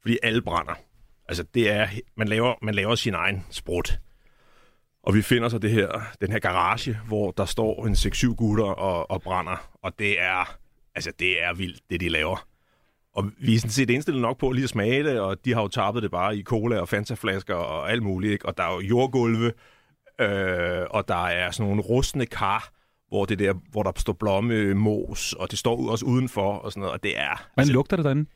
fordi 0.00 0.18
alle 0.22 0.42
brænder. 0.42 0.74
Altså, 1.28 1.44
det 1.54 1.70
er, 1.70 1.88
man 2.16 2.28
laver, 2.28 2.54
man 2.62 2.74
laver 2.74 2.94
sin 2.94 3.14
egen 3.14 3.46
sprut. 3.50 3.98
Og 5.02 5.14
vi 5.14 5.22
finder 5.22 5.48
så 5.48 5.58
det 5.58 5.70
her, 5.70 5.88
den 6.20 6.32
her 6.32 6.38
garage, 6.38 6.98
hvor 7.06 7.30
der 7.30 7.44
står 7.44 7.86
en 7.86 7.94
6-7 7.94 8.34
gutter 8.34 8.64
og, 8.64 9.10
og 9.10 9.22
brænder. 9.22 9.70
Og 9.82 9.98
det 9.98 10.20
er, 10.20 10.58
altså, 10.94 11.12
det 11.18 11.42
er 11.42 11.54
vildt, 11.54 11.80
det 11.90 12.00
de 12.00 12.08
laver. 12.08 12.46
Og 13.12 13.30
vi 13.38 13.54
er 13.54 13.58
sådan 13.58 13.70
set 13.70 13.90
indstillet 13.90 14.22
nok 14.22 14.38
på 14.38 14.52
lige 14.52 14.64
at 14.64 14.70
smage 14.70 15.04
det, 15.04 15.20
og 15.20 15.44
de 15.44 15.54
har 15.54 15.62
jo 15.62 15.68
tappet 15.68 16.02
det 16.02 16.10
bare 16.10 16.36
i 16.36 16.42
cola 16.42 16.80
og 16.80 16.88
Fanta-flasker 16.88 17.54
og 17.54 17.90
alt 17.90 18.02
muligt. 18.02 18.32
Ikke? 18.32 18.46
Og 18.46 18.56
der 18.56 18.64
er 18.64 18.74
jo 18.74 18.80
jordgulve, 18.80 19.52
øh, 20.20 20.86
og 20.90 21.08
der 21.08 21.26
er 21.26 21.50
sådan 21.50 21.68
nogle 21.68 21.82
rustne 21.82 22.26
kar, 22.26 22.72
hvor, 23.08 23.24
det 23.24 23.38
der, 23.38 23.54
hvor 23.70 23.82
der 23.82 23.92
står 23.96 24.12
blomme, 24.12 24.74
mos, 24.74 25.32
og 25.32 25.50
det 25.50 25.58
står 25.58 25.90
også 25.90 26.04
udenfor 26.04 26.52
og 26.52 26.72
sådan 26.72 26.80
noget. 26.80 26.92
Og 26.92 27.02
det 27.02 27.18
er... 27.18 27.48
Hvordan 27.54 27.72
lugter 27.72 27.96
det 27.96 28.04
derinde? 28.04 28.30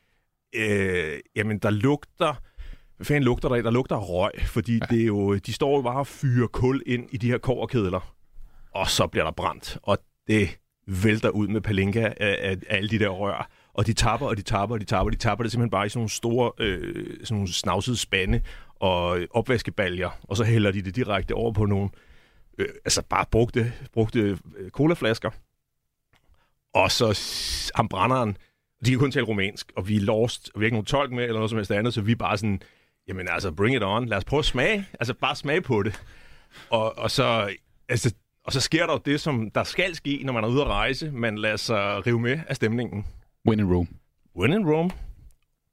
Øh, 0.55 1.19
jamen, 1.35 1.57
der 1.57 1.69
lugter... 1.69 2.33
Hvad 2.95 3.05
fanden 3.05 3.23
lugter 3.23 3.49
der? 3.49 3.61
Der 3.61 3.71
lugter 3.71 3.95
røg, 3.97 4.31
fordi 4.45 4.73
ja. 4.73 4.85
det 4.89 5.01
er 5.01 5.05
jo, 5.05 5.35
de 5.35 5.53
står 5.53 5.75
jo 5.75 5.81
bare 5.81 5.99
og 5.99 6.07
fyrer 6.07 6.47
kul 6.47 6.81
ind 6.85 7.09
i 7.11 7.17
de 7.17 7.27
her 7.27 7.37
koverkedler, 7.37 8.15
og 8.71 8.89
så 8.89 9.07
bliver 9.07 9.23
der 9.23 9.31
brændt, 9.31 9.77
og 9.83 9.97
det 10.27 10.59
vælter 10.87 11.29
ud 11.29 11.47
med 11.47 11.61
palinka 11.61 12.13
af, 12.17 12.37
af, 12.41 12.51
af 12.51 12.57
alle 12.77 12.89
de 12.89 12.99
der 12.99 13.09
rør, 13.09 13.49
og 13.73 13.87
de 13.87 13.93
tapper, 13.93 14.27
og 14.27 14.37
de 14.37 14.41
tapper, 14.41 14.75
og 14.75 14.79
de 14.79 14.85
tapper, 14.85 15.11
de 15.11 15.17
tapper 15.17 15.43
det 15.43 15.51
simpelthen 15.51 15.69
bare 15.69 15.85
i 15.85 15.89
sådan 15.89 15.99
nogle 15.99 16.09
store, 16.09 16.51
øh, 16.59 17.05
sådan 17.23 17.35
nogle 17.35 17.53
snavsede 17.53 17.97
spande 17.97 18.41
og 18.79 19.19
opvaskebaljer, 19.31 20.19
og 20.23 20.37
så 20.37 20.43
hælder 20.43 20.71
de 20.71 20.81
det 20.81 20.95
direkte 20.95 21.33
over 21.33 21.51
på 21.51 21.65
nogle, 21.65 21.89
øh, 22.57 22.67
altså 22.85 23.01
bare 23.09 23.25
brugte, 23.31 23.73
brugte 23.93 24.37
øh, 24.57 24.69
colaflasker, 24.69 25.29
og 26.73 26.91
så 26.91 27.19
ham 27.75 27.87
brænderen, 27.87 28.37
de 28.85 28.89
kan 28.89 28.99
kun 28.99 29.11
tale 29.11 29.25
romansk, 29.25 29.71
og 29.75 29.87
vi 29.87 29.95
er 29.95 30.01
lost, 30.01 30.51
og 30.53 30.59
vi 30.59 30.63
har 30.63 30.67
ikke 30.67 30.75
nogen 30.75 30.85
tolk 30.85 31.11
med, 31.11 31.23
eller 31.23 31.35
noget 31.35 31.49
som 31.49 31.57
helst 31.57 31.71
andet, 31.71 31.93
så 31.93 32.01
vi 32.01 32.11
er 32.11 32.15
bare 32.15 32.37
sådan, 32.37 32.61
jamen 33.07 33.27
altså, 33.29 33.51
bring 33.51 33.75
it 33.75 33.83
on, 33.83 34.05
lad 34.05 34.17
os 34.17 34.25
prøve 34.25 34.39
at 34.39 34.45
smage, 34.45 34.87
altså 34.99 35.13
bare 35.13 35.35
smage 35.35 35.61
på 35.61 35.83
det. 35.83 36.03
Og, 36.69 36.97
og 36.97 37.11
så, 37.11 37.55
altså, 37.89 38.13
og 38.43 38.53
så 38.53 38.61
sker 38.61 38.85
der 38.85 38.93
jo 38.93 39.01
det, 39.05 39.21
som 39.21 39.51
der 39.51 39.63
skal 39.63 39.95
ske, 39.95 40.21
når 40.23 40.33
man 40.33 40.43
er 40.43 40.47
ude 40.47 40.61
at 40.61 40.67
rejse, 40.67 41.11
man 41.11 41.37
lader 41.37 41.57
sig 41.57 42.07
rive 42.07 42.19
med 42.19 42.39
af 42.47 42.55
stemningen. 42.55 43.05
When 43.47 43.59
in 43.59 43.73
Rome. 43.73 43.87
When 44.37 44.53
in 44.53 44.65
Rome. 44.69 44.89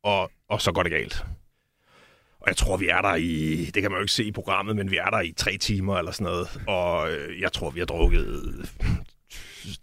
Og, 0.02 0.30
og 0.48 0.60
så 0.60 0.72
går 0.72 0.82
det 0.82 0.92
galt. 0.92 1.24
Og 2.42 2.48
jeg 2.48 2.56
tror, 2.56 2.76
vi 2.76 2.88
er 2.88 3.00
der 3.00 3.14
i, 3.14 3.64
det 3.74 3.82
kan 3.82 3.90
man 3.90 3.98
jo 3.98 4.02
ikke 4.02 4.12
se 4.12 4.24
i 4.24 4.32
programmet, 4.32 4.76
men 4.76 4.90
vi 4.90 4.96
er 4.96 5.10
der 5.10 5.20
i 5.20 5.32
tre 5.36 5.56
timer 5.56 5.98
eller 5.98 6.12
sådan 6.12 6.24
noget. 6.24 6.60
Og 6.66 7.10
øh, 7.12 7.40
jeg 7.40 7.52
tror, 7.52 7.70
vi 7.70 7.78
har 7.78 7.86
drukket 7.86 8.70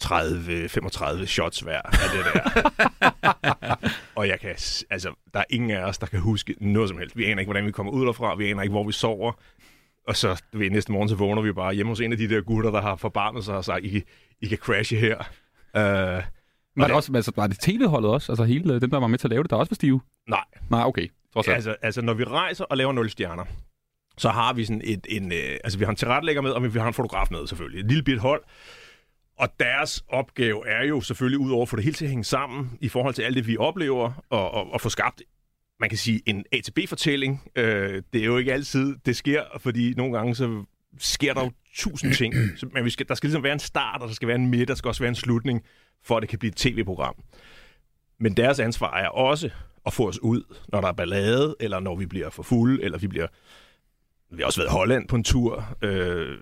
30-35 0.04 1.26
shots 1.26 1.60
hver 1.60 1.82
af 1.82 2.10
det 2.14 2.26
der. 2.34 2.64
og 4.16 4.28
jeg 4.28 4.40
kan, 4.40 4.50
altså, 4.90 5.14
der 5.34 5.40
er 5.40 5.44
ingen 5.50 5.72
af 5.72 5.84
os, 5.84 5.98
der 5.98 6.08
kan 6.08 6.20
huske 6.20 6.56
noget 6.62 6.90
som 6.90 6.98
helst. 6.98 7.18
Vi 7.18 7.26
aner 7.26 7.40
ikke, 7.40 7.48
hvordan 7.48 7.66
vi 7.66 7.72
kommer 7.72 7.92
ud 7.92 8.06
derfra. 8.06 8.36
Vi 8.36 8.52
aner 8.52 8.62
ikke, 8.62 8.72
hvor 8.72 8.84
vi 8.84 8.92
sover. 8.92 9.32
Og 10.08 10.16
så 10.16 10.44
ved, 10.54 10.70
næste 10.70 10.92
morgen, 10.92 11.10
så 11.10 11.16
vågner 11.16 11.42
vi 11.42 11.52
bare 11.52 11.74
hjemme 11.74 11.92
hos 11.92 12.00
en 12.00 12.12
af 12.12 12.18
de 12.18 12.30
der 12.30 12.42
gutter, 12.42 12.72
der 12.72 12.82
har 12.82 12.96
forbarmet 12.96 13.46
sig 13.46 13.56
og 13.56 13.66
sagt, 13.66 13.86
I, 13.86 14.02
I 14.42 14.48
kan 14.48 14.58
crashe 14.58 14.96
her. 14.96 15.18
Uh, 15.18 16.24
Var 16.82 16.88
det, 16.88 16.92
også, 16.92 17.12
altså, 17.16 17.32
var 17.36 17.48
det 17.48 17.60
tv-holdet 17.60 18.12
også? 18.12 18.32
Altså 18.32 18.44
hele 18.44 18.80
dem, 18.80 18.90
der 18.90 19.00
var 19.00 19.08
med 19.08 19.18
til 19.18 19.28
at 19.28 19.32
lave 19.32 19.44
det, 19.44 19.50
der 19.50 19.56
også 19.56 19.70
var 19.70 19.76
stive? 19.76 20.02
Nej. 20.30 20.44
Nej, 20.70 20.84
okay. 20.84 21.08
Trods 21.34 21.48
alt. 21.48 21.56
Altså, 21.56 21.76
altså, 21.82 22.02
når 22.02 22.14
vi 22.14 22.24
rejser 22.24 22.66
og 22.66 22.78
laver 22.78 22.92
0 22.92 23.10
stjerner, 23.10 23.46
så 24.18 24.30
har 24.30 24.54
vi 24.54 24.66
sådan 24.66 24.82
et, 24.84 25.08
en, 25.10 25.32
øh, 25.32 25.58
altså 25.64 25.80
vi 25.80 25.84
har 25.86 25.90
en 25.90 25.96
tilrettelægger 25.96 26.42
med, 26.42 26.52
og 26.52 26.74
vi 26.74 26.80
har 26.80 26.88
en 26.88 26.94
fotograf 26.94 27.28
med 27.32 27.48
selvfølgelig. 27.48 27.80
Et 27.80 27.88
lille 27.88 28.04
bit 28.04 28.20
hold. 28.20 28.44
Og 29.38 29.50
deres 29.60 30.04
opgave 30.08 30.68
er 30.68 30.86
jo 30.86 31.02
selvfølgelig, 31.02 31.40
udover 31.40 31.62
at 31.62 31.70
få 31.70 31.76
det 31.76 31.84
hele 31.84 31.94
til 31.94 32.06
at 32.06 32.10
hænge 32.10 32.24
sammen, 32.24 32.78
i 32.82 32.90
forhold 32.90 33.14
til 33.14 33.22
alt 33.22 33.36
det, 33.36 33.48
vi 33.48 33.58
oplever, 33.58 34.24
og, 34.30 34.52
og, 34.52 34.74
og 34.74 34.82
få 34.82 34.90
skabt, 34.90 35.22
man 35.80 35.90
kan 35.90 35.98
sige, 35.98 36.22
en 36.26 36.46
A 36.52 36.60
til 36.62 36.72
B-fortælling. 36.72 37.52
Øh, 37.56 38.04
det 38.14 38.22
er 38.22 38.26
jo 38.26 38.38
ikke 38.38 38.54
altid, 38.54 38.96
det 39.06 39.16
sker, 39.16 39.44
fordi 39.58 39.94
nogle 39.98 40.18
gange 40.18 40.36
så 40.36 40.64
sker 40.98 41.34
der 41.34 41.44
jo 41.44 41.52
tusind 41.76 42.14
ting. 42.14 42.34
Så, 42.58 42.70
men 42.74 42.86
vi 42.86 42.90
skal, 42.90 43.08
der 43.08 43.16
skal 43.16 43.28
ligesom 43.28 43.44
være 43.44 43.54
en 43.54 43.60
start, 43.60 44.02
og 44.02 44.08
der 44.08 44.14
skal 44.14 44.28
være 44.28 44.36
en 44.36 44.48
midt, 44.48 44.68
der 44.68 44.76
skal 44.76 44.88
også 44.88 45.04
være 45.04 45.10
en 45.10 45.16
slutning, 45.16 45.64
for 46.04 46.18
at 46.18 46.22
det 46.22 46.30
kan 46.30 46.40
blive 46.40 46.50
et 46.50 46.56
tv-program. 46.56 47.16
Men 48.20 48.38
deres 48.38 48.60
ansvar 48.60 48.98
er 48.98 49.08
også 49.08 49.50
at 49.90 49.94
få 49.94 50.08
os 50.08 50.20
ud, 50.22 50.42
når 50.68 50.82
der 50.82 50.88
er 50.88 50.92
ballade, 50.94 51.56
eller 51.60 51.80
når 51.80 51.96
vi 51.96 52.06
bliver 52.06 52.30
for 52.30 52.44
fulde, 52.44 52.84
eller 52.84 52.98
vi 52.98 53.08
bliver... 53.08 53.28
Vi 54.32 54.42
har 54.42 54.46
også 54.46 54.60
været 54.60 54.70
i 54.70 54.72
Holland 54.72 55.08
på 55.08 55.16
en 55.16 55.24
tur. 55.24 55.66
Øh, 55.82 56.38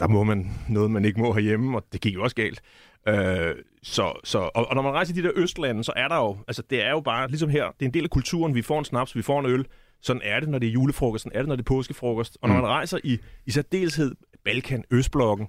der 0.00 0.08
må 0.08 0.24
man 0.24 0.50
noget, 0.68 0.90
man 0.90 1.04
ikke 1.04 1.20
må 1.20 1.32
herhjemme, 1.32 1.78
og 1.78 1.84
det 1.92 2.00
gik 2.00 2.14
jo 2.14 2.22
også 2.22 2.36
galt. 2.36 2.62
Øh, 3.08 3.54
så, 3.82 4.12
så, 4.24 4.38
og, 4.38 4.68
og 4.68 4.74
når 4.74 4.82
man 4.82 4.92
rejser 4.92 5.14
i 5.14 5.16
de 5.16 5.22
der 5.22 5.32
østlande, 5.36 5.84
så 5.84 5.92
er 5.96 6.08
der 6.08 6.16
jo, 6.16 6.36
altså 6.48 6.62
det 6.70 6.84
er 6.84 6.90
jo 6.90 7.00
bare, 7.00 7.28
ligesom 7.28 7.48
her, 7.50 7.64
det 7.64 7.82
er 7.82 7.86
en 7.88 7.94
del 7.94 8.04
af 8.04 8.10
kulturen, 8.10 8.54
vi 8.54 8.62
får 8.62 8.78
en 8.78 8.84
snaps, 8.84 9.16
vi 9.16 9.22
får 9.22 9.40
en 9.40 9.46
øl, 9.46 9.66
sådan 10.02 10.22
er 10.24 10.40
det, 10.40 10.48
når 10.48 10.58
det 10.58 10.66
er 10.68 10.72
julefrokost, 10.72 11.22
sådan 11.22 11.36
er 11.36 11.42
det, 11.42 11.48
når 11.48 11.56
det 11.56 11.62
er 11.62 11.74
påskefrokost, 11.74 12.38
og 12.42 12.48
når 12.48 12.56
Mm. 12.56 12.62
man 12.62 12.70
rejser 12.70 12.98
i, 13.04 13.18
i 13.46 13.50
særdeleshed 13.50 14.14
Balkan, 14.44 14.84
Østblokken, 14.90 15.48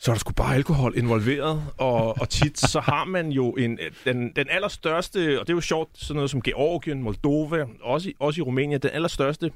så 0.00 0.10
er 0.10 0.14
der 0.14 0.18
sgu 0.18 0.32
bare 0.32 0.54
alkohol 0.54 0.92
involveret, 0.96 1.62
og, 1.78 2.20
og 2.20 2.28
tit 2.28 2.58
så 2.58 2.80
har 2.80 3.04
man 3.04 3.28
jo 3.28 3.50
en, 3.52 3.78
den, 4.04 4.32
den 4.36 4.46
allerstørste, 4.50 5.40
og 5.40 5.46
det 5.46 5.52
er 5.52 5.56
jo 5.56 5.60
sjovt, 5.60 5.90
sådan 5.94 6.16
noget 6.16 6.30
som 6.30 6.42
Georgien, 6.42 7.02
Moldova, 7.02 7.66
også 7.82 8.08
i, 8.08 8.14
også 8.18 8.40
i 8.40 8.42
Rumænien, 8.42 8.80
den 8.80 8.90
allerstørste 8.90 9.50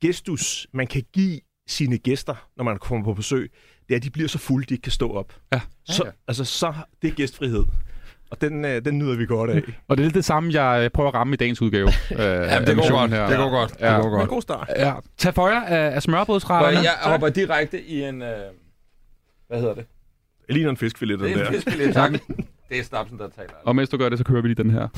gestus, 0.00 0.66
man 0.72 0.86
kan 0.86 1.04
give 1.12 1.40
sine 1.66 1.98
gæster, 1.98 2.34
når 2.56 2.64
man 2.64 2.78
kommer 2.78 3.04
på 3.04 3.14
besøg, 3.14 3.52
det 3.88 3.94
er, 3.94 3.96
at 3.96 4.02
de 4.02 4.10
bliver 4.10 4.28
så 4.28 4.38
fulde, 4.38 4.66
de 4.66 4.74
ikke 4.74 4.82
kan 4.82 4.92
stå 4.92 5.12
op. 5.12 5.32
Ja. 5.52 5.60
Så, 5.84 6.10
altså, 6.28 6.44
så 6.44 6.72
det 7.02 7.10
er 7.10 7.14
gæstfrihed. 7.14 7.64
Og 8.30 8.40
den, 8.40 8.64
øh, 8.64 8.84
den 8.84 8.98
nyder 8.98 9.16
vi 9.16 9.26
godt 9.26 9.50
af. 9.50 9.62
Og 9.88 9.96
det 9.96 10.02
er 10.02 10.06
lidt 10.06 10.14
det 10.14 10.24
samme, 10.24 10.62
jeg 10.62 10.92
prøver 10.92 11.08
at 11.08 11.14
ramme 11.14 11.34
i 11.34 11.36
dagens 11.36 11.62
udgave. 11.62 11.88
Øh, 11.88 12.18
ja, 12.18 12.60
det 12.60 12.76
går 12.76 12.90
godt. 12.90 13.10
Det 13.10 13.36
går 13.36 13.50
godt. 13.50 13.70
Det 13.70 14.02
går 14.02 14.10
godt. 14.10 14.22
En 14.22 14.28
god 14.28 14.42
start. 14.42 14.68
Ja. 14.76 14.92
Tag 15.18 15.34
for 15.34 15.48
jer 15.48 15.60
af, 15.60 15.94
af 15.94 16.02
smørbrødsretterne. 16.02 16.78
Jeg 16.78 16.94
hopper 17.02 17.28
direkte 17.28 17.82
i 17.82 18.02
en... 18.02 18.22
Øh, 18.22 18.28
hvad 19.50 19.60
hedder 19.60 19.74
det? 19.74 19.84
Det 20.46 20.54
ligner 20.54 20.70
en 20.70 20.76
fiskfilet, 20.76 21.18
den 21.20 21.28
Det 21.28 21.32
er 21.36 21.38
der. 21.38 21.46
en 21.48 21.54
fiskfilet, 21.54 21.94
tak. 21.94 22.12
Det 22.68 22.78
er 22.78 22.82
snapsen, 22.82 23.18
der 23.18 23.28
taler. 23.28 23.52
Og 23.64 23.76
mens 23.76 23.88
du 23.88 23.96
gør 23.96 24.08
det, 24.08 24.18
så 24.18 24.24
kører 24.24 24.42
vi 24.42 24.48
lige 24.48 24.62
den 24.62 24.70
her. 24.70 24.88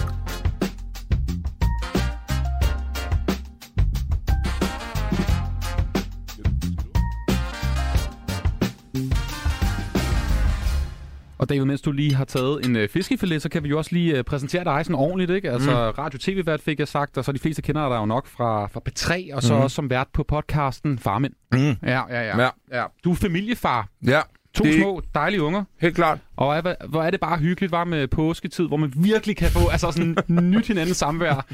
Og 11.38 11.48
David, 11.48 11.64
mens 11.64 11.80
du 11.80 11.92
lige 11.92 12.14
har 12.14 12.24
taget 12.24 12.66
en 12.66 12.76
øh, 12.76 12.88
fiskefilet, 12.88 13.42
så 13.42 13.48
kan 13.48 13.64
vi 13.64 13.68
jo 13.68 13.78
også 13.78 13.90
lige 13.94 14.18
øh, 14.18 14.24
præsentere 14.24 14.64
dig 14.64 14.84
sådan 14.84 14.94
ordentligt, 14.96 15.30
ikke? 15.30 15.50
Altså, 15.50 15.70
mm. 15.70 15.76
radio-tv-vært 16.03 16.61
fik 16.61 16.78
jeg 16.78 16.88
sagt, 16.88 17.18
og 17.18 17.24
så 17.24 17.32
de 17.32 17.38
fleste 17.38 17.62
kender 17.62 17.88
dig 17.88 17.96
jo 17.96 18.05
nok 18.07 18.26
fra, 18.26 18.66
fra 18.66 18.80
P3, 18.88 19.34
og 19.36 19.42
så 19.42 19.55
Mm. 19.55 19.61
også 19.61 19.74
som 19.74 19.90
vært 19.90 20.07
på 20.12 20.22
podcasten 20.22 20.98
Farmænd. 20.98 21.32
Mm. 21.53 21.59
Ja, 21.59 21.74
ja, 21.82 22.03
ja, 22.09 22.40
Ja. 22.42 22.48
ja. 22.72 22.84
Du 23.05 23.11
er 23.11 23.14
familiefar. 23.14 23.88
Ja. 24.07 24.20
To 24.55 24.64
Det- 24.64 24.74
små, 24.74 25.03
dejlige 25.14 25.42
unger. 25.42 25.64
Helt 25.80 25.94
klart. 25.94 26.18
Og 26.36 26.57
er, 26.57 26.86
hvor 26.88 27.03
er 27.03 27.11
det 27.11 27.20
bare 27.20 27.38
hyggeligt, 27.38 27.72
var 27.72 27.84
med 27.84 28.09
påsketid, 28.09 28.66
hvor 28.68 28.76
man 28.76 28.92
virkelig 28.96 29.36
kan 29.36 29.50
få 29.50 29.68
altså 29.68 29.90
sådan 29.90 30.16
nyt 30.28 30.66
hinandens 30.66 30.96
samvær. 30.96 31.46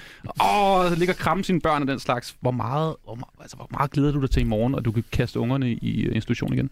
Åh, 0.44 0.92
ligger 0.98 1.14
kramme 1.14 1.44
sine 1.44 1.60
børn 1.60 1.82
og 1.82 1.88
den 1.88 1.98
slags. 1.98 2.36
Hvor 2.40 2.50
meget, 2.50 2.96
hvor, 3.04 3.14
meget, 3.14 3.30
altså, 3.40 3.56
hvor 3.56 3.68
meget 3.70 3.90
glæder 3.90 4.12
du 4.12 4.20
dig 4.20 4.30
til 4.30 4.40
i 4.40 4.44
morgen, 4.44 4.74
og 4.74 4.84
du 4.84 4.92
kan 4.92 5.04
kaste 5.12 5.40
ungerne 5.40 5.70
i 5.72 6.02
øh, 6.02 6.14
institution 6.16 6.52
igen? 6.52 6.70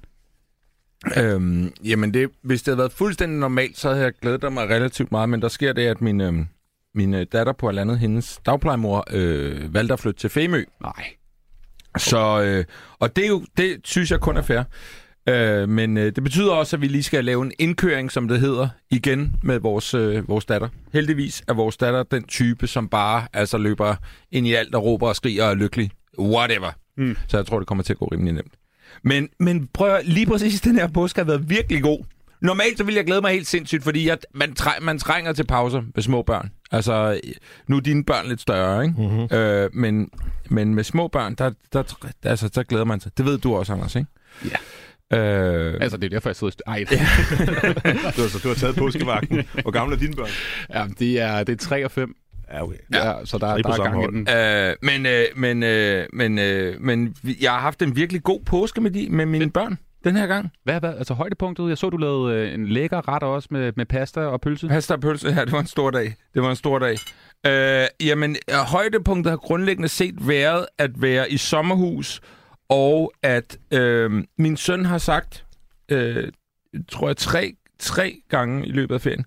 Øhm, 1.17 1.73
jamen, 1.85 2.15
det, 2.15 2.31
hvis 2.43 2.63
det 2.63 2.67
havde 2.73 2.79
været 2.79 2.93
fuldstændig 2.93 3.39
normalt, 3.39 3.79
så 3.79 3.89
havde 3.89 4.03
jeg 4.05 4.13
glædet 4.23 4.53
mig 4.53 4.69
relativt 4.69 5.13
meget, 5.13 5.29
men 5.29 5.43
der 5.43 5.49
sker 5.49 5.73
det, 5.73 5.83
at 5.87 6.01
min, 6.01 6.21
øhm, 6.21 6.47
min 6.95 7.15
øh, 7.15 7.27
datter 7.33 7.53
på 7.53 7.69
andet 7.69 7.99
hendes 7.99 8.41
dagplejemor 8.47 9.05
øh, 9.11 9.75
valgte 9.75 9.93
at 9.93 10.01
flytte 10.01 10.21
til 10.21 10.31
Femø. 10.31 10.65
Nej. 10.83 11.05
Så, 11.99 12.43
øh, 12.43 12.65
og 12.99 13.17
det, 13.17 13.25
er 13.25 13.29
jo, 13.29 13.45
det 13.57 13.81
synes 13.85 14.11
jeg 14.11 14.21
kun 14.21 14.37
er 14.37 14.43
fair. 14.43 14.63
Øh, 15.29 15.69
men 15.69 15.97
øh, 15.97 16.13
det 16.15 16.25
betyder 16.25 16.53
også, 16.53 16.77
at 16.77 16.83
vi 16.83 16.89
lige 16.89 17.03
skal 17.03 17.25
lave 17.25 17.43
en 17.43 17.53
indkøring, 17.59 18.13
som 18.13 18.29
det 18.29 18.41
hedder, 18.41 18.69
igen 18.91 19.37
med 19.43 19.59
vores, 19.59 19.95
øh, 19.95 20.29
vores 20.29 20.45
datter. 20.45 20.69
Heldigvis 20.93 21.43
er 21.49 21.55
vores 21.55 21.77
datter 21.77 22.03
den 22.03 22.25
type, 22.25 22.67
som 22.67 22.89
bare 22.89 23.27
altså 23.33 23.59
løber 23.59 23.95
ind 24.33 24.47
i 24.47 24.55
alt 24.55 24.75
og 24.75 24.85
råber 24.85 25.09
og 25.09 25.17
skriger 25.17 25.45
og 25.45 25.51
er 25.51 25.55
lykkelig. 25.55 25.91
Whatever. 26.19 26.71
Mm. 26.97 27.17
Så 27.29 27.37
jeg 27.37 27.47
tror, 27.47 27.59
det 27.59 27.69
kommer 27.69 27.85
til 27.85 27.93
at 27.93 27.99
gå 27.99 28.07
rimelig 28.07 28.33
nemt. 28.33 28.53
Men, 29.03 29.29
men 29.41 29.69
prøv 29.73 29.95
at, 29.95 30.07
lige 30.07 30.27
præcis 30.27 30.61
den 30.61 30.75
her 30.77 30.89
påske 30.89 31.21
har 31.21 31.25
været 31.25 31.51
virkelig 31.51 31.83
god. 31.83 32.05
Normalt 32.41 32.79
så 32.79 32.85
ville 32.85 32.99
jeg 32.99 33.07
glæde 33.07 33.21
mig 33.21 33.33
helt 33.33 33.47
sindssygt, 33.47 33.85
fordi 33.85 34.09
jeg, 34.09 34.19
man, 34.35 34.55
træ, 34.55 34.71
man 34.83 34.99
trænger 34.99 35.33
til 35.33 35.45
pauser 35.47 35.83
med 35.95 36.03
små 36.03 36.23
børn. 36.23 36.51
Altså, 36.71 37.21
nu 37.67 37.77
er 37.77 37.81
dine 37.81 38.05
børn 38.05 38.29
lidt 38.29 38.41
større, 38.41 38.85
ikke? 38.85 38.95
Mm-hmm. 38.99 39.37
Øh, 39.37 39.71
men, 39.73 40.11
men 40.51 40.75
med 40.75 40.85
små 40.85 41.09
børn, 41.09 41.35
der, 41.35 41.51
der, 41.73 41.83
der, 41.83 42.31
altså, 42.31 42.49
der 42.49 42.63
glæder 42.63 42.85
man 42.85 43.01
sig. 43.01 43.19
Det 43.19 43.25
ved 43.25 43.39
du 43.39 43.55
også, 43.55 43.73
Anders, 43.73 43.97
ikke? 43.97 44.09
Ja. 44.45 44.57
Øh, 45.13 45.75
Altså, 45.81 45.97
det 45.97 46.05
er 46.05 46.09
derfor, 46.09 46.29
jeg 46.29 46.37
sidder... 46.37 46.53
Ej, 46.67 46.85
Du, 46.91 46.97
har, 46.97 48.29
så 48.29 48.41
du 48.43 48.49
har 48.49 48.55
taget 48.55 48.77
påskevagten. 48.77 49.43
Hvor 49.63 49.71
gamle 49.71 49.95
er 49.95 49.99
dine 50.01 50.15
børn? 50.17 50.29
ja, 50.75 50.85
det 50.99 51.21
er, 51.21 51.45
det 51.45 51.53
er 51.53 51.57
3 51.67 51.85
og 51.85 51.91
5. 51.91 52.15
Ja, 52.53 52.63
okay. 52.65 52.77
Ja, 52.95 53.13
så 53.25 53.39
der, 53.39 53.47
Så 53.47 53.55
er 53.55 53.57
der 53.63 53.71
er 53.71 53.77
gang 53.77 54.03
i 54.03 54.07
den. 54.07 54.29
øh, 54.29 54.75
men, 54.83 55.07
øh, 55.07 55.25
men, 55.37 55.63
øh, 55.63 56.07
men, 56.13 56.39
øh, 56.39 56.81
men 56.81 57.17
vi- 57.23 57.37
jeg 57.41 57.53
har 57.53 57.61
haft 57.61 57.83
en 57.83 57.97
virkelig 57.97 58.23
god 58.23 58.41
påske 58.47 58.81
med, 58.81 58.91
de, 58.91 59.07
med 59.11 59.27
mine 59.27 59.51
børn 59.51 59.79
den 60.05 60.17
her 60.17 60.27
gang. 60.27 60.51
Hvad, 60.65 60.81
hvad, 60.81 60.95
altså 60.99 61.15
højdepunktet? 61.15 61.69
Jeg 61.69 61.79
så, 61.79 61.91
du 61.91 61.97
lavede 61.97 62.35
øh, 62.35 62.55
en 62.55 62.67
lækker 62.69 63.09
ret 63.09 63.23
også 63.23 63.49
med, 63.51 63.73
med 63.77 63.87
pasta 63.87 64.21
og 64.21 64.41
pølse. 64.41 64.69
Pasta 64.69 64.95
og 64.95 65.01
pølse, 65.01 65.29
ja, 65.29 65.45
det 65.45 65.53
var 65.53 65.61
en 65.61 65.67
stor 65.67 65.91
dag. 65.91 66.15
Det 66.35 66.43
var 66.43 66.51
en 66.51 66.57
stor 66.57 66.79
dag. 66.79 66.97
Øh, 67.47 67.87
jamen, 68.07 68.37
øh, 68.51 68.57
højdepunktet 68.57 69.31
har 69.31 69.37
grundlæggende 69.37 69.89
set 69.89 70.29
været 70.29 70.67
at 70.79 70.91
være 71.03 71.31
i 71.33 71.37
sommerhus, 71.37 72.21
og 72.69 73.13
at 73.23 73.59
øh, 73.71 74.25
min 74.39 74.57
søn 74.57 74.85
har 74.85 74.99
sagt, 74.99 75.47
øh, 75.89 76.33
tror 76.89 77.09
jeg, 77.09 77.17
tre, 77.17 77.55
tre 77.79 78.21
gange 78.29 78.67
i 78.67 78.71
løbet 78.71 78.95
af 78.95 79.01
ferien, 79.01 79.25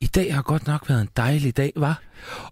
i 0.00 0.06
dag 0.06 0.34
har 0.34 0.42
godt 0.42 0.66
nok 0.66 0.88
været 0.88 1.00
en 1.00 1.08
dejlig 1.16 1.56
dag, 1.56 1.72
var. 1.76 2.02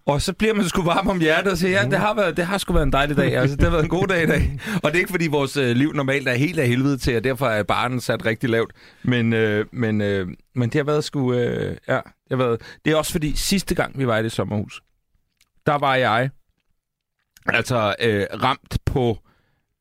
Og 0.05 0.21
så 0.21 0.33
bliver 0.33 0.53
man 0.53 0.65
sgu 0.65 0.81
varm 0.81 1.07
om 1.07 1.19
hjertet 1.19 1.51
og 1.51 1.57
siger, 1.57 1.81
ja, 1.81 1.89
det 1.89 1.99
har, 1.99 2.13
været, 2.13 2.37
det 2.37 2.45
har 2.45 2.57
sgu 2.57 2.73
været 2.73 2.85
en 2.85 2.91
dejlig 2.91 3.17
dag. 3.17 3.37
Altså, 3.37 3.55
det 3.55 3.63
har 3.63 3.71
været 3.71 3.83
en 3.83 3.89
god 3.89 4.07
dag 4.07 4.23
i 4.23 4.25
dag. 4.25 4.59
Og 4.83 4.91
det 4.91 4.95
er 4.95 4.99
ikke, 4.99 5.11
fordi 5.11 5.27
vores 5.27 5.57
øh, 5.57 5.75
liv 5.75 5.93
normalt 5.93 6.27
er 6.27 6.33
helt 6.33 6.59
af 6.59 6.67
helvede 6.67 6.97
til, 6.97 7.17
og 7.17 7.23
derfor 7.23 7.47
er 7.47 7.63
barnen 7.63 8.01
sat 8.01 8.25
rigtig 8.25 8.49
lavt. 8.49 8.71
Men, 9.03 9.33
øh, 9.33 9.65
men, 9.71 10.01
øh, 10.01 10.27
men 10.55 10.69
det 10.69 10.75
har 10.75 10.83
været 10.83 11.03
sgu... 11.03 11.33
Øh, 11.33 11.77
ja, 11.87 11.95
det, 11.95 12.03
har 12.31 12.37
været, 12.37 12.61
det 12.85 12.91
er 12.91 12.95
også 12.95 13.11
fordi, 13.11 13.35
sidste 13.35 13.75
gang 13.75 13.99
vi 13.99 14.07
var 14.07 14.17
i 14.17 14.23
det 14.23 14.31
sommerhus, 14.31 14.81
der 15.65 15.77
var 15.77 15.95
jeg 15.95 16.29
altså 17.45 17.95
øh, 18.01 18.25
ramt 18.43 18.77
på 18.85 19.17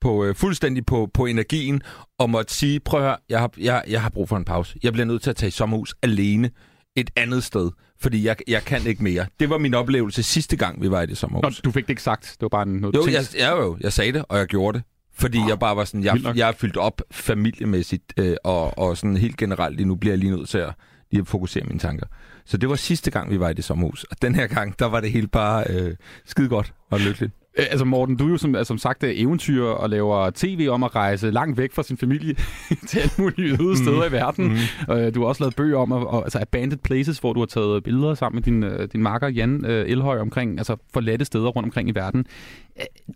på 0.07 0.25
øh, 0.25 0.35
fuldstændig 0.35 0.87
på, 0.87 1.11
på 1.15 1.27
energien, 1.27 1.83
og 2.19 2.31
måtte 2.31 2.55
sige, 2.55 2.81
prøv 2.81 3.01
at 3.01 3.07
høre, 3.07 3.17
jeg 3.29 3.41
har, 3.41 3.51
jeg, 3.59 3.83
jeg 3.89 4.03
har 4.03 4.11
brug 4.11 4.29
for 4.29 4.37
en 4.37 4.45
pause. 4.45 4.79
Jeg 4.83 4.93
bliver 4.93 5.07
nødt 5.07 5.23
til 5.23 5.31
at 5.31 5.37
tage 5.37 5.49
i 5.49 5.51
sommerhus 5.51 5.95
alene 6.03 6.51
et 6.97 7.11
andet 7.17 7.45
sted, 7.45 7.71
fordi 8.01 8.25
jeg, 8.27 8.37
jeg 8.49 8.63
kan 8.63 8.87
ikke 8.87 9.03
mere. 9.03 9.27
Det 9.41 9.51
var 9.51 9.59
min 9.59 9.75
oplevelse 9.75 10.23
sidste 10.23 10.57
gang, 10.57 10.83
vi 10.83 10.91
var 10.91 11.03
i 11.03 11.07
det 11.07 11.11
Nå, 11.11 11.15
sommerhus. 11.15 11.61
du 11.61 11.71
fik 11.71 11.85
det 11.85 11.91
ikke 11.91 12.03
sagt. 12.03 12.23
Det 12.23 12.43
var 12.43 12.49
bare 12.49 12.67
noget, 12.67 12.95
Jo, 12.95 13.07
jeg, 13.07 13.25
jeg, 13.39 13.53
jo, 13.57 13.77
jeg 13.81 13.93
sagde 13.93 14.13
det, 14.13 14.25
og 14.29 14.39
jeg 14.39 14.47
gjorde 14.47 14.79
det. 14.79 14.85
Fordi 15.15 15.39
jeg 15.49 15.59
bare 15.59 15.77
var 15.77 15.85
sådan, 15.85 16.05
jeg, 16.05 16.37
jeg 16.37 16.49
er 16.49 16.53
fyldt 16.53 16.77
op 16.77 17.03
familiemæssigt, 17.11 18.13
øh, 18.17 18.37
og, 18.45 18.79
og 18.79 18.97
sådan 18.97 19.17
helt 19.17 19.37
generelt 19.37 19.77
lige 19.77 19.87
nu 19.89 19.95
bliver 19.95 20.13
jeg 20.13 20.19
lige 20.19 20.37
nødt 20.37 20.49
til 20.49 20.59
at, 20.59 20.73
lige 21.11 21.21
at 21.21 21.27
fokusere 21.27 21.65
mine 21.65 21.79
tanker. 21.79 22.07
Så 22.45 22.57
det 22.57 22.69
var 22.69 22.77
sidste 22.77 23.11
gang, 23.11 23.31
vi 23.31 23.41
var 23.41 23.49
i 23.49 23.55
det 23.55 23.65
sommerhus. 23.65 24.05
Og 24.05 24.23
den 24.23 24.35
her 24.35 24.47
gang, 24.47 24.79
der 24.79 24.87
var 24.87 25.01
det 25.01 25.13
helt 25.13 25.33
bare 25.33 25.65
øh, 25.71 25.95
skide 26.27 26.49
godt 26.49 26.75
og 26.91 27.01
lykkeligt. 27.01 27.33
Øh, 27.59 27.67
Altså 27.71 27.85
Morten, 27.85 28.17
du 28.17 28.27
er 28.27 28.31
jo 28.31 28.37
som, 28.37 28.55
altså, 28.55 28.69
som 28.69 28.79
sagt 28.79 29.03
øh, 29.03 29.11
eventyr 29.15 29.63
og 29.63 29.91
laver 29.91 30.31
tv 30.35 30.69
om 30.71 30.83
at 30.83 30.95
rejse 30.95 31.31
langt 31.31 31.59
væk 31.59 31.73
fra 31.73 31.83
sin 31.83 31.97
familie 31.97 32.35
til 32.89 32.99
alle 32.99 33.13
mulige 33.19 33.63
øde 33.63 33.77
steder 33.77 34.09
i 34.09 34.13
verden. 34.13 34.59
Mm. 34.89 34.95
Øh, 34.95 35.15
du 35.15 35.21
har 35.21 35.29
også 35.29 35.43
lavet 35.43 35.57
bøger 35.57 35.79
om 35.79 35.93
at, 35.93 36.07
og, 36.07 36.23
altså 36.23 36.39
Abandoned 36.41 36.79
Places, 36.79 37.19
hvor 37.19 37.33
du 37.33 37.41
har 37.41 37.47
taget 37.47 37.83
billeder 37.85 38.15
sammen 38.15 38.37
med 38.37 38.43
din, 38.43 38.89
din 38.89 39.03
makker 39.03 39.29
Jan 39.29 39.65
Elhøj 39.65 40.19
omkring 40.19 40.59
altså 40.59 40.77
forladte 40.93 41.25
steder 41.25 41.49
rundt 41.49 41.67
omkring 41.67 41.89
i 41.89 41.93
verden. 41.95 42.27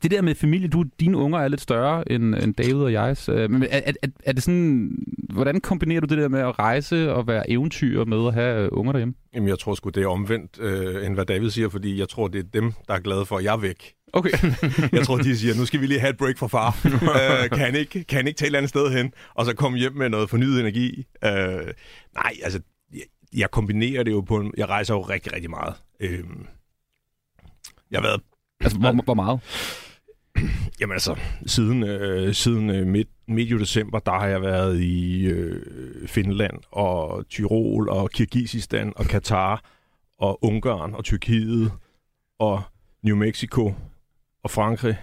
Det 0.02 0.10
der 0.10 0.22
med 0.22 0.34
familie, 0.34 0.68
du, 0.68 0.84
dine 1.00 1.16
unger 1.16 1.38
er 1.38 1.48
lidt 1.48 1.60
større 1.60 2.12
end, 2.12 2.34
end 2.34 2.54
David 2.54 2.74
og 2.74 2.92
jegs. 2.92 3.28
Men 3.28 3.62
er, 3.62 3.80
er, 3.86 3.92
er, 4.24 4.32
det 4.32 4.42
sådan, 4.42 4.90
hvordan 5.32 5.60
kombinerer 5.60 6.00
du 6.00 6.06
det 6.06 6.18
der 6.18 6.28
med 6.28 6.40
at 6.40 6.58
rejse 6.58 7.12
og 7.12 7.26
være 7.26 7.50
eventyr 7.50 8.04
med 8.04 8.26
at 8.26 8.34
have 8.34 8.72
unger 8.72 8.92
derhjemme? 8.92 9.14
Jamen, 9.34 9.48
jeg 9.48 9.58
tror 9.58 9.74
sgu, 9.74 9.88
det 9.88 10.02
er 10.02 10.08
omvendt, 10.08 10.60
øh, 10.60 11.06
end 11.06 11.14
hvad 11.14 11.24
David 11.24 11.50
siger, 11.50 11.68
fordi 11.68 11.98
jeg 11.98 12.08
tror, 12.08 12.28
det 12.28 12.38
er 12.38 12.60
dem, 12.60 12.72
der 12.88 12.94
er 12.94 13.00
glade 13.00 13.26
for, 13.26 13.36
at 13.36 13.44
jeg 13.44 13.52
er 13.52 13.58
væk. 13.58 13.94
Okay. 14.12 14.30
Jeg 14.96 15.06
tror, 15.06 15.16
de 15.16 15.38
siger, 15.38 15.54
nu 15.54 15.66
skal 15.66 15.80
vi 15.80 15.86
lige 15.86 16.00
have 16.00 16.10
et 16.10 16.16
break 16.16 16.38
fra 16.38 16.46
far. 16.46 16.76
øh, 17.44 17.50
kan, 17.50 17.58
han 17.58 17.74
ikke, 17.74 18.04
kan 18.04 18.16
han 18.16 18.26
ikke 18.26 18.38
tage 18.38 18.46
et 18.46 18.48
eller 18.48 18.58
andet 18.58 18.68
sted 18.68 18.92
hen, 18.92 19.12
og 19.34 19.44
så 19.44 19.54
komme 19.54 19.78
hjem 19.78 19.92
med 19.92 20.08
noget 20.08 20.30
fornyet 20.30 20.60
energi? 20.60 21.06
Øh, 21.24 21.30
nej, 22.14 22.32
altså, 22.42 22.60
jeg, 22.92 23.02
jeg 23.32 23.50
kombinerer 23.50 24.02
det 24.02 24.10
jo 24.10 24.20
på 24.20 24.36
en... 24.36 24.54
Jeg 24.56 24.68
rejser 24.68 24.94
jo 24.94 25.00
rigtig, 25.00 25.32
rigtig 25.32 25.50
meget. 25.50 25.74
Øh, 26.00 26.24
jeg 27.90 28.00
har 28.00 28.02
været 28.02 28.20
altså, 28.60 28.78
hvor, 28.78 28.92
hvor 29.04 29.14
meget? 29.14 29.40
Jamen 30.80 30.92
altså, 30.92 31.16
siden, 31.46 31.82
øh, 31.82 32.34
siden 32.34 32.70
øh, 32.70 32.86
midt, 32.86 33.08
medio 33.28 33.58
december, 33.58 33.98
der 33.98 34.12
har 34.12 34.26
jeg 34.26 34.42
været 34.42 34.80
i 34.80 35.26
øh, 35.26 36.08
Finland 36.08 36.58
og 36.70 37.28
Tyrol 37.28 37.88
og 37.88 38.10
Kirgisistan 38.10 38.92
og 38.96 39.04
Katar 39.04 39.64
og 40.18 40.44
Ungarn 40.44 40.94
og 40.94 41.04
Tyrkiet 41.04 41.72
og 42.38 42.62
New 43.02 43.16
Mexico 43.16 43.74
og 44.42 44.50
Frankrig 44.50 44.96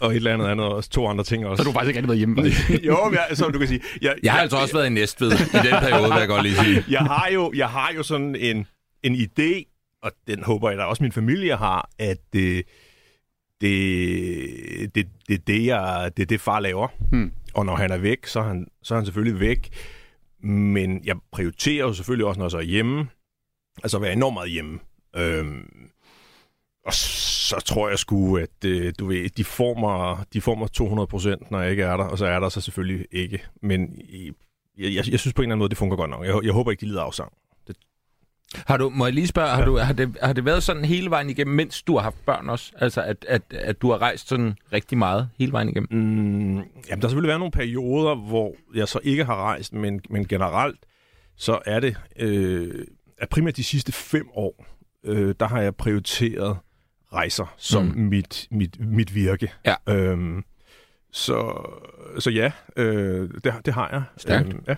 og 0.00 0.10
et 0.10 0.16
eller 0.16 0.34
andet 0.34 0.46
andet 0.46 0.66
også. 0.66 0.90
To 0.90 1.06
andre 1.06 1.24
ting 1.24 1.46
også. 1.46 1.62
Så 1.62 1.64
du 1.64 1.70
har 1.72 1.78
faktisk 1.78 1.88
ikke 1.88 1.98
rigtig 1.98 2.08
været 2.08 2.18
hjemme. 2.18 2.36
faktisk. 2.42 2.84
jo, 2.84 3.04
men 3.04 3.14
jeg, 3.14 3.36
som 3.36 3.52
du 3.52 3.58
kan 3.58 3.68
sige. 3.68 3.80
Jeg, 4.02 4.14
Jeg 4.22 4.32
har 4.32 4.40
altså 4.40 4.56
også 4.56 4.74
været 4.74 4.86
i 4.86 4.90
Næstved 4.90 5.32
i 5.32 5.66
den 5.66 5.80
periode, 5.86 6.10
vil 6.12 6.18
jeg 6.18 6.28
godt 6.28 6.42
lige 6.42 6.56
sige. 6.56 6.84
jeg 6.88 7.00
har 7.00 7.28
jo, 7.34 7.52
jeg 7.54 7.68
har 7.68 7.92
jo 7.96 8.02
sådan 8.02 8.36
en, 8.36 8.66
en 9.02 9.14
idé, 9.14 9.64
og 10.02 10.12
den 10.26 10.42
håber 10.42 10.70
jeg 10.70 10.78
da 10.78 10.84
også 10.84 11.02
min 11.02 11.12
familie 11.12 11.56
har, 11.56 11.90
at 11.98 12.18
det, 12.32 12.62
det, 13.60 14.94
det, 14.94 15.08
det, 15.28 15.46
det, 15.46 15.66
jeg, 15.66 16.10
det 16.16 16.22
er 16.22 16.26
det, 16.26 16.40
far 16.40 16.60
laver. 16.60 16.88
Hmm. 17.10 17.32
Og 17.54 17.66
når 17.66 17.76
han 17.76 17.90
er 17.90 17.98
væk, 17.98 18.26
så 18.26 18.40
er 18.40 18.44
han, 18.44 18.66
så 18.82 18.94
er 18.94 18.98
han 18.98 19.06
selvfølgelig 19.06 19.40
væk. 19.40 19.68
Men 20.42 21.04
jeg 21.04 21.16
prioriterer 21.32 21.86
jo 21.86 21.92
selvfølgelig 21.92 22.26
også, 22.26 22.38
når 22.38 22.44
jeg 22.44 22.50
så 22.50 22.58
er 22.58 22.62
hjemme. 22.62 23.08
Altså 23.82 23.96
at 23.96 24.02
være 24.02 24.12
enormt 24.12 24.34
meget 24.34 24.50
hjemme. 24.50 24.78
Øhm, 25.16 25.90
og 26.88 26.94
så 26.94 27.60
tror 27.60 27.88
jeg 27.88 27.98
sgu, 27.98 28.36
at 28.36 28.64
øh, 28.64 28.92
du 28.98 29.06
ved, 29.06 29.28
de 29.30 29.44
får 29.44 29.74
mig, 29.74 30.24
de 30.32 30.40
får 30.40 30.54
mig 30.54 30.72
200 30.72 31.06
procent, 31.06 31.50
når 31.50 31.60
jeg 31.60 31.70
ikke 31.70 31.82
er 31.82 31.96
der, 31.96 32.04
og 32.04 32.18
så 32.18 32.26
er 32.26 32.40
der 32.40 32.48
så 32.48 32.60
selvfølgelig 32.60 33.06
ikke. 33.12 33.44
Men 33.62 33.94
i, 33.98 34.32
jeg, 34.78 34.94
jeg, 34.94 35.10
jeg 35.10 35.20
synes 35.20 35.34
på 35.34 35.42
en 35.42 35.44
eller 35.44 35.52
anden 35.52 35.58
måde, 35.58 35.68
det 35.68 35.78
fungerer 35.78 35.96
godt 35.96 36.10
nok. 36.10 36.26
Jeg, 36.26 36.44
jeg 36.44 36.52
håber 36.52 36.70
ikke, 36.70 36.80
de 36.80 36.86
lider 36.86 37.02
afsang. 37.02 37.32
Har 38.54 38.76
du, 38.76 38.88
må 38.88 39.06
jeg 39.06 39.14
lige 39.14 39.26
spørge, 39.26 39.48
har, 39.48 39.64
du, 39.64 39.76
har, 39.76 39.92
det, 39.92 40.16
har 40.22 40.32
det 40.32 40.44
været 40.44 40.62
sådan 40.62 40.84
hele 40.84 41.10
vejen 41.10 41.30
igennem, 41.30 41.56
mens 41.56 41.82
du 41.82 41.96
har 41.96 42.02
haft 42.02 42.26
børn 42.26 42.48
også? 42.48 42.72
Altså, 42.78 43.02
at, 43.02 43.24
at, 43.28 43.42
at 43.50 43.82
du 43.82 43.90
har 43.90 43.98
rejst 43.98 44.28
sådan 44.28 44.54
rigtig 44.72 44.98
meget 44.98 45.30
hele 45.38 45.52
vejen 45.52 45.68
igennem? 45.68 45.88
Mm, 45.90 46.54
jamen, 46.56 46.66
der 46.88 46.94
har 46.94 47.08
selvfølgelig 47.08 47.28
været 47.28 47.40
nogle 47.40 47.52
perioder, 47.52 48.14
hvor 48.14 48.54
jeg 48.74 48.88
så 48.88 49.00
ikke 49.02 49.24
har 49.24 49.36
rejst, 49.36 49.72
men, 49.72 50.00
men 50.10 50.26
generelt, 50.26 50.78
så 51.36 51.58
er 51.66 51.80
det, 51.80 51.96
øh, 52.18 52.86
at 53.18 53.28
primært 53.28 53.56
de 53.56 53.64
sidste 53.64 53.92
fem 53.92 54.28
år, 54.34 54.66
øh, 55.04 55.34
der 55.40 55.46
har 55.46 55.60
jeg 55.60 55.76
prioriteret 55.76 56.56
rejser 57.14 57.54
som 57.56 57.84
Mm. 57.84 58.00
mit, 58.02 58.46
mit, 58.50 58.76
mit 58.80 59.14
virke. 59.14 59.52
Ja. 59.66 59.74
Øhm, 59.88 60.44
så, 61.12 61.52
så 62.18 62.30
ja, 62.30 62.52
øh, 62.76 63.30
det, 63.44 63.54
det 63.64 63.74
har 63.74 63.88
jeg. 63.92 64.02
Stærkt. 64.16 64.48
Øhm, 64.48 64.64
ja. 64.68 64.74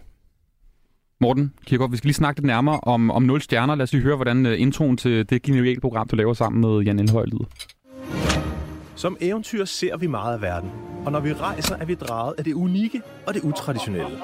Morten 1.20 1.52
Kirkegaard, 1.66 1.90
vi 1.90 1.96
skal 1.96 2.08
lige 2.08 2.14
snakke 2.14 2.40
lidt 2.40 2.46
nærmere 2.46 2.80
om, 2.82 3.10
om 3.10 3.22
0 3.22 3.40
stjerner. 3.42 3.74
Lad 3.74 3.82
os 3.82 3.92
lige 3.92 4.02
høre, 4.02 4.16
hvordan 4.16 4.46
uh, 4.46 4.60
introen 4.60 4.96
til 4.96 5.30
det 5.30 5.42
geniale 5.42 5.80
program, 5.80 6.08
du 6.08 6.16
laver 6.16 6.34
sammen 6.34 6.60
med 6.60 6.80
Jan 6.84 6.98
Elhøj 6.98 7.24
lyder. 7.24 7.44
Som 8.96 9.16
eventyr 9.20 9.64
ser 9.64 9.96
vi 9.96 10.06
meget 10.06 10.34
af 10.34 10.42
verden, 10.42 10.70
og 11.04 11.12
når 11.12 11.20
vi 11.20 11.32
rejser, 11.32 11.76
er 11.76 11.84
vi 11.84 11.94
draget 11.94 12.34
af 12.38 12.44
det 12.44 12.52
unikke 12.54 13.02
og 13.26 13.34
det 13.34 13.42
utraditionelle. 13.42 14.16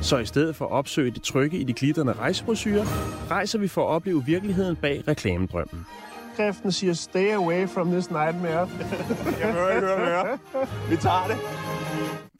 Så 0.00 0.18
i 0.18 0.24
stedet 0.26 0.56
for 0.56 0.64
at 0.64 0.70
opsøge 0.72 1.10
det 1.10 1.22
trygge 1.22 1.58
i 1.58 1.64
de 1.64 1.72
glitterne 1.72 2.12
rejsebrosyrer, 2.12 2.84
rejser 3.30 3.58
vi 3.58 3.68
for 3.68 3.82
at 3.82 3.88
opleve 3.94 4.24
virkeligheden 4.24 4.76
bag 4.76 5.02
reklamedrømmen. 5.08 5.86
Kræften 6.36 6.72
siger, 6.72 6.92
stay 6.92 7.34
away 7.34 7.68
from 7.68 7.90
this 7.90 8.10
nightmare. 8.10 8.68
Jeg 9.40 9.52
hører 9.52 9.74
ikke 9.74 9.86
høre 9.86 9.98
mere. 9.98 10.38
Vi 10.90 10.96
tager 10.96 11.26
det. 11.28 11.36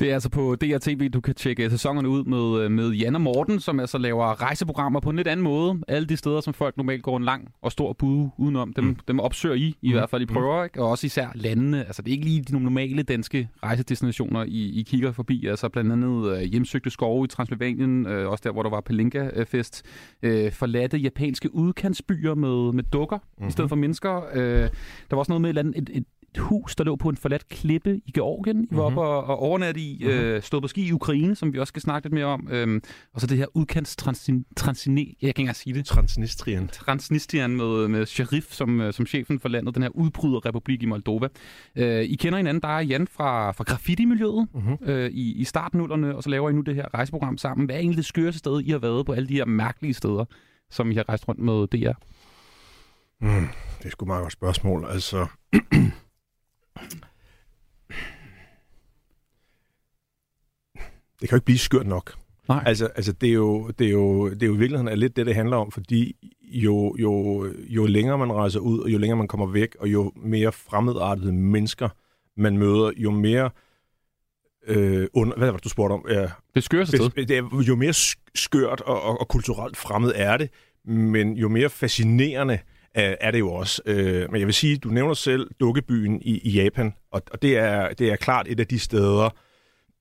Det 0.02 0.10
er 0.10 0.14
altså 0.14 0.28
på 0.28 0.56
DRTV, 0.56 1.10
du 1.10 1.20
kan 1.20 1.34
tjekke 1.34 1.70
sæsonerne 1.70 2.08
ud 2.08 2.24
med, 2.24 2.68
med 2.68 2.90
Jan 2.90 3.14
og 3.14 3.20
Morten, 3.20 3.60
som 3.60 3.80
altså 3.80 3.98
laver 3.98 4.42
rejseprogrammer 4.42 5.00
på 5.00 5.10
en 5.10 5.16
lidt 5.16 5.28
anden 5.28 5.44
måde. 5.44 5.80
Alle 5.88 6.08
de 6.08 6.16
steder, 6.16 6.40
som 6.40 6.54
folk 6.54 6.76
normalt 6.76 7.02
går 7.02 7.16
en 7.16 7.24
lang 7.24 7.48
og 7.62 7.72
stor 7.72 7.92
bud 7.92 8.28
udenom, 8.38 8.72
dem, 8.72 8.84
mm. 8.84 8.96
dem 9.08 9.20
opsøger 9.20 9.54
I, 9.54 9.76
i 9.82 9.88
mm. 9.88 9.92
hvert 9.92 10.10
fald 10.10 10.22
i 10.22 10.26
prøver, 10.26 10.64
ikke? 10.64 10.82
og 10.82 10.90
også 10.90 11.06
især 11.06 11.26
landene. 11.34 11.84
Altså 11.84 12.02
det 12.02 12.08
er 12.08 12.12
ikke 12.12 12.24
lige 12.24 12.42
de 12.42 12.62
normale 12.62 13.02
danske 13.02 13.48
rejsedestinationer, 13.62 14.44
I, 14.48 14.80
I 14.80 14.82
kigger 14.82 15.12
forbi. 15.12 15.46
Altså 15.46 15.68
blandt 15.68 15.92
andet 15.92 16.36
øh, 16.36 16.42
hjemsøgte 16.42 16.90
skove 16.90 17.24
i 17.24 17.28
Transylvanien, 17.28 18.06
øh, 18.06 18.30
også 18.30 18.42
der, 18.44 18.52
hvor 18.52 18.62
der 18.62 18.70
var 18.70 18.80
Pelinka-fest. 18.80 19.82
Øh, 20.22 20.52
forladte 20.52 20.98
japanske 20.98 21.54
udkantsbyer 21.54 22.34
med, 22.34 22.72
med 22.72 22.84
dukker 22.84 23.16
mm-hmm. 23.16 23.48
i 23.48 23.50
stedet 23.50 23.68
for 23.68 23.76
mennesker. 23.82 24.22
Øh, 24.34 24.42
der 24.42 24.68
var 25.10 25.18
også 25.18 25.32
noget 25.32 25.42
med 25.42 25.50
et, 25.50 25.58
andet, 25.58 25.76
et, 25.76 25.90
et 25.92 26.04
et 26.34 26.40
hus, 26.40 26.76
der 26.76 26.84
lå 26.84 26.96
på 26.96 27.08
en 27.08 27.16
forladt 27.16 27.48
klippe 27.48 28.00
i 28.06 28.10
Georgien. 28.14 28.64
I 28.64 28.66
var 28.70 28.88
mm-hmm. 28.88 28.98
oppe 28.98 29.00
og, 29.00 29.24
og 29.24 29.38
overnatte 29.38 29.80
i, 29.80 29.98
mm-hmm. 30.00 30.18
øh, 30.18 30.42
stod 30.42 30.60
på 30.60 30.68
ski 30.68 30.88
i 30.88 30.92
Ukraine, 30.92 31.36
som 31.36 31.52
vi 31.52 31.58
også 31.58 31.70
skal 31.70 31.82
snakke 31.82 32.06
lidt 32.06 32.14
mere 32.14 32.24
om. 32.24 32.48
Øhm, 32.50 32.82
og 33.12 33.20
så 33.20 33.26
det 33.26 33.38
her 33.38 33.46
udkants 33.54 33.96
transin, 33.96 34.44
transine, 34.56 35.00
jeg 35.00 35.06
kan 35.20 35.28
ikke 35.28 35.40
engang 35.40 35.56
sige 35.56 35.74
det. 35.74 35.84
Transnistrien. 35.84 36.68
Transnistrien 36.68 37.56
med, 37.56 37.88
med 37.88 38.06
Sharif 38.06 38.52
som, 38.52 38.80
øh, 38.80 38.92
som 38.92 39.06
chefen 39.06 39.40
for 39.40 39.48
landet, 39.48 39.74
den 39.74 39.82
her 39.82 39.90
udbryderrepublik 39.90 40.82
i 40.82 40.86
Moldova. 40.86 41.28
Øh, 41.76 42.02
I 42.02 42.14
kender 42.14 42.36
hinanden, 42.36 42.62
der 42.62 42.68
er 42.68 42.80
Jan 42.80 43.06
fra, 43.06 43.52
fra 43.52 43.64
graffiti-miljøet 43.64 44.48
mm-hmm. 44.54 44.76
øh, 44.82 45.10
i, 45.10 45.32
i 45.32 45.44
startnullerne, 45.44 46.16
og 46.16 46.22
så 46.22 46.30
laver 46.30 46.50
I 46.50 46.52
nu 46.52 46.60
det 46.60 46.74
her 46.74 46.94
rejseprogram 46.94 47.38
sammen. 47.38 47.64
Hvad 47.64 47.76
er 47.76 47.80
egentlig 47.80 47.96
det 47.96 48.06
skøreste 48.06 48.38
sted, 48.38 48.60
I 48.60 48.70
har 48.70 48.78
været 48.78 49.06
på 49.06 49.12
alle 49.12 49.28
de 49.28 49.34
her 49.34 49.44
mærkelige 49.44 49.94
steder, 49.94 50.24
som 50.70 50.90
I 50.90 50.94
har 50.94 51.08
rejst 51.08 51.28
rundt 51.28 51.40
med 51.40 51.66
DR? 51.66 51.92
Mm, 53.22 53.48
det 53.78 53.86
er 53.86 53.90
sgu 53.90 54.04
meget 54.04 54.22
godt 54.22 54.32
spørgsmål. 54.32 54.86
Altså, 54.88 55.26
det 61.20 61.28
kan 61.28 61.30
jo 61.30 61.36
ikke 61.36 61.44
blive 61.44 61.58
skørt 61.58 61.86
nok. 61.86 62.14
Nej. 62.48 62.62
Altså, 62.66 62.86
altså 62.86 63.12
det, 63.12 63.28
er 63.28 63.32
jo, 63.32 63.68
det, 63.78 63.86
er 63.86 63.90
jo, 63.90 64.30
det 64.30 64.42
er 64.42 64.46
jo 64.46 64.54
i 64.54 64.58
virkeligheden 64.58 64.88
er 64.88 64.94
lidt 64.94 65.16
det, 65.16 65.26
det 65.26 65.34
handler 65.34 65.56
om, 65.56 65.70
fordi 65.70 66.16
jo, 66.42 66.96
jo, 66.98 67.46
jo 67.68 67.86
længere 67.86 68.18
man 68.18 68.32
rejser 68.32 68.60
ud, 68.60 68.78
og 68.78 68.92
jo 68.92 68.98
længere 68.98 69.16
man 69.16 69.28
kommer 69.28 69.46
væk, 69.46 69.76
og 69.80 69.88
jo 69.88 70.12
mere 70.16 70.52
fremmedartede 70.52 71.32
mennesker 71.32 71.88
man 72.36 72.58
møder, 72.58 72.90
jo 72.96 73.10
mere 73.10 73.50
øh, 74.66 75.08
under, 75.12 75.36
hvad 75.36 75.46
var 75.46 75.56
det, 75.56 75.64
du 75.64 75.68
spurgte 75.68 75.92
om? 75.92 76.06
Ja, 76.08 76.28
det 76.54 76.64
skørste 76.64 76.96
sted. 76.96 77.26
Det 77.26 77.38
er, 77.38 77.64
jo 77.68 77.76
mere 77.76 77.94
skørt 78.34 78.80
og, 78.80 79.02
og, 79.02 79.20
og 79.20 79.28
kulturelt 79.28 79.76
fremmed 79.76 80.12
er 80.14 80.36
det, 80.36 80.50
men 80.84 81.36
jo 81.36 81.48
mere 81.48 81.70
fascinerende 81.70 82.58
Øh, 82.98 83.14
er 83.20 83.30
det 83.30 83.38
jo 83.38 83.52
også. 83.52 83.82
Øh, 83.86 84.32
men 84.32 84.38
jeg 84.38 84.46
vil 84.46 84.54
sige, 84.54 84.76
du 84.76 84.88
nævner 84.88 85.14
selv 85.14 85.50
dukkebyen 85.60 86.22
i, 86.22 86.38
i 86.38 86.50
Japan, 86.50 86.94
og, 87.10 87.22
og 87.30 87.42
det, 87.42 87.56
er, 87.56 87.92
det 87.92 88.12
er 88.12 88.16
klart 88.16 88.48
et 88.48 88.60
af 88.60 88.66
de 88.66 88.78
steder, 88.78 89.30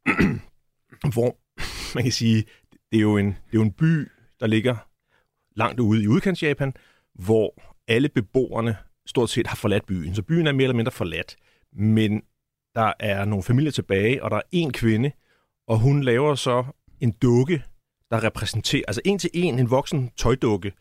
hvor 1.13 1.38
man 1.95 2.03
kan 2.03 2.11
sige, 2.11 2.43
det 2.91 2.97
er, 2.97 3.01
jo 3.01 3.18
en, 3.18 3.26
det 3.27 3.34
er 3.34 3.53
jo 3.53 3.61
en 3.61 3.72
by, 3.72 4.11
der 4.39 4.47
ligger 4.47 4.76
langt 5.55 5.80
ude 5.80 6.03
i 6.03 6.07
udkants 6.07 6.43
Japan, 6.43 6.73
hvor 7.13 7.61
alle 7.88 8.09
beboerne 8.09 8.77
stort 9.05 9.30
set 9.30 9.47
har 9.47 9.55
forladt 9.55 9.85
byen. 9.85 10.15
Så 10.15 10.22
byen 10.22 10.47
er 10.47 10.51
mere 10.51 10.63
eller 10.63 10.76
mindre 10.76 10.91
forladt. 10.91 11.35
Men 11.73 12.22
der 12.76 12.93
er 12.99 13.26
nogle 13.26 13.43
familier 13.43 13.72
tilbage, 13.72 14.23
og 14.23 14.31
der 14.31 14.38
er 14.38 14.41
en 14.51 14.73
kvinde, 14.73 15.11
og 15.68 15.80
hun 15.80 16.03
laver 16.03 16.35
så 16.35 16.65
en 16.99 17.11
dukke, 17.11 17.63
der 18.11 18.23
repræsenterer, 18.23 18.84
altså 18.88 19.01
en 19.05 19.19
til 19.19 19.30
en, 19.34 19.59
en 19.59 19.69
voksen 19.69 20.11
tøjdukke, 20.18 20.72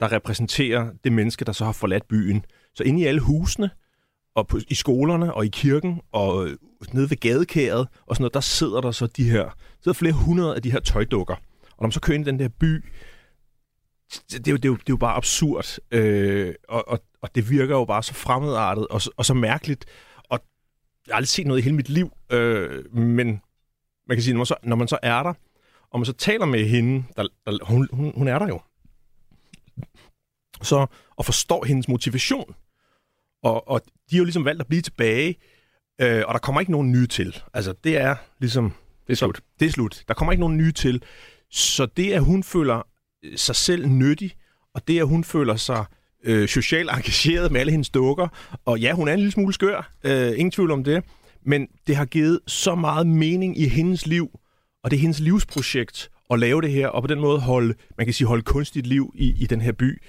der 0.00 0.12
repræsenterer 0.12 0.90
det 1.04 1.12
menneske, 1.12 1.44
der 1.44 1.52
så 1.52 1.64
har 1.64 1.72
forladt 1.72 2.08
byen. 2.08 2.44
Så 2.74 2.82
inde 2.82 3.00
i 3.00 3.04
alle 3.04 3.20
husene, 3.20 3.70
og 4.34 4.46
på, 4.46 4.58
i 4.68 4.74
skolerne 4.74 5.34
og 5.34 5.46
i 5.46 5.48
kirken 5.48 6.00
og 6.12 6.48
øh, 6.48 6.56
nede 6.92 7.10
ved 7.10 7.16
gadekæret 7.16 7.88
og 8.06 8.16
sådan 8.16 8.22
noget, 8.22 8.34
der 8.34 8.40
sidder 8.40 8.80
der 8.80 8.90
så 8.90 9.06
de 9.06 9.30
her, 9.30 9.56
sidder 9.82 9.98
flere 9.98 10.12
hundrede 10.12 10.56
af 10.56 10.62
de 10.62 10.72
her 10.72 10.80
tøjdukker. 10.80 11.34
Og 11.62 11.76
når 11.80 11.86
man 11.86 11.92
så 11.92 12.00
kører 12.00 12.14
ind 12.14 12.26
i 12.26 12.30
den 12.30 12.38
der 12.38 12.48
by, 12.48 12.84
det 14.30 14.48
er 14.48 14.50
jo, 14.50 14.56
det 14.56 14.64
er 14.64 14.68
jo, 14.68 14.74
det 14.74 14.80
er 14.80 14.84
jo 14.88 14.96
bare 14.96 15.16
absurd, 15.16 15.78
øh, 15.90 16.54
og, 16.68 16.88
og, 16.88 17.02
og 17.22 17.34
det 17.34 17.50
virker 17.50 17.76
jo 17.76 17.84
bare 17.84 18.02
så 18.02 18.14
fremmedartet 18.14 18.86
og, 18.88 19.00
og 19.16 19.24
så 19.24 19.34
mærkeligt, 19.34 19.84
og 20.24 20.40
jeg 21.06 21.12
har 21.12 21.16
aldrig 21.16 21.28
set 21.28 21.46
noget 21.46 21.60
i 21.60 21.62
hele 21.62 21.76
mit 21.76 21.88
liv, 21.88 22.12
øh, 22.32 22.94
men 22.94 23.26
man 24.08 24.16
kan 24.16 24.22
sige, 24.22 24.34
når 24.34 24.38
man, 24.38 24.46
så, 24.46 24.54
når 24.62 24.76
man 24.76 24.88
så 24.88 24.98
er 25.02 25.22
der, 25.22 25.34
og 25.90 26.00
man 26.00 26.06
så 26.06 26.12
taler 26.12 26.46
med 26.46 26.64
hende, 26.64 27.04
der, 27.16 27.26
der, 27.46 27.64
hun, 27.64 27.88
hun, 27.92 28.12
hun 28.16 28.28
er 28.28 28.38
der 28.38 28.48
jo, 28.48 28.60
så, 30.62 30.86
og 31.16 31.24
forstår 31.24 31.64
hendes 31.64 31.88
motivation. 31.88 32.54
Og, 33.42 33.68
og 33.68 33.80
de 34.10 34.16
har 34.16 34.18
jo 34.18 34.24
ligesom 34.24 34.44
valgt 34.44 34.60
at 34.60 34.66
blive 34.66 34.82
tilbage, 34.82 35.36
øh, 36.00 36.22
og 36.26 36.34
der 36.34 36.38
kommer 36.38 36.60
ikke 36.60 36.72
nogen 36.72 36.92
nye 36.92 37.06
til. 37.06 37.42
Altså, 37.54 37.74
det 37.84 37.96
er 37.96 38.16
ligesom... 38.38 38.72
Det 39.06 39.12
er 39.12 39.16
slut. 39.16 39.36
Så, 39.36 39.42
det 39.60 39.66
er 39.66 39.70
slut. 39.70 40.04
Der 40.08 40.14
kommer 40.14 40.32
ikke 40.32 40.40
nogen 40.40 40.56
nye 40.56 40.72
til. 40.72 41.02
Så 41.50 41.86
det, 41.86 42.12
at 42.12 42.24
hun 42.24 42.42
føler 42.42 42.86
sig 43.36 43.56
selv 43.56 43.86
nyttig, 43.88 44.36
og 44.74 44.88
det, 44.88 45.00
at 45.00 45.06
hun 45.06 45.24
føler 45.24 45.56
sig 45.56 45.84
øh, 46.24 46.48
socialt 46.48 46.90
engageret 46.90 47.52
med 47.52 47.60
alle 47.60 47.72
hendes 47.72 47.90
dukker, 47.90 48.28
og 48.64 48.80
ja, 48.80 48.92
hun 48.92 49.08
er 49.08 49.12
en 49.12 49.18
lille 49.18 49.32
smule 49.32 49.54
skør, 49.54 49.92
øh, 50.04 50.30
ingen 50.30 50.50
tvivl 50.50 50.70
om 50.70 50.84
det, 50.84 51.04
men 51.42 51.68
det 51.86 51.96
har 51.96 52.04
givet 52.04 52.40
så 52.46 52.74
meget 52.74 53.06
mening 53.06 53.58
i 53.58 53.68
hendes 53.68 54.06
liv, 54.06 54.40
og 54.84 54.90
det 54.90 54.96
er 54.96 55.00
hendes 55.00 55.20
livsprojekt 55.20 56.10
at 56.30 56.38
lave 56.38 56.62
det 56.62 56.70
her, 56.70 56.88
og 56.88 57.02
på 57.02 57.06
den 57.06 57.20
måde 57.20 57.40
holde, 57.40 57.74
man 57.98 58.06
kan 58.06 58.14
sige, 58.14 58.28
holde 58.28 58.42
kunstigt 58.42 58.86
liv 58.86 59.12
i, 59.14 59.34
i 59.42 59.46
den 59.46 59.60
her 59.60 59.72
by. 59.72 60.02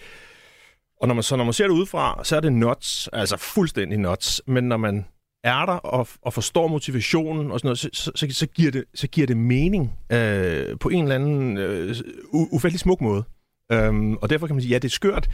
Og 1.01 1.07
når 1.07 1.13
man, 1.13 1.23
så 1.23 1.35
når 1.35 1.43
man 1.43 1.53
ser 1.53 1.67
det 1.67 1.73
udefra, 1.73 2.23
så 2.23 2.35
er 2.35 2.39
det 2.39 2.53
nuts, 2.53 3.09
altså 3.13 3.37
fuldstændig 3.37 3.97
nuts. 3.97 4.41
Men 4.47 4.63
når 4.63 4.77
man 4.77 5.05
er 5.43 5.65
der 5.65 5.73
og, 5.73 6.07
og 6.21 6.33
forstår 6.33 6.67
motivationen 6.67 7.51
og 7.51 7.59
sådan 7.59 7.67
noget, 7.67 7.79
så, 7.79 7.89
så, 7.93 8.11
så, 8.15 8.27
så, 8.31 8.47
giver, 8.47 8.71
det, 8.71 8.83
så 8.93 9.07
giver 9.07 9.27
det 9.27 9.37
mening 9.37 9.93
øh, 10.11 10.79
på 10.79 10.89
en 10.89 11.03
eller 11.03 11.15
anden 11.15 11.57
øh, 11.57 11.95
ufattelig 12.33 12.79
smuk 12.79 13.01
måde. 13.01 13.23
Øhm, 13.71 14.15
og 14.15 14.29
derfor 14.29 14.47
kan 14.47 14.55
man 14.55 14.61
sige, 14.61 14.71
ja, 14.71 14.77
det 14.77 14.85
er 14.87 14.89
skørt, 14.89 15.29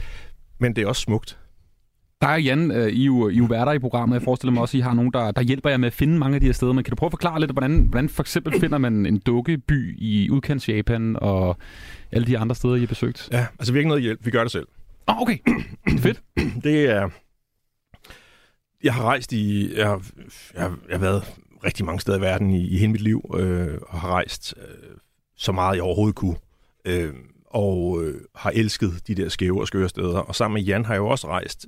men 0.60 0.76
det 0.76 0.82
er 0.82 0.86
også 0.86 1.02
smukt. 1.02 1.38
Der 2.20 2.28
er 2.28 2.36
Jan, 2.36 2.70
øh, 2.70 2.88
I, 2.88 3.04
jo, 3.04 3.28
I 3.28 3.36
jo 3.36 3.44
værter 3.44 3.72
i 3.72 3.78
programmet. 3.78 4.14
Jeg 4.14 4.22
forestiller 4.22 4.52
mig 4.52 4.62
også, 4.62 4.76
at 4.76 4.78
I 4.78 4.82
har 4.82 4.94
nogen, 4.94 5.12
der, 5.12 5.30
der 5.30 5.42
hjælper 5.42 5.70
jer 5.70 5.76
med 5.76 5.86
at 5.86 5.92
finde 5.92 6.18
mange 6.18 6.34
af 6.34 6.40
de 6.40 6.46
her 6.46 6.52
steder. 6.52 6.72
Men 6.72 6.84
kan 6.84 6.90
du 6.90 6.96
prøve 6.96 7.08
at 7.08 7.12
forklare 7.12 7.40
lidt, 7.40 7.50
hvordan, 7.50 7.80
hvordan 7.80 8.08
for 8.08 8.22
eksempel 8.22 8.52
finder 8.60 8.78
man 8.78 9.06
en 9.06 9.18
dukkeby 9.18 9.96
i 9.98 10.30
udkants 10.30 10.68
Japan 10.68 11.16
og 11.20 11.56
alle 12.12 12.26
de 12.26 12.38
andre 12.38 12.54
steder, 12.54 12.74
I 12.74 12.80
har 12.80 12.86
besøgt? 12.86 13.28
Ja, 13.32 13.46
altså 13.58 13.72
vi 13.72 13.76
har 13.76 13.80
ikke 13.80 13.88
noget 13.88 14.02
hjælp. 14.02 14.26
Vi 14.26 14.30
gør 14.30 14.42
det 14.42 14.52
selv. 14.52 14.66
Oh, 15.06 15.22
okay. 15.22 15.38
Fedt. 16.04 16.22
Det 16.64 16.90
er... 16.90 17.08
Jeg 18.84 18.94
har 18.94 19.02
rejst 19.02 19.32
i... 19.32 19.76
Jeg 19.76 19.86
har, 19.86 20.02
jeg 20.54 20.62
har, 20.62 20.78
jeg 20.88 20.94
har 20.94 21.00
været 21.04 21.22
rigtig 21.64 21.84
mange 21.84 22.00
steder 22.00 22.18
i 22.18 22.20
verden 22.20 22.50
i, 22.50 22.68
i 22.68 22.78
hele 22.78 22.92
mit 22.92 23.00
liv, 23.00 23.34
øh, 23.38 23.78
og 23.88 24.00
har 24.00 24.08
rejst 24.08 24.54
øh, 24.56 24.96
så 25.36 25.52
meget, 25.52 25.76
jeg 25.76 25.82
overhovedet 25.82 26.16
kunne. 26.16 26.36
Øh, 26.84 27.14
og 27.50 28.02
øh, 28.02 28.14
har 28.34 28.50
elsket 28.54 29.02
de 29.06 29.14
der 29.14 29.28
skæve 29.28 29.60
og 29.60 29.66
skøre 29.66 29.88
steder. 29.88 30.18
Og 30.18 30.34
sammen 30.34 30.54
med 30.54 30.62
Jan 30.62 30.84
har 30.84 30.94
jeg 30.94 30.98
jo 30.98 31.08
også 31.08 31.28
rejst 31.28 31.66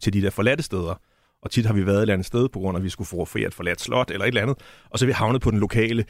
til 0.00 0.12
de 0.12 0.22
der 0.22 0.30
forladte 0.30 0.62
steder. 0.62 1.00
Og 1.42 1.50
tit 1.50 1.66
har 1.66 1.74
vi 1.74 1.86
været 1.86 1.96
et 1.96 2.02
eller 2.02 2.14
andet 2.14 2.26
sted, 2.26 2.48
på 2.48 2.58
grund 2.58 2.76
af, 2.76 2.80
at 2.80 2.84
vi 2.84 2.88
skulle 2.88 3.08
få 3.08 3.28
et 3.36 3.54
forladt 3.54 3.80
slot 3.80 4.10
eller 4.10 4.24
et 4.24 4.28
eller 4.28 4.42
andet. 4.42 4.56
Og 4.90 4.98
så 4.98 5.04
er 5.04 5.06
vi 5.06 5.12
havnet 5.12 5.42
på 5.42 5.50
den 5.50 5.58
lokale 5.58 6.04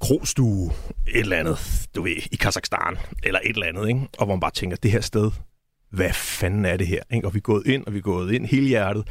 krogstue, 0.00 0.72
et 1.08 1.20
eller 1.20 1.36
andet, 1.36 1.58
du 1.94 2.02
ved, 2.02 2.16
i 2.32 2.36
Kazakhstan, 2.36 2.96
eller 3.22 3.40
et 3.44 3.54
eller 3.54 3.66
andet, 3.66 3.88
ikke? 3.88 4.00
Og 4.18 4.26
hvor 4.26 4.34
man 4.34 4.40
bare 4.40 4.50
tænker, 4.50 4.76
det 4.76 4.90
her 4.90 5.00
sted, 5.00 5.30
hvad 5.90 6.12
fanden 6.12 6.64
er 6.64 6.76
det 6.76 6.86
her? 6.86 7.02
Ikke? 7.12 7.26
Og 7.26 7.34
vi 7.34 7.38
er 7.38 7.42
gået 7.42 7.66
ind, 7.66 7.86
og 7.86 7.92
vi 7.92 7.98
er 7.98 8.02
gået 8.02 8.32
ind 8.32 8.46
hele 8.46 8.66
hjertet, 8.66 9.08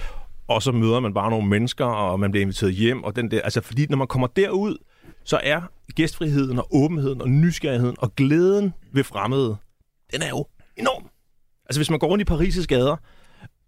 og 0.48 0.64
så 0.64 0.72
møder 0.72 1.00
man 1.00 1.14
bare 1.14 1.30
nogle 1.30 1.48
mennesker, 1.48 1.86
og 1.86 2.20
man 2.20 2.32
bliver 2.32 2.42
inviteret 2.42 2.74
hjem, 2.74 3.04
og 3.04 3.16
den 3.16 3.32
der, 3.32 3.42
altså 3.42 3.62
fordi 3.62 3.86
når 3.90 3.98
man 3.98 4.08
kommer 4.08 4.28
derud, 4.28 4.78
så 5.26 5.40
er 5.44 5.62
gæstfriheden 5.96 6.60
og 6.60 6.68
åbenheden 6.76 7.22
og 7.22 7.30
nysgerrigheden 7.30 7.96
og 8.00 8.16
glæden 8.16 8.74
ved 8.94 9.04
fremmede, 9.04 9.58
den 10.14 10.22
er 10.22 10.30
jo 10.30 10.46
enorm. 10.78 11.10
Altså 11.66 11.80
hvis 11.80 11.90
man 11.90 12.00
går 12.00 12.08
rundt 12.08 12.30
i 12.30 12.34
Paris' 12.34 12.66
gader, 12.66 12.96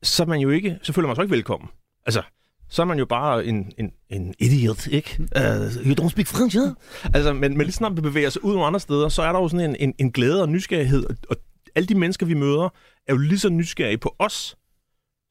så 0.04 0.24
er 0.24 0.28
man 0.28 0.40
jo 0.40 0.50
ikke, 0.50 0.80
så 0.82 0.94
føler 0.94 1.08
man 1.08 1.16
sig 1.16 1.24
ikke 1.24 1.36
velkommen. 1.36 1.70
Altså, 2.06 2.22
så 2.70 2.82
er 2.82 2.86
man 2.86 3.00
jo 3.00 3.06
bare 3.06 3.46
en, 3.46 3.72
en, 3.78 3.92
en 4.10 4.34
idiot, 4.40 4.88
ikke? 4.88 5.18
Uh, 5.20 5.88
you 5.88 5.96
don't 6.02 6.10
speak 6.10 6.28
French, 6.28 6.58
yeah? 6.58 6.70
Altså, 7.14 7.34
men, 7.34 7.58
men 7.58 7.66
lige 7.66 7.72
snart 7.72 7.96
vi 7.96 8.02
bevæger 8.02 8.28
os 8.28 8.38
ud 8.38 8.54
nogle 8.54 8.66
andre 8.66 8.80
steder, 8.80 9.10
så 9.10 9.22
er 9.22 9.32
der 9.32 9.40
jo 9.40 9.48
sådan 9.48 9.70
en, 9.70 9.76
en, 9.80 9.94
en 10.00 10.12
glæde 10.12 10.42
og 10.42 10.50
nysgerrighed, 10.50 11.06
og, 11.06 11.16
og 11.30 11.36
alle 11.76 11.88
de 11.88 11.96
mennesker, 11.96 12.26
vi 12.26 12.34
møder, 12.34 12.70
er 13.08 13.14
jo 13.14 13.18
lige 13.18 13.40
så 13.40 13.50
nysgerrige 13.50 13.98
på 13.98 14.16
os, 14.20 14.58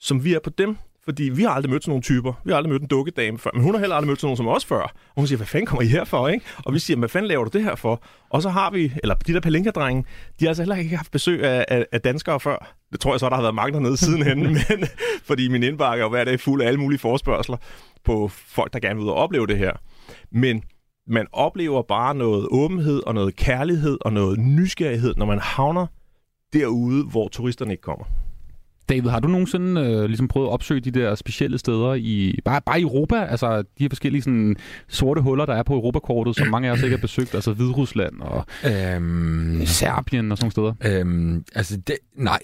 som 0.01 0.25
vi 0.25 0.35
er 0.35 0.39
på 0.39 0.51
dem. 0.51 0.77
Fordi 1.05 1.23
vi 1.23 1.43
har 1.43 1.51
aldrig 1.51 1.71
mødt 1.71 1.85
sådan 1.85 1.91
nogle 1.91 2.03
typer. 2.03 2.33
Vi 2.45 2.51
har 2.51 2.57
aldrig 2.57 2.71
mødt 2.71 2.83
en 2.83 2.89
dukkedame 2.89 3.39
før. 3.39 3.51
Men 3.55 3.63
hun 3.63 3.75
har 3.75 3.81
heller 3.81 3.97
aldrig 3.97 4.09
mødt 4.09 4.21
sådan 4.21 4.27
nogen 4.27 4.37
som 4.37 4.49
os 4.49 4.65
før. 4.65 4.81
Og 4.83 5.17
hun 5.17 5.27
siger, 5.27 5.37
hvad 5.37 5.47
fanden 5.47 5.67
kommer 5.67 5.83
I 5.83 5.87
her 5.87 6.05
for, 6.05 6.29
ikke? 6.29 6.47
Og 6.65 6.75
vi 6.75 6.79
siger, 6.79 6.99
hvad 6.99 7.09
fanden 7.09 7.29
laver 7.29 7.45
du 7.45 7.51
det 7.59 7.65
her 7.65 7.75
for? 7.75 8.03
Og 8.31 8.43
så 8.43 8.49
har 8.49 8.71
vi, 8.71 8.93
eller 9.03 9.15
de 9.15 9.33
der 9.33 9.41
palinka-drenge, 9.41 10.05
de 10.41 10.45
har 10.45 10.49
altså 10.49 10.63
heller 10.63 10.77
ikke 10.77 10.97
haft 10.97 11.13
besøg 11.13 11.45
af, 11.45 11.65
af, 11.69 11.87
af 11.93 12.01
danskere 12.01 12.41
før. 12.41 12.75
Det 12.93 13.01
tror 13.01 13.13
jeg 13.13 13.21
så, 13.21 13.29
der 13.29 13.35
har 13.35 13.43
været 13.43 13.55
mange 13.55 13.73
dernede 13.73 13.97
sidenhen. 13.97 14.43
men, 14.69 14.89
fordi 15.25 15.49
min 15.49 15.63
indbakke 15.63 16.05
er 16.05 16.09
hver 16.09 16.25
dag 16.25 16.41
fuld 16.41 16.63
af 16.63 16.67
alle 16.67 16.81
mulige 16.81 16.99
forspørgseler 16.99 17.59
på 18.05 18.29
folk, 18.29 18.73
der 18.73 18.79
gerne 18.79 18.95
vil 18.95 19.05
ud 19.05 19.11
og 19.11 19.17
opleve 19.17 19.47
det 19.47 19.59
her. 19.59 19.73
Men 20.31 20.63
man 21.07 21.27
oplever 21.33 21.83
bare 21.83 22.15
noget 22.15 22.49
åbenhed 22.51 23.03
og 23.07 23.15
noget 23.15 23.37
kærlighed 23.37 23.99
og 24.01 24.13
noget 24.13 24.39
nysgerrighed, 24.39 25.15
når 25.17 25.27
man 25.27 25.39
havner 25.39 25.87
derude, 26.53 27.05
hvor 27.05 27.29
turisterne 27.29 27.73
ikke 27.73 27.83
kommer. 27.83 28.05
David, 28.89 29.11
har 29.11 29.21
du 29.21 29.29
nogensinde 29.29 29.81
øh, 29.81 30.05
ligesom 30.05 30.29
prøvet 30.29 30.47
at 30.47 30.53
opsøge 30.53 30.81
de 30.81 30.91
der 30.91 31.15
specielle 31.15 31.59
steder 31.59 31.95
i 31.95 32.39
bare, 32.45 32.61
bare 32.67 32.79
i 32.79 32.83
Europa? 32.83 33.25
Altså 33.25 33.59
de 33.63 33.67
her 33.79 33.89
forskellige 33.89 34.23
sådan, 34.23 34.57
sorte 34.89 35.21
huller, 35.21 35.47
der 35.47 35.55
er 35.55 35.63
på 35.63 35.75
Europakortet, 35.75 36.37
som 36.37 36.49
mange 36.49 36.69
af 36.69 36.73
os 36.73 36.83
ikke 36.83 36.97
har 36.97 37.01
besøgt, 37.01 37.35
altså 37.35 37.53
Hviderusland 37.53 38.21
og 38.21 38.45
øhm, 38.65 39.67
Serbien 39.67 40.33
og 40.33 40.39
sådan 40.39 40.53
nogle 40.57 40.77
steder? 40.81 41.01
Øhm, 41.01 41.45
altså, 41.55 41.77
det, 41.77 41.97
nej, 42.17 42.41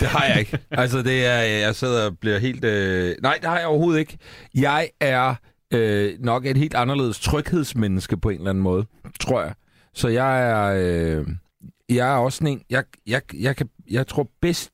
det 0.00 0.08
har 0.08 0.24
jeg 0.24 0.38
ikke. 0.38 0.58
altså, 0.70 1.02
det 1.02 1.26
er, 1.26 1.38
jeg 1.38 1.74
sidder 1.74 2.06
og 2.06 2.18
bliver 2.18 2.38
helt... 2.38 2.64
Øh, 2.64 3.14
nej, 3.22 3.38
det 3.40 3.48
har 3.48 3.58
jeg 3.58 3.66
overhovedet 3.66 4.00
ikke. 4.00 4.18
Jeg 4.54 4.88
er 5.00 5.34
øh, 5.74 6.12
nok 6.20 6.46
et 6.46 6.56
helt 6.56 6.74
anderledes 6.74 7.20
tryghedsmenneske 7.20 8.16
på 8.16 8.28
en 8.28 8.36
eller 8.36 8.50
anden 8.50 8.64
måde, 8.64 8.86
tror 9.20 9.42
jeg. 9.42 9.54
Så 9.94 10.08
jeg 10.08 10.50
er... 10.50 10.74
Øh, 11.18 11.26
jeg 11.94 12.12
er 12.12 12.16
også 12.16 12.36
sådan 12.36 12.52
en... 12.52 12.62
Jeg, 12.70 12.84
jeg, 13.06 13.22
jeg, 13.34 13.56
kan, 13.56 13.68
jeg 13.90 14.06
tror 14.06 14.30
bedst... 14.40 14.70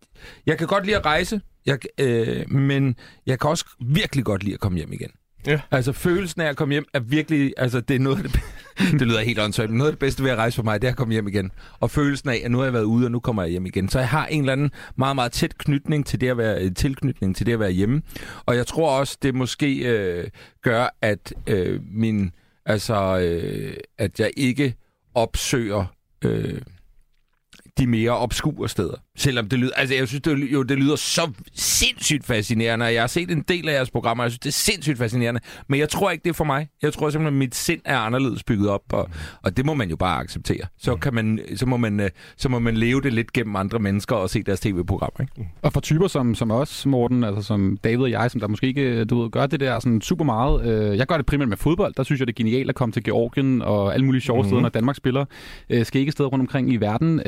Jeg 0.46 0.58
kan 0.58 0.66
godt 0.66 0.84
lide 0.86 0.96
at 0.96 1.04
rejse, 1.04 1.40
jeg, 1.66 1.78
øh, 2.00 2.50
men 2.50 2.96
jeg 3.26 3.40
kan 3.40 3.50
også 3.50 3.64
virkelig 3.80 4.24
godt 4.24 4.42
lide 4.42 4.54
at 4.54 4.60
komme 4.60 4.78
hjem 4.78 4.92
igen. 4.92 5.10
Ja. 5.46 5.60
Altså, 5.70 5.92
følelsen 5.92 6.40
af 6.40 6.48
at 6.48 6.56
komme 6.56 6.72
hjem 6.72 6.84
er 6.94 7.00
virkelig... 7.00 7.52
Altså, 7.56 7.80
det 7.80 7.94
er 7.94 8.00
noget 8.00 8.16
af 8.16 8.22
det, 8.22 8.40
det 9.00 9.02
lyder 9.02 9.20
helt 9.20 9.38
åndssvagt, 9.38 9.70
men 9.70 9.78
noget 9.78 9.90
af 9.90 9.92
det 9.92 9.98
bedste 9.98 10.24
ved 10.24 10.30
at 10.30 10.38
rejse 10.38 10.56
for 10.56 10.62
mig, 10.62 10.82
det 10.82 10.88
er 10.88 10.92
at 10.92 10.96
komme 10.96 11.12
hjem 11.12 11.28
igen. 11.28 11.50
Og 11.80 11.90
følelsen 11.90 12.28
af, 12.28 12.40
at 12.44 12.50
nu 12.50 12.58
har 12.58 12.64
jeg 12.64 12.72
været 12.72 12.84
ude, 12.84 13.06
og 13.06 13.10
nu 13.10 13.20
kommer 13.20 13.42
jeg 13.42 13.50
hjem 13.50 13.66
igen. 13.66 13.88
Så 13.88 13.98
jeg 13.98 14.08
har 14.08 14.26
en 14.26 14.40
eller 14.40 14.52
anden 14.52 14.70
meget, 14.96 15.14
meget 15.14 15.32
tæt 15.32 15.58
knytning 15.58 16.06
til 16.06 16.20
det 16.20 16.28
at 16.28 16.38
være, 16.38 16.70
tilknytning 16.70 17.36
til 17.36 17.46
det 17.46 17.52
at 17.52 17.60
være 17.60 17.70
hjemme. 17.70 18.02
Og 18.46 18.56
jeg 18.56 18.66
tror 18.66 18.98
også, 18.98 19.18
det 19.22 19.34
måske 19.34 19.76
øh, 19.78 20.28
gør, 20.62 20.96
at 21.02 21.34
øh, 21.46 21.80
min... 21.90 22.30
Altså, 22.66 23.18
øh, 23.18 23.76
at 23.98 24.20
jeg 24.20 24.30
ikke 24.36 24.74
opsøger... 25.14 25.84
Øh, 26.24 26.60
de 27.78 27.86
mere 27.86 28.10
obskure 28.10 28.68
steder. 28.68 28.94
Selvom 29.16 29.48
det 29.48 29.58
lyder, 29.58 29.72
altså 29.76 29.94
jeg 29.94 30.08
synes, 30.08 30.22
det, 30.22 30.52
jo, 30.52 30.62
det 30.62 30.78
lyder 30.78 30.96
så 30.96 31.30
sindssygt 31.54 32.26
fascinerende, 32.26 32.86
og 32.86 32.94
jeg 32.94 33.02
har 33.02 33.06
set 33.06 33.30
en 33.30 33.44
del 33.48 33.68
af 33.68 33.72
jeres 33.72 33.90
programmer, 33.90 34.24
og 34.24 34.26
jeg 34.26 34.30
synes, 34.30 34.38
det 34.38 34.48
er 34.48 34.72
sindssygt 34.72 34.98
fascinerende. 34.98 35.40
Men 35.68 35.80
jeg 35.80 35.88
tror 35.88 36.10
ikke, 36.10 36.22
det 36.22 36.30
er 36.30 36.34
for 36.34 36.44
mig. 36.44 36.68
Jeg 36.82 36.92
tror 36.92 37.10
simpelthen, 37.10 37.34
at 37.34 37.38
mit 37.38 37.54
sind 37.54 37.80
er 37.84 37.98
anderledes 37.98 38.44
bygget 38.44 38.68
op, 38.68 38.82
og, 38.92 39.10
og 39.42 39.56
det 39.56 39.66
må 39.66 39.74
man 39.74 39.90
jo 39.90 39.96
bare 39.96 40.20
acceptere. 40.20 40.66
Så, 40.78 40.96
kan 40.96 41.14
man, 41.14 41.40
så, 41.56 41.66
må 41.66 41.76
man, 41.76 42.00
øh, 42.00 42.10
så 42.36 42.48
må 42.48 42.58
man 42.58 42.76
leve 42.76 43.00
det 43.00 43.12
lidt 43.12 43.32
gennem 43.32 43.56
andre 43.56 43.78
mennesker 43.78 44.16
og 44.16 44.30
se 44.30 44.42
deres 44.42 44.60
tv-programmer. 44.60 45.20
Ikke? 45.20 45.50
Og 45.62 45.72
for 45.72 45.80
typer 45.80 46.06
som, 46.06 46.34
som 46.34 46.50
os, 46.50 46.86
Morten, 46.86 47.24
altså 47.24 47.42
som 47.42 47.78
David 47.84 48.02
og 48.02 48.10
jeg, 48.10 48.30
som 48.30 48.40
der 48.40 48.48
måske 48.48 48.66
ikke 48.66 49.04
du 49.04 49.22
ved, 49.22 49.30
gør 49.30 49.46
det 49.46 49.60
der 49.60 49.80
sådan 49.80 50.00
super 50.00 50.24
meget. 50.24 50.66
Øh, 50.66 50.98
jeg 50.98 51.06
gør 51.06 51.16
det 51.16 51.26
primært 51.26 51.48
med 51.48 51.56
fodbold. 51.56 51.94
Der 51.96 52.02
synes 52.02 52.18
jeg, 52.18 52.26
det 52.26 52.32
er 52.32 52.36
genialt 52.36 52.68
at 52.68 52.74
komme 52.74 52.92
til 52.92 53.04
Georgien 53.04 53.62
og 53.62 53.94
alle 53.94 54.06
mulige 54.06 54.22
sjove 54.22 54.38
mm-hmm. 54.38 54.48
steder, 54.48 54.62
når 54.62 54.68
Danmark 54.68 54.96
spiller. 54.96 55.24
Øh, 55.70 55.86
skal 55.86 56.00
ikke 56.00 56.12
steder 56.12 56.28
rundt 56.28 56.42
omkring 56.42 56.72
i 56.72 56.76
verden. 56.76 57.20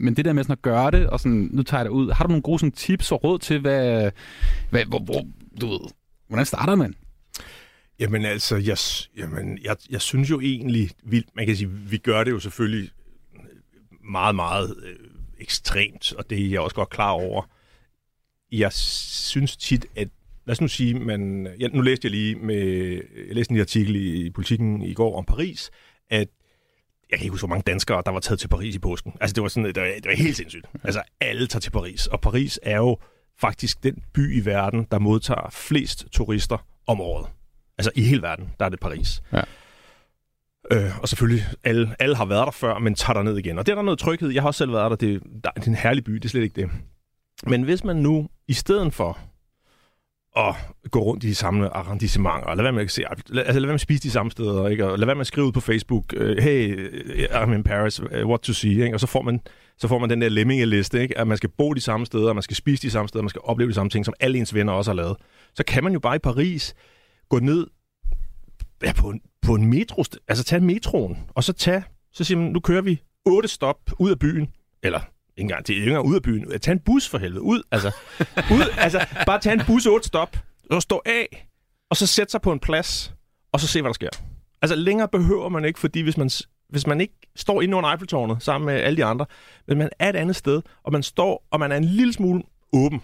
Men 0.00 0.16
det 0.16 0.24
der 0.24 0.32
med 0.32 0.44
sådan 0.44 0.52
at 0.52 0.62
gøre 0.62 0.90
det, 0.90 1.06
og 1.06 1.20
sådan, 1.20 1.48
nu 1.52 1.62
tager 1.62 1.80
jeg 1.80 1.84
det 1.84 1.90
ud. 1.90 2.10
Har 2.10 2.24
du 2.24 2.28
nogle 2.28 2.42
gode 2.42 2.58
sådan, 2.58 2.72
tips 2.72 3.12
og 3.12 3.24
råd 3.24 3.38
til, 3.38 3.60
hvad, 3.60 4.10
hvad, 4.70 4.84
hvor, 4.84 4.98
hvor, 4.98 5.26
du 5.60 5.66
ved, 5.66 5.80
hvordan 6.28 6.46
starter 6.46 6.74
man? 6.74 6.94
Jamen 7.98 8.24
altså, 8.24 8.56
jeg, 8.56 8.78
jamen, 9.16 9.58
jeg, 9.64 9.76
jeg 9.90 10.00
synes 10.00 10.30
jo 10.30 10.40
egentlig, 10.40 10.90
vi, 11.04 11.24
man 11.36 11.46
kan 11.46 11.56
sige, 11.56 11.70
vi 11.70 11.98
gør 11.98 12.24
det 12.24 12.30
jo 12.30 12.38
selvfølgelig 12.40 12.90
meget, 14.10 14.34
meget 14.34 14.76
øh, 14.82 14.96
ekstremt, 15.38 16.12
og 16.12 16.30
det 16.30 16.44
er 16.44 16.48
jeg 16.48 16.60
også 16.60 16.76
godt 16.76 16.90
klar 16.90 17.10
over. 17.10 17.42
Jeg 18.52 18.72
synes 18.72 19.56
tit, 19.56 19.86
at 19.96 20.08
lad 20.46 20.52
os 20.52 20.60
nu 20.60 20.68
sige, 20.68 20.94
man, 20.94 21.48
ja, 21.60 21.68
nu 21.68 21.80
læste 21.80 22.06
jeg 22.06 22.10
lige 22.10 22.34
med, 22.34 22.92
jeg 23.28 23.34
læste 23.34 23.54
en 23.54 23.60
artikel 23.60 23.96
i, 23.96 24.26
i 24.26 24.30
Politiken 24.30 24.82
i 24.82 24.94
går 24.94 25.18
om 25.18 25.24
Paris, 25.24 25.70
at 26.10 26.28
jeg 27.10 27.18
kan 27.18 27.24
ikke 27.24 27.30
huske, 27.30 27.46
hvor 27.46 27.54
mange 27.54 27.62
danskere, 27.66 28.02
der 28.06 28.12
var 28.12 28.20
taget 28.20 28.40
til 28.40 28.48
Paris 28.48 28.74
i 28.74 28.78
påsken. 28.78 29.12
Altså, 29.20 29.34
det 29.34 29.42
var, 29.42 29.48
sådan, 29.48 29.74
det 29.74 29.82
var, 29.82 29.88
det 29.88 30.06
var 30.06 30.16
helt 30.16 30.36
sindssygt. 30.36 30.66
Altså, 30.84 31.02
alle 31.20 31.46
tager 31.46 31.60
til 31.60 31.70
Paris. 31.70 32.06
Og 32.06 32.20
Paris 32.20 32.60
er 32.62 32.76
jo 32.76 32.98
faktisk 33.38 33.82
den 33.82 34.02
by 34.14 34.36
i 34.36 34.44
verden, 34.44 34.86
der 34.90 34.98
modtager 34.98 35.50
flest 35.52 36.06
turister 36.12 36.66
om 36.86 37.00
året. 37.00 37.26
Altså, 37.78 37.90
i 37.94 38.02
hele 38.02 38.22
verden, 38.22 38.48
der 38.60 38.64
er 38.64 38.68
det 38.68 38.80
Paris. 38.80 39.22
Ja. 39.32 39.42
Øh, 40.72 41.00
og 41.02 41.08
selvfølgelig, 41.08 41.44
alle, 41.64 41.96
alle 41.98 42.16
har 42.16 42.24
været 42.24 42.46
der 42.46 42.50
før, 42.50 42.78
men 42.78 42.94
tager 42.94 43.14
der 43.14 43.22
ned 43.22 43.38
igen. 43.38 43.58
Og 43.58 43.66
det 43.66 43.72
er 43.72 43.76
der 43.76 43.82
noget 43.82 43.98
tryghed. 43.98 44.30
Jeg 44.30 44.42
har 44.42 44.46
også 44.46 44.58
selv 44.58 44.72
været 44.72 44.90
der. 44.90 44.96
Det, 44.96 45.22
der, 45.44 45.50
det 45.50 45.64
er 45.64 45.68
en 45.68 45.74
herlig 45.74 46.04
by, 46.04 46.12
det 46.12 46.24
er 46.24 46.28
slet 46.28 46.42
ikke 46.42 46.60
det. 46.60 46.70
Men 47.46 47.62
hvis 47.62 47.84
man 47.84 47.96
nu, 47.96 48.28
i 48.48 48.52
stedet 48.52 48.94
for 48.94 49.18
at 50.36 50.54
gå 50.90 50.98
rundt 51.00 51.24
i 51.24 51.26
de 51.26 51.34
samme 51.34 51.76
arrondissementer, 51.76 52.48
og 52.48 52.56
lad 52.56 52.62
være 52.62 52.72
med 52.72 52.82
at, 52.82 52.90
se, 52.90 53.02
altså, 53.10 53.24
lad 53.28 53.52
være 53.52 53.60
med 53.60 53.74
at 53.74 53.80
spise 53.80 54.02
de 54.02 54.10
samme 54.10 54.30
steder, 54.30 54.68
ikke? 54.68 54.86
og 54.86 54.98
lad 54.98 55.06
være 55.06 55.14
med 55.14 55.20
at 55.20 55.26
skrive 55.26 55.46
ud 55.46 55.52
på 55.52 55.60
Facebook, 55.60 56.04
øh, 56.16 56.38
hey, 56.42 56.90
øh, 57.14 57.42
I'm 57.42 57.52
in 57.52 57.62
Paris, 57.62 58.00
øh, 58.10 58.26
what 58.26 58.40
to 58.40 58.52
see, 58.52 58.70
ikke? 58.70 58.94
og 58.94 59.00
så 59.00 59.06
får 59.06 59.22
man 59.22 59.40
så 59.78 59.88
får 59.88 59.98
man 59.98 60.10
den 60.10 60.20
der 60.20 60.28
lemmingeliste, 60.28 61.02
ikke? 61.02 61.18
at 61.18 61.26
man 61.26 61.36
skal 61.36 61.50
bo 61.58 61.72
de 61.74 61.80
samme 61.80 62.06
steder, 62.06 62.32
man 62.32 62.42
skal 62.42 62.56
spise 62.56 62.82
de 62.82 62.90
samme 62.90 63.08
steder, 63.08 63.22
man 63.22 63.28
skal 63.28 63.40
opleve 63.44 63.68
de 63.68 63.74
samme 63.74 63.90
ting, 63.90 64.04
som 64.04 64.14
alle 64.20 64.38
ens 64.38 64.54
venner 64.54 64.72
også 64.72 64.90
har 64.90 64.96
lavet. 64.96 65.16
Så 65.54 65.64
kan 65.64 65.84
man 65.84 65.92
jo 65.92 65.98
bare 65.98 66.16
i 66.16 66.18
Paris 66.18 66.74
gå 67.28 67.38
ned 67.38 67.66
ja, 68.82 68.92
på, 68.92 69.10
en, 69.10 69.20
på 69.42 69.54
en 69.54 69.66
metro, 69.66 70.04
altså 70.28 70.44
tage 70.44 70.60
metroen, 70.60 71.18
og 71.34 71.44
så 71.44 71.52
tage, 71.52 71.84
så 72.12 72.24
siger 72.24 72.38
man, 72.38 72.52
nu 72.52 72.60
kører 72.60 72.82
vi 72.82 73.02
otte 73.24 73.48
stop 73.48 73.78
ud 73.98 74.10
af 74.10 74.18
byen, 74.18 74.48
eller 74.82 75.00
engang, 75.36 75.66
det 75.66 75.72
er 75.72 75.76
ikke 75.76 75.90
engang 75.90 76.06
ud 76.06 76.14
af 76.14 76.22
byen. 76.22 76.60
Tag 76.60 76.72
en 76.72 76.80
bus 76.80 77.08
for 77.08 77.18
helvede. 77.18 77.42
Ud, 77.42 77.62
altså. 77.70 77.90
ud, 78.50 78.74
altså 78.78 79.06
bare 79.26 79.40
tag 79.40 79.52
en 79.52 79.62
bus 79.66 79.86
otte 79.86 80.06
stop, 80.06 80.36
og 80.70 80.82
stå 80.82 81.02
af, 81.06 81.48
og 81.90 81.96
så 81.96 82.06
sætte 82.06 82.30
sig 82.30 82.40
på 82.40 82.52
en 82.52 82.58
plads, 82.58 83.14
og 83.52 83.60
så 83.60 83.66
se, 83.66 83.80
hvad 83.80 83.88
der 83.88 83.94
sker. 83.94 84.08
Altså 84.62 84.76
længere 84.76 85.08
behøver 85.08 85.48
man 85.48 85.64
ikke, 85.64 85.78
fordi 85.78 86.00
hvis 86.00 86.16
man, 86.16 86.30
hvis 86.68 86.86
man 86.86 87.00
ikke 87.00 87.14
står 87.36 87.62
inde 87.62 87.76
under 87.76 87.90
Eiffeltårnet 87.90 88.42
sammen 88.42 88.66
med 88.66 88.74
alle 88.74 88.96
de 88.96 89.04
andre, 89.04 89.26
men 89.68 89.78
man 89.78 89.88
er 89.98 90.08
et 90.08 90.16
andet 90.16 90.36
sted, 90.36 90.62
og 90.84 90.92
man 90.92 91.02
står, 91.02 91.46
og 91.50 91.60
man 91.60 91.72
er 91.72 91.76
en 91.76 91.84
lille 91.84 92.12
smule 92.12 92.42
åben. 92.72 93.02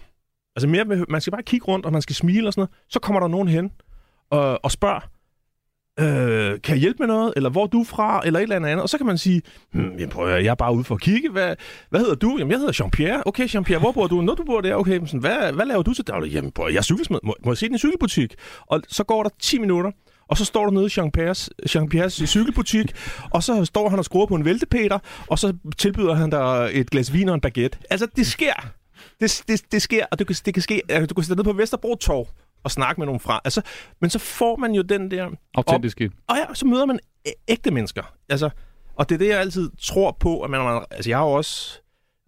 Altså 0.56 0.68
mere, 0.68 0.84
man 0.84 1.20
skal 1.20 1.30
bare 1.30 1.42
kigge 1.42 1.66
rundt, 1.66 1.86
og 1.86 1.92
man 1.92 2.02
skal 2.02 2.16
smile 2.16 2.46
og 2.46 2.52
sådan 2.52 2.60
noget. 2.60 2.70
Så 2.88 3.00
kommer 3.00 3.20
der 3.20 3.28
nogen 3.28 3.48
hen 3.48 3.70
og, 4.30 4.64
og 4.64 4.70
spørger, 4.72 5.00
øh, 6.00 6.60
kan 6.60 6.74
jeg 6.74 6.80
hjælpe 6.80 6.96
med 6.98 7.06
noget, 7.06 7.32
eller 7.36 7.50
hvor 7.50 7.62
er 7.62 7.66
du 7.66 7.84
fra, 7.84 8.22
eller 8.26 8.38
et 8.38 8.42
eller 8.42 8.56
andet, 8.56 8.82
og 8.82 8.88
så 8.88 8.98
kan 8.98 9.06
man 9.06 9.18
sige, 9.18 9.42
hm, 9.72 9.80
jamen, 9.80 10.08
prøv 10.08 10.28
at, 10.28 10.44
jeg 10.44 10.50
er 10.50 10.54
bare 10.54 10.74
ude 10.74 10.84
for 10.84 10.94
at 10.94 11.00
kigge, 11.00 11.30
hvad, 11.30 11.56
hvad 11.90 12.00
hedder 12.00 12.14
du? 12.14 12.36
Jamen, 12.38 12.50
jeg 12.50 12.58
hedder 12.58 12.84
Jean-Pierre. 12.84 13.22
Okay, 13.26 13.48
Jean-Pierre, 13.48 13.78
hvor 13.78 13.92
bor 13.92 14.06
du? 14.06 14.20
Når 14.20 14.34
du 14.34 14.44
bor 14.44 14.60
der, 14.60 14.74
okay, 14.74 15.00
sådan, 15.06 15.20
hvad, 15.20 15.52
hvad 15.52 15.66
laver 15.66 15.82
du 15.82 15.94
til 15.94 16.06
daglig? 16.06 16.32
Jamen, 16.32 16.52
prøv, 16.52 16.68
jeg 16.68 16.78
er 16.78 16.82
cykelsmed. 16.82 17.18
Må, 17.22 17.34
må 17.44 17.50
jeg 17.50 17.58
se 17.58 17.68
din 17.68 17.78
cykelbutik? 17.78 18.34
Og 18.66 18.82
så 18.88 19.04
går 19.04 19.22
der 19.22 19.30
10 19.40 19.58
minutter, 19.58 19.90
og 20.28 20.36
så 20.36 20.44
står 20.44 20.64
du 20.64 20.70
nede 20.70 20.84
i 20.84 20.88
Jean-Pierres, 20.88 21.48
Jean-Pierres 21.68 22.26
cykelbutik, 22.26 22.92
og 23.30 23.42
så 23.42 23.64
står 23.64 23.88
han 23.88 23.98
og 23.98 24.04
skruer 24.04 24.26
på 24.26 24.34
en 24.34 24.44
væltepeter, 24.44 24.98
og 25.26 25.38
så 25.38 25.52
tilbyder 25.78 26.14
han 26.14 26.30
dig 26.30 26.70
et 26.72 26.90
glas 26.90 27.12
vin 27.12 27.28
og 27.28 27.34
en 27.34 27.40
baguette. 27.40 27.78
Altså, 27.90 28.06
det 28.16 28.26
sker. 28.26 28.52
Det, 29.20 29.42
det, 29.48 29.72
det 29.72 29.82
sker, 29.82 30.06
og 30.10 30.18
det, 30.18 30.26
kan, 30.26 30.36
det 30.46 30.54
kan 30.54 30.62
ske. 30.62 30.82
Altså, 30.88 31.06
du 31.06 31.14
kan 31.14 31.24
sætte 31.24 31.42
ned 31.42 31.52
på 31.52 31.58
Vesterbro 31.58 31.94
Torv 31.94 32.28
og 32.64 32.70
snakke 32.70 33.00
med 33.00 33.06
nogle 33.06 33.20
fra. 33.20 33.40
Altså, 33.44 33.62
men 34.00 34.10
så 34.10 34.18
får 34.18 34.56
man 34.56 34.74
jo 34.74 34.82
den 34.82 35.10
der... 35.10 35.28
Autentiske. 35.54 36.04
Og, 36.04 36.22
og 36.28 36.36
ja, 36.36 36.54
så 36.54 36.66
møder 36.66 36.86
man 36.86 36.98
ægte 37.48 37.70
mennesker. 37.70 38.02
Altså, 38.28 38.50
og 38.94 39.08
det 39.08 39.14
er 39.14 39.18
det, 39.18 39.28
jeg 39.28 39.40
altid 39.40 39.70
tror 39.82 40.16
på. 40.20 40.40
At 40.40 40.50
man, 40.50 40.82
altså, 40.90 41.10
jeg 41.10 41.18
har 41.18 41.24
jo 41.24 41.32
også, 41.32 41.80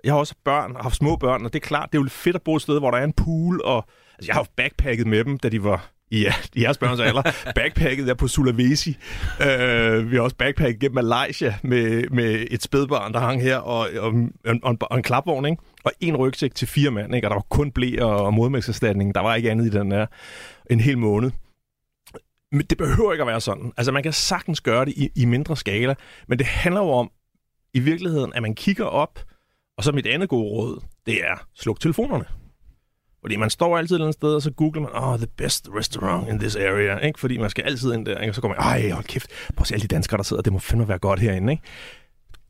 jeg 0.04 0.12
har 0.12 0.18
også 0.18 0.34
børn, 0.44 0.76
har 0.76 0.82
haft 0.82 0.96
små 0.96 1.16
børn, 1.16 1.44
og 1.44 1.52
det 1.52 1.58
er 1.58 1.66
klart, 1.66 1.92
det 1.92 1.98
er 1.98 2.02
jo 2.02 2.08
fedt 2.08 2.36
at 2.36 2.42
bo 2.42 2.56
et 2.56 2.62
sted, 2.62 2.78
hvor 2.78 2.90
der 2.90 2.98
er 2.98 3.04
en 3.04 3.12
pool, 3.12 3.60
og 3.64 3.84
altså, 4.14 4.28
jeg 4.28 4.34
har 4.34 4.40
jo 4.40 4.46
backpacket 4.56 5.06
med 5.06 5.24
dem, 5.24 5.38
da 5.38 5.48
de 5.48 5.64
var 5.64 5.93
Ja, 6.12 6.34
i 6.54 6.62
jeres 6.62 6.78
børns 6.78 7.00
alder. 7.00 7.22
Backpacket 7.54 8.08
er 8.08 8.14
på 8.14 8.28
Sulawesi. 8.28 8.96
Uh, 9.40 10.10
vi 10.10 10.16
har 10.16 10.20
også 10.20 10.36
backpacket 10.36 10.80
gennem 10.80 11.04
Malaysia 11.04 11.54
med, 11.62 12.08
med 12.10 12.46
et 12.50 12.62
spædbarn, 12.62 13.12
der 13.12 13.20
hang 13.20 13.42
her, 13.42 13.56
og, 13.56 13.88
og, 13.98 14.12
og, 14.44 14.56
og, 14.62 14.76
og 14.80 14.96
en 14.96 15.02
klapvogn, 15.02 15.46
ikke? 15.46 15.62
og 15.84 15.92
en 16.00 16.16
rygsæk 16.16 16.54
til 16.54 16.68
fire 16.68 16.90
mand, 16.90 17.14
ikke? 17.14 17.26
og 17.26 17.30
der 17.30 17.36
var 17.36 17.46
kun 17.48 17.70
blæ 17.70 17.96
og 18.00 18.34
modmælkserstatning. 18.34 19.14
Der 19.14 19.20
var 19.20 19.34
ikke 19.34 19.50
andet 19.50 19.66
i 19.66 19.70
den 19.70 19.90
der 19.90 20.06
en 20.70 20.80
hel 20.80 20.98
måned. 20.98 21.30
Men 22.52 22.66
det 22.70 22.78
behøver 22.78 23.12
ikke 23.12 23.22
at 23.22 23.28
være 23.28 23.40
sådan. 23.40 23.72
Altså, 23.76 23.92
man 23.92 24.02
kan 24.02 24.12
sagtens 24.12 24.60
gøre 24.60 24.84
det 24.84 24.92
i, 24.96 25.10
i 25.16 25.24
mindre 25.24 25.56
skala, 25.56 25.94
men 26.28 26.38
det 26.38 26.46
handler 26.46 26.80
jo 26.80 26.90
om, 26.90 27.10
i 27.74 27.80
virkeligheden, 27.80 28.32
at 28.34 28.42
man 28.42 28.54
kigger 28.54 28.84
op, 28.84 29.20
og 29.78 29.84
så 29.84 29.92
mit 29.92 30.06
andet 30.06 30.28
gode 30.28 30.50
råd, 30.50 30.80
det 31.06 31.24
er, 31.24 31.46
sluk 31.54 31.80
telefonerne. 31.80 32.24
Fordi 33.24 33.36
man 33.36 33.50
står 33.50 33.78
altid 33.78 33.94
et 33.94 33.96
eller 33.96 34.06
andet 34.06 34.14
sted, 34.14 34.34
og 34.34 34.42
så 34.42 34.50
googler 34.50 34.82
man, 34.82 34.90
oh, 34.94 35.18
the 35.18 35.26
best 35.26 35.68
restaurant 35.76 36.28
in 36.28 36.38
this 36.38 36.56
area, 36.56 36.98
ikke? 36.98 37.20
Fordi 37.20 37.38
man 37.38 37.50
skal 37.50 37.64
altid 37.64 37.92
ind 37.92 38.06
der, 38.06 38.18
ikke? 38.18 38.30
Og 38.30 38.34
så 38.34 38.40
går 38.40 38.48
man, 38.48 38.56
ej, 38.56 38.90
hold 38.90 39.04
kæft, 39.04 39.30
prøv 39.56 39.62
at 39.62 39.66
se 39.66 39.74
alle 39.74 39.82
de 39.82 39.88
danskere, 39.88 40.16
der 40.16 40.24
sidder, 40.24 40.42
det 40.42 40.52
må 40.52 40.58
fandme 40.58 40.88
være 40.88 40.98
godt 40.98 41.20
herinde, 41.20 41.52
ikke? 41.52 41.62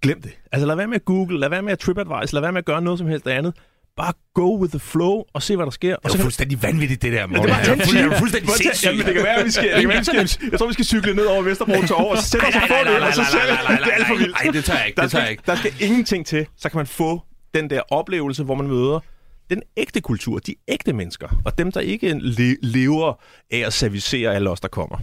Glem 0.03 0.23
det. 0.23 0.33
Altså 0.53 0.67
lad 0.67 0.77
være 0.77 0.87
med 0.87 0.95
at 0.95 1.05
google, 1.05 1.41
lad 1.41 1.49
være 1.49 1.63
med 1.63 1.73
at 1.73 1.79
TripAdvise, 1.79 2.35
lad 2.35 2.41
være 2.41 2.53
med 2.53 2.59
at 2.59 2.65
gøre 2.65 2.83
noget 2.83 2.99
som 2.99 3.09
helst 3.09 3.27
andet. 3.27 3.55
Bare 3.97 4.13
go 4.35 4.61
with 4.61 4.71
the 4.71 4.79
flow 4.79 5.23
og 5.33 5.43
se, 5.43 5.57
hvad 5.57 5.67
der 5.67 5.71
sker. 5.71 5.97
Det 5.97 6.15
er 6.15 6.19
fuldstændig 6.19 6.63
vanvittigt, 6.63 7.03
det 7.03 7.13
der, 7.13 7.27
Morten. 7.27 7.49
Ja, 7.49 7.55
det, 7.55 7.69
er 7.69 7.77
fuldstændig, 7.77 8.19
fuldstændig 8.19 8.51
sindssygt. 8.51 8.91
Jamen, 8.91 9.07
det 9.07 9.15
kan 9.15 9.25
være, 9.25 9.45
vi 9.45 9.51
skal, 9.51 9.73
det 9.73 9.81
kan 9.81 9.89
være, 9.89 9.99
vi 9.99 10.05
skal, 10.05 10.49
jeg 10.51 10.59
tror, 10.59 10.67
vi 10.67 10.73
skal 10.73 10.85
cykle 10.85 11.15
ned 11.15 11.25
over 11.25 11.43
Vesterbro 11.43 11.81
til 11.87 11.95
over, 11.95 12.11
og 12.11 12.19
så 12.19 12.29
sætter 12.29 12.49
os 12.49 12.55
og 12.55 12.63
få 12.69 12.75
det, 12.85 13.03
og 13.03 13.15
så 13.15 13.25
ser 13.25 13.39
vi, 13.39 13.75
det 13.77 13.91
er 13.91 13.95
alt 13.95 14.07
for 14.07 14.15
vildt. 14.15 14.37
Nej, 14.45 14.53
det 14.53 14.65
tager 14.65 14.79
jeg 14.79 14.87
ikke, 14.87 15.01
det 15.01 15.15
jeg 15.15 15.31
ikke. 15.31 15.43
Der 15.47 15.55
skal 15.55 15.73
ingenting 15.81 16.27
til, 16.27 16.47
så 16.57 16.69
kan 16.69 16.77
man 16.77 16.87
få 16.87 17.23
den 17.55 17.71
der 17.71 17.81
oplevelse, 17.91 18.45
hvor 18.45 18.55
man 18.55 18.67
møder 18.67 19.01
den 19.51 19.63
ægte 19.77 20.01
kultur, 20.01 20.39
de 20.39 20.55
ægte 20.69 20.93
mennesker, 20.93 21.43
og 21.45 21.59
dem, 21.59 21.73
der 21.73 21.81
ikke 21.81 22.15
le- 22.19 22.57
lever 22.63 23.21
af 23.51 23.59
at 23.59 23.73
servicere 23.73 24.35
alle 24.35 24.51
os, 24.51 24.61
der 24.61 24.69
kommer. 24.69 24.99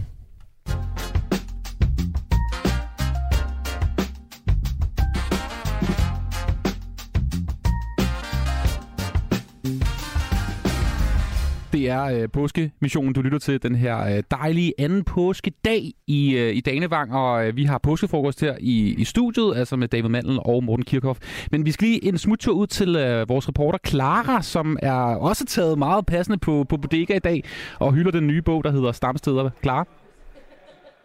Er 11.92 12.04
øh, 12.04 12.28
påskemissionen, 12.32 13.12
du 13.12 13.22
lytter 13.22 13.38
til 13.38 13.62
den 13.62 13.74
her 13.74 14.16
øh, 14.16 14.22
dejlige 14.30 14.74
anden 14.78 15.04
påskedag 15.04 15.92
i, 16.06 16.36
øh, 16.36 16.54
i 16.54 16.60
Danevang, 16.60 17.14
og 17.14 17.46
øh, 17.46 17.56
vi 17.56 17.64
har 17.64 17.78
påskefrokost 17.78 18.40
her 18.40 18.56
i, 18.60 18.94
i 18.98 19.04
studiet, 19.04 19.56
altså 19.56 19.76
med 19.76 19.88
David 19.88 20.08
Mandel 20.08 20.38
og 20.44 20.64
Morten 20.64 20.84
Kirchhoff. 20.84 21.20
Men 21.50 21.66
vi 21.66 21.72
skal 21.72 21.88
lige 21.88 22.04
en 22.04 22.18
smuttur 22.18 22.54
ud 22.54 22.66
til 22.66 22.96
øh, 22.96 23.28
vores 23.28 23.48
reporter 23.48 23.78
Clara, 23.86 24.42
som 24.42 24.78
er 24.82 24.92
også 25.16 25.44
taget 25.46 25.78
meget 25.78 26.06
passende 26.06 26.38
på, 26.38 26.64
på 26.68 26.76
bodega 26.76 27.16
i 27.16 27.18
dag, 27.18 27.44
og 27.78 27.92
hylder 27.92 28.10
den 28.10 28.26
nye 28.26 28.42
bog, 28.42 28.64
der 28.64 28.70
hedder 28.70 28.92
Stamsteder. 28.92 29.50
Clara? 29.62 29.84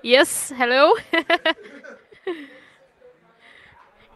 Yes, 0.06 0.54
hello. 0.58 0.86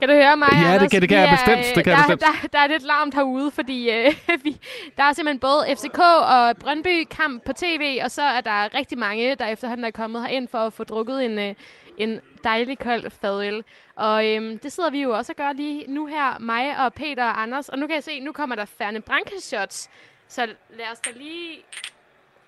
Kan 0.01 0.09
du 0.09 0.15
høre 0.15 0.37
mig, 0.37 0.49
Ja, 0.51 0.79
det 0.79 0.91
kan- 0.91 1.01
det 1.01 1.09
kan 1.09 1.17
Vi 1.17 1.21
jeg 1.23 1.31
er, 1.33 1.37
bestemt, 1.37 1.75
det 1.75 1.83
kan 1.83 1.93
jeg 1.93 2.05
der, 2.07 2.15
bestemt. 2.15 2.41
Der, 2.41 2.47
der 2.47 2.59
er 2.59 2.67
lidt 2.67 2.83
larmt 2.83 3.13
herude, 3.15 3.51
fordi 3.51 3.89
øh, 3.91 4.13
vi, 4.43 4.61
der 4.97 5.03
er 5.03 5.13
simpelthen 5.13 5.39
både 5.39 5.65
FCK 5.75 5.99
og 5.99 6.57
Brøndby-kamp 6.57 7.45
på 7.45 7.53
tv, 7.53 7.99
og 8.03 8.11
så 8.11 8.21
er 8.21 8.41
der 8.41 8.73
rigtig 8.73 8.97
mange, 8.97 9.35
der 9.35 9.47
efterhånden 9.47 9.85
er 9.85 9.91
kommet 9.91 10.21
herind 10.21 10.47
for 10.47 10.57
at 10.57 10.73
få 10.73 10.83
drukket 10.83 11.25
en, 11.25 11.39
øh, 11.39 11.55
en 11.97 12.19
dejlig 12.43 12.79
kold 12.79 13.09
fadøl. 13.11 13.63
Og 13.95 14.27
øhm, 14.27 14.59
det 14.59 14.71
sidder 14.71 14.89
vi 14.89 15.01
jo 15.01 15.17
også 15.17 15.31
og 15.31 15.35
gør 15.35 15.53
lige 15.53 15.85
nu 15.87 16.05
her, 16.05 16.39
mig 16.39 16.77
og 16.85 16.93
Peter 16.93 17.23
og 17.25 17.41
Anders. 17.41 17.69
Og 17.69 17.79
nu 17.79 17.87
kan 17.87 17.93
jeg 17.95 18.03
se, 18.03 18.19
nu 18.19 18.31
kommer 18.31 18.55
der 18.55 18.65
Ferne 18.65 19.01
Branca 19.01 19.35
shots. 19.39 19.89
Så 20.27 20.45
lad 20.69 20.85
os 20.91 20.99
da 20.99 21.09
lige, 21.15 21.57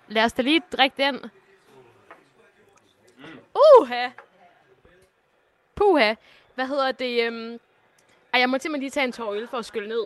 lad 0.07 0.23
os 0.25 0.33
da 0.33 0.41
lige 0.41 0.61
drikke 0.77 1.03
den. 1.03 1.19
Uha! 3.81 4.07
Puha! 5.75 6.13
Hvad 6.55 6.67
hedder 6.67 6.91
det? 6.91 7.23
Øhm... 7.23 7.59
Ej, 8.33 8.39
jeg 8.39 8.49
må 8.49 8.57
simpelthen 8.57 8.81
lige 8.81 8.89
tage 8.89 9.03
en 9.03 9.11
tår 9.11 9.33
øl 9.33 9.47
for 9.47 9.57
at 9.57 9.65
skylle 9.65 9.87
ned. 9.87 10.05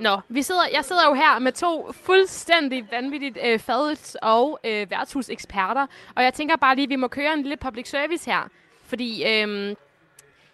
Nå, 0.00 0.20
vi 0.28 0.42
sidder, 0.42 0.62
jeg 0.72 0.84
sidder 0.84 1.06
jo 1.08 1.14
her 1.14 1.38
med 1.38 1.52
to 1.52 1.92
fuldstændig 1.92 2.90
vanvittigt 2.90 3.38
øh, 3.44 3.60
fadels- 3.68 4.16
og 4.22 4.60
øh, 4.64 4.90
værtshuseksperter, 4.90 5.86
og 6.16 6.22
jeg 6.22 6.34
tænker 6.34 6.56
bare 6.56 6.74
lige, 6.74 6.84
at 6.84 6.90
vi 6.90 6.96
må 6.96 7.08
køre 7.08 7.32
en 7.32 7.42
lille 7.42 7.56
public 7.56 7.90
service 7.90 8.30
her, 8.30 8.48
fordi 8.84 9.24
øhm, 9.24 9.76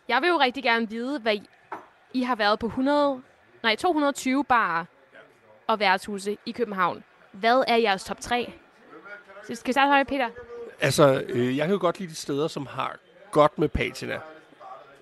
jeg 0.08 0.22
vil 0.22 0.28
jo 0.28 0.36
rigtig 0.40 0.62
gerne 0.62 0.88
vide, 0.88 1.20
hvad 1.20 1.34
I, 1.34 1.48
I 2.12 2.22
har 2.22 2.34
været 2.34 2.58
på 2.58 2.66
100, 2.66 3.22
nej, 3.62 3.76
220 3.76 4.44
barer 4.44 4.84
og 5.66 5.80
værtshuse 5.80 6.36
i 6.46 6.52
København. 6.52 7.04
Hvad 7.32 7.64
er 7.68 7.76
jeres 7.76 8.04
top 8.04 8.20
3? 8.20 8.52
Så 9.46 9.54
skal 9.54 9.68
vi 9.68 9.72
starte 9.72 9.90
med 9.90 10.04
Peter? 10.04 10.45
Altså, 10.80 11.24
øh, 11.28 11.56
jeg 11.56 11.66
kan 11.66 11.72
jo 11.72 11.80
godt 11.80 11.98
lide 11.98 12.10
de 12.10 12.14
steder, 12.14 12.48
som 12.48 12.66
har 12.66 12.96
godt 13.30 13.58
med 13.58 13.68
patina. 13.68 14.20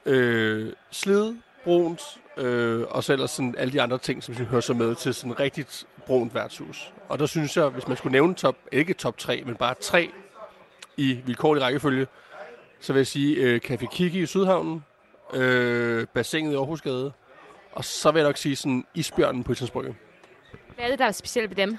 Øh, 0.06 0.72
slid, 0.90 1.34
brunt, 1.64 2.01
øh, 2.36 2.84
og 2.88 3.05
så 3.05 3.12
ellers 3.12 3.30
sådan 3.30 3.55
alle 3.59 3.72
de 3.72 3.82
andre 3.82 3.98
ting, 3.98 4.22
som 4.22 4.34
hører 4.34 4.60
så 4.60 4.74
med 4.74 4.94
til 4.94 5.14
sådan 5.14 5.40
rigtigt 5.40 5.86
brunt 6.06 6.34
værtshus. 6.34 6.92
Og 7.09 7.18
der 7.18 7.26
synes 7.26 7.56
jeg, 7.56 7.68
hvis 7.68 7.88
man 7.88 7.96
skulle 7.96 8.12
nævne 8.12 8.34
top, 8.34 8.56
ikke 8.72 8.94
top 8.94 9.18
3, 9.18 9.42
men 9.46 9.56
bare 9.56 9.74
tre 9.80 10.10
i 10.96 11.20
vilkårlig 11.26 11.62
rækkefølge, 11.62 12.06
så 12.80 12.92
vil 12.92 13.01
jeg 13.01 13.06
sige 13.06 13.36
øh, 13.36 13.60
Café 13.64 13.86
Kiki 13.86 14.22
i 14.22 14.26
Sydhavnen, 14.26 14.84
øh, 15.34 16.06
bassinet 16.06 16.52
i 16.52 16.55
Aarhusgade, 16.55 17.12
og 17.72 17.84
så 17.84 18.10
vil 18.10 18.20
jeg 18.20 18.28
nok 18.28 18.36
sige 18.36 18.56
sådan 18.56 18.84
Isbjørnen 18.94 19.44
på 19.44 19.52
Islandsbrygge. 19.52 19.96
Hvad 20.74 20.84
er 20.84 20.88
det, 20.88 20.98
der 20.98 21.05
er 21.05 21.12
specielt 21.12 21.51
ved 21.51 21.56
dem? 21.56 21.78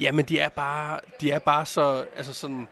Jamen, 0.00 0.24
de 0.24 0.38
er 0.38 0.48
bare, 0.48 1.00
de 1.20 1.30
er 1.30 1.38
bare 1.38 1.66
så, 1.66 2.04
altså 2.16 2.34
sådan, 2.34 2.68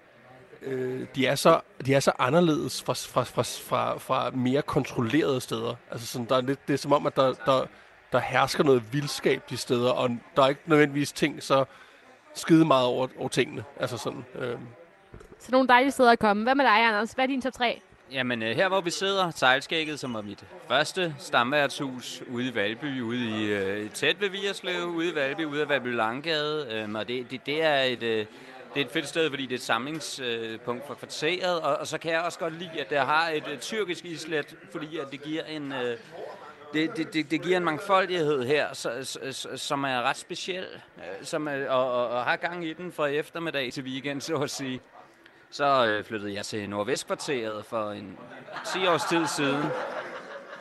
øh, 0.63 1.07
de, 1.15 1.27
er 1.27 1.35
så, 1.35 1.61
de 1.87 1.95
er 1.95 2.01
så 2.01 2.13
anderledes 2.19 2.83
fra, 2.83 2.93
fra, 2.93 3.23
fra, 3.23 3.43
fra, 3.43 3.99
fra 3.99 4.31
mere 4.31 4.63
kontrollerede 4.63 5.41
steder. 5.41 5.75
Altså 5.91 6.07
sådan, 6.07 6.27
der 6.27 6.37
er 6.37 6.41
lidt, 6.41 6.69
det 6.69 6.75
er 6.75 6.79
som 6.79 6.93
om, 6.93 7.07
at 7.07 7.17
der, 7.17 7.33
der, 7.33 7.67
der 8.13 8.19
hersker 8.19 8.65
noget 8.65 8.83
vildskab 8.93 9.51
de 9.51 9.57
steder, 9.57 9.91
og 9.91 10.11
der 10.37 10.43
er 10.43 10.49
ikke 10.49 10.61
nødvendigvis 10.67 11.13
ting 11.13 11.43
så 11.43 11.65
skide 12.35 12.65
meget 12.65 12.87
over, 12.87 13.09
over 13.19 13.29
tingene. 13.29 13.65
Altså 13.81 13.99
sådan, 13.99 14.25
øh, 14.39 14.59
Så 15.39 15.53
nogle 15.53 15.69
dejlige 15.69 15.91
steder 15.91 16.11
at 16.11 16.19
komme. 16.19 16.43
Hvad 16.43 16.55
med 16.55 16.65
dig, 16.65 16.87
Anders? 16.87 17.13
Hvad 17.13 17.25
er 17.25 17.27
din 17.27 17.43
top 17.43 17.53
3? 17.53 17.81
Jamen, 18.13 18.43
øh, 18.43 18.57
her 18.57 18.69
hvor 18.69 18.81
vi 18.81 18.91
sidder, 18.91 19.31
Sejlskægget, 19.31 20.01
som 20.01 20.15
var 20.15 20.23
mit 20.23 20.45
første 20.69 21.15
stamværtshus 21.19 22.23
ude 22.33 22.49
i 22.49 22.55
Valby, 22.55 23.01
ude 23.01 23.19
i 23.19 23.45
øh, 23.53 23.91
tæt 23.91 24.21
ved 24.21 24.29
Vierslev, 24.29 24.85
ude 24.85 25.11
i 25.11 25.15
Valby, 25.15 25.45
ude 25.45 25.63
af 25.63 25.69
Valby 25.69 25.87
Langgade. 25.87 26.67
Øhm, 26.71 26.95
og 26.95 27.09
det, 27.09 27.31
det, 27.31 27.47
det, 27.47 27.65
er 27.65 27.83
et, 27.83 28.03
øh, 28.03 28.27
det 28.75 28.81
er 28.81 28.85
et 28.85 28.93
fedt 28.93 29.09
sted, 29.09 29.31
fordi 29.31 29.43
det 29.43 29.53
er 29.53 29.57
et 29.57 29.63
samlingspunkt 29.63 30.87
for 30.87 30.95
kvarteret. 30.95 31.61
Og, 31.61 31.77
og 31.77 31.87
så 31.87 31.99
kan 31.99 32.13
jeg 32.13 32.21
også 32.21 32.39
godt 32.39 32.59
lide, 32.59 32.81
at 32.81 32.91
der 32.91 33.05
har 33.05 33.29
et, 33.29 33.49
et 33.53 33.61
tyrkisk 33.61 34.05
islet, 34.05 34.57
fordi 34.73 34.99
at 34.99 35.07
det 35.11 35.23
giver 35.23 35.45
en... 35.45 35.73
Øh, 35.73 35.97
det, 36.73 36.97
det, 36.97 37.13
det, 37.13 37.31
det 37.31 37.43
giver 37.43 37.57
en 37.57 37.65
mangfoldighed 37.65 38.45
her, 38.45 38.73
som 39.57 39.85
er 39.85 40.03
ret 40.03 40.17
speciel, 40.17 40.67
øh, 40.99 41.25
som 41.27 41.49
er, 41.49 41.69
og, 41.69 41.93
og, 41.93 42.09
og 42.09 42.25
har 42.25 42.37
gang 42.37 42.67
i 42.67 42.73
den 42.73 42.93
fra 42.93 43.07
eftermiddag 43.07 43.73
til 43.73 43.85
weekend, 43.85 44.21
så 44.21 44.35
at 44.35 44.51
sige. 44.51 44.81
Så 45.51 45.87
øh, 45.87 46.05
flyttede 46.05 46.35
jeg 46.35 46.45
til 46.45 46.71
Nordvestkvarteret 46.71 47.65
for 47.65 47.91
en 47.91 48.19
10 48.73 48.87
års 48.87 49.05
tid 49.05 49.27
siden. 49.27 49.65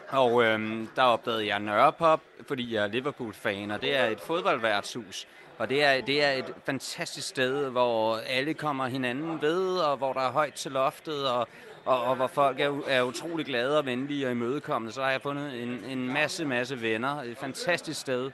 Og 0.09 0.43
øh, 0.43 0.87
der 0.95 1.03
opdagede 1.03 1.47
jeg 1.47 1.59
Nørrepop, 1.59 2.21
fordi 2.47 2.73
jeg 2.73 2.83
er 2.83 2.87
Liverpool-fan, 2.87 3.71
og 3.71 3.81
det 3.81 3.95
er 3.95 4.05
et 4.05 4.19
fodboldværtshus. 4.19 5.27
Og 5.59 5.69
det 5.69 5.83
er, 5.83 6.01
det 6.01 6.23
er 6.23 6.31
et 6.31 6.53
fantastisk 6.65 7.27
sted, 7.27 7.69
hvor 7.69 8.17
alle 8.17 8.53
kommer 8.53 8.87
hinanden 8.87 9.41
ved, 9.41 9.77
og 9.77 9.97
hvor 9.97 10.13
der 10.13 10.21
er 10.21 10.31
højt 10.31 10.53
til 10.53 10.71
loftet, 10.71 11.29
og, 11.29 11.47
og, 11.85 12.03
og 12.03 12.15
hvor 12.15 12.27
folk 12.27 12.59
er, 12.59 12.81
er 12.87 13.03
utrolig 13.03 13.45
glade 13.45 13.77
og 13.77 13.85
venlige 13.85 14.25
og 14.25 14.31
imødekommende. 14.31 14.93
Så 14.93 15.03
har 15.03 15.11
jeg 15.11 15.21
fundet 15.21 15.63
en, 15.63 15.83
en 15.89 16.13
masse, 16.13 16.45
masse 16.45 16.81
venner. 16.81 17.21
Et 17.21 17.37
fantastisk 17.37 18.01
sted. 18.01 18.31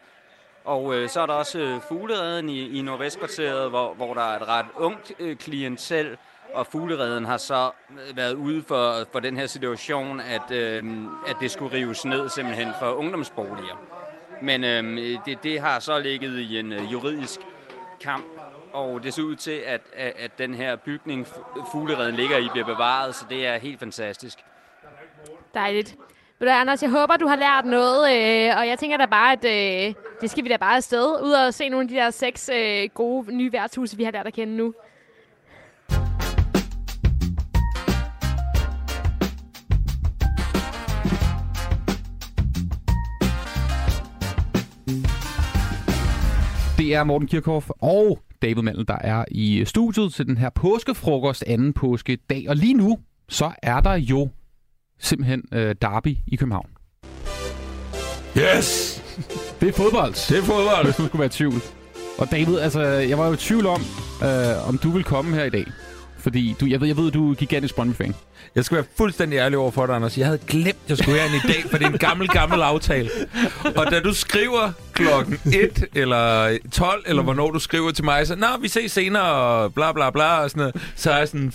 Og 0.65 0.95
øh, 0.95 1.09
så 1.09 1.21
er 1.21 1.25
der 1.25 1.33
også 1.33 1.59
øh, 1.59 1.81
fuglereden 1.87 2.49
i, 2.49 2.79
i 2.79 2.81
Nordvestkvarteret, 2.81 3.69
hvor, 3.69 3.93
hvor 3.93 4.13
der 4.13 4.21
er 4.21 4.39
et 4.39 4.47
ret 4.47 4.65
ungt 4.75 5.11
øh, 5.19 5.37
klientel, 5.37 6.17
og 6.53 6.67
fuglereden 6.67 7.25
har 7.25 7.37
så 7.37 7.71
øh, 7.91 8.17
været 8.17 8.33
ude 8.33 8.63
for, 8.67 8.95
for 9.11 9.19
den 9.19 9.37
her 9.37 9.47
situation, 9.47 10.19
at, 10.19 10.51
øh, 10.51 10.83
at 11.27 11.35
det 11.39 11.51
skulle 11.51 11.77
rives 11.77 12.05
ned 12.05 12.29
simpelthen 12.29 12.69
for 12.79 12.91
ungdomsboliger. 12.91 14.04
Men 14.45 14.63
øh, 14.63 15.17
det, 15.25 15.43
det 15.43 15.59
har 15.59 15.79
så 15.79 15.99
ligget 15.99 16.39
i 16.39 16.59
en 16.59 16.73
øh, 16.73 16.91
juridisk 16.91 17.39
kamp, 18.01 18.25
og 18.73 19.03
det 19.03 19.13
ser 19.13 19.23
ud 19.23 19.35
til, 19.35 19.51
at, 19.65 19.81
at, 19.95 20.13
at 20.17 20.37
den 20.37 20.53
her 20.53 20.75
bygning, 20.75 21.27
fugleredden 21.27 21.65
fuglereden 21.71 22.15
ligger 22.15 22.37
i, 22.37 22.49
bliver 22.51 22.65
bevaret, 22.65 23.15
så 23.15 23.25
det 23.29 23.47
er 23.47 23.57
helt 23.57 23.79
fantastisk. 23.79 24.39
Dejligt. 25.53 25.95
Ved 26.39 26.47
du, 26.47 26.53
Anders, 26.53 26.83
jeg 26.83 26.91
håber, 26.91 27.17
du 27.17 27.27
har 27.27 27.35
lært 27.35 27.65
noget, 27.65 28.01
øh, 28.01 28.57
og 28.57 28.67
jeg 28.67 28.79
tænker 28.79 28.97
da 28.97 29.05
bare, 29.05 29.31
at 29.31 29.45
øh, 29.45 29.93
det 30.21 30.29
skal 30.29 30.43
vi 30.43 30.49
da 30.49 30.57
bare 30.57 30.75
afsted, 30.75 31.21
ud 31.23 31.31
og 31.31 31.53
se 31.53 31.69
nogle 31.69 31.83
af 31.83 31.87
de 31.87 31.95
der 31.95 32.09
seks 32.09 32.49
øh, 32.53 32.89
gode 32.93 33.35
nye 33.35 33.51
værtshuse, 33.51 33.97
vi 33.97 34.03
har 34.03 34.11
lært 34.11 34.27
at 34.27 34.33
kende 34.33 34.57
nu. 34.57 34.73
Det 46.85 46.93
er 46.93 47.03
Morten 47.03 47.27
Kirchhoff 47.27 47.69
og 47.81 48.19
David 48.41 48.61
Mandel, 48.61 48.87
der 48.87 48.97
er 49.01 49.25
i 49.31 49.63
studiet 49.65 50.13
til 50.13 50.25
den 50.25 50.37
her 50.37 50.49
påskefrokost 50.49 51.43
anden 51.47 51.73
påskedag. 51.73 52.45
Og 52.49 52.55
lige 52.55 52.73
nu, 52.73 52.99
så 53.29 53.51
er 53.63 53.79
der 53.79 53.93
jo 53.93 54.29
simpelthen 54.99 55.43
øh, 55.51 55.75
derby 55.81 56.17
i 56.27 56.35
København. 56.35 56.69
Yes! 58.37 59.01
Det 59.61 59.69
er 59.69 59.73
fodbold. 59.73 60.29
Det 60.29 60.37
er 60.37 60.43
fodbold. 60.43 60.85
Hvis 60.85 60.95
du 60.95 61.05
skulle 61.05 61.19
være 61.19 61.25
i 61.25 61.29
tvivl. 61.29 61.61
Og 62.17 62.31
David, 62.31 62.57
altså, 62.59 62.81
jeg 62.81 63.17
var 63.17 63.27
jo 63.27 63.33
i 63.33 63.37
tvivl 63.37 63.65
om, 63.65 63.81
øh, 64.23 64.69
om 64.69 64.77
du 64.77 64.89
vil 64.89 65.03
komme 65.03 65.35
her 65.35 65.43
i 65.43 65.49
dag. 65.49 65.65
Fordi 66.25 66.55
du, 66.59 66.65
jeg 66.65 66.81
ved, 66.81 66.87
jeg 66.87 66.97
ved, 66.97 67.11
du 67.11 67.31
er 67.31 67.35
gigantisk 67.35 67.75
Brøndby-fan. 67.75 68.15
Jeg 68.55 68.65
skal 68.65 68.75
være 68.75 68.85
fuldstændig 68.97 69.37
ærlig 69.37 69.57
over 69.57 69.71
for 69.71 69.85
dig, 69.85 69.95
Anders. 69.95 70.17
Jeg 70.17 70.25
havde 70.25 70.39
glemt, 70.47 70.67
at 70.83 70.89
jeg 70.89 70.97
skulle 70.97 71.19
herind 71.19 71.35
i 71.35 71.47
dag, 71.47 71.63
for 71.71 71.77
det 71.77 71.85
er 71.85 71.89
en 71.91 71.97
gammel, 71.97 72.27
gammel 72.27 72.61
aftale. 72.61 73.09
Og 73.75 73.91
da 73.91 73.99
du 73.99 74.13
skriver 74.13 74.71
klokken 74.93 75.39
1 75.53 75.85
eller 75.95 76.57
12, 76.71 77.03
eller 77.07 77.23
hvornår 77.23 77.51
du 77.51 77.59
skriver 77.59 77.91
til 77.91 78.03
mig, 78.03 78.27
så, 78.27 78.35
Nå, 78.35 78.47
vi 78.61 78.67
ses 78.67 78.91
senere, 78.91 79.23
og 79.23 79.73
bla 79.73 79.91
bla 79.91 80.09
bla, 80.09 80.37
og 80.39 80.49
sådan 80.49 80.59
noget, 80.61 80.75
så 80.95 81.11
er 81.11 81.17
jeg 81.17 81.27
sådan, 81.27 81.53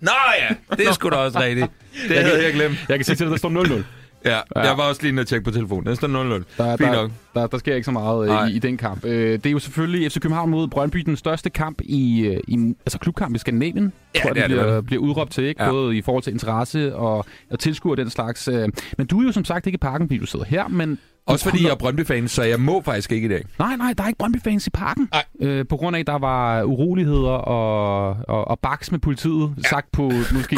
Nå 0.00 0.10
ja, 0.40 0.76
det 0.76 0.88
er 0.88 0.92
sgu 0.92 1.08
da 1.10 1.14
også 1.14 1.40
rigtigt. 1.40 1.66
Det 2.08 2.14
Jeg 2.14 2.22
havde 2.24 2.36
kan- 2.36 2.44
jeg 2.44 2.52
glemt. 2.52 2.76
Jeg 2.88 2.98
kan 2.98 3.04
sige 3.04 3.16
til 3.16 3.26
dig, 3.26 3.30
der 3.30 3.38
står 3.38 3.48
0-0. 3.64 3.82
Ja, 4.24 4.30
Ja. 4.56 4.60
jeg 4.60 4.78
var 4.78 4.82
også 4.88 5.02
lige 5.02 5.10
inde 5.10 5.20
og 5.20 5.26
tjekke 5.26 5.44
på 5.44 5.50
telefonen. 5.50 5.86
Den 5.86 5.96
står 5.96 6.08
0-0. 6.08 6.12
Der, 6.58 6.76
Fint 6.76 6.90
der, 6.90 7.02
nok. 7.02 7.10
der, 7.34 7.46
der 7.46 7.58
sker 7.58 7.74
ikke 7.74 7.84
så 7.84 7.90
meget 7.90 8.30
øh, 8.44 8.50
i, 8.50 8.56
i 8.56 8.58
den 8.58 8.76
kamp. 8.76 9.04
Øh, 9.04 9.32
det 9.32 9.46
er 9.46 9.50
jo 9.50 9.58
selvfølgelig 9.58 10.10
FC 10.12 10.20
København 10.20 10.50
mod 10.50 10.68
Brøndby, 10.68 10.98
den 10.98 11.16
største 11.16 11.50
kamp 11.50 11.80
i, 11.84 12.20
øh, 12.20 12.40
i 12.48 12.74
altså 12.86 12.98
klubkamp 12.98 13.34
i 13.34 13.38
Skandinavien. 13.38 13.92
Ja, 14.14 14.20
tror 14.20 14.28
jeg, 14.28 14.34
det 14.34 14.42
det 14.42 14.50
bliver, 14.50 14.72
vel. 14.72 14.82
bliver 14.82 15.02
udråbt 15.02 15.32
til, 15.32 15.44
ikke? 15.44 15.62
Ja. 15.64 15.70
både 15.70 15.96
i 15.96 16.02
forhold 16.02 16.22
til 16.22 16.32
interesse 16.32 16.96
og, 16.96 17.26
og 17.50 17.58
tilskuer 17.58 17.94
den 17.94 18.10
slags. 18.10 18.48
Øh. 18.48 18.68
Men 18.98 19.06
du 19.06 19.20
er 19.20 19.24
jo 19.24 19.32
som 19.32 19.44
sagt 19.44 19.66
ikke 19.66 19.74
i 19.74 19.78
parken, 19.78 20.08
fordi 20.08 20.18
du 20.18 20.26
sidder 20.26 20.44
her, 20.44 20.68
men... 20.68 20.98
Også 21.28 21.44
fordi 21.50 21.64
jeg 21.64 21.70
er 21.70 21.74
Brøndby-fan, 21.74 22.28
så 22.28 22.42
jeg 22.42 22.60
må 22.60 22.82
faktisk 22.82 23.12
ikke 23.12 23.24
i 23.26 23.28
dag. 23.28 23.44
Nej, 23.58 23.76
nej, 23.76 23.92
der 23.98 24.04
er 24.04 24.08
ikke 24.08 24.18
Brøndby-fans 24.18 24.66
i 24.66 24.70
parken. 24.70 25.08
Nej. 25.12 25.24
Øh, 25.40 25.64
på 25.68 25.76
grund 25.76 25.96
af, 25.96 26.00
at 26.00 26.06
der 26.06 26.18
var 26.18 26.62
uroligheder 26.62 27.30
og, 27.30 28.08
og, 28.28 28.48
og 28.48 28.58
baks 28.58 28.90
med 28.90 28.98
politiet, 28.98 29.54
ja. 29.56 29.68
sagt 29.68 29.92
på 29.92 30.12
måske... 30.32 30.56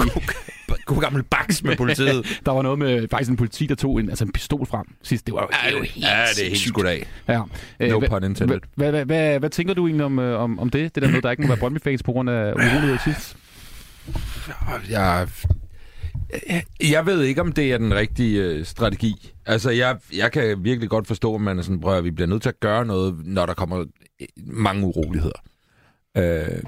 god 0.84 1.00
gammel 1.00 1.22
baks 1.22 1.62
med 1.62 1.76
politiet. 1.76 2.26
der 2.46 2.52
var 2.52 2.62
noget 2.62 2.78
med 2.78 3.08
faktisk 3.10 3.30
en 3.30 3.36
politi, 3.36 3.66
der 3.66 3.74
tog 3.74 4.00
en, 4.00 4.08
altså 4.08 4.24
en 4.24 4.32
pistol 4.32 4.66
frem 4.66 4.84
sidst. 5.02 5.26
Det 5.26 5.34
var 5.34 5.40
jo, 5.40 5.48
det 5.48 5.56
er 5.64 5.70
jo 5.70 5.82
helt 5.82 5.96
Ja, 6.04 6.24
det 6.36 6.44
er 6.44 6.48
helt 6.48 6.58
skudt 6.60 6.86
af. 6.86 7.06
Ja. 7.28 7.40
No 7.88 7.98
hvad- 7.98 8.08
pun 8.08 8.24
intended. 8.24 8.58
Hvad, 8.74 8.90
hvad, 8.90 9.04
hvad, 9.04 9.38
hvad 9.38 9.50
tænker 9.50 9.74
du 9.74 9.86
egentlig 9.86 10.04
om, 10.06 10.18
øh, 10.18 10.40
om, 10.40 10.58
om 10.58 10.70
det? 10.70 10.94
Det 10.94 11.02
der 11.02 11.08
med, 11.08 11.16
at 11.16 11.22
der 11.22 11.30
ikke 11.30 11.42
må 11.42 11.48
være 11.48 11.56
Brøndby-fans 11.56 12.02
på 12.02 12.12
grund 12.12 12.30
af 12.30 12.52
uroligheder 12.52 12.98
sidst? 13.04 13.36
Jeg, 14.90 15.28
jeg, 16.90 17.06
ved 17.06 17.22
ikke, 17.22 17.40
om 17.40 17.52
det 17.52 17.72
er 17.72 17.78
den 17.78 17.94
rigtige 17.94 18.42
øh, 18.42 18.64
strategi. 18.64 19.32
Altså, 19.46 19.70
jeg, 19.70 19.98
jeg 20.16 20.32
kan 20.32 20.64
virkelig 20.64 20.90
godt 20.90 21.06
forstå, 21.06 21.34
at 21.34 21.40
man 21.40 21.58
er 21.58 21.62
sådan, 21.62 21.80
prøv 21.80 21.98
at 21.98 22.04
vi 22.04 22.10
bliver 22.10 22.28
nødt 22.28 22.42
til 22.42 22.48
at 22.48 22.60
gøre 22.60 22.84
noget, 22.86 23.16
når 23.24 23.46
der 23.46 23.54
kommer 23.54 23.78
øh, 24.20 24.26
mange 24.46 24.86
uroligheder. 24.86 25.42
Øh, 26.16 26.62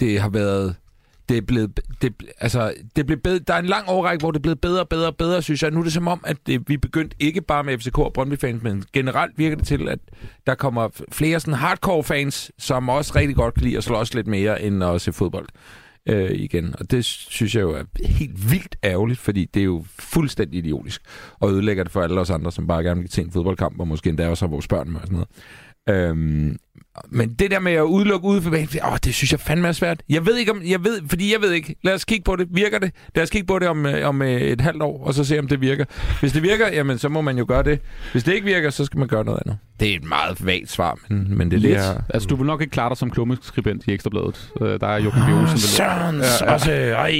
det 0.00 0.20
har 0.20 0.28
været... 0.28 0.76
Det 1.28 1.36
er 1.36 1.42
blevet, 1.42 1.80
det, 2.02 2.14
altså, 2.40 2.74
det 2.96 3.06
blev 3.06 3.18
bedre, 3.18 3.38
der 3.38 3.54
er 3.54 3.58
en 3.58 3.66
lang 3.66 3.88
overrække, 3.88 4.22
hvor 4.22 4.30
det 4.30 4.38
er 4.38 4.42
blevet 4.42 4.60
bedre 4.60 4.80
og 4.80 4.88
bedre 4.88 5.06
og 5.06 5.16
bedre, 5.16 5.42
synes 5.42 5.62
jeg. 5.62 5.70
Nu 5.70 5.80
er 5.80 5.84
det 5.84 5.92
som 5.92 6.08
om, 6.08 6.20
at 6.24 6.36
det, 6.46 6.68
vi 6.68 6.76
begyndte 6.76 6.88
begyndt 6.88 7.14
ikke 7.18 7.40
bare 7.40 7.64
med 7.64 7.78
FCK 7.78 7.98
og 7.98 8.12
Brøndby-fans, 8.12 8.62
men 8.62 8.84
generelt 8.92 9.38
virker 9.38 9.56
det 9.56 9.66
til, 9.66 9.88
at 9.88 9.98
der 10.46 10.54
kommer 10.54 10.88
flere 11.12 11.40
sådan 11.40 11.54
hardcore-fans, 11.54 12.50
som 12.58 12.88
også 12.88 13.12
rigtig 13.16 13.36
godt 13.36 13.54
kan 13.54 13.62
lide 13.62 13.76
at 13.76 13.84
slås 13.84 14.14
lidt 14.14 14.26
mere, 14.26 14.62
end 14.62 14.84
at 14.84 15.00
se 15.00 15.12
fodbold 15.12 15.46
øh, 15.54 15.81
Øh, 16.08 16.30
igen. 16.30 16.74
Og 16.78 16.90
det 16.90 17.04
synes 17.04 17.54
jeg 17.54 17.62
jo 17.62 17.70
er 17.70 17.84
helt 18.04 18.50
vildt 18.50 18.76
ærgerligt, 18.84 19.18
fordi 19.18 19.44
det 19.54 19.60
er 19.60 19.64
jo 19.64 19.84
fuldstændig 19.98 20.58
idiotisk, 20.58 21.02
og 21.40 21.52
ødelægger 21.52 21.82
det 21.84 21.92
for 21.92 22.02
alle 22.02 22.20
os 22.20 22.30
andre, 22.30 22.52
som 22.52 22.66
bare 22.66 22.82
gerne 22.82 23.00
vil 23.00 23.10
se 23.10 23.22
en 23.22 23.30
fodboldkamp, 23.30 23.80
og 23.80 23.88
måske 23.88 24.10
endda 24.10 24.28
også 24.28 24.46
har 24.46 24.50
vores 24.50 24.68
børn 24.68 24.90
med 24.90 25.00
og 25.00 25.06
sådan 25.06 25.14
noget. 25.14 25.28
Øhm, 25.88 26.56
men 27.10 27.34
det 27.34 27.50
der 27.50 27.58
med 27.60 27.72
at 27.72 27.82
udelukke 27.82 28.26
ude 28.28 28.42
for 28.42 28.50
banen, 28.50 28.68
åh, 28.84 28.96
det 29.04 29.14
synes 29.14 29.32
jeg 29.32 29.40
fandme 29.40 29.68
er 29.68 29.72
svært. 29.72 30.02
Jeg 30.08 30.26
ved 30.26 30.36
ikke 30.36 30.52
om, 30.52 30.62
jeg 30.64 30.84
ved, 30.84 31.00
fordi 31.08 31.32
jeg 31.32 31.40
ved 31.40 31.52
ikke. 31.52 31.74
Lad 31.84 31.94
os 31.94 32.04
kigge 32.04 32.24
på 32.24 32.36
det. 32.36 32.48
Virker 32.50 32.78
det? 32.78 32.90
Lad 33.14 33.22
os 33.22 33.30
kigge 33.30 33.46
på 33.46 33.58
det 33.58 33.68
om, 33.68 33.86
øh, 33.86 34.08
om 34.08 34.22
øh, 34.22 34.40
et 34.40 34.60
halvt 34.60 34.82
år, 34.82 35.04
og 35.06 35.14
så 35.14 35.24
se, 35.24 35.38
om 35.38 35.48
det 35.48 35.60
virker. 35.60 35.84
Hvis 36.20 36.32
det 36.32 36.42
virker, 36.42 36.68
jamen, 36.72 36.98
så 36.98 37.08
må 37.08 37.20
man 37.20 37.38
jo 37.38 37.44
gøre 37.48 37.62
det. 37.62 37.80
Hvis 38.12 38.24
det 38.24 38.34
ikke 38.34 38.46
virker, 38.46 38.70
så 38.70 38.84
skal 38.84 38.98
man 38.98 39.08
gøre 39.08 39.24
noget 39.24 39.40
andet. 39.46 39.58
Det 39.80 39.90
er 39.90 39.96
et 39.96 40.04
meget 40.04 40.46
vagt 40.46 40.70
svar, 40.70 40.98
men, 41.08 41.38
men 41.38 41.50
det 41.50 41.56
er 41.56 41.60
Lidt. 41.60 41.72
det 41.78 41.84
her. 41.84 42.02
Altså, 42.08 42.26
du 42.28 42.36
vil 42.36 42.46
nok 42.46 42.60
ikke 42.60 42.70
klare 42.70 42.88
dig 42.88 42.96
som 42.96 43.10
klummeskribent 43.10 43.84
i 43.86 43.92
Ekstrabladet. 43.92 44.50
Øh, 44.60 44.80
Der 44.80 44.86
er 44.86 44.98
Joachim 45.00 45.22
B. 45.22 45.40
Olsen. 45.40 45.58
Sørens, 45.58 46.42
også, 46.42 46.72
ej, 46.72 47.10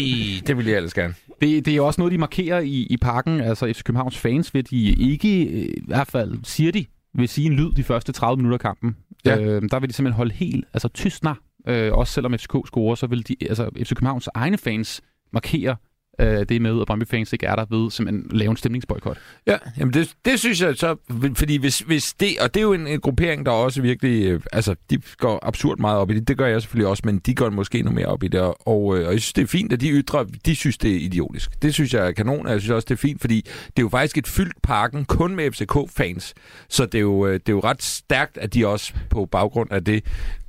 det 0.47 0.57
vil 0.57 0.66
jeg 0.66 0.77
ellers 0.77 0.94
gerne. 0.94 1.15
Det, 1.40 1.65
det 1.65 1.73
er 1.73 1.77
jo 1.77 1.86
også 1.86 2.01
noget, 2.01 2.12
de 2.12 2.19
markerer 2.19 2.61
i, 2.61 2.86
i 2.90 2.97
parken, 2.97 3.40
altså 3.40 3.73
FC 3.77 3.82
Københavns 3.82 4.19
fans, 4.19 4.55
ved 4.55 4.62
de 4.62 4.93
ikke, 4.93 5.28
i 5.28 5.82
hvert 5.86 6.07
fald 6.09 6.39
siger 6.44 6.73
de, 6.73 6.85
vil 7.14 7.28
sige 7.28 7.47
en 7.47 7.52
lyd 7.52 7.72
de 7.72 7.84
første 7.84 8.12
30 8.12 8.36
minutter 8.36 8.56
af 8.56 8.60
kampen. 8.60 8.97
Ja. 9.24 9.40
Øh, 9.40 9.62
der 9.70 9.80
vil 9.80 9.89
de 9.89 9.94
simpelthen 9.94 10.16
holde 10.16 10.34
helt, 10.34 10.64
altså 10.72 10.89
tystner, 10.89 11.34
øh, 11.68 11.93
også 11.93 12.12
selvom 12.12 12.32
FCK 12.32 12.56
scorer, 12.66 12.94
så 12.94 13.06
vil 13.06 13.28
de, 13.28 13.36
altså 13.40 13.70
FC 13.76 13.89
Københavns 13.89 14.28
egne 14.34 14.59
fans 14.59 15.02
markere 15.32 15.76
øh, 16.20 16.47
det 16.48 16.62
med, 16.62 16.80
at 16.80 16.86
Brøndby 16.86 17.06
fans 17.06 17.32
ikke 17.32 17.47
er 17.47 17.56
der 17.56 17.64
ved 17.70 17.90
simpelthen 17.90 18.30
lave 18.30 18.51
en 18.51 18.56
stemningsboykot. 18.56 19.18
Ja, 19.47 19.56
jamen 19.78 19.94
det, 19.94 20.14
det 20.24 20.39
synes 20.39 20.62
jeg 20.62 20.76
så, 20.76 20.97
fordi 21.34 21.56
hvis, 21.56 21.78
hvis 21.78 22.12
det, 22.12 22.28
og 22.40 22.55
det 22.55 22.60
er 22.60 22.64
jo 22.64 22.72
en, 22.72 22.86
en 22.86 23.01
gruppering, 23.01 23.47
der 23.47 23.52
også 23.52 23.82
virkelig, 23.82 24.26
øh, 24.26 24.40
altså 24.52 24.74
de 24.90 24.98
går 25.18 25.39
absurd 25.43 25.78
meget 25.78 25.98
op 25.98 26.10
i 26.10 26.14
det, 26.14 26.28
det 26.28 26.39
gør 26.39 26.47
jeg 26.47 26.62
selvfølgelig 26.62 26.89
også, 26.89 27.02
men 27.05 27.18
de 27.18 27.34
går 27.34 27.51
måske 27.51 27.82
noget 27.82 27.94
mere 27.94 28.06
op 28.06 28.22
i 28.22 28.28
det, 28.28 28.40
og, 28.40 28.68
og 28.68 28.98
øh, 28.98 29.06
og 29.06 29.12
jeg 29.12 29.20
synes, 29.20 29.32
det 29.32 29.43
er 29.43 29.47
fint, 29.47 29.72
at 29.72 29.80
de 29.80 29.90
ytrer, 29.90 30.24
de 30.47 30.55
synes, 30.55 30.78
det 30.78 30.90
er 30.90 31.01
idiotisk. 31.01 31.62
Det 31.62 31.74
synes 31.74 31.94
jeg 31.94 32.06
er 32.06 32.12
kanon, 32.12 32.47
og 32.47 32.52
jeg 32.52 32.60
synes 32.60 32.70
også, 32.70 32.86
det 32.86 32.94
er 32.94 32.98
fint, 32.98 33.20
fordi 33.20 33.40
det 33.40 33.78
er 33.78 33.82
jo 33.82 33.89
faktisk 33.89 34.18
et 34.18 34.26
fyldt 34.26 34.62
parken, 34.62 35.05
kun 35.05 35.36
med 35.36 35.52
FCK-fans, 35.52 36.34
så 36.68 36.86
det 36.86 36.94
er, 36.94 37.01
jo, 37.01 37.26
øh, 37.26 37.32
det 37.32 37.48
er 37.48 37.52
jo 37.52 37.60
ret 37.60 37.82
stærkt, 37.82 38.39
at 38.39 38.55
de 38.55 38.66
også 38.66 38.94
på 39.10 39.26
baggrund 39.26 39.72
af 39.72 39.84
det 39.84 40.05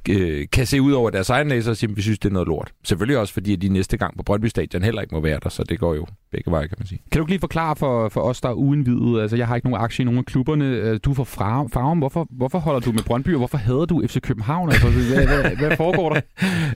øh, 0.09 0.47
kan 0.51 0.65
se 0.65 0.81
ud 0.81 0.91
over 0.91 1.09
deres 1.09 1.29
egen 1.29 1.47
læser 1.47 1.71
og 1.71 1.77
sige, 1.77 1.89
at 1.89 1.97
vi 1.97 2.01
synes, 2.01 2.19
det 2.19 2.29
er 2.29 2.33
noget 2.33 2.47
lort. 2.47 2.71
Selvfølgelig 2.83 3.17
også, 3.17 3.33
fordi 3.33 3.55
de 3.55 3.69
næste 3.69 3.97
gang 3.97 4.17
på 4.17 4.23
Brøndby 4.23 4.45
Stadion 4.45 4.83
heller 4.83 5.01
ikke 5.01 5.15
må 5.15 5.21
være 5.21 5.39
der, 5.43 5.49
så 5.49 5.63
det 5.63 5.79
går 5.79 5.95
jo 5.95 6.05
begge 6.31 6.51
veje, 6.51 6.67
kan 6.67 6.75
man 6.79 6.87
sige. 6.87 7.01
Kan 7.11 7.21
du 7.21 7.27
lige 7.27 7.39
forklare 7.39 7.75
for, 7.75 8.09
for 8.09 8.21
os, 8.21 8.41
der 8.41 8.49
er 8.49 8.53
uindvidede, 8.53 9.21
altså 9.21 9.37
jeg 9.37 9.47
har 9.47 9.55
ikke 9.55 9.67
nogen 9.69 9.83
aktie 9.83 10.01
i 10.03 10.05
nogen 10.05 10.19
af 10.19 10.25
klubberne, 10.25 10.65
øh, 10.65 10.99
du 11.03 11.09
er 11.11 11.15
fra 11.15 11.23
Farum, 11.23 11.69
Farum. 11.69 11.97
Hvorfor, 11.97 12.27
hvorfor 12.29 12.59
holder 12.59 12.79
du 12.79 12.91
med 12.91 13.03
Brøndby, 13.03 13.29
og 13.29 13.37
hvorfor 13.37 13.57
hader 13.57 13.85
du 13.85 14.03
FC 14.07 14.21
København? 14.21 14.69
Altså, 14.69 14.89
hvad, 14.89 15.25
hvad, 15.25 15.55
hvad 15.55 15.77
foregår 15.77 16.13
der? 16.13 16.21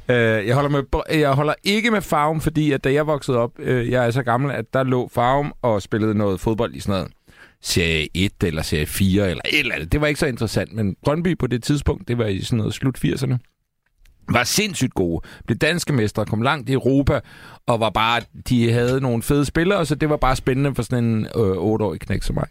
Øh, 0.09 0.47
jeg, 0.47 0.55
holder 0.55 0.69
med, 0.69 0.83
jeg 1.19 1.33
holder 1.33 1.53
ikke 1.63 1.91
med 1.91 2.01
Farum, 2.01 2.41
fordi 2.41 2.71
at 2.71 2.83
da 2.83 2.93
jeg 2.93 3.07
voksede 3.07 3.37
op, 3.37 3.51
øh, 3.59 3.89
jeg 3.91 4.07
er 4.07 4.11
så 4.11 4.23
gammel, 4.23 4.51
at 4.51 4.73
der 4.73 4.83
lå 4.83 5.09
Farum 5.13 5.53
og 5.61 5.81
spillede 5.81 6.15
noget 6.15 6.39
fodbold 6.39 6.75
i 6.75 6.79
sådan 6.79 6.99
noget 6.99 7.11
serie 7.67 8.07
1 8.13 8.31
eller 8.43 8.61
serie 8.61 8.85
4 8.85 9.29
eller 9.29 9.41
et 9.53 9.59
eller 9.59 9.75
andet. 9.75 9.91
Det 9.91 10.01
var 10.01 10.07
ikke 10.07 10.19
så 10.19 10.25
interessant, 10.25 10.73
men 10.73 10.95
Brøndby 11.03 11.37
på 11.37 11.47
det 11.47 11.63
tidspunkt, 11.63 12.07
det 12.07 12.17
var 12.17 12.25
i 12.25 12.41
sådan 12.41 12.57
noget 12.57 12.73
slut 12.73 12.97
80'erne, 13.05 13.37
var 14.29 14.43
sindssygt 14.43 14.93
gode. 14.93 15.21
Blev 15.45 15.57
danske 15.57 15.93
mestre, 15.93 16.25
kom 16.25 16.41
langt 16.41 16.69
i 16.69 16.73
Europa, 16.73 17.19
og 17.67 17.79
var 17.79 17.89
bare, 17.89 18.21
de 18.49 18.71
havde 18.71 19.01
nogle 19.01 19.23
fede 19.23 19.45
spillere, 19.45 19.85
så 19.85 19.95
det 19.95 20.09
var 20.09 20.17
bare 20.17 20.35
spændende 20.35 20.75
for 20.75 20.83
sådan 20.83 21.03
en 21.03 21.25
øh, 21.25 21.51
8-årig 21.75 21.99
knæk 21.99 22.23
som 22.23 22.35
mig. 22.35 22.47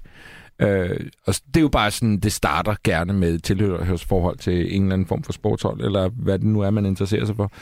Øh, 0.62 1.00
og 1.26 1.34
det 1.46 1.56
er 1.56 1.60
jo 1.60 1.68
bare 1.68 1.90
sådan, 1.90 2.18
det 2.18 2.32
starter 2.32 2.74
gerne 2.84 3.12
med 3.12 3.38
tilhørsforhold 3.38 4.38
til 4.38 4.76
en 4.76 4.82
eller 4.82 4.92
anden 4.92 5.08
form 5.08 5.22
for 5.22 5.32
sportshold, 5.32 5.80
eller 5.80 6.08
hvad 6.08 6.38
det 6.38 6.46
nu 6.46 6.60
er, 6.60 6.70
man 6.70 6.86
interesserer 6.86 7.24
sig 7.24 7.36
for. 7.36 7.52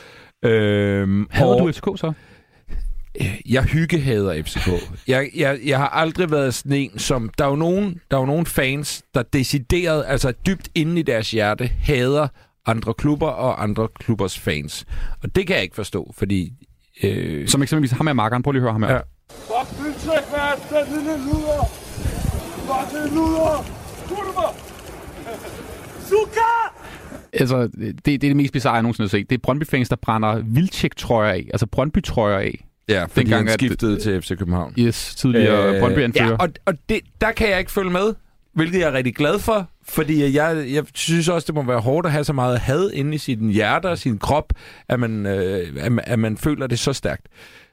Øh, 0.45 1.25
Hader 1.29 1.57
du 1.57 1.71
FCK 1.71 1.85
så? 1.95 2.13
Jeg 3.49 3.63
hyggehader 3.63 4.43
FCK. 4.43 4.69
Jeg, 5.07 5.29
jeg, 5.35 5.59
jeg 5.65 5.77
har 5.77 5.87
aldrig 5.87 6.31
været 6.31 6.53
sådan 6.53 6.77
en, 6.77 6.99
som... 6.99 7.29
Der 7.37 7.45
er 7.45 7.49
jo 7.49 7.55
nogen, 7.55 7.99
der 8.11 8.17
er 8.17 8.21
jo 8.21 8.25
nogen 8.25 8.45
fans, 8.45 9.03
der 9.13 9.23
decideret, 9.23 10.03
altså 10.07 10.33
dybt 10.47 10.69
inde 10.75 10.99
i 10.99 11.03
deres 11.03 11.31
hjerte, 11.31 11.69
hader 11.81 12.27
andre 12.65 12.93
klubber 12.93 13.27
og 13.27 13.63
andre 13.63 13.87
klubbers 13.99 14.39
fans. 14.39 14.85
Og 15.23 15.35
det 15.35 15.47
kan 15.47 15.55
jeg 15.55 15.63
ikke 15.63 15.75
forstå, 15.75 16.13
fordi... 16.17 16.53
Øh, 17.03 17.47
Som 17.47 17.61
eksempelvis 17.63 17.91
ham 17.91 18.07
her, 18.07 18.13
Markeren. 18.13 18.43
Prøv 18.43 18.51
lige 18.51 18.59
at 18.59 18.63
høre 18.63 18.71
ham 18.71 18.83
her. 18.83 18.93
Ja. 18.93 18.99
Fuck, 19.29 19.83
vil 19.83 19.93
træk 19.93 20.23
den 20.69 20.93
lille 20.97 21.11
luder! 21.25 21.65
Fuck, 22.67 23.03
den 23.03 23.15
luder! 23.15 23.65
Kurva! 24.07 24.47
Suka! 26.09 26.39
Altså, 27.33 27.67
det, 27.67 28.05
det 28.05 28.13
er 28.13 28.17
det 28.19 28.35
mest 28.35 28.53
bizarre, 28.53 28.73
jeg 28.73 28.81
nogensinde 28.83 29.05
har 29.05 29.09
set. 29.09 29.29
Det 29.29 29.35
er 29.35 29.41
Brøndby-fans, 29.43 29.89
der 29.89 29.95
brænder 29.95 30.41
vildtjek-trøjer 30.45 31.31
af. 31.31 31.47
Altså 31.53 31.67
Brøndby-trøjer 31.67 32.37
af. 32.37 32.65
Ja, 32.89 33.03
fordi 33.03 33.19
Dengang, 33.19 33.39
han 33.41 33.47
at- 33.47 33.53
skiftede 33.53 33.99
til 33.99 34.21
FC 34.21 34.27
København. 34.37 34.73
Yes, 34.79 35.15
tidligere 35.15 35.73
øh, 35.73 35.79
Brøndby-anfører. 35.79 36.27
Ja, 36.29 36.35
og, 36.35 36.49
og 36.65 36.73
det, 36.89 36.99
der 37.21 37.31
kan 37.31 37.49
jeg 37.49 37.59
ikke 37.59 37.71
følge 37.71 37.89
med, 37.91 38.13
hvilket 38.53 38.79
jeg 38.79 38.87
er 38.89 38.93
rigtig 38.93 39.15
glad 39.15 39.39
for, 39.39 39.69
fordi 39.87 40.35
jeg, 40.35 40.65
jeg 40.73 40.83
synes 40.93 41.29
også, 41.29 41.45
det 41.45 41.55
må 41.55 41.63
være 41.63 41.79
hårdt 41.79 42.05
at 42.07 42.11
have 42.11 42.23
så 42.23 42.33
meget 42.33 42.59
had 42.59 42.89
inde 42.93 43.15
i 43.15 43.17
sin 43.17 43.49
hjerte 43.49 43.85
og 43.89 43.97
sin 43.97 44.17
krop, 44.17 44.53
at 44.89 44.99
man, 44.99 45.25
øh, 45.25 45.67
at, 45.79 45.91
man- 45.91 46.05
at 46.07 46.19
man 46.19 46.37
føler 46.37 46.67
det 46.67 46.79
så 46.79 46.93
stærkt. 46.93 47.27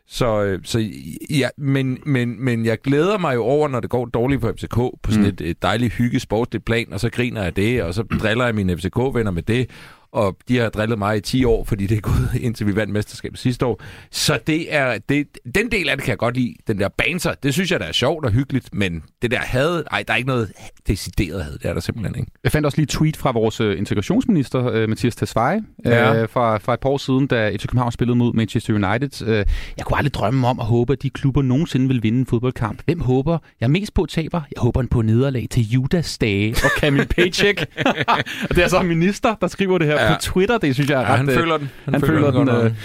Så, 0.08 0.42
øh, 0.42 0.58
så 0.64 0.88
ja, 1.30 1.48
men, 1.58 1.98
men, 2.06 2.44
men 2.44 2.66
jeg 2.66 2.80
glæder 2.80 3.18
mig 3.18 3.34
jo 3.34 3.44
over, 3.44 3.68
når 3.68 3.80
det 3.80 3.90
går 3.90 4.04
dårligt 4.06 4.40
på 4.40 4.52
FCK, 4.56 4.74
på 4.74 4.98
sådan 5.10 5.22
Mm. 5.22 5.28
et, 5.28 5.40
et 5.40 5.62
dejligt 5.62 5.92
hygge 5.92 6.20
sportsligt 6.20 6.64
plan, 6.64 6.92
og 6.92 7.00
så 7.00 7.10
griner 7.10 7.42
jeg 7.42 7.56
det, 7.56 7.82
og 7.82 7.94
så 7.94 8.02
driller 8.02 8.44
jeg 8.44 8.54
mine 8.54 8.76
FCK-venner 8.78 9.30
med 9.30 9.42
det, 9.42 9.70
og 10.12 10.36
de 10.48 10.56
har 10.58 10.68
drillet 10.68 10.98
mig 10.98 11.16
i 11.16 11.20
10 11.20 11.44
år, 11.44 11.64
fordi 11.64 11.86
det 11.86 11.96
er 11.96 12.00
gået 12.00 12.30
indtil 12.40 12.66
vi 12.66 12.76
vandt 12.76 12.92
mesterskabet 12.92 13.38
sidste 13.38 13.66
år. 13.66 13.80
Så 14.10 14.38
det 14.46 14.74
er, 14.74 14.98
det, 15.08 15.26
den 15.54 15.70
del 15.70 15.88
af 15.88 15.96
det 15.96 16.04
kan 16.04 16.10
jeg 16.10 16.18
godt 16.18 16.36
lide, 16.36 16.54
den 16.66 16.78
der 16.78 16.88
banser, 16.88 17.34
det 17.42 17.52
synes 17.52 17.70
jeg, 17.70 17.80
der 17.80 17.86
er 17.86 17.92
sjovt 17.92 18.24
og 18.24 18.32
hyggeligt, 18.32 18.68
men 18.74 19.02
det 19.22 19.30
der 19.30 19.38
had, 19.38 19.82
ej, 19.90 20.04
der 20.06 20.12
er 20.12 20.16
ikke 20.16 20.28
noget 20.28 20.52
decideret 20.88 21.44
had, 21.44 21.52
det 21.52 21.64
er 21.64 21.72
der 21.74 21.80
simpelthen 21.80 22.14
ikke. 22.20 22.32
Jeg 22.44 22.52
fandt 22.52 22.66
også 22.66 22.78
lige 22.78 22.84
et 22.84 22.88
tweet 22.88 23.16
fra 23.16 23.30
vores 23.32 23.60
øh, 23.60 23.78
integrationsminister, 23.78 24.66
øh, 24.72 24.88
Mathias 24.88 25.16
Tesfaye, 25.16 25.60
Ja. 25.84 26.22
øh, 26.22 26.28
fra, 26.28 26.58
fra 26.58 26.74
et 26.74 26.80
par 26.80 26.88
år 26.88 26.98
siden, 26.98 27.26
da 27.26 27.50
FC 27.56 27.66
København 27.66 27.92
spillede 27.92 28.16
mod 28.18 28.32
Manchester 28.32 28.74
United. 28.74 29.26
Øh, 29.28 29.46
jeg 29.76 29.84
kunne 29.84 29.96
aldrig 29.98 30.14
drømme 30.14 30.48
om 30.48 30.60
at 30.60 30.66
håbe, 30.66 30.92
at 30.92 31.02
de 31.02 31.10
klubber 31.10 31.42
nogensinde 31.42 31.88
vil 31.88 32.02
vinde 32.02 32.18
en 32.18 32.26
fodboldkamp. 32.26 32.82
Hvem 32.84 33.00
håber 33.00 33.38
jeg 33.60 33.70
mest 33.70 33.94
på 33.94 34.06
taber? 34.06 34.40
Jeg 34.56 34.60
håber 34.60 34.82
på 34.90 35.02
nederlag 35.02 35.46
til 35.50 35.62
Judas 35.70 36.18
Dage 36.18 36.50
og 36.64 36.70
Camille 36.80 37.06
Paycheck. 37.06 37.66
og 38.50 38.56
det 38.56 38.64
er 38.64 38.68
så 38.68 38.80
en 38.80 38.86
minister, 38.88 39.34
der 39.40 39.46
skriver 39.46 39.78
det 39.78 39.86
her 39.86 40.01
Ja. 40.02 40.14
på 40.14 40.20
Twitter. 40.20 40.58
Det 40.58 40.74
synes 40.74 40.90
jeg 40.90 40.96
er 40.96 41.00
Ja, 41.06 41.10
ret... 41.12 41.16
han 41.18 41.28
øh, 41.28 41.34
føler 41.34 41.56
den. 41.58 41.70
Han 41.84 41.94
Han, 41.94 42.00
føler 42.00 42.32
føler 42.32 42.44
den 42.44 42.46
den. 42.46 42.76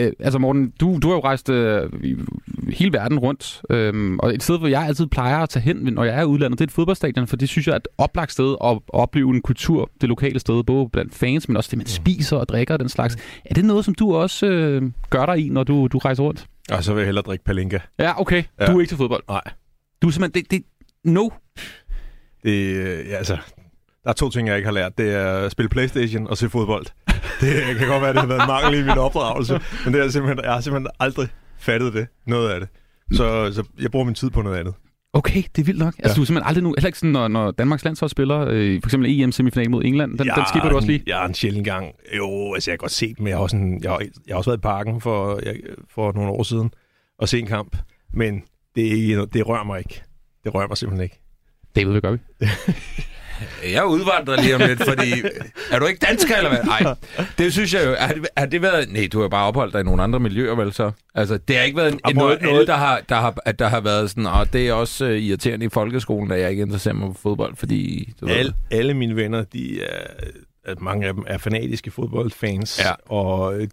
øh, 0.00 0.06
øh, 0.06 0.12
altså 0.20 0.38
Morten, 0.38 0.72
du, 0.80 0.98
du 1.02 1.08
har 1.08 1.14
jo 1.14 1.20
rejst 1.20 1.50
øh, 1.50 1.90
hele 2.72 2.92
verden 2.92 3.18
rundt, 3.18 3.60
øh, 3.70 4.16
og 4.18 4.34
et 4.34 4.42
sted, 4.42 4.58
hvor 4.58 4.68
jeg 4.68 4.82
altid 4.82 5.06
plejer 5.06 5.38
at 5.38 5.48
tage 5.48 5.62
hen, 5.62 5.76
når 5.76 6.04
jeg 6.04 6.14
er 6.18 6.22
i 6.22 6.24
udlandet, 6.24 6.58
det 6.58 6.64
er 6.64 6.68
et 6.68 6.72
fodboldstadion, 6.72 7.26
for 7.26 7.36
det 7.36 7.48
synes 7.48 7.66
jeg 7.66 7.72
er 7.72 7.76
et 7.76 7.88
oplagt 7.98 8.32
sted 8.32 8.56
at 8.64 8.78
opleve 8.88 9.34
en 9.34 9.42
kultur, 9.42 9.90
det 10.00 10.08
lokale 10.08 10.38
sted, 10.38 10.62
både 10.64 10.88
blandt 10.92 11.14
fans, 11.14 11.48
men 11.48 11.56
også 11.56 11.70
det, 11.70 11.78
man 11.78 11.86
spiser 11.86 12.36
og 12.36 12.48
drikker 12.48 12.74
og 12.74 12.80
den 12.80 12.88
slags. 12.88 13.16
Er 13.44 13.54
det 13.54 13.64
noget, 13.64 13.84
som 13.84 13.94
du 13.94 14.14
også 14.14 14.46
øh, 14.46 14.82
gør 15.10 15.26
dig 15.26 15.46
i, 15.46 15.48
når 15.48 15.64
du, 15.64 15.86
du 15.92 15.98
rejser 15.98 16.22
rundt? 16.22 16.46
Og 16.70 16.84
så 16.84 16.92
vil 16.94 17.00
jeg 17.00 17.06
hellere 17.06 17.22
drikke 17.22 17.44
palinka. 17.44 17.78
Ja, 17.98 18.20
okay. 18.20 18.36
Ja. 18.60 18.64
Ja. 18.66 18.72
Du 18.72 18.76
er 18.76 18.80
ikke 18.80 18.90
til 18.90 18.96
fodbold? 18.96 19.22
Nej. 19.28 19.40
Du 20.02 20.06
er 20.06 20.10
simpelthen... 20.10 20.42
Det, 20.44 20.50
det, 20.50 20.62
no. 21.12 21.28
Det, 22.44 22.50
øh, 22.50 23.06
ja, 23.08 23.16
altså, 23.16 23.36
der 24.06 24.10
er 24.12 24.14
to 24.14 24.30
ting, 24.30 24.48
jeg 24.48 24.56
ikke 24.56 24.66
har 24.66 24.72
lært. 24.72 24.98
Det 24.98 25.14
er 25.14 25.26
at 25.32 25.52
spille 25.52 25.68
Playstation 25.68 26.26
og 26.26 26.36
se 26.36 26.50
fodbold. 26.50 26.86
Det 27.40 27.76
kan 27.78 27.88
godt 27.88 28.02
være, 28.02 28.12
det 28.12 28.20
har 28.20 28.26
været 28.26 28.40
en 28.42 28.46
mangel 28.48 28.78
i 28.78 28.82
min 28.82 28.98
opdragelse, 28.98 29.60
men 29.84 29.94
det 29.94 30.04
er 30.04 30.08
simpelthen, 30.08 30.44
jeg 30.44 30.52
har 30.52 30.60
simpelthen 30.60 30.88
aldrig 31.00 31.28
fattet 31.58 31.92
det, 31.94 32.06
noget 32.26 32.50
af 32.50 32.60
det. 32.60 32.68
Så, 33.12 33.52
så 33.52 33.64
jeg 33.80 33.90
bruger 33.90 34.04
min 34.04 34.14
tid 34.14 34.30
på 34.30 34.42
noget 34.42 34.56
andet. 34.58 34.74
Okay, 35.12 35.42
det 35.56 35.62
er 35.62 35.64
vildt 35.66 35.78
nok. 35.78 35.94
Altså, 35.98 36.12
Ja. 36.12 36.14
du 36.16 36.20
er 36.22 36.26
simpelthen 36.26 36.48
aldrig 36.48 36.64
nu... 36.64 36.74
Heller 36.78 36.86
ikke 36.86 36.98
sådan, 36.98 37.10
når, 37.12 37.28
når 37.28 37.50
Danmarks 37.50 37.84
landshold 37.84 38.08
spiller, 38.10 38.40
øh, 38.50 38.80
for 38.82 38.86
eksempel 38.88 39.20
EM-semifinal 39.20 39.70
mod 39.70 39.84
England. 39.84 40.18
Den, 40.18 40.26
Jeg 40.26 40.34
den 40.36 40.44
skipper 40.48 40.68
du 40.68 40.76
også 40.76 40.88
lige. 40.88 41.12
Har 41.14 41.26
en 41.26 41.34
sjældent 41.34 41.64
gang. 41.64 41.86
Jo, 42.16 42.54
altså 42.54 42.70
jeg 42.70 42.72
har 42.72 42.76
godt 42.78 42.92
set, 42.92 43.18
men 43.20 43.28
jeg 43.28 43.36
har 43.36 43.42
også, 43.42 43.56
en, 43.56 43.82
jeg 43.82 43.90
har, 43.90 43.98
jeg 43.98 44.08
har 44.30 44.36
også 44.36 44.50
været 44.50 44.58
i 44.58 44.60
parken 44.60 45.00
for, 45.00 45.40
jeg, 45.46 45.56
for 45.94 46.12
nogle 46.12 46.30
år 46.30 46.42
siden. 46.42 46.70
at 47.22 47.28
se 47.28 47.38
en 47.38 47.46
kamp. 47.46 47.76
Men 48.14 48.42
det, 48.74 49.34
det 49.34 49.48
rører 49.48 49.64
mig 49.64 49.78
ikke. 49.78 50.02
Det 50.44 50.54
rører 50.54 50.68
mig 50.68 50.76
simpelthen 50.76 51.02
ikke. 51.04 51.20
David, 51.76 51.90
hvad 51.90 52.00
gør 52.00 52.10
vi? 52.10 52.18
Jeg 53.72 53.86
udvandrer 53.86 54.36
lige 54.42 54.54
om 54.54 54.60
lidt, 54.60 54.84
fordi... 54.84 55.12
Er 55.72 55.78
du 55.78 55.86
ikke 55.86 56.06
dansker, 56.06 56.36
eller 56.36 56.50
hvad? 56.50 56.64
Nej, 56.64 56.94
det 57.38 57.52
synes 57.52 57.74
jeg 57.74 57.86
jo... 57.86 57.94
Har 57.98 58.12
det, 58.12 58.26
har 58.36 58.46
det 58.46 58.62
været... 58.62 58.92
Nej, 58.92 59.08
du 59.12 59.20
har 59.20 59.28
bare 59.28 59.46
opholdt 59.46 59.72
dig 59.72 59.80
i 59.80 59.84
nogle 59.84 60.02
andre 60.02 60.20
miljøer, 60.20 60.54
vel 60.54 60.72
så? 60.72 60.90
Altså, 61.14 61.38
det 61.48 61.56
har 61.56 61.62
ikke 61.62 61.76
været 61.76 61.92
en, 61.92 62.16
noget, 62.16 62.42
noget 62.42 62.66
der, 62.66 62.74
har, 62.76 63.00
der, 63.08 63.16
har, 63.16 63.34
at 63.44 63.58
der 63.58 63.68
har 63.68 63.80
været 63.80 64.10
sådan... 64.10 64.26
Og 64.26 64.52
det 64.52 64.68
er 64.68 64.72
også 64.72 65.04
uh, 65.06 65.10
irriterende 65.12 65.66
i 65.66 65.68
folkeskolen, 65.68 66.32
at 66.32 66.40
jeg 66.40 66.50
ikke 66.50 66.62
interesserer 66.62 66.94
mig 66.94 67.08
for 67.14 67.20
fodbold, 67.30 67.56
fordi... 67.56 68.12
Du 68.20 68.26
ved, 68.26 68.34
Alle, 68.34 68.54
alle 68.70 68.94
mine 68.94 69.16
venner, 69.16 69.44
de 69.44 69.82
er, 69.82 70.06
at 70.64 70.80
mange 70.80 71.06
af 71.06 71.14
dem 71.14 71.24
er 71.26 71.38
fanatiske 71.38 71.90
fodboldfans, 71.90 72.80
Ja. 72.84 72.92
og 73.14 73.54
øh, 73.60 73.68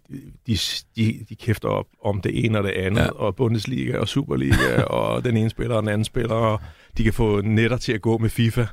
de, 0.46 0.58
de, 0.96 1.14
de 1.28 1.34
kæfter 1.34 1.68
op 1.68 1.86
om 2.04 2.20
det 2.20 2.44
ene 2.44 2.58
og 2.58 2.64
det 2.64 2.70
andet, 2.70 3.00
ja. 3.02 3.08
og 3.10 3.36
Bundesliga 3.36 3.98
og 3.98 4.08
Superliga, 4.08 4.82
og 4.82 5.24
den 5.24 5.36
ene 5.36 5.50
spiller 5.50 5.76
og 5.76 5.82
den 5.82 5.88
anden 5.90 6.04
spiller, 6.04 6.34
og 6.34 6.60
de 6.98 7.04
kan 7.04 7.12
få 7.12 7.40
netter 7.40 7.76
til 7.76 7.92
at 7.92 8.02
gå 8.02 8.18
med 8.18 8.30
FIFA. 8.30 8.66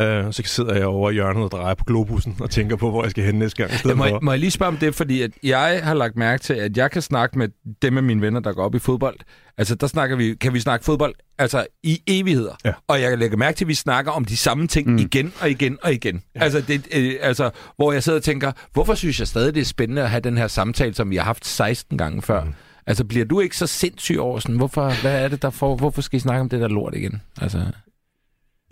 Uh, 0.00 0.32
så 0.32 0.42
sidder 0.44 0.74
jeg 0.74 0.86
over 0.86 1.10
i 1.10 1.12
hjørnet 1.12 1.42
og 1.42 1.50
drejer 1.50 1.74
på 1.74 1.84
globussen 1.84 2.36
og 2.40 2.50
tænker 2.50 2.76
på, 2.76 2.90
hvor 2.90 3.02
jeg 3.02 3.10
skal 3.10 3.24
hen 3.24 3.34
næste 3.34 3.56
gang. 3.56 3.70
Ja, 3.84 3.94
må, 3.94 4.02
for. 4.02 4.10
jeg, 4.10 4.18
må 4.22 4.32
jeg 4.32 4.40
lige 4.40 4.50
spørge 4.50 4.68
om 4.68 4.76
det, 4.76 4.94
fordi 4.94 5.22
at 5.22 5.30
jeg 5.42 5.80
har 5.84 5.94
lagt 5.94 6.16
mærke 6.16 6.42
til, 6.42 6.54
at 6.54 6.76
jeg 6.76 6.90
kan 6.90 7.02
snakke 7.02 7.38
med 7.38 7.48
dem 7.82 7.96
af 7.96 8.02
mine 8.02 8.20
venner, 8.20 8.40
der 8.40 8.52
går 8.52 8.64
op 8.64 8.74
i 8.74 8.78
fodbold. 8.78 9.16
Altså, 9.58 9.74
der 9.74 9.86
snakker 9.86 10.16
vi, 10.16 10.34
kan 10.34 10.54
vi 10.54 10.60
snakke 10.60 10.84
fodbold 10.84 11.14
altså, 11.38 11.66
i 11.82 12.02
evigheder. 12.06 12.54
Ja. 12.64 12.72
Og 12.88 13.00
jeg 13.00 13.10
kan 13.10 13.18
lægge 13.18 13.36
mærke 13.36 13.56
til, 13.56 13.64
at 13.64 13.68
vi 13.68 13.74
snakker 13.74 14.12
om 14.12 14.24
de 14.24 14.36
samme 14.36 14.66
ting 14.66 14.90
mm. 14.90 14.98
igen 14.98 15.32
og 15.40 15.50
igen 15.50 15.78
og 15.82 15.92
igen. 15.92 16.22
Ja. 16.34 16.40
Altså, 16.40 16.60
det, 16.60 16.86
øh, 16.94 17.14
altså, 17.20 17.50
hvor 17.76 17.92
jeg 17.92 18.02
sidder 18.02 18.18
og 18.18 18.22
tænker, 18.22 18.52
hvorfor 18.72 18.94
synes 18.94 19.18
jeg 19.18 19.28
stadig, 19.28 19.54
det 19.54 19.60
er 19.60 19.64
spændende 19.64 20.02
at 20.02 20.10
have 20.10 20.20
den 20.20 20.38
her 20.38 20.48
samtale, 20.48 20.94
som 20.94 21.10
vi 21.10 21.16
har 21.16 21.24
haft 21.24 21.46
16 21.46 21.98
gange 21.98 22.22
før? 22.22 22.44
Mm. 22.44 22.54
Altså, 22.86 23.04
bliver 23.04 23.24
du 23.24 23.40
ikke 23.40 23.56
så 23.56 23.66
sindssyg 23.66 24.18
over 24.18 24.38
sådan, 24.38 24.56
hvorfor, 24.56 25.00
hvad 25.02 25.24
er 25.24 25.28
det, 25.28 25.42
der 25.42 25.50
får, 25.50 25.76
hvorfor 25.76 26.02
skal 26.02 26.16
I 26.16 26.20
snakke 26.20 26.40
om 26.40 26.48
det 26.48 26.60
der 26.60 26.68
lort 26.68 26.94
igen? 26.94 27.22
Altså, 27.40 27.64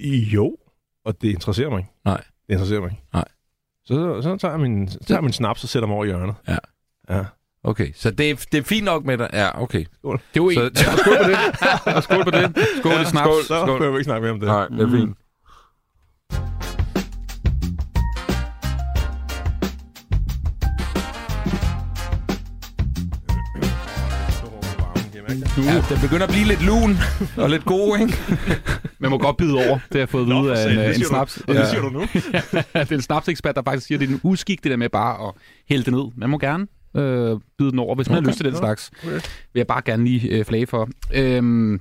Jo, 0.05 0.57
og 1.05 1.23
det 1.23 1.29
interesserer 1.31 1.71
mig 1.71 1.79
ikke. 1.79 1.91
Nej. 2.05 2.17
Det 2.47 2.53
interesserer 2.55 2.81
mig 2.81 2.91
ikke. 2.91 3.03
Nej. 3.13 3.25
Så, 3.85 4.23
så 4.23 4.37
tager 4.37 4.53
jeg 4.53 4.61
min, 4.61 4.89
så 4.89 4.99
tager 5.07 5.19
jeg 5.19 5.25
min 5.25 5.33
snaps 5.33 5.63
og 5.63 5.69
sætter 5.69 5.87
mig 5.87 5.95
over 5.97 6.05
i 6.05 6.09
hjørnet. 6.09 6.35
Ja. 6.49 6.57
Ja. 7.17 7.25
Okay, 7.65 7.93
så 7.95 8.11
det 8.11 8.31
er, 8.31 8.47
det 8.53 8.59
er 8.59 8.63
fint 8.63 8.85
nok 8.85 9.05
med 9.05 9.19
dig. 9.19 9.31
Ja, 9.33 9.63
okay. 9.63 9.85
Skål. 9.99 10.21
Det 10.35 10.41
er 10.41 10.45
jo 10.45 10.51
Så-. 10.51 10.61
Ja, 10.77 10.97
skål 10.97 11.15
på 11.25 11.31
det. 11.31 11.95
Og 11.97 12.03
skål 12.07 12.25
på 12.25 12.31
det. 12.31 12.55
Skål 12.79 12.93
i 13.03 13.05
snaps. 13.05 13.29
Skål, 13.31 13.43
så 13.45 13.67
behøver 13.67 13.91
vi 13.91 13.97
ikke 13.97 14.05
snakke 14.05 14.23
mere 14.23 14.33
om 14.33 14.41
det. 14.41 14.47
Nej, 14.49 14.67
det 14.67 14.81
er 14.81 14.87
Mm. 15.07 15.17
Fint. 25.55 25.67
Ja, 25.67 25.95
den 25.95 26.01
begynder 26.03 26.27
at 26.27 26.31
blive 26.33 26.47
lidt 26.47 26.65
lun 26.67 26.97
og 27.37 27.51
lidt 27.51 27.65
god, 27.65 27.99
ikke? 27.99 28.15
Man 29.03 29.11
må 29.11 29.19
godt 29.19 29.37
bide 29.37 29.55
over. 29.55 29.75
Det 29.75 29.93
har 29.93 29.99
jeg 29.99 30.09
fået 30.09 30.23
at 30.23 30.29
vide 30.29 30.57
af 30.59 30.71
en, 30.71 30.77
det 30.79 30.87
en 30.89 30.95
siger 30.95 31.05
du- 31.05 31.09
snaps. 31.09 31.43
det 31.49 31.69
siger 31.69 31.81
du 31.83 31.89
nu. 31.91 32.01
ja, 32.75 32.81
det 32.81 32.93
er 32.93 32.97
en 32.97 33.03
snapsekspert, 33.03 33.57
der 33.57 33.63
faktisk 33.67 33.87
siger, 33.87 33.99
at 33.99 34.01
det 34.01 34.09
er 34.11 34.15
en 34.15 34.21
uskik, 34.23 34.63
det 34.63 34.71
der 34.71 34.77
med 34.77 34.89
bare 34.89 35.29
at 35.29 35.33
hælde 35.69 35.85
det 35.85 35.93
ned. 35.93 36.05
Man 36.17 36.31
må 36.31 36.39
gerne 36.39 36.67
øh, 36.97 37.41
bide 37.59 37.71
den 37.71 37.79
over, 37.79 37.95
hvis 37.95 38.09
man 38.09 38.19
Okay. 38.19 38.25
har 38.25 38.31
lyst 38.31 38.37
til 38.37 38.45
den 38.47 38.55
Ja. 38.55 38.59
slags. 38.59 38.91
Okay. 39.05 39.13
Vil 39.13 39.21
jeg 39.61 39.67
bare 39.67 39.83
gerne 39.85 40.05
lige 40.05 40.29
øh, 40.29 40.45
flage 40.45 40.67
for. 40.67 40.89
Øhm, 41.15 41.81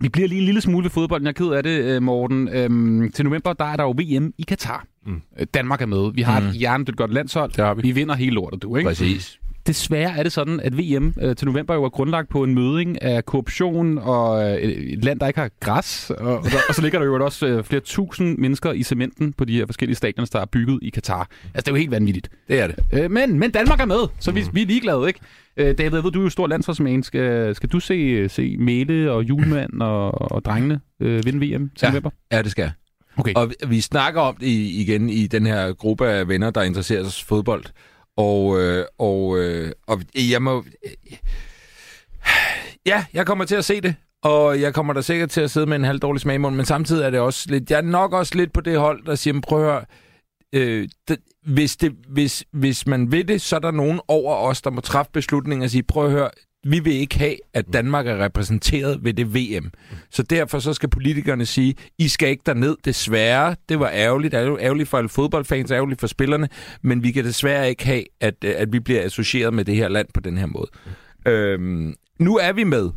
vi 0.00 0.08
bliver 0.08 0.28
lige 0.28 0.38
en 0.38 0.44
lille 0.44 0.60
smule 0.60 0.84
ved 0.84 0.90
fodbolden. 0.90 1.26
Jeg 1.26 1.30
er 1.30 1.44
ked 1.44 1.46
af 1.52 1.62
det, 1.62 1.84
øh, 1.84 2.02
Morten. 2.02 2.48
Øhm, 2.48 3.12
til 3.12 3.24
november, 3.24 3.52
der 3.52 3.64
er 3.64 3.76
der 3.76 3.84
jo 3.84 3.90
VM 3.90 4.32
i 4.38 4.42
Katar. 4.48 4.84
Mm. 5.06 5.20
Øh, 5.40 5.46
Danmark 5.54 5.82
er 5.82 5.86
med. 5.86 6.12
Vi 6.14 6.22
har 6.22 6.40
Mm. 6.40 6.46
et 6.46 6.52
hjernedødt 6.54 6.96
godt 6.96 7.12
landshold. 7.14 7.50
Det 7.52 7.64
har 7.64 7.74
vi. 7.74 7.82
Vi 7.82 7.90
vinder 7.90 8.14
hele 8.14 8.34
lortet, 8.34 8.62
du, 8.62 8.76
ikke? 8.76 8.88
Præcis. 8.88 9.38
Desværre 9.66 10.18
er 10.18 10.22
det 10.22 10.32
sådan, 10.32 10.60
at 10.60 10.78
VM 10.78 11.14
øh, 11.22 11.36
til 11.36 11.46
november 11.46 11.74
jo 11.74 11.84
er 11.84 11.88
grundlagt 11.88 12.28
på 12.28 12.44
en 12.44 12.54
møding 12.54 13.02
af 13.02 13.24
korruption 13.24 13.98
og 13.98 14.52
øh, 14.52 14.58
et 14.62 15.04
land, 15.04 15.20
der 15.20 15.26
ikke 15.26 15.40
har 15.40 15.50
græs. 15.60 16.10
Og, 16.10 16.36
og, 16.38 16.44
der, 16.44 16.56
og 16.68 16.74
så 16.74 16.82
ligger 16.82 16.98
der 16.98 17.06
jo 17.06 17.24
også 17.24 17.46
øh, 17.46 17.64
flere 17.64 17.80
tusind 17.80 18.38
mennesker 18.38 18.72
i 18.72 18.82
cementen 18.82 19.32
på 19.32 19.44
de 19.44 19.56
her 19.56 19.66
forskellige 19.66 19.96
stadions, 19.96 20.30
der 20.30 20.40
er 20.40 20.44
bygget 20.44 20.78
i 20.82 20.90
Katar. 20.90 21.28
Altså, 21.44 21.60
det 21.60 21.68
er 21.68 21.72
jo 21.72 21.76
helt 21.76 21.90
vanvittigt. 21.90 22.28
Det 22.48 22.60
er 22.60 22.66
det. 22.66 22.76
Øh, 22.92 23.10
men, 23.10 23.38
men 23.38 23.50
Danmark 23.50 23.80
er 23.80 23.84
med, 23.86 24.08
så 24.18 24.32
vi, 24.32 24.44
vi 24.52 24.62
er 24.62 24.66
ligeglade, 24.66 25.06
ikke? 25.08 25.20
Øh, 25.56 25.66
David, 25.78 25.94
jeg 25.94 26.04
ved, 26.04 26.10
du 26.12 26.18
er 26.20 26.24
jo 26.24 26.30
stor 26.30 26.46
landsholdsmand. 26.46 27.02
Skal, 27.04 27.54
skal 27.54 27.68
du 27.68 27.80
se, 27.80 28.28
se 28.28 28.56
Mette 28.58 29.12
og 29.12 29.22
Julemand 29.24 29.82
og, 29.82 30.32
og 30.32 30.44
drengene 30.44 30.80
øh, 31.00 31.26
vinde 31.26 31.46
VM 31.46 31.70
til 31.76 31.86
Ja. 31.86 31.90
november? 31.90 32.10
Ja, 32.32 32.42
det 32.42 32.50
skal 32.50 32.62
jeg. 32.62 32.72
Okay. 33.16 33.32
Og 33.36 33.48
vi, 33.48 33.54
vi 33.68 33.80
snakker 33.80 34.20
om 34.20 34.36
det 34.36 34.46
igen 34.46 35.08
i 35.10 35.26
den 35.26 35.46
her 35.46 35.72
gruppe 35.72 36.08
af 36.08 36.28
venner, 36.28 36.50
der 36.50 36.62
interesserer 36.62 37.04
sig 37.04 37.24
for 37.26 37.36
fodbold. 37.36 37.64
Og, 38.16 38.60
øh, 38.60 38.86
og, 38.98 39.38
øh, 39.38 39.72
og 39.86 40.00
jeg 40.14 40.42
må... 40.42 40.64
Ja, 42.86 43.04
jeg 43.12 43.26
kommer 43.26 43.44
til 43.44 43.54
at 43.54 43.64
se 43.64 43.80
det. 43.80 43.94
Og 44.22 44.60
jeg 44.60 44.74
kommer 44.74 44.92
da 44.92 45.00
sikkert 45.00 45.30
til 45.30 45.40
at 45.40 45.50
sidde 45.50 45.66
med 45.66 45.76
en 45.76 45.84
halvdårlig 45.84 46.20
smag 46.20 46.34
i 46.34 46.38
munden, 46.38 46.56
men 46.56 46.66
samtidig 46.66 47.04
er 47.04 47.10
det 47.10 47.20
også 47.20 47.46
lidt... 47.50 47.70
Jeg 47.70 47.76
er 47.76 47.82
nok 47.82 48.12
også 48.12 48.34
lidt 48.34 48.52
på 48.52 48.60
det 48.60 48.78
hold, 48.78 49.04
der 49.04 49.14
siger, 49.14 49.40
prøv 49.40 49.58
at 49.58 49.64
høre, 49.64 49.84
øh, 50.52 50.88
det, 51.08 51.18
hvis, 51.46 51.76
det, 51.76 51.92
hvis, 52.08 52.44
hvis 52.52 52.86
man 52.86 53.12
vil 53.12 53.28
det, 53.28 53.42
så 53.42 53.56
er 53.56 53.60
der 53.60 53.70
nogen 53.70 54.00
over 54.08 54.36
os, 54.36 54.62
der 54.62 54.70
må 54.70 54.80
træffe 54.80 55.12
beslutninger 55.12 55.66
og 55.66 55.70
sige, 55.70 55.82
prøv 55.82 56.04
at 56.06 56.10
høre, 56.10 56.30
vi 56.64 56.78
vil 56.78 56.92
ikke 56.92 57.18
have, 57.18 57.36
at 57.54 57.72
Danmark 57.72 58.06
er 58.06 58.24
repræsenteret 58.24 59.04
ved 59.04 59.14
det 59.14 59.34
VM. 59.34 59.70
Så 60.10 60.22
derfor 60.22 60.58
så 60.58 60.74
skal 60.74 60.88
politikerne 60.88 61.46
sige, 61.46 61.74
I 61.98 62.08
skal 62.08 62.28
ikke 62.28 62.42
derned, 62.46 62.76
desværre. 62.84 63.56
Det 63.68 63.80
var 63.80 63.90
ærgerligt, 63.94 64.34
ærgerligt 64.34 64.88
for 64.88 64.98
alle 64.98 65.08
fodboldfans, 65.08 65.70
ærgerligt 65.70 66.00
for 66.00 66.06
spillerne, 66.06 66.48
men 66.82 67.02
vi 67.02 67.12
kan 67.12 67.24
desværre 67.24 67.68
ikke 67.68 67.86
have, 67.86 68.04
at, 68.20 68.44
at 68.44 68.72
vi 68.72 68.80
bliver 68.80 69.04
associeret 69.04 69.54
med 69.54 69.64
det 69.64 69.76
her 69.76 69.88
land 69.88 70.08
på 70.14 70.20
den 70.20 70.38
her 70.38 70.46
måde. 70.46 70.68
Øhm, 71.26 71.94
nu 72.18 72.36
er 72.36 72.52
vi 72.52 72.64
med, 72.64 72.90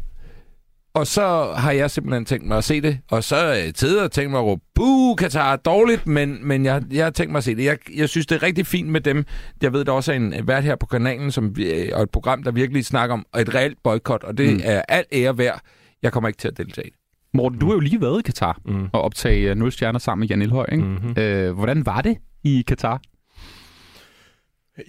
og 0.96 1.08
så 1.08 1.54
har 1.58 1.72
jeg 1.72 1.92
simpelthen 1.92 2.26
tænkt 2.26 2.48
mig 2.48 2.58
at 2.58 2.64
se 2.64 2.82
det, 2.82 3.00
og 3.12 3.24
så 3.24 3.36
er 3.36 3.54
jeg 3.54 3.76
tid 3.76 3.98
og 4.00 4.12
tænkt 4.12 4.32
mig 4.32 4.40
at 4.40 4.46
råbe, 4.46 4.62
buh, 4.76 5.16
Katar 5.16 5.52
er 5.54 5.56
dårligt, 5.56 6.08
men, 6.08 6.48
men 6.48 6.66
jeg, 6.66 6.84
jeg 6.92 7.06
har 7.06 7.12
tænkt 7.12 7.32
mig 7.32 7.38
at 7.38 7.44
se 7.44 7.56
det. 7.56 7.64
Jeg, 7.66 7.78
jeg 7.96 8.10
synes, 8.10 8.28
det 8.28 8.36
er 8.36 8.44
rigtig 8.44 8.68
fint 8.68 8.90
med 8.90 9.02
dem. 9.02 9.26
Jeg 9.62 9.74
ved, 9.74 9.86
der 9.86 9.92
også 9.92 10.12
er 10.12 10.16
en 10.16 10.34
vært 10.48 10.64
her 10.64 10.76
på 10.76 10.86
kanalen, 10.86 11.32
som, 11.32 11.56
øh, 11.60 11.90
og 11.94 12.04
et 12.04 12.10
program, 12.10 12.44
der 12.44 12.52
virkelig 12.52 12.86
snakker 12.86 13.14
om 13.14 13.26
et 13.40 13.56
reelt 13.56 13.78
boykot, 13.84 14.24
og 14.24 14.38
det 14.38 14.54
Mm. 14.54 14.62
er 14.64 14.82
alt 14.90 15.08
ære 15.12 15.38
værd. 15.38 15.62
Jeg 16.04 16.12
kommer 16.12 16.28
ikke 16.28 16.38
til 16.38 16.48
at 16.48 16.58
deltage. 16.58 16.88
i 16.88 16.90
det. 16.90 17.00
Morten, 17.34 17.60
du 17.60 17.66
har 17.66 17.74
jo 17.74 17.80
lige 17.80 18.02
været 18.02 18.20
i 18.20 18.24
Katar 18.24 18.60
Mm. 18.66 18.88
og 18.94 19.02
optage 19.02 19.50
øh, 19.50 19.58
Nul 19.58 19.72
Stjerner 19.72 20.00
sammen 20.00 20.20
med 20.22 20.28
Jan 20.28 20.42
Elhøj, 20.42 20.66
ikke? 20.72 20.84
Mhm. 20.84 21.20
Øh, 21.20 21.52
hvordan 21.54 21.86
var 21.86 22.02
det 22.02 22.18
i 22.44 22.64
Katar? 22.68 23.02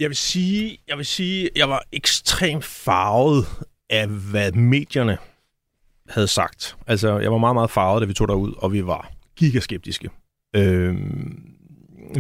Jeg 0.01 0.09
vil 0.09 0.17
sige, 0.17 0.79
jeg 0.89 0.97
vil 0.97 1.07
sige, 1.07 1.49
jeg 1.57 1.69
var 1.69 1.83
ekstremt 1.93 2.65
farvet 2.65 3.47
af, 3.91 4.07
hvad 4.09 4.53
medierne 4.53 5.19
havde 6.09 6.29
sagt. 6.29 6.77
Altså, 6.87 7.19
jeg 7.19 7.33
var 7.33 7.39
meget, 7.39 7.57
meget 7.57 7.71
farvet, 7.71 8.01
da 8.01 8.07
vi 8.07 8.15
tog 8.15 8.29
derud, 8.29 8.55
og 8.59 8.73
vi 8.73 8.87
var 8.87 9.13
gigaskeptiske. 9.37 10.11
Øh, 10.57 10.97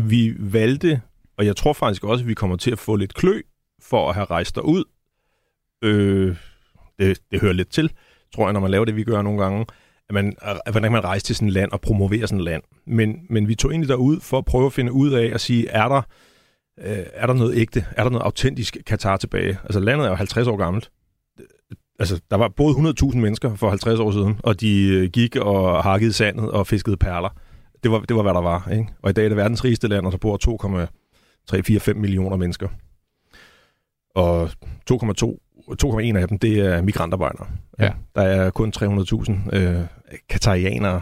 vi 0.02 0.34
valgte, 0.38 1.00
og 1.38 1.46
jeg 1.46 1.56
tror 1.56 1.72
faktisk 1.72 2.04
også, 2.04 2.24
at 2.24 2.28
vi 2.28 2.34
kommer 2.34 2.56
til 2.56 2.70
at 2.70 2.78
få 2.78 2.96
lidt 2.96 3.14
klø 3.14 3.40
for 3.82 4.08
at 4.08 4.14
have 4.14 4.24
rejst 4.24 4.54
derud. 4.54 4.84
Øh, 5.82 6.36
det, 6.98 7.20
det 7.30 7.40
hører 7.40 7.52
lidt 7.52 7.70
til, 7.70 7.92
tror 8.34 8.46
jeg, 8.46 8.52
når 8.52 8.60
man 8.60 8.70
laver 8.70 8.84
det, 8.84 8.96
vi 8.96 9.04
gør 9.04 9.22
nogle 9.22 9.42
gange, 9.42 9.66
at 10.08 10.14
man, 10.14 10.36
at 10.42 10.72
hvordan 10.72 10.92
man 10.92 11.04
rejse 11.04 11.24
til 11.24 11.36
sådan 11.36 11.48
et 11.48 11.54
land 11.54 11.72
og 11.72 11.80
promovere 11.80 12.26
sådan 12.26 12.38
et 12.38 12.44
land. 12.44 12.62
Men, 12.86 13.26
men 13.30 13.48
vi 13.48 13.54
tog 13.54 13.70
egentlig 13.70 13.88
derud 13.88 14.20
for 14.20 14.38
at 14.38 14.44
prøve 14.44 14.66
at 14.66 14.72
finde 14.72 14.92
ud 14.92 15.12
af 15.12 15.30
at 15.34 15.40
sige, 15.40 15.68
er 15.68 15.88
der, 15.88 16.02
øh, 16.78 17.04
er 17.12 17.26
der 17.26 17.34
noget 17.34 17.56
ægte? 17.56 17.86
Er 17.96 18.02
der 18.02 18.10
noget 18.10 18.24
autentisk 18.24 18.76
Katar 18.86 19.16
tilbage? 19.16 19.58
Altså 19.64 19.80
landet 19.80 20.04
er 20.04 20.08
jo 20.08 20.14
50 20.14 20.48
år 20.48 20.56
gammelt. 20.56 20.90
Altså, 21.98 22.20
der 22.30 22.36
var 22.36 22.48
både 22.48 22.74
100.000 22.74 23.16
mennesker 23.16 23.54
for 23.54 23.68
50 23.68 24.00
år 24.00 24.10
siden, 24.10 24.40
og 24.42 24.60
de 24.60 24.88
øh, 24.88 25.10
gik 25.10 25.36
og 25.36 25.82
hakkede 25.82 26.12
sandet 26.12 26.50
og 26.50 26.66
fiskede 26.66 26.96
perler. 26.96 27.28
Det 27.82 27.90
var, 27.90 28.00
det 28.00 28.16
var, 28.16 28.22
hvad 28.22 28.34
der 28.34 28.40
var. 28.40 28.68
Ikke? 28.72 28.86
Og 29.02 29.10
i 29.10 29.12
dag 29.12 29.24
er 29.24 29.28
det 29.28 29.36
verdens 29.36 29.64
rigeste 29.64 29.88
land, 29.88 30.06
og 30.06 30.12
der 30.12 30.18
bor 30.18 30.36
2,345 30.36 31.94
millioner 31.94 32.36
mennesker. 32.36 32.68
Og 34.14 34.50
2,2 34.90 35.38
2,1 35.84 36.16
af 36.16 36.28
dem, 36.28 36.38
det 36.38 36.58
er 36.58 36.82
migrantarbejdere. 36.82 37.46
Ja. 37.78 37.90
Der 38.14 38.22
er 38.22 38.50
kun 38.50 38.72
300.000 38.76 39.56
øh, 39.56 39.80
katarianere. 40.28 41.00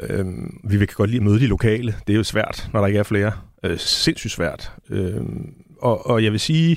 Øh, 0.00 0.26
vi 0.64 0.76
vil 0.76 0.88
godt 0.88 1.10
lide 1.10 1.20
at 1.20 1.26
møde 1.26 1.40
de 1.40 1.46
lokale. 1.46 1.94
Det 2.06 2.12
er 2.12 2.16
jo 2.16 2.24
svært, 2.24 2.70
når 2.72 2.80
der 2.80 2.86
ikke 2.86 2.98
er 2.98 3.02
flere. 3.02 3.32
Øh, 3.64 3.78
sindssygt 3.78 4.32
svært. 4.32 4.72
Øh, 4.90 5.20
og, 5.82 6.06
og 6.06 6.24
jeg 6.24 6.32
vil 6.32 6.40
sige, 6.40 6.70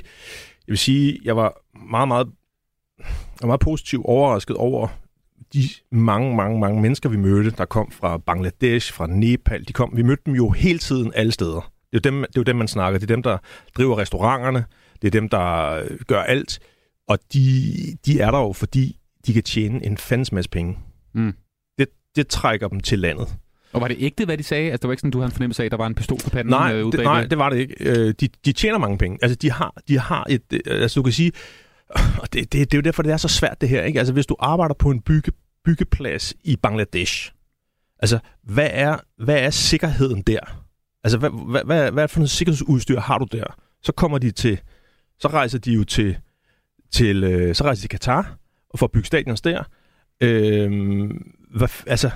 jeg 0.68 0.72
vil 0.72 0.78
sige, 0.78 1.20
jeg 1.24 1.36
var 1.36 1.62
meget, 1.90 2.08
meget, 2.08 2.28
var 3.42 3.48
meget 3.48 3.60
positivt 3.60 4.06
overrasket 4.06 4.58
over 4.58 4.88
de 5.54 5.70
mange, 5.92 6.36
mange, 6.36 6.60
mange 6.60 6.82
mennesker, 6.82 7.10
vi 7.10 7.18
mødte, 7.18 7.52
der 7.52 7.66
kom 7.66 7.92
fra 7.92 8.18
Bangladesh, 8.18 8.94
fra 8.94 9.08
Nepal. 9.08 9.64
De 9.68 9.74
kom, 9.74 9.92
vi 9.96 10.02
mødte 10.02 10.24
dem 10.26 10.36
jo 10.36 10.50
hele 10.50 10.80
tiden 10.80 11.12
alle 11.16 11.32
steder. 11.32 11.72
Det 11.92 12.06
er 12.06 12.10
jo 12.10 12.12
dem, 12.12 12.22
det 12.22 12.38
er 12.38 12.40
jo 12.42 12.44
dem 12.44 12.56
man 12.56 12.68
snakker. 12.68 13.00
Det 13.00 13.12
er 13.12 13.16
dem, 13.16 13.24
der 13.24 13.38
driver 13.78 13.98
restauranterne. 13.98 14.66
Det 15.02 15.08
er 15.08 15.12
dem, 15.12 15.30
der 15.30 15.70
øh, 15.70 16.00
gør 16.08 16.22
alt. 16.22 16.60
Og 17.08 17.20
de, 17.34 17.74
de 18.06 18.20
er 18.20 18.32
der 18.32 18.40
jo, 18.40 18.54
fordi 18.54 18.98
de 19.26 19.34
kan 19.34 19.44
tjene 19.44 19.86
en 19.86 19.98
fandens 19.98 20.32
masse 20.32 20.50
penge. 20.50 20.78
Mm. 21.14 21.34
Det, 21.78 21.88
det 22.16 22.28
trækker 22.28 22.68
dem 22.68 22.80
til 22.80 23.00
landet. 23.00 23.28
Og 23.74 23.82
var 23.82 23.88
det 23.88 23.98
ægte, 24.00 24.26
hvad 24.26 24.38
de 24.38 24.44
sagde? 24.44 24.72
Altså, 24.72 24.78
det 24.82 24.88
var 24.88 24.94
ikke 24.94 25.02
sådan, 25.02 25.12
du 25.12 25.18
havde 25.18 25.28
en 25.28 25.32
fornemmelse 25.32 25.64
af, 25.64 25.66
at 25.66 25.72
der 25.72 25.78
var 25.78 25.88
en 25.88 25.96
pistol 25.96 26.18
på 26.24 26.30
panden 26.30 26.50
Nej, 26.50 26.74
øh, 26.74 26.92
det, 26.92 27.04
nej, 27.04 27.24
det 27.26 27.38
var 27.38 27.50
det 27.50 27.58
ikke. 27.58 27.76
Øh, 27.80 28.14
de, 28.20 28.30
de 28.46 28.52
tjener 28.52 28.78
mange 28.78 28.98
penge. 28.98 29.20
Altså, 29.22 29.36
de 29.36 29.52
har, 29.52 29.74
de 29.88 30.00
har 30.00 30.26
et... 30.30 30.42
øh, 30.54 30.82
Altså, 30.82 31.00
du 31.00 31.04
kan 31.04 31.14
sige 31.14 31.32
og 32.22 32.34
det, 32.34 32.54
det, 32.54 32.72
det 32.72 32.74
er 32.74 32.78
jo 32.78 32.82
derfor, 32.82 33.04
det 33.04 33.12
er 33.12 33.18
så 33.18 33.28
svært 33.28 33.62
det 33.62 33.70
her. 33.70 33.84
Ikke? 33.84 34.00
Altså, 34.00 34.14
hvis 34.14 34.26
du 34.26 34.36
arbejder 34.40 34.76
på 34.76 34.90
en 34.90 35.02
bygge, 35.02 35.32
byggeplads 35.66 36.34
i 36.44 36.56
Bangladesh, 36.56 37.32
altså, 38.00 38.20
hvad 38.44 38.70
er, 38.72 38.98
hvad 39.24 39.40
er 39.40 39.50
sikkerheden 39.50 40.22
der? 40.22 40.64
Altså, 41.04 41.18
hvad, 41.18 41.30
hvad, 41.52 41.64
hvad, 41.66 41.92
hvad 41.92 42.08
for 42.08 42.20
noget 42.20 42.30
sikkerhedsudstyr 42.30 43.00
har 43.00 43.18
du 43.18 43.28
der? 43.32 43.44
Så 43.82 43.92
kommer 43.92 44.18
de 44.18 44.32
til, 44.32 44.62
så 45.20 45.28
rejser 45.28 45.60
de 45.60 45.74
jo 45.74 45.84
til, 45.84 46.18
til 46.92 47.24
øh, 47.24 47.56
så 47.56 47.64
rejser 47.64 47.80
de 47.80 47.82
til 47.82 47.90
Katar, 47.90 48.38
og 48.70 48.80
får 48.80 48.88
bygget 48.88 49.08
stadions 49.08 49.42
der. 49.42 49.64
Øh, 50.22 51.10
hvad, 51.56 51.68
altså, 51.88 52.12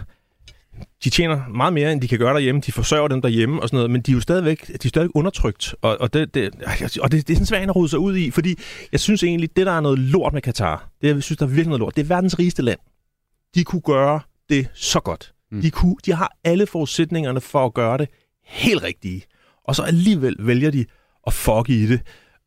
de 1.03 1.09
tjener 1.09 1.47
meget 1.47 1.73
mere, 1.73 1.91
end 1.91 2.01
de 2.01 2.07
kan 2.07 2.19
gøre 2.19 2.33
derhjemme. 2.33 2.61
De 2.61 2.71
forsørger 2.71 3.07
dem 3.07 3.21
derhjemme 3.21 3.61
og 3.61 3.67
sådan 3.67 3.77
noget, 3.77 3.91
men 3.91 4.01
de 4.01 4.11
er 4.11 4.15
jo 4.15 4.21
stadigvæk, 4.21 4.67
de 4.67 4.73
er 4.73 4.89
stadigvæk 4.89 5.11
undertrykt. 5.15 5.75
Og, 5.81 5.97
og, 6.01 6.13
det, 6.13 6.33
det, 6.33 6.55
og 7.01 7.11
det, 7.11 7.27
det 7.27 7.33
er 7.33 7.35
sådan 7.35 7.45
svært 7.45 7.69
at 7.69 7.75
rode 7.75 7.89
sig 7.89 7.99
ud 7.99 8.15
i, 8.17 8.31
fordi 8.31 8.55
jeg 8.91 8.99
synes 8.99 9.23
egentlig, 9.23 9.55
det 9.55 9.65
der 9.65 9.71
er 9.71 9.79
noget 9.79 9.99
lort 9.99 10.33
med 10.33 10.41
Katar, 10.41 10.89
det 11.01 11.07
jeg 11.07 11.23
synes, 11.23 11.37
der 11.37 11.45
er 11.45 11.49
virkelig 11.49 11.67
noget 11.67 11.79
lort, 11.79 11.95
det 11.95 12.01
er 12.01 12.07
verdens 12.07 12.39
rigeste 12.39 12.61
land. 12.61 12.79
De 13.55 13.63
kunne 13.63 13.81
gøre 13.81 14.19
det 14.49 14.67
så 14.73 14.99
godt. 14.99 15.33
Mm. 15.51 15.61
De, 15.61 15.71
kunne, 15.71 15.95
de 16.05 16.13
har 16.13 16.31
alle 16.43 16.67
forudsætningerne 16.67 17.41
for 17.41 17.65
at 17.65 17.73
gøre 17.73 17.97
det 17.97 18.09
helt 18.45 18.83
rigtige. 18.83 19.23
Og 19.63 19.75
så 19.75 19.83
alligevel 19.83 20.35
vælger 20.39 20.71
de 20.71 20.85
at 21.27 21.33
fuck 21.33 21.69
i 21.69 21.87
det 21.87 22.01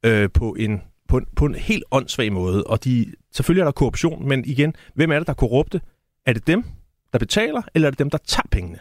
øh, 0.06 0.28
på, 0.34 0.54
en, 0.58 0.80
på, 1.08 1.18
en, 1.18 1.26
på 1.36 1.46
en 1.46 1.54
helt 1.54 1.84
åndssvag 1.90 2.32
måde. 2.32 2.64
Og 2.64 2.84
de, 2.84 3.06
selvfølgelig 3.32 3.60
er 3.60 3.64
der 3.64 3.72
korruption, 3.72 4.28
men 4.28 4.44
igen, 4.44 4.74
hvem 4.94 5.12
er 5.12 5.18
det, 5.18 5.26
der 5.26 5.32
er 5.32 5.36
korrupte? 5.36 5.80
Er 6.26 6.32
det 6.32 6.46
dem, 6.46 6.64
der 7.12 7.18
betaler, 7.18 7.62
eller 7.74 7.88
er 7.88 7.90
det 7.90 7.98
dem, 7.98 8.10
der 8.10 8.18
tager 8.18 8.48
pengene? 8.50 8.78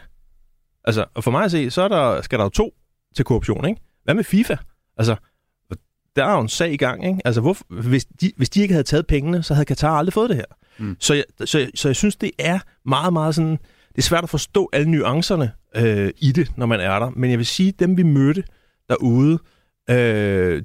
Altså, 0.84 1.04
og 1.14 1.24
for 1.24 1.30
mig 1.30 1.44
at 1.44 1.50
se, 1.50 1.70
så 1.70 1.82
er 1.82 1.88
der, 1.88 2.22
skal 2.22 2.38
der 2.38 2.44
jo 2.44 2.48
to 2.48 2.74
til 3.16 3.24
korruption, 3.24 3.68
ikke? 3.68 3.80
Hvad 4.04 4.14
med 4.14 4.24
FIFA? 4.24 4.56
Altså, 4.96 5.16
der 6.16 6.24
er 6.24 6.32
jo 6.32 6.40
en 6.40 6.48
sag 6.48 6.72
i 6.72 6.76
gang, 6.76 7.06
ikke? 7.06 7.20
Altså, 7.24 7.40
hvor, 7.40 7.56
hvis, 7.82 8.04
de, 8.04 8.32
hvis 8.36 8.50
de 8.50 8.60
ikke 8.60 8.74
havde 8.74 8.84
taget 8.84 9.06
pengene, 9.06 9.42
så 9.42 9.54
havde 9.54 9.64
Katar 9.64 9.98
aldrig 9.98 10.12
fået 10.12 10.30
det 10.30 10.36
her. 10.36 10.44
Mm. 10.78 10.96
Så, 11.00 11.14
jeg, 11.14 11.24
så, 11.44 11.58
jeg, 11.58 11.70
så 11.74 11.88
jeg 11.88 11.96
synes, 11.96 12.16
det 12.16 12.30
er 12.38 12.58
meget, 12.84 13.12
meget 13.12 13.34
sådan... 13.34 13.58
Det 13.88 13.98
er 13.98 14.02
svært 14.02 14.24
at 14.24 14.30
forstå 14.30 14.70
alle 14.72 14.90
nuancerne 14.90 15.52
øh, 15.76 16.10
i 16.18 16.32
det, 16.32 16.52
når 16.56 16.66
man 16.66 16.80
er 16.80 16.98
der. 16.98 17.10
Men 17.10 17.30
jeg 17.30 17.38
vil 17.38 17.46
sige, 17.46 17.72
dem 17.72 17.96
vi 17.96 18.02
mødte 18.02 18.44
derude, 18.88 19.38
øh, 19.90 20.62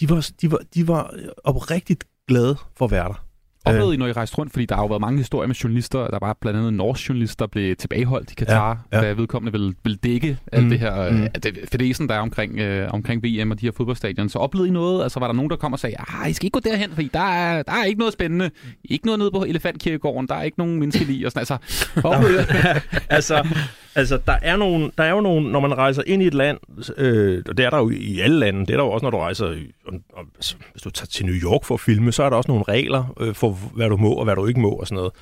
de, 0.00 0.10
var, 0.10 0.30
de, 0.40 0.50
var, 0.50 0.60
de 0.74 0.88
var 0.88 1.14
oprigtigt 1.44 2.04
glade 2.28 2.56
for 2.76 2.84
at 2.84 2.90
være 2.90 3.08
der. 3.08 3.25
Oplevede 3.66 3.94
I, 3.94 3.96
når 3.96 4.06
I 4.06 4.12
rejste 4.12 4.38
rundt? 4.38 4.52
Fordi 4.52 4.66
der 4.66 4.74
har 4.74 4.82
jo 4.82 4.86
været 4.86 5.00
mange 5.00 5.18
historier 5.18 5.46
med 5.46 5.54
journalister. 5.54 6.08
Der 6.08 6.18
var 6.20 6.36
blandt 6.40 6.58
andet 6.58 6.68
en 6.68 6.76
norsk 6.76 7.08
journalist, 7.08 7.38
der 7.38 7.46
blev 7.46 7.76
tilbageholdt 7.76 8.32
i 8.32 8.34
Katar, 8.34 8.86
ja, 8.92 8.98
ja. 8.98 9.06
da 9.06 9.12
vedkommende 9.12 9.52
ville, 9.52 9.74
ville 9.82 9.96
dække 9.96 10.38
alt 10.52 10.64
mm, 10.64 10.70
det 10.70 10.78
her. 10.78 11.10
Mm. 11.10 11.28
Det, 11.42 11.58
fedesen, 11.72 12.08
der 12.08 12.14
er 12.14 12.18
omkring, 12.18 12.58
øh, 12.58 12.88
omkring 12.92 13.24
VM 13.24 13.50
og 13.50 13.60
de 13.60 13.66
her 13.66 13.72
fodboldstadion. 13.76 14.28
Så 14.28 14.38
oplevede 14.38 14.68
I 14.68 14.72
noget? 14.72 15.02
Altså 15.02 15.20
var 15.20 15.26
der 15.26 15.34
nogen, 15.34 15.50
der 15.50 15.56
kom 15.56 15.72
og 15.72 15.78
sagde, 15.78 15.96
ah, 15.98 16.30
I 16.30 16.32
skal 16.32 16.46
ikke 16.46 16.60
gå 16.60 16.70
derhen, 16.70 16.90
fordi 16.90 17.10
der 17.14 17.20
er, 17.20 17.62
der 17.62 17.72
er 17.72 17.84
ikke 17.84 17.98
noget 17.98 18.12
spændende. 18.12 18.50
Ikke 18.84 19.06
noget 19.06 19.18
nede 19.18 19.30
på 19.30 19.44
Elefantkirkegården. 19.44 20.28
Der 20.28 20.34
er 20.34 20.42
ikke 20.42 20.58
nogen 20.58 20.80
menneskeliv. 20.80 21.26
Og 21.26 21.32
sådan, 21.32 21.40
altså, 21.40 21.58
altså, 23.16 23.46
altså, 23.94 24.18
der 24.26 24.36
er, 24.42 24.56
nogle, 24.56 24.90
der 24.98 25.04
er 25.04 25.10
jo 25.10 25.20
nogle, 25.20 25.52
når 25.52 25.60
man 25.60 25.78
rejser 25.78 26.02
ind 26.06 26.22
i 26.22 26.26
et 26.26 26.34
land, 26.34 26.58
øh, 26.96 27.42
og 27.48 27.56
det 27.56 27.66
er 27.66 27.70
der 27.70 27.78
jo 27.78 27.90
i 27.90 28.20
alle 28.20 28.38
lande, 28.38 28.60
det 28.60 28.70
er 28.70 28.76
der 28.76 28.84
jo 28.84 28.90
også, 28.90 29.04
når 29.04 29.10
du 29.10 29.18
rejser, 29.18 29.46
og, 29.86 29.94
og, 30.12 30.24
hvis 30.72 30.82
du 30.84 30.90
tager 30.90 31.06
til 31.06 31.26
New 31.26 31.34
York 31.34 31.64
for 31.64 31.74
at 31.74 31.80
filme, 31.80 32.12
så 32.12 32.22
er 32.22 32.30
der 32.30 32.36
også 32.36 32.50
nogle 32.50 32.64
regler 32.68 33.14
øh, 33.20 33.34
for, 33.34 33.55
hvad 33.74 33.88
du 33.88 33.96
må 33.96 34.12
og 34.12 34.24
hvad 34.24 34.36
du 34.36 34.46
ikke 34.46 34.60
må 34.60 34.70
og 34.70 34.86
sådan 34.86 34.96
noget. 34.96 35.12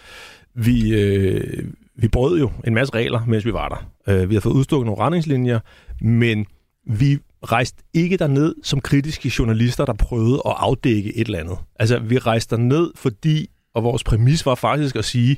Vi, 0.54 0.94
øh, 0.94 1.64
vi 1.96 2.08
brød 2.08 2.38
jo 2.38 2.50
en 2.66 2.74
masse 2.74 2.94
regler, 2.94 3.24
mens 3.26 3.46
vi 3.46 3.52
var 3.52 3.68
der. 3.68 4.12
Øh, 4.12 4.30
vi 4.30 4.34
har 4.34 4.40
fået 4.40 4.54
udstukket 4.54 4.86
nogle 4.86 5.00
retningslinjer, 5.00 5.58
men 6.00 6.46
vi 6.86 7.18
rejste 7.42 7.82
ikke 7.94 8.16
derned 8.16 8.54
som 8.62 8.80
kritiske 8.80 9.32
journalister, 9.38 9.84
der 9.84 9.92
prøvede 9.92 10.42
at 10.46 10.54
afdække 10.56 11.16
et 11.16 11.26
eller 11.26 11.38
andet. 11.38 11.58
Altså, 11.76 11.98
vi 11.98 12.18
rejste 12.18 12.56
derned, 12.56 12.90
fordi, 12.94 13.50
og 13.74 13.84
vores 13.84 14.04
præmis 14.04 14.46
var 14.46 14.54
faktisk 14.54 14.96
at 14.96 15.04
sige, 15.04 15.36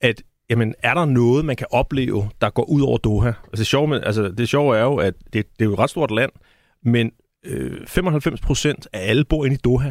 at 0.00 0.22
jamen, 0.50 0.74
er 0.82 0.94
der 0.94 1.04
noget, 1.04 1.44
man 1.44 1.56
kan 1.56 1.66
opleve, 1.70 2.30
der 2.40 2.50
går 2.50 2.64
ud 2.64 2.82
over 2.82 2.98
Doha? 2.98 3.28
Altså, 3.28 3.56
det 3.56 3.66
sjove, 3.66 4.04
altså, 4.04 4.28
det 4.28 4.48
sjove 4.48 4.76
er 4.76 4.82
jo, 4.82 4.96
at 4.96 5.14
det, 5.32 5.32
det 5.32 5.60
er 5.60 5.64
jo 5.64 5.72
et 5.72 5.78
ret 5.78 5.90
stort 5.90 6.10
land, 6.10 6.30
men 6.84 7.10
øh, 7.44 7.86
95 7.86 8.40
procent 8.40 8.88
af 8.92 9.08
alle 9.08 9.24
bor 9.24 9.44
inde 9.44 9.54
i 9.54 9.60
Doha. 9.64 9.90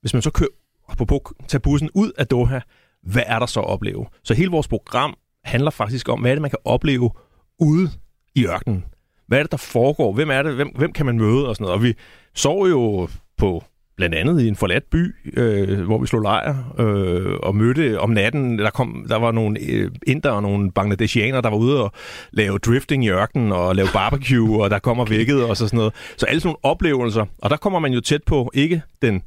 Hvis 0.00 0.12
man 0.12 0.22
så 0.22 0.30
kører 0.30 0.50
på 0.96 1.34
tage 1.48 1.60
bussen 1.60 1.90
ud 1.94 2.12
af 2.18 2.26
Doha, 2.26 2.60
hvad 3.02 3.22
er 3.26 3.38
der 3.38 3.46
så 3.46 3.60
at 3.60 3.66
opleve? 3.66 4.06
Så 4.24 4.34
hele 4.34 4.50
vores 4.50 4.68
program 4.68 5.14
handler 5.44 5.70
faktisk 5.70 6.08
om, 6.08 6.20
hvad 6.20 6.30
er 6.30 6.34
det, 6.34 6.42
man 6.42 6.50
kan 6.50 6.58
opleve 6.64 7.10
ude 7.58 7.90
i 8.34 8.46
ørkenen? 8.46 8.84
Hvad 9.26 9.38
er 9.38 9.42
det, 9.42 9.50
der 9.50 9.56
foregår? 9.56 10.12
Hvem 10.12 10.30
er 10.30 10.42
det? 10.42 10.54
Hvem, 10.54 10.68
hvem 10.76 10.92
kan 10.92 11.06
man 11.06 11.18
møde? 11.18 11.48
Og 11.48 11.56
sådan 11.56 11.64
noget. 11.64 11.74
Og 11.74 11.82
vi 11.82 11.94
sov 12.34 12.68
jo 12.68 13.08
på 13.36 13.64
blandt 13.96 14.14
andet 14.14 14.42
i 14.42 14.48
en 14.48 14.56
forladt 14.56 14.90
by, 14.90 15.14
øh, 15.36 15.80
hvor 15.80 15.98
vi 15.98 16.06
slog 16.06 16.22
lejr 16.22 16.74
øh, 16.78 17.36
og 17.42 17.56
mødte 17.56 18.00
om 18.00 18.10
natten. 18.10 18.58
Der, 18.58 18.70
kom, 18.70 19.06
der 19.08 19.16
var 19.16 19.32
nogle 19.32 19.60
øh, 19.60 19.90
inder 20.06 20.30
og 20.30 20.42
nogle 20.42 20.72
bangladeshianer, 20.72 21.40
der 21.40 21.48
var 21.48 21.56
ude 21.56 21.84
og 21.84 21.92
lave 22.32 22.58
drifting 22.58 23.04
i 23.04 23.10
ørkenen 23.10 23.52
og 23.52 23.76
lave 23.76 23.88
barbecue, 23.92 24.62
og 24.62 24.70
der 24.70 24.78
kommer 24.78 25.04
vækket 25.04 25.44
og 25.44 25.56
så 25.56 25.66
sådan 25.66 25.76
noget. 25.76 25.94
Så 26.16 26.26
alle 26.26 26.40
sådan 26.40 26.48
nogle 26.48 26.74
oplevelser. 26.74 27.26
Og 27.38 27.50
der 27.50 27.56
kommer 27.56 27.78
man 27.78 27.92
jo 27.92 28.00
tæt 28.00 28.20
på 28.26 28.50
ikke 28.54 28.82
den 29.02 29.22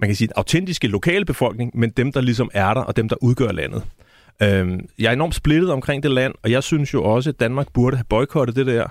man 0.00 0.08
kan 0.08 0.16
sige, 0.16 0.28
autentiske 0.36 0.88
lokale 0.88 1.24
befolkning, 1.24 1.70
men 1.74 1.90
dem, 1.90 2.12
der 2.12 2.20
ligesom 2.20 2.50
er 2.54 2.74
der, 2.74 2.80
og 2.80 2.96
dem, 2.96 3.08
der 3.08 3.16
udgør 3.22 3.52
landet. 3.52 3.82
Øhm, 4.42 4.88
jeg 4.98 5.08
er 5.08 5.12
enormt 5.12 5.34
splittet 5.34 5.70
omkring 5.70 6.02
det 6.02 6.10
land, 6.10 6.34
og 6.42 6.50
jeg 6.50 6.62
synes 6.62 6.94
jo 6.94 7.04
også, 7.04 7.30
at 7.30 7.40
Danmark 7.40 7.72
burde 7.72 7.96
have 7.96 8.04
boykottet 8.08 8.56
det 8.56 8.66
der 8.66 8.86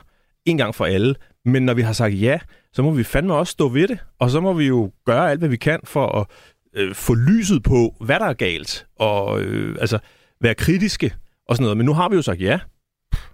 en 0.46 0.58
gang 0.58 0.76
for 0.76 0.86
alle. 0.86 1.16
Men 1.46 1.66
når 1.66 1.74
vi 1.74 1.82
har 1.82 1.94
sagt 1.94 2.22
ja, 2.22 2.40
så 2.74 2.82
må 2.82 2.92
vi 2.92 3.04
fandme 3.04 3.34
også 3.34 3.52
stå 3.52 3.70
ved 3.70 3.88
det, 3.88 4.00
og 4.20 4.30
så 4.30 4.40
må 4.40 4.54
vi 4.54 4.68
jo 4.68 4.92
gøre 5.06 5.32
alt, 5.32 5.40
hvad 5.40 5.50
vi 5.50 5.58
kan 5.58 5.80
for 5.84 6.20
at 6.20 6.28
øh, 6.76 6.96
få 6.96 7.14
lyset 7.14 7.64
på, 7.64 7.96
hvad 8.02 8.20
der 8.20 8.26
er 8.26 8.34
galt, 8.34 8.88
og 9.00 9.42
øh, 9.42 9.78
altså 9.80 10.00
være 10.42 10.56
kritiske 10.56 11.14
og 11.48 11.56
sådan 11.56 11.64
noget. 11.64 11.78
Men 11.78 11.86
nu 11.86 11.94
har 11.94 12.10
vi 12.10 12.16
jo 12.16 12.22
sagt 12.22 12.42
ja, 12.42 12.60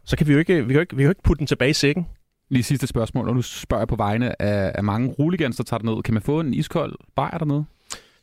så 0.06 0.18
kan 0.18 0.28
vi 0.28 0.34
jo 0.34 0.40
ikke, 0.40 0.56
vi 0.56 0.68
kan 0.68 0.76
jo 0.76 0.80
ikke, 0.80 0.96
vi 0.96 1.02
kan 1.02 1.06
jo 1.06 1.12
ikke 1.12 1.24
putte 1.24 1.40
den 1.40 1.48
tilbage 1.48 1.70
i 1.70 1.74
sækken. 1.74 2.08
Lige 2.56 2.64
sidste 2.64 2.88
spørgsmål, 2.88 3.30
og 3.30 3.36
nu 3.36 3.42
spørger 3.42 3.82
jeg 3.82 3.88
på 3.88 3.96
vegne 3.96 4.42
af, 4.42 4.72
af 4.76 4.84
mange 4.84 5.10
roligans, 5.10 5.56
der 5.56 5.64
tager 5.64 5.78
det 5.78 5.86
ned. 5.86 6.04
Kan 6.04 6.14
man 6.14 6.24
få 6.24 6.40
en 6.40 6.54
iskold 6.54 6.96
bajer 7.16 7.38
dernede? 7.38 7.66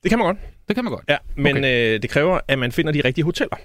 Det 0.03 0.09
kan 0.09 0.19
man 0.19 0.27
godt. 0.27 0.37
Det 0.69 0.77
kan 0.77 0.85
man 0.85 0.93
godt? 0.93 1.05
Ja, 1.09 1.17
men 1.37 1.57
okay. 1.57 1.95
øh, 1.95 2.03
det 2.03 2.11
kræver, 2.11 2.41
at 2.49 2.59
man 2.59 2.73
finder 2.73 2.93
de 2.93 3.01
rigtige 3.05 3.25
hoteller. 3.25 3.57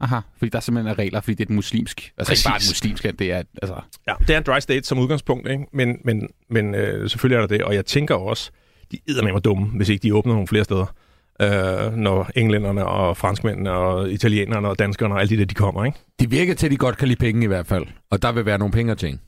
Aha, 0.00 0.16
fordi 0.38 0.48
der 0.48 0.60
simpelthen 0.60 0.90
er 0.90 0.98
regler, 0.98 1.20
fordi 1.20 1.34
det 1.34 1.40
er 1.40 1.44
et 1.50 1.54
muslimsk. 1.54 2.12
Altså 2.18 2.30
Præcis. 2.30 2.44
ikke 2.44 2.50
bare 2.50 2.56
et 2.56 2.70
muslimsk 2.70 3.04
land, 3.04 3.16
det 3.16 3.32
er... 3.32 3.42
Altså... 3.62 3.80
Ja, 4.08 4.14
det 4.20 4.30
er 4.30 4.38
en 4.38 4.44
dry 4.44 4.58
state 4.58 4.86
som 4.86 4.98
udgangspunkt, 4.98 5.48
ikke? 5.48 5.64
men, 5.72 5.98
men, 6.04 6.28
men 6.50 6.74
øh, 6.74 7.10
selvfølgelig 7.10 7.36
er 7.36 7.40
der 7.40 7.56
det, 7.56 7.62
og 7.62 7.74
jeg 7.74 7.86
tænker 7.86 8.14
også, 8.14 8.50
de 8.92 8.98
æder 9.08 9.22
med 9.22 9.32
mig 9.32 9.44
dumme, 9.44 9.66
hvis 9.66 9.88
ikke 9.88 10.02
de 10.02 10.14
åbner 10.14 10.32
nogle 10.32 10.48
flere 10.48 10.64
steder. 10.64 10.94
Øh, 11.40 11.96
når 11.96 12.30
englænderne 12.36 12.86
og 12.86 13.16
franskmændene 13.16 13.70
og 13.70 14.10
italienerne 14.10 14.68
og 14.68 14.78
danskerne 14.78 15.14
og 15.14 15.20
alle 15.20 15.30
de 15.30 15.40
der, 15.40 15.44
de 15.44 15.54
kommer, 15.54 15.84
ikke? 15.84 15.98
Det 16.20 16.30
virker 16.30 16.54
til, 16.54 16.66
at 16.66 16.70
de 16.72 16.76
godt 16.76 16.96
kan 16.96 17.08
lide 17.08 17.18
penge 17.18 17.44
i 17.44 17.46
hvert 17.46 17.66
fald, 17.66 17.86
og 18.10 18.22
der 18.22 18.32
vil 18.32 18.46
være 18.46 18.58
nogle 18.58 18.72
penge 18.72 18.92
at 18.92 18.98
tjene. 18.98 19.18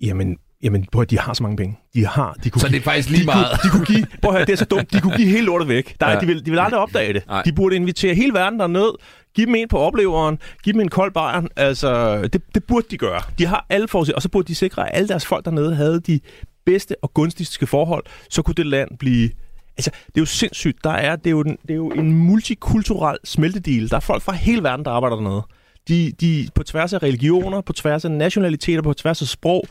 Jamen, 0.00 0.36
Jamen, 0.64 0.86
prøv 0.92 1.02
at, 1.02 1.10
de 1.10 1.18
har 1.18 1.34
så 1.34 1.42
mange 1.42 1.56
penge. 1.56 1.78
De 1.94 2.06
har, 2.06 2.36
de 2.44 2.50
kunne 2.50 2.60
så 2.60 2.66
give, 2.66 2.78
det 2.78 2.80
er 2.80 2.90
faktisk 2.90 3.10
lige 3.10 3.20
de 3.20 3.26
meget. 3.26 3.46
Kunne, 3.60 3.70
de 3.70 3.76
kunne 3.76 3.86
give, 3.86 4.06
prøv 4.22 4.30
at 4.30 4.36
høre, 4.36 4.46
det 4.46 4.52
er 4.52 4.56
så 4.56 4.64
dumt. 4.64 4.92
De 4.92 5.00
kunne 5.00 5.16
give 5.16 5.28
hele 5.28 5.46
lortet 5.46 5.68
væk. 5.68 5.96
Der, 6.00 6.10
ja. 6.10 6.20
de, 6.20 6.26
vil, 6.26 6.46
de 6.46 6.50
vil 6.50 6.58
aldrig 6.58 6.80
opdage 6.80 7.12
det. 7.12 7.26
Nej. 7.26 7.42
De 7.42 7.52
burde 7.52 7.76
invitere 7.76 8.14
hele 8.14 8.34
verden 8.34 8.60
derned. 8.60 8.90
Giv 9.34 9.46
dem 9.46 9.54
en 9.54 9.68
på 9.68 9.78
opleveren. 9.78 10.38
Giv 10.62 10.72
dem 10.72 10.80
en 10.80 10.88
kold 10.88 11.12
bajer. 11.12 11.42
Altså, 11.56 12.22
det, 12.22 12.42
det 12.54 12.64
burde 12.64 12.86
de 12.90 12.98
gøre. 12.98 13.20
De 13.38 13.46
har 13.46 13.66
alle 13.70 13.88
forudset, 13.88 14.14
og 14.14 14.22
så 14.22 14.28
burde 14.28 14.48
de 14.48 14.54
sikre, 14.54 14.88
at 14.88 14.98
alle 14.98 15.08
deres 15.08 15.26
folk 15.26 15.44
dernede 15.44 15.74
havde 15.74 16.00
de 16.00 16.20
bedste 16.66 16.96
og 17.02 17.14
gunstigste 17.14 17.66
forhold. 17.66 18.04
Så 18.30 18.42
kunne 18.42 18.54
det 18.54 18.66
land 18.66 18.98
blive 18.98 19.30
Altså, 19.76 19.90
det 20.06 20.16
er 20.16 20.20
jo 20.20 20.26
sindssygt. 20.26 20.84
Der 20.84 20.90
er, 20.90 21.16
det, 21.16 21.26
er 21.26 21.30
jo 21.30 21.40
en, 21.40 21.58
det 21.62 21.70
er 21.70 21.74
jo 21.74 21.90
en 21.90 22.12
multikulturel 22.12 23.18
smeltedil. 23.24 23.90
Der 23.90 23.96
er 23.96 24.00
folk 24.00 24.22
fra 24.22 24.32
hele 24.32 24.62
verden, 24.62 24.84
der 24.84 24.90
arbejder 24.90 25.16
dernede. 25.16 25.42
De, 25.88 26.12
de, 26.20 26.48
på 26.54 26.62
tværs 26.62 26.92
af 26.92 27.02
religioner, 27.02 27.60
på 27.60 27.72
tværs 27.72 28.04
af 28.04 28.10
nationaliteter, 28.10 28.82
på 28.82 28.92
tværs 28.92 29.22
af 29.22 29.28
sprog, 29.28 29.64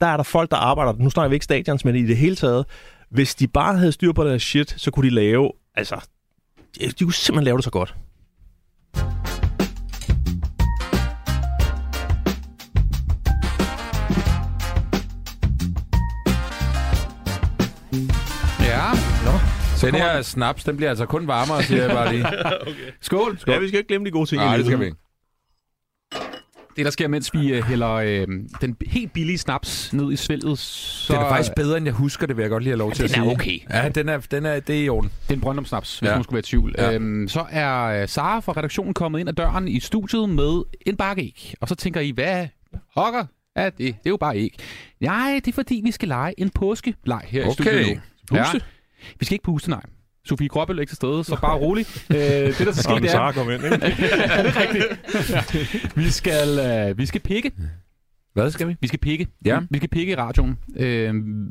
der 0.00 0.06
er 0.06 0.16
der 0.16 0.24
folk, 0.24 0.50
der 0.50 0.56
arbejder, 0.56 0.92
nu 0.92 1.10
snakker 1.10 1.28
vi 1.28 1.34
ikke 1.34 1.44
stadions, 1.44 1.84
men 1.84 1.96
i 1.96 2.02
det 2.02 2.16
hele 2.16 2.36
taget, 2.36 2.64
hvis 3.10 3.34
de 3.34 3.48
bare 3.48 3.78
havde 3.78 3.92
styr 3.92 4.12
på 4.12 4.24
deres 4.24 4.42
shit, 4.42 4.74
så 4.76 4.90
kunne 4.90 5.08
de 5.08 5.14
lave, 5.14 5.52
altså, 5.74 6.08
de, 6.80 7.04
kunne 7.04 7.14
simpelthen 7.14 7.44
lave 7.44 7.56
det 7.56 7.64
så 7.64 7.70
godt. 7.70 7.94
Så 19.76 19.86
den 19.86 19.94
her 19.94 20.22
snaps, 20.22 20.64
den 20.64 20.76
bliver 20.76 20.90
altså 20.90 21.06
kun 21.06 21.26
varmere, 21.26 21.62
siger 21.62 21.82
jeg 21.82 21.90
bare 21.90 22.12
lige. 22.12 22.26
okay. 22.70 22.72
Skål. 23.00 23.38
Skål. 23.38 23.54
Ja, 23.54 23.60
vi 23.60 23.68
skal 23.68 23.78
ikke 23.78 23.88
glemme 23.88 24.06
de 24.06 24.10
gode 24.10 24.26
ting. 24.26 24.42
Nej, 24.42 24.56
det 24.56 24.66
skal 24.66 24.78
vi 24.78 24.84
ikke 24.84 24.96
det, 26.76 26.84
der 26.84 26.90
sker, 26.90 27.08
mens 27.08 27.34
vi 27.34 27.58
uh, 27.58 27.64
hælder 27.64 27.90
øh, 27.92 28.26
den 28.60 28.76
helt 28.86 29.12
billige 29.12 29.38
snaps 29.38 29.92
ned 29.92 30.12
i 30.12 30.16
svælget, 30.16 30.58
så... 30.58 31.12
Det 31.12 31.20
er 31.22 31.28
faktisk 31.28 31.54
bedre, 31.56 31.76
end 31.76 31.86
jeg 31.86 31.94
husker 31.94 32.26
det, 32.26 32.36
vil 32.36 32.42
jeg 32.42 32.50
godt 32.50 32.62
lige 32.62 32.70
have 32.70 32.78
lov 32.78 32.88
ja, 32.88 32.94
til 32.94 33.02
at 33.02 33.10
sige. 33.10 33.20
den 33.20 33.30
er 33.30 33.34
okay. 33.34 33.58
Ja, 33.70 33.88
den 33.88 34.08
er, 34.08 34.18
den 34.18 34.46
er, 34.46 34.60
det 34.60 34.78
er 34.80 34.84
i 34.84 34.88
orden. 34.88 35.10
Det 35.22 35.30
er 35.30 35.34
en 35.34 35.40
Brøndum 35.40 35.64
snaps, 35.64 35.98
hvis 35.98 36.08
ja. 36.08 36.14
man 36.14 36.24
skulle 36.24 36.34
være 36.34 36.40
i 36.40 36.42
tvivl. 36.42 36.74
Ja. 36.78 36.92
Øhm, 36.92 37.28
så 37.28 37.46
er 37.50 38.02
øh, 38.02 38.08
Sara 38.08 38.40
fra 38.40 38.52
redaktionen 38.52 38.94
kommet 38.94 39.20
ind 39.20 39.28
ad 39.28 39.34
døren 39.34 39.68
i 39.68 39.80
studiet 39.80 40.28
med 40.28 40.62
en 40.86 40.96
bakke 40.96 41.22
æg. 41.22 41.54
Og 41.60 41.68
så 41.68 41.74
tænker 41.74 42.00
I, 42.00 42.10
hvad 42.10 42.46
hokker 42.96 43.24
er 43.56 43.70
det? 43.70 43.78
Det 43.78 43.88
er 43.88 44.10
jo 44.10 44.16
bare 44.16 44.36
æg. 44.36 44.58
Nej, 45.00 45.40
det 45.44 45.50
er 45.50 45.54
fordi, 45.54 45.80
vi 45.84 45.90
skal 45.90 46.08
lege 46.08 46.40
en 46.40 46.50
påskeleg 46.50 47.22
her 47.24 47.40
okay. 47.42 47.50
i 47.50 47.54
studiet 47.54 48.00
nu. 48.30 48.36
Ja. 48.36 48.44
Vi 49.18 49.24
skal 49.24 49.34
ikke 49.34 49.44
puste, 49.44 49.70
nej. 49.70 49.82
Sofie 50.24 50.48
Gråbøl 50.48 50.76
er 50.76 50.80
ikke 50.80 50.90
til 50.90 50.96
stede, 50.96 51.24
så 51.24 51.38
bare 51.40 51.58
rolig. 51.58 51.86
Øh, 52.10 52.16
det, 52.16 52.58
der 52.58 52.88
Nå, 52.88 52.94
men 52.94 53.02
det 53.02 53.10
Sara 53.10 53.28
er... 53.28 53.32
kom 53.32 53.50
ind, 53.50 53.64
ikke? 53.64 53.76
ja, 53.76 54.42
det 54.42 54.46
er 54.46 54.60
rigtigt. 54.60 55.96
vi, 55.96 56.10
skal, 56.10 56.58
øh, 56.90 56.98
vi 56.98 57.06
skal 57.06 57.20
pikke. 57.20 57.52
Hvad 58.34 58.50
skal 58.50 58.68
vi? 58.68 58.76
Vi 58.80 58.86
skal 58.86 58.98
pikke. 58.98 59.26
Ja. 59.44 59.60
Vi 59.70 59.78
skal 59.78 59.88
pikke 59.88 60.12
i 60.12 60.16
radioen. 60.16 60.58
Øh, 60.76 61.06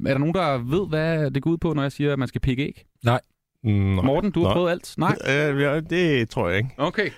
er 0.08 0.12
der 0.12 0.18
nogen, 0.18 0.34
der 0.34 0.58
ved, 0.58 0.88
hvad 0.90 1.32
det 1.32 1.44
går 1.44 1.52
ud 1.52 1.58
på, 1.58 1.74
når 1.74 1.82
jeg 1.82 1.92
siger, 1.92 2.14
at 2.14 2.20
man 2.20 2.28
skal 2.28 2.42
pikke 2.42 2.64
æg? 2.64 2.86
Nej. 3.04 3.20
Nej. 3.64 4.04
Morten, 4.06 4.32
du 4.32 4.40
har 4.40 4.48
Nej. 4.48 4.54
prøvet 4.54 4.72
alt? 4.72 4.94
Nej? 4.98 5.16
Øh, 5.30 5.62
ja, 5.62 5.80
det 5.80 6.30
tror 6.30 6.50
jeg 6.50 6.58
ikke. 6.58 6.70
Okay. 6.78 7.10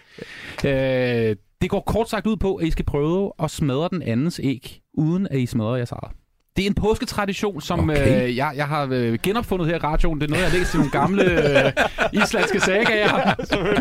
Øh, 0.65 1.35
det 1.61 1.69
går 1.69 1.79
kort 1.79 2.09
sagt 2.09 2.27
ud 2.27 2.37
på, 2.37 2.55
at 2.55 2.67
I 2.67 2.71
skal 2.71 2.85
prøve 2.85 3.31
at 3.43 3.51
smadre 3.51 3.89
den 3.91 4.01
andens 4.01 4.39
æg, 4.43 4.81
uden 4.93 5.27
at 5.31 5.39
I 5.39 5.45
smadrer 5.45 5.75
jeres 5.75 5.91
eget. 5.91 6.11
Det 6.55 6.63
er 6.65 6.67
en 6.67 6.73
påsketradition, 6.73 7.61
som 7.61 7.89
Okay. 7.89 8.23
øh, 8.29 8.35
jeg, 8.37 8.53
jeg 8.55 8.65
har 8.65 8.87
øh, 8.91 9.17
genopfundet 9.23 9.67
her 9.67 9.75
i 9.75 9.79
radioen. 9.79 10.21
Det 10.21 10.25
er 10.27 10.29
noget, 10.31 10.43
jeg 10.43 10.51
har 10.51 10.57
læst 10.57 10.73
i 10.73 10.77
nogle 10.77 10.91
gamle 10.91 11.23
øh, 11.65 11.71
islandske 12.23 12.59
sagaer. 12.59 13.33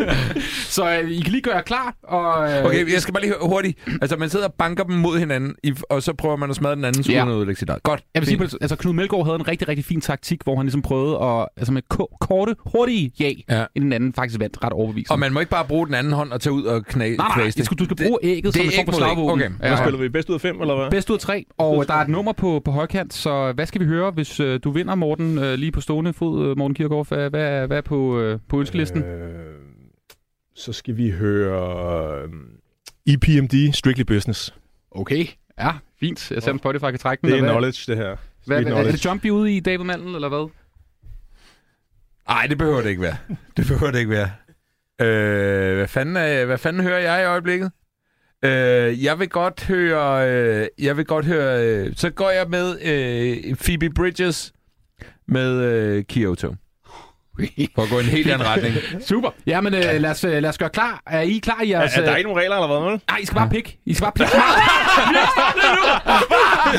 så 0.75 0.89
øh, 1.03 1.11
I 1.11 1.21
kan 1.21 1.31
lige 1.31 1.41
gøre 1.41 1.55
jer 1.55 1.61
klar. 1.61 1.95
Og, 2.03 2.51
øh, 2.51 2.65
Okay, 2.65 2.93
jeg 2.93 3.01
skal 3.01 3.13
bare 3.13 3.21
lige 3.23 3.33
høre 3.39 3.49
hurtigt. 3.49 3.77
Altså, 4.01 4.17
man 4.17 4.29
sidder 4.29 4.45
og 4.47 4.53
banker 4.53 4.83
dem 4.83 4.95
mod 4.95 5.19
hinanden, 5.19 5.55
i, 5.63 5.73
og 5.89 6.03
så 6.03 6.13
prøver 6.13 6.35
man 6.35 6.49
at 6.49 6.55
smadre 6.55 6.75
den 6.75 6.85
anden, 6.85 7.03
Ja. 7.03 7.23
uden 7.23 7.33
at 7.33 7.37
ødelægge 7.37 7.59
sit 7.59 7.69
eget. 7.69 7.83
Godt. 7.83 8.03
Jeg 8.13 8.21
vil 8.21 8.27
sige, 8.27 8.37
Fint. 8.39 8.51
på- 8.51 8.57
altså 8.61 8.75
Knud 8.75 8.93
Melgaard 8.93 9.25
havde 9.25 9.35
en 9.35 9.47
rigtig, 9.47 9.67
rigtig 9.67 9.85
fin 9.85 10.01
taktik, 10.01 10.43
hvor 10.43 10.55
han 10.55 10.65
ligesom 10.65 10.81
prøvede 10.81 11.19
at, 11.23 11.47
altså 11.57 11.73
med 11.73 11.81
ko- 11.89 12.17
korte, 12.21 12.55
hurtige 12.59 13.11
ja, 13.19 13.31
Ja. 13.49 13.65
inden 13.75 13.91
den 13.91 13.93
anden 13.93 14.13
faktisk 14.13 14.39
vandt 14.39 14.57
ret 14.63 14.73
overbevisende. 14.73 15.11
Og 15.13 15.19
man 15.19 15.33
må 15.33 15.39
ikke 15.39 15.49
bare 15.49 15.65
bruge 15.65 15.87
den 15.87 15.95
anden 15.95 16.13
hånd 16.13 16.31
og 16.31 16.41
tage 16.41 16.53
ud 16.53 16.63
og 16.63 16.85
knæ, 16.85 17.15
nej, 17.15 17.27
nej, 17.37 17.51
det 17.57 17.65
skal, 17.65 17.77
du 17.77 17.83
skal 17.85 17.97
bruge 17.97 18.17
ægget 18.23 18.43
det 18.45 18.53
som 18.53 18.61
er 18.61 18.65
en 18.65 18.71
form 18.75 18.79
æg 18.79 18.85
for 18.85 18.91
mod 18.91 18.99
æg. 19.01 19.13
slagvåben. 19.15 19.41
Okay. 19.59 19.67
Hvad 19.69 19.77
spiller 19.77 19.99
vi? 19.99 20.09
Bedst 20.09 20.29
ud 20.29 20.35
af 20.35 20.41
fem, 20.41 20.61
eller 20.61 20.75
hvad? 20.75 20.91
Bedst 20.91 21.09
ud 21.09 21.15
af 21.15 21.19
tre, 21.19 21.45
og 21.57 21.87
der 21.87 21.93
er 21.93 22.01
et 22.01 22.07
nummer 22.09 22.31
på, 22.33 22.61
på 22.63 22.71
højkant, 22.71 23.13
så 23.13 23.51
hvad 23.51 23.65
skal 23.65 23.81
vi 23.81 23.85
høre, 23.85 24.11
hvis 24.11 24.39
øh, 24.39 24.59
du 24.63 24.71
vinder, 24.71 24.95
Morten, 24.95 25.37
øh, 25.37 25.53
lige 25.53 25.71
på 25.71 25.81
stående 25.81 26.13
fod, 26.13 26.47
øh, 26.49 26.57
Morten 26.57 26.75
Kirchhoff? 26.75 27.09
Hvad, 27.09 27.29
hvad, 27.29 27.41
er- 27.41 27.67
hvad 27.67 27.77
er 27.77 27.81
på, 27.81 28.19
øh, 28.19 28.39
på 28.49 28.59
ønskelisten? 28.59 29.03
Øh, 29.03 29.53
så 30.55 30.73
skal 30.73 30.97
vi 30.97 31.09
høre 31.09 32.21
øh, 32.23 32.29
EPMD, 33.13 33.73
Strictly 33.73 34.03
Business. 34.03 34.53
Okay, 34.91 35.25
ja, 35.59 35.71
fint. 35.99 36.31
Jeg 36.31 36.43
ser, 36.43 36.51
om 36.51 36.57
Spotify 36.59 36.85
kan 36.89 36.99
trække 36.99 37.21
den. 37.21 37.29
Det 37.29 37.37
er 37.37 37.41
hvad- 37.41 37.49
knowledge, 37.49 37.91
det 37.91 37.97
her. 37.97 38.05
Hvad, 38.05 38.15
hvad, 38.45 38.57
er 38.57 38.63
knowledge. 38.63 38.91
det 38.91 39.05
Jumpy 39.05 39.29
ude 39.29 39.55
i 39.55 39.59
David 39.59 39.85
Mandel, 39.85 40.15
eller 40.15 40.29
hvad? 40.29 40.49
Nej, 42.29 42.45
det 42.49 42.57
behøver 42.57 42.81
det 42.81 42.89
ikke 42.89 43.01
være. 43.01 43.15
Det 43.57 43.67
behøver 43.67 43.91
det 43.91 43.99
ikke 43.99 44.11
være. 44.11 44.29
Øh, 45.01 45.75
hvad, 45.75 45.87
fanden 45.87 46.17
er, 46.17 46.45
hvad 46.45 46.57
fanden 46.57 46.83
hører 46.83 46.99
jeg 46.99 47.23
i 47.23 47.25
øjeblikket? 47.25 47.71
Øh, 48.43 49.03
jeg 49.03 49.19
vil 49.19 49.29
godt 49.29 49.63
høre... 49.63 50.29
Øh, 50.29 50.67
jeg 50.79 50.97
vil 50.97 51.05
godt 51.05 51.25
høre... 51.25 51.63
Øh, 51.65 51.93
så 51.95 52.09
går 52.09 52.29
jeg 52.29 52.45
med 52.49 52.79
øh, 52.81 53.55
Phoebe 53.55 53.89
Bridges 53.89 54.53
med 55.27 55.61
øh, 55.61 56.03
Kyoto. 56.03 56.55
For 57.75 57.81
at 57.83 57.89
gå 57.89 57.99
i 57.99 58.03
en 58.03 58.09
helt 58.09 58.31
anden 58.31 58.47
retning. 58.47 58.75
Super. 59.09 59.29
Ja, 59.47 59.61
men 59.61 59.73
øh, 59.73 59.81
lad, 59.81 60.11
os, 60.11 60.23
øh, 60.23 60.31
lad 60.31 60.49
os 60.49 60.57
gøre 60.57 60.69
klar. 60.69 61.01
Er 61.05 61.21
I 61.21 61.39
klar 61.43 61.61
i 61.63 61.69
jeres... 61.69 61.97
Er, 61.97 62.01
er 62.01 62.05
der 62.05 62.11
øh, 62.11 62.17
ikke 62.17 62.29
nogen 62.29 62.41
regler, 62.41 62.55
eller 62.55 62.89
hvad? 62.89 62.99
Nej, 63.09 63.17
I 63.17 63.25
skal 63.25 63.35
bare 63.35 63.49
pikke. 63.49 63.79
I 63.85 63.93
skal 63.93 64.05
bare 64.05 64.13
pikke. 64.13 64.31
Er 66.53 66.77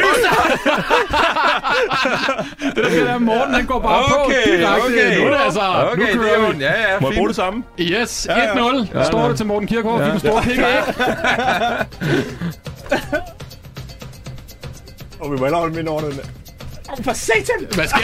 nu! 0.00 0.08
det 2.74 2.92
der 2.92 3.06
er, 3.10 3.14
at 3.14 3.22
Morten 3.22 3.54
han 3.54 3.66
går 3.66 3.78
bare 3.80 4.02
på 4.08 4.14
Okay, 4.24 4.34
direkte. 4.58 4.82
okay. 4.84 5.18
Nu 5.18 5.24
er 5.26 5.30
det 5.30 5.38
altså... 5.44 5.60
Okay, 5.92 5.96
nu 6.00 6.06
det 6.06 6.12
kører 6.14 6.34
er 6.34 6.40
vi. 6.40 6.46
jo... 6.46 6.52
Ja, 6.60 6.72
ja, 6.92 7.00
Må 7.00 7.08
jeg 7.08 7.16
bruge 7.16 7.28
det 7.28 7.36
samme? 7.36 7.62
Yes, 7.80 8.26
1-0. 8.30 8.32
Ja, 8.32 8.42
ja. 8.56 8.84
Ja, 8.94 9.04
står 9.04 9.28
det 9.28 9.36
til 9.36 9.46
Morten 9.46 9.68
Kirchhoff. 9.68 10.00
Ja. 10.00 10.06
Ja. 10.06 10.10
Den 10.12 10.20
store 10.20 10.42
pikke, 10.42 10.64
ikke? 10.66 10.94
Og 15.20 15.32
vi 15.32 15.36
må 15.36 15.44
hellere 15.44 15.60
holde 15.60 15.74
min 15.76 15.88
over 15.88 16.00
den 16.00 16.10
der. 16.10 16.24
Oh, 16.88 17.04
for 17.04 17.12
satan! 17.12 17.66
Hvad 17.74 17.86
sker 17.88 17.98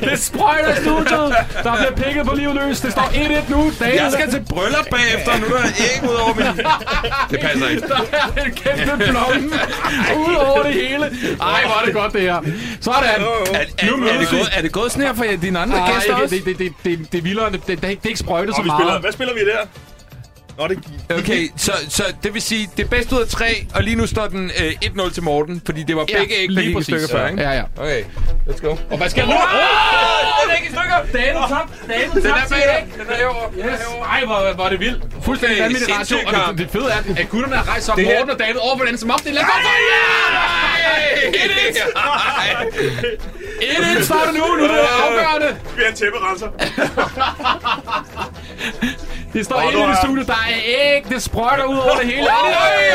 der? 0.00 0.10
det 0.10 0.18
sprøjter 0.18 0.74
studiet. 0.74 1.34
Der 1.64 1.76
bliver 1.76 1.90
pikket 2.04 2.26
på 2.26 2.34
livet 2.34 2.54
løs. 2.54 2.80
Det 2.80 2.92
står 2.92 3.02
1-1 3.02 3.50
nu. 3.50 3.72
Daniel, 3.80 3.96
Jeg 4.02 4.12
skal 4.12 4.30
til 4.30 4.44
bryllup 4.48 4.86
bagefter, 4.90 5.38
nu 5.38 5.46
er 5.46 5.62
der 5.62 5.68
æg 5.88 6.10
ud 6.10 6.14
over 6.14 6.34
min... 6.34 6.46
Det 7.30 7.40
passer 7.40 7.68
ikke. 7.68 7.88
Der 7.88 7.96
er 8.36 8.44
en 8.44 8.52
kæmpe 8.52 9.04
blomme 9.10 9.50
ud 10.16 10.34
over 10.34 10.62
det 10.62 10.72
hele. 10.72 11.04
Ej, 11.40 11.62
hvor 11.66 11.80
er 11.80 11.84
det 11.84 11.94
godt, 11.94 12.12
det 12.12 12.20
her. 12.20 12.40
Sådan. 12.80 13.02
Er, 13.04 13.08
er, 13.08 13.16
Nu 13.96 14.06
er, 14.06 14.18
det 14.18 14.28
gået, 14.30 14.48
er 14.52 14.62
det 14.62 14.72
gået 14.72 14.92
sådan 14.92 15.06
her 15.06 15.14
for 15.14 15.24
dine 15.42 15.58
andre 15.58 15.78
Nej, 15.78 15.92
gæster 15.94 16.14
også? 16.14 16.34
det, 16.34 16.44
det, 16.44 16.58
det, 16.58 16.72
det, 16.84 17.12
det 17.12 17.18
er 17.18 17.22
vildere. 17.22 17.52
Det, 17.52 17.66
det, 17.66 17.80
det, 17.82 17.84
er 17.84 17.90
ikke 18.04 18.16
sprøjtet 18.18 18.56
så 18.56 18.62
vi 18.62 18.68
spiller, 18.68 18.84
meget. 18.84 19.00
hvad 19.00 19.12
spiller 19.12 19.34
vi 19.34 19.40
der? 19.40 19.58
Nå, 20.58 20.68
det 20.68 20.78
Okay, 21.18 21.48
så, 21.56 21.72
så 21.88 22.04
det 22.22 22.34
vil 22.34 22.42
sige, 22.42 22.70
det 22.76 22.84
er 22.84 22.88
bedst 22.88 23.12
ud 23.12 23.20
af 23.20 23.28
tre, 23.28 23.66
og 23.74 23.82
lige 23.82 23.96
nu 23.96 24.06
står 24.06 24.26
den 24.26 24.50
øh, 24.60 24.72
1-0 24.84 25.12
til 25.14 25.22
Morten, 25.22 25.62
fordi 25.66 25.82
det 25.82 25.96
var 25.96 26.04
Ja, 26.08 26.18
begge 26.18 26.34
æg, 26.34 26.48
der 26.48 26.54
lige 26.54 26.62
gik 26.64 26.70
i 26.70 26.74
præcis. 26.74 26.86
stykker 26.86 27.08
før, 27.08 27.26
ikke? 27.28 27.42
Ja, 27.42 27.50
ja. 27.52 27.62
Okay, 27.76 28.02
let's 28.48 28.60
go. 28.60 28.76
Og 28.90 28.96
hvad 28.96 29.10
sker 29.10 29.22
der 29.24 29.28
nu? 29.28 29.36
Den 30.42 30.50
er 30.50 30.56
ikke 30.56 30.68
i 30.68 30.72
stykker! 30.76 30.98
Daniel 31.12 31.34
top. 31.34 31.68
Den 31.88 32.22
top 32.22 32.36
er 32.36 32.46
til 32.46 32.54
bag 32.54 32.76
æg. 32.78 32.98
Den 32.98 33.06
er 33.12 33.16
herovre. 33.16 33.50
Yes. 33.58 33.80
Ej, 34.12 34.24
hvor, 34.24 34.52
hvor 34.54 34.64
er 34.64 34.68
det 34.68 34.80
vildt. 34.80 35.04
Fuldstændig 35.22 35.62
radio. 35.64 35.76
sindssyg 35.78 36.16
Og 36.26 36.32
det, 36.50 36.58
det 36.58 36.70
fede 36.70 36.88
er, 36.90 37.20
at 37.20 37.28
gutterne 37.28 37.56
har 37.56 37.68
rejst 37.68 37.84
sig 37.84 37.92
op. 37.94 38.00
Morten 38.00 38.30
og 38.30 38.38
David 38.38 38.56
over 38.56 38.78
for 38.78 38.84
den 38.84 38.98
som 38.98 39.10
op. 39.10 39.18
Det 39.24 39.28
er 39.28 39.32
lækkert. 39.34 39.52
Ja! 43.62 43.98
1-1 44.00 44.04
starter 44.04 44.32
nu. 44.32 44.38
Nu 44.56 44.64
er 44.64 44.68
det 44.68 44.78
afgørende. 45.06 45.56
Vi 45.76 45.82
er 45.82 45.88
en 45.88 45.94
tæpperenser. 45.94 46.48
Det 49.32 49.44
står 49.44 49.60
inde 49.62 49.72
nu 49.72 49.78
i 49.86 49.90
er- 49.90 49.96
studiet. 50.04 50.26
Der 50.26 50.32
er 50.32 50.58
æg. 50.64 51.04
Det 51.08 51.22
sprøjter 51.22 51.64
ud 51.64 51.76
over 51.78 51.94
det 52.00 52.06
hele. 52.06 52.26
Ej, 52.28 52.28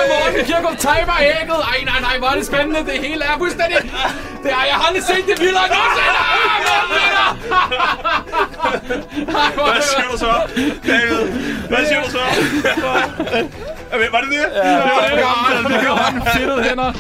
og 0.01 0.05
Morten 0.11 0.45
Kirchhoff 0.45 0.77
timer 0.77 1.17
ægget. 1.21 1.59
Ej, 1.71 1.77
nej, 1.85 1.99
nej. 2.01 2.17
Hvor 2.19 2.27
er 2.27 2.35
det 2.35 2.45
spændende. 2.45 2.79
Det 2.91 2.93
hele 3.07 3.23
er 3.23 3.38
fuldstændig... 3.38 3.77
Det 4.43 4.51
er, 4.51 4.63
jeg 4.71 4.75
har 4.79 4.88
aldrig 4.88 5.03
set 5.03 5.23
det 5.29 5.39
vildere 5.39 5.63
end 5.65 5.73
nogensinde. 5.77 6.17
Ah, 6.31 6.59
Morten 6.69 6.91
vinder! 6.99 7.27
Er 9.57 9.65
Hvad 9.65 9.75
det- 9.75 9.83
siger 9.83 10.07
du 10.11 10.17
så? 10.17 10.33
David, 10.88 11.21
hvad 11.69 11.85
siger 11.88 12.01
du 12.03 12.09
så? 12.11 12.17
Var 14.11 14.21
det 14.21 14.29
det? 14.29 14.38
Ja, 14.63 14.69
det 14.71 14.91
var 14.95 15.01
det. 15.63 15.69
Vi 15.69 15.85
gør 15.85 15.93
hånden 16.03 16.21
fedtet 16.35 16.63
hænder. 16.65 16.93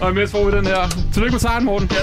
Og 0.00 0.10
imens 0.10 0.30
får 0.30 0.44
vi 0.44 0.56
den 0.56 0.66
her. 0.66 0.88
Tillykke 1.14 1.32
med 1.32 1.40
sejren, 1.40 1.64
Morten. 1.64 1.88
Try 1.88 1.96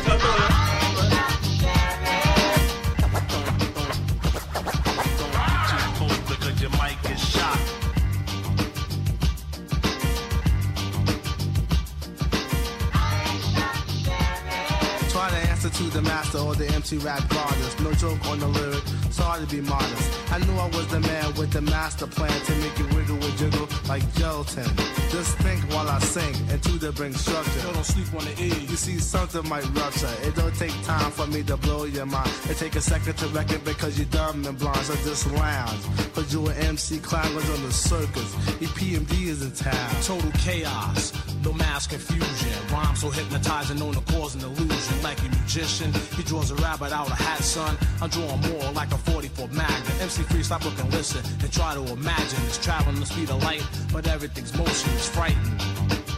the 15.96 16.02
master 16.02 16.40
or 16.40 16.54
the 16.56 16.68
MC 16.68 16.98
rap 16.98 17.24
goddess. 17.30 17.80
No 17.80 17.94
joke 17.94 18.26
on 18.28 18.38
the 18.40 18.48
lyric, 18.48 18.84
sorry 19.12 19.46
to 19.46 19.48
be 19.50 19.62
modest. 19.62 20.12
I 20.30 20.40
knew 20.40 20.54
I 20.56 20.68
was 20.68 20.88
the 20.88 21.00
man 21.00 21.34
with 21.36 21.52
the 21.52 21.62
master 21.62 22.06
plan 22.06 22.38
to 22.48 22.56
make 22.56 22.78
it 22.78 22.94
wiggle 22.94 23.24
and 23.24 23.38
jiggle 23.38 23.68
like 23.88 24.04
gelatin. 24.16 24.68
Just 25.10 25.38
think 25.38 25.62
while 25.72 25.88
I 25.88 26.00
sing 26.00 26.36
and 26.52 26.62
to 26.64 26.74
the 26.74 26.92
bring 26.92 27.14
structure. 27.14 27.62
Don't 27.62 27.86
sleep 27.86 28.14
on 28.14 28.26
the 28.26 28.34
E. 28.44 28.48
You 28.68 28.76
see, 28.76 29.00
something 29.00 29.48
might 29.48 29.64
rupture. 29.74 30.12
It 30.24 30.36
don't 30.36 30.56
take 30.56 30.76
time 30.84 31.12
for 31.12 31.28
me 31.28 31.44
to 31.44 31.56
blow 31.56 31.86
your 31.86 32.06
mind. 32.06 32.32
It 32.50 32.58
take 32.58 32.76
a 32.76 32.82
second 32.82 33.16
to 33.20 33.28
reckon 33.28 33.62
because 33.64 33.98
you're 33.98 34.12
dumb 34.12 34.46
and 34.46 34.58
blind. 34.60 34.86
So 34.86 34.96
just 34.96 35.32
lounge. 35.32 35.82
Cause 36.14 36.34
you 36.34 36.46
an 36.48 36.58
MC 36.58 37.00
clown 37.00 37.34
was 37.36 37.50
on 37.50 37.64
the 37.64 37.72
circus. 37.72 38.36
EPMD 38.60 39.28
is 39.28 39.42
in 39.44 39.52
town. 39.54 39.92
Total 40.02 40.32
chaos, 40.40 41.14
no 41.42 41.54
mass 41.54 41.88
confusion. 41.88 42.55
Rhyme 42.76 42.96
so 42.98 43.10
hypnotizing, 43.10 43.80
known 43.80 43.94
to 43.94 44.02
cause 44.12 44.36
an 44.36 44.42
illusion. 44.42 45.02
Like 45.02 45.18
a 45.20 45.30
magician, 45.30 45.94
he 46.18 46.24
draws 46.24 46.52
a 46.52 46.56
rabbit 46.56 46.92
out 46.92 47.10
of 47.10 47.18
hat, 47.18 47.42
son. 47.42 47.78
I'm 48.02 48.10
drawing 48.10 48.42
more 48.52 48.70
like 48.74 48.92
a 48.92 48.98
44 48.98 49.48
Magnum. 49.48 50.02
MC 50.02 50.24
free, 50.24 50.44
stop, 50.44 50.66
look 50.66 50.78
and 50.80 50.92
listen, 50.92 51.24
and 51.42 51.54
try 51.54 51.74
to 51.74 51.84
imagine. 51.94 52.40
It's 52.48 52.58
traveling 52.58 53.00
the 53.00 53.06
speed 53.06 53.30
of 53.30 53.42
light, 53.44 53.66
but 53.94 54.08
everything's 54.08 54.54
motion 54.58 54.92
is 54.92 55.08
frightening. 55.08 55.58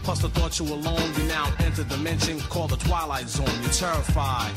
Plus 0.02 0.20
the 0.20 0.30
thought 0.30 0.58
you're 0.58 0.70
alone, 0.70 1.14
you 1.18 1.24
now 1.26 1.54
enter 1.60 1.84
dimension 1.84 2.40
called 2.50 2.72
the 2.72 2.78
twilight 2.78 3.30
zone. 3.30 3.46
You're 3.62 3.78
terrified. 3.86 4.52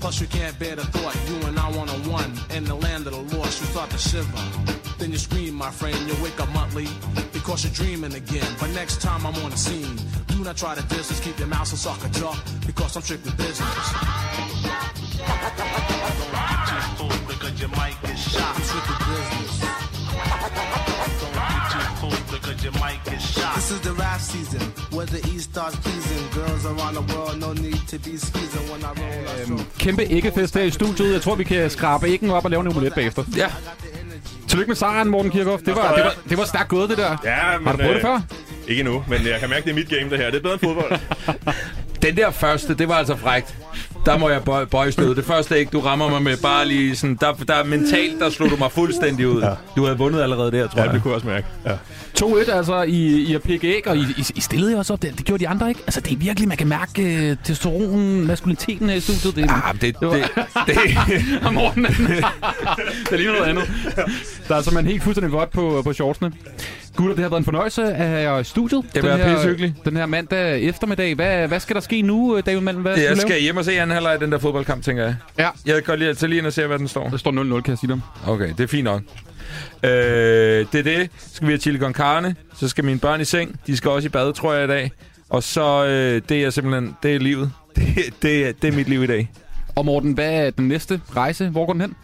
Plus 0.00 0.20
you 0.20 0.26
can't 0.26 0.58
bear 0.58 0.76
the 0.76 0.84
thought 0.84 1.16
you 1.26 1.48
and 1.48 1.58
I 1.58 1.70
one 1.70 1.88
on 1.88 2.10
one 2.10 2.32
in 2.50 2.64
the 2.64 2.74
land 2.74 3.06
of 3.06 3.14
the 3.14 3.36
lost. 3.38 3.62
You 3.62 3.66
start 3.68 3.88
to 3.90 3.98
shiver. 3.98 4.76
Then 4.98 5.12
you 5.12 5.18
scream, 5.18 5.54
my 5.54 5.70
friend. 5.70 5.96
You 6.08 6.14
wake 6.22 6.38
up 6.40 6.48
monthly 6.50 6.88
because 7.32 7.64
you're 7.64 7.72
dreaming 7.72 8.14
again. 8.14 8.46
But 8.60 8.70
next 8.70 9.00
time 9.00 9.26
I'm 9.26 9.34
on 9.44 9.50
the 9.50 9.56
scene, 9.56 9.96
do 10.36 10.44
not 10.44 10.56
try 10.56 10.74
to 10.74 10.82
distance. 10.94 11.20
Keep 11.20 11.38
your 11.38 11.48
mouth 11.48 11.66
so 11.66 11.76
sucker 11.76 12.08
jaw 12.18 12.34
because 12.66 12.96
I'm 12.96 13.02
strictly 13.02 13.32
business. 13.32 13.86
Because 17.28 17.60
you 17.60 17.68
might 17.68 17.96
get 18.02 18.18
shot. 18.18 18.56
I'm 18.56 18.62
strictly 18.62 18.96
business. 19.10 19.52
Don't 21.20 21.34
get 21.42 21.62
too 21.72 21.84
full 22.00 22.18
because 22.34 22.64
you 22.64 22.72
might 22.72 23.00
get 23.04 23.20
shot. 23.20 23.54
This 23.56 23.70
is 23.70 23.80
the 23.80 23.92
rap 23.92 24.20
season 24.20 24.60
where 24.96 25.06
the 25.06 25.20
East 25.32 25.50
starts 25.52 25.76
pleasing. 25.76 26.22
Girls 26.34 26.64
around 26.66 26.94
the 26.94 27.04
world, 27.14 27.40
no 27.40 27.52
need 27.52 27.82
to 27.88 27.98
be 27.98 28.16
skeezing 28.16 28.66
when 28.70 28.84
I 28.84 28.92
roll. 29.00 29.44
Stroke. 29.44 29.78
Kæmpe 29.78 30.02
æggefest 30.02 30.54
her 30.54 30.62
i 30.62 30.70
studiet. 30.70 31.12
Jeg 31.12 31.22
tror, 31.22 31.34
vi 31.34 31.44
kan 31.44 31.70
skrabe 31.70 32.06
æggen 32.06 32.30
op 32.30 32.44
og 32.44 32.50
lave 32.50 32.60
en 32.60 32.66
omelet 32.66 32.94
bagefter. 32.94 33.24
Ja. 33.36 33.50
Tillykke 34.48 34.70
med 34.70 34.76
sejren, 34.76 35.08
Morten 35.08 35.30
Kirchhoff. 35.30 35.62
Det 35.62 35.76
var, 35.76 35.94
det 35.94 36.04
var, 36.04 36.14
det 36.28 36.38
var 36.38 36.44
stærkt 36.44 36.68
gået, 36.68 36.90
det 36.90 36.98
der. 36.98 37.16
Ja, 37.24 37.58
men, 37.58 37.66
Har 37.66 37.72
du 37.72 37.78
prøvet 37.78 37.94
det 37.94 37.96
øh, 37.96 38.02
før? 38.02 38.20
Ikke 38.68 38.80
endnu, 38.80 39.04
men 39.08 39.26
jeg 39.26 39.40
kan 39.40 39.50
mærke, 39.50 39.64
det 39.64 39.70
er 39.70 39.74
mit 39.74 39.88
game, 39.88 40.10
det 40.10 40.18
her. 40.18 40.26
Det 40.30 40.36
er 40.38 40.42
bedre 40.42 40.52
end 40.54 40.60
fodbold. 40.60 40.98
Den 42.02 42.16
der 42.16 42.30
første, 42.30 42.74
det 42.74 42.88
var 42.88 42.94
altså 42.94 43.16
frægt. 43.16 43.54
Der 44.06 44.18
må 44.18 44.28
jeg 44.28 44.42
bøje, 44.44 44.66
bøje 44.66 44.92
stød. 44.92 45.14
Det 45.14 45.24
første 45.24 45.58
ikke, 45.58 45.70
du 45.70 45.80
rammer 45.80 46.08
mig 46.10 46.22
med 46.22 46.36
bare 46.36 46.66
lige 46.68 46.96
sådan... 46.96 47.16
Der, 47.20 47.32
der 47.32 47.64
mentalt, 47.64 48.20
der 48.20 48.30
slog 48.30 48.50
du 48.50 48.56
mig 48.56 48.72
fuldstændig 48.72 49.28
ud. 49.28 49.42
Ja. 49.42 49.50
Du 49.76 49.84
havde 49.84 49.98
vundet 49.98 50.22
allerede 50.22 50.52
der, 50.52 50.66
tror 50.68 50.78
Ja, 50.78 50.84
jeg. 50.84 50.94
det 50.94 51.02
kunne 51.02 51.10
jeg 51.10 51.14
også 51.14 51.26
mærke. 51.26 51.46
Ja. 51.66 51.72
2-1 52.24 52.50
altså 52.56 52.82
i, 52.82 53.06
i 53.22 53.34
at 53.34 53.42
pikke 53.42 53.76
æg, 53.76 53.88
og 53.88 53.96
I, 53.96 54.00
I, 54.00 54.24
I 54.34 54.40
stillede 54.40 54.72
jo 54.72 54.78
også 54.78 54.92
op. 54.92 55.02
Det, 55.02 55.18
det 55.18 55.24
gjorde 55.26 55.44
de 55.44 55.48
andre 55.48 55.68
ikke. 55.68 55.80
Altså, 55.86 56.00
det 56.00 56.12
er 56.12 56.16
virkelig, 56.16 56.48
man 56.48 56.56
kan 56.56 56.66
mærke 56.66 57.02
uh, 57.30 57.36
testosteronen, 57.44 58.26
maskuliniteten 58.26 58.88
her 58.88 58.96
i 58.96 59.00
studiet. 59.00 59.34
Det, 59.36 59.50
Ah, 59.64 59.74
det, 59.80 59.82
det, 60.00 60.12
det, 60.66 60.66
det, 60.66 61.38
Og 61.46 61.54
Morten, 61.54 61.84
det 63.04 63.12
er 63.12 63.16
lige 63.16 63.28
noget 63.32 63.44
andet. 63.44 63.70
Der 64.48 64.56
er 64.56 64.62
simpelthen 64.62 64.86
helt 64.86 65.02
fuldstændig 65.02 65.32
vådt 65.32 65.50
på, 65.50 65.80
på 65.84 65.92
shortsene. 65.92 66.32
Gutter, 66.96 67.14
det 67.14 67.22
har 67.22 67.28
været 67.30 67.40
en 67.40 67.44
fornøjelse 67.44 67.82
at 67.84 68.08
have 68.08 68.20
jer 68.32 68.38
i 68.38 68.44
studiet. 68.44 68.84
Det 68.84 68.92
har 68.94 69.00
Den 69.00 69.18
været 69.18 69.28
her- 69.30 69.36
pissehyggeligt. 69.36 69.84
Den 69.84 69.96
her 69.96 70.06
mandag 70.06 70.62
eftermiddag. 70.62 71.14
Hvad, 71.14 71.48
hvad 71.48 71.60
skal 71.60 71.74
der 71.74 71.80
ske 71.80 72.02
nu, 72.02 72.40
David 72.46 72.60
Malm? 72.60 72.80
Hvad 72.82 72.98
jeg 72.98 73.16
skal 73.16 73.30
lave? 73.30 73.40
hjem 73.42 73.56
og 73.56 73.64
se 73.64 73.72
anden 73.80 73.94
halvleg 73.94 74.20
den 74.20 74.32
der 74.32 74.38
fodboldkamp, 74.38 74.84
tænker 74.84 75.04
jeg. 75.04 75.16
Ja. 75.38 75.48
Jeg 75.66 75.74
kan 75.74 75.82
godt 75.82 76.00
lige 76.00 76.14
tage 76.14 76.28
lige 76.30 76.38
ind 76.38 76.46
og 76.46 76.52
se, 76.52 76.66
hvad 76.66 76.78
den 76.78 76.88
står. 76.88 77.08
Der 77.08 77.16
står 77.16 77.58
0-0, 77.58 77.60
kan 77.62 77.70
jeg 77.70 77.78
sige 77.78 77.90
dem. 77.90 78.00
Okay, 78.26 78.48
det 78.58 78.60
er 78.60 78.66
fint 78.66 78.84
nok. 78.84 79.02
Øh, 79.82 79.90
det 80.72 80.74
er 80.74 80.82
det. 80.82 81.10
Så 81.18 81.34
skal 81.34 81.46
vi 81.48 81.52
have 81.52 81.60
chili 81.60 81.78
con 81.78 81.92
carne. 81.92 82.34
Så 82.56 82.68
skal 82.68 82.84
mine 82.84 82.98
børn 82.98 83.20
i 83.20 83.24
seng. 83.24 83.60
De 83.66 83.76
skal 83.76 83.90
også 83.90 84.06
i 84.06 84.08
bad, 84.08 84.32
tror 84.32 84.54
jeg, 84.54 84.64
i 84.64 84.68
dag. 84.68 84.90
Og 85.28 85.42
så, 85.42 85.86
øh, 85.86 86.22
det 86.28 86.44
er 86.44 86.50
simpelthen, 86.50 86.96
det 87.02 87.14
er 87.14 87.18
livet. 87.18 87.52
Det, 87.76 87.84
det, 88.22 88.46
er- 88.48 88.52
det 88.62 88.68
er 88.72 88.76
mit 88.76 88.88
liv 88.88 89.02
i 89.02 89.06
dag. 89.06 89.30
Og 89.74 89.84
Morten, 89.84 90.12
hvad 90.12 90.32
er 90.32 90.50
den 90.50 90.68
næste 90.68 91.00
rejse? 91.16 91.48
Hvor 91.48 91.66
går 91.66 91.72
den 91.72 91.80
hen? 91.82 91.94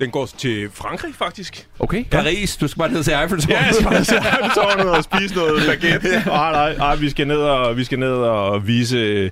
Den 0.00 0.10
går 0.10 0.26
til 0.38 0.68
Frankrig, 0.74 1.14
faktisk. 1.14 1.66
Okay. 1.78 2.04
Paris, 2.10 2.56
du 2.56 2.68
skal 2.68 2.78
bare 2.78 2.92
ned 2.92 3.04
til 3.04 3.12
Eiffeltårnet. 3.12 3.60
Ja, 3.60 3.64
jeg 3.66 3.74
skal 3.74 3.86
bare 3.86 4.04
se 4.04 4.14
Eiffeltårnet 4.30 4.90
og 4.90 5.04
spise 5.04 5.34
noget 5.34 5.62
baguette. 5.66 6.22
Nej, 6.26 6.52
nej, 6.52 6.76
nej, 6.76 6.96
vi 6.96 7.10
skal 7.10 7.26
ned 7.26 7.36
og, 7.36 7.76
vi 7.76 7.84
skal 7.84 7.98
ned 7.98 8.12
og 8.12 8.66
vise, 8.66 9.30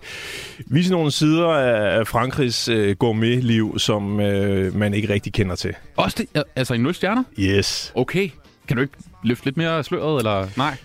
vise 0.66 0.90
nogle 0.92 1.10
sider 1.10 1.48
af 1.48 2.06
Frankrigs 2.06 2.68
øh, 2.68 2.96
gourmetliv, 2.96 3.78
som 3.78 4.20
øh, 4.20 4.74
man 4.76 4.94
ikke 4.94 5.12
rigtig 5.12 5.32
kender 5.32 5.56
til. 5.56 5.74
Også 5.96 6.16
det, 6.20 6.26
al- 6.34 6.44
altså 6.56 6.74
i 6.74 6.78
0 6.78 6.94
stjerner? 6.94 7.22
Yes. 7.38 7.92
Okay. 7.94 8.30
Kan 8.68 8.76
du 8.76 8.82
ikke 8.82 8.94
løfte 9.24 9.44
lidt 9.44 9.56
mere 9.56 9.84
sløret, 9.84 10.18
eller 10.18 10.46
nej? 10.56 10.76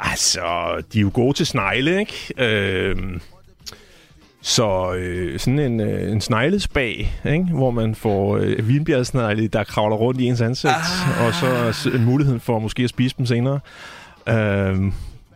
Altså, 0.00 0.42
de 0.92 0.98
er 0.98 1.02
jo 1.02 1.10
gode 1.14 1.36
til 1.36 1.46
snegle, 1.46 2.00
ikke? 2.00 2.34
Øhm, 2.38 3.20
så 4.42 4.94
øh, 4.94 5.38
sådan 5.38 5.58
en, 5.58 5.80
øh, 5.80 6.12
en 6.12 6.20
sneglespag, 6.20 7.20
ikke? 7.26 7.44
hvor 7.44 7.70
man 7.70 7.94
får 7.94 8.36
øh, 8.36 8.68
vinbjergsnegle, 8.68 9.48
der 9.48 9.64
kravler 9.64 9.96
rundt 9.96 10.20
i 10.20 10.24
ens 10.24 10.40
ansigt, 10.40 10.72
ah. 10.72 11.26
og 11.26 11.34
så 11.34 11.72
s- 11.72 12.00
muligheden 12.00 12.40
for 12.40 12.58
måske 12.58 12.82
at 12.82 12.90
spise 12.90 13.14
dem 13.18 13.26
senere. 13.26 13.60
Øhm, 14.28 14.92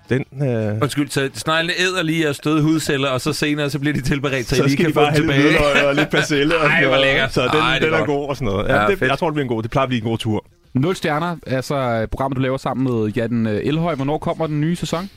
den, 0.08 0.24
øh, 0.42 0.78
Undskyld, 0.82 1.08
så 1.10 1.30
sneglene 1.34 1.72
æder 1.80 2.02
lige 2.02 2.28
af 2.28 2.34
støde 2.34 2.62
hudceller, 2.62 3.08
og 3.08 3.20
så 3.20 3.32
senere 3.32 3.70
så 3.70 3.78
bliver 3.78 3.94
de 3.94 4.00
tilberedt, 4.00 4.46
så, 4.48 4.56
så 4.56 4.62
I 4.62 4.66
lige 4.66 4.76
kan 4.76 4.86
de 4.88 4.92
få 4.92 5.00
bare 5.00 5.16
dem 5.16 5.28
hælde 5.28 5.48
tilbage. 5.48 5.62
hvidløg 5.72 5.88
og 5.88 5.94
lidt 5.94 6.10
persille. 6.10 6.56
og 6.58 6.66
Ej, 6.66 6.86
hvor 6.86 6.96
lækkert. 6.96 7.32
Så 7.32 7.42
den, 7.42 7.50
Ej, 7.60 7.78
det 7.78 7.82
er 7.82 7.84
den 7.86 7.94
er 7.94 7.98
godt. 7.98 8.06
god 8.08 8.28
og 8.28 8.36
sådan 8.36 8.46
noget. 8.52 8.68
Ja, 8.68 8.82
Ja, 8.82 8.88
det, 8.90 8.98
fedt. 8.98 9.10
jeg 9.10 9.18
tror, 9.18 9.28
det 9.28 9.34
bliver 9.34 9.44
en 9.44 9.48
god. 9.48 9.62
Det 9.62 9.70
plejer 9.70 9.82
at 9.82 9.88
blive 9.88 10.02
en 10.02 10.08
god 10.08 10.18
tur. 10.18 10.44
0 10.74 10.96
stjerner, 10.96 11.36
altså 11.46 12.06
programmet, 12.10 12.36
du 12.36 12.42
laver 12.42 12.56
sammen 12.56 12.84
med 12.84 13.12
Jan 13.12 13.46
øh, 13.46 13.60
Elhøj. 13.64 13.94
Hvornår 13.94 14.18
kommer 14.18 14.46
den 14.46 14.60
nye 14.60 14.76
sæson? 14.76 15.10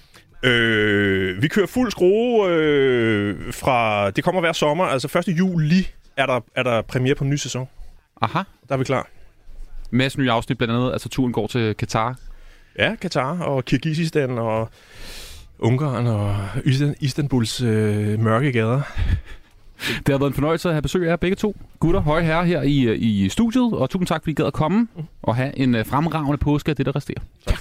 Øh, 0.45 1.41
vi 1.41 1.47
kører 1.47 1.67
fuld 1.67 1.91
skrue 1.91 2.47
øh, 2.49 3.53
fra... 3.53 4.09
Det 4.11 4.23
kommer 4.23 4.41
hver 4.41 4.53
sommer. 4.53 4.85
Altså 4.85 5.19
1. 5.27 5.37
juli 5.39 5.87
er 6.17 6.25
der, 6.25 6.39
er 6.55 6.63
der 6.63 6.81
premiere 6.81 7.15
på 7.15 7.23
en 7.23 7.29
ny 7.29 7.35
sæson. 7.35 7.67
Aha. 8.21 8.39
Der 8.67 8.73
er 8.73 8.77
vi 8.77 8.83
klar. 8.83 9.07
Masse 9.91 10.19
nye 10.19 10.31
afsnit, 10.31 10.57
blandt 10.57 10.73
andet, 10.73 10.91
altså 10.91 11.09
turen 11.09 11.33
går 11.33 11.47
til 11.47 11.75
Katar. 11.75 12.15
Ja, 12.79 12.95
Katar 12.95 13.39
og 13.39 13.65
Kirgisistan 13.65 14.37
og 14.37 14.69
Ungarn 15.59 16.07
og 16.07 16.35
Istan- 16.55 16.95
Istanbuls 16.99 17.61
øh, 17.61 18.19
mørke 18.19 18.51
gader. 18.51 18.81
Det 19.77 20.09
har 20.09 20.17
været 20.17 20.29
en 20.29 20.33
fornøjelse 20.33 20.69
at 20.69 20.73
have 20.75 20.81
besøg 20.81 21.05
af 21.05 21.09
jer 21.09 21.15
begge 21.15 21.35
to. 21.35 21.55
Gutter, 21.79 21.99
høje 21.99 22.23
herrer 22.23 22.43
her 22.43 22.61
i, 22.61 22.81
øh, 22.81 22.97
i 22.99 23.29
studiet, 23.29 23.73
og 23.73 23.89
tusind 23.89 24.07
tak, 24.07 24.21
fordi 24.21 24.31
I 24.31 24.33
gad 24.33 24.45
at 24.45 24.53
komme 24.53 24.87
og 25.23 25.35
have 25.35 25.57
en 25.57 25.75
øh, 25.75 25.85
fremragende 25.85 26.37
påske 26.37 26.69
af 26.69 26.75
det, 26.75 26.85
der 26.85 26.95
resterer. 26.95 27.21
Tak. 27.47 27.59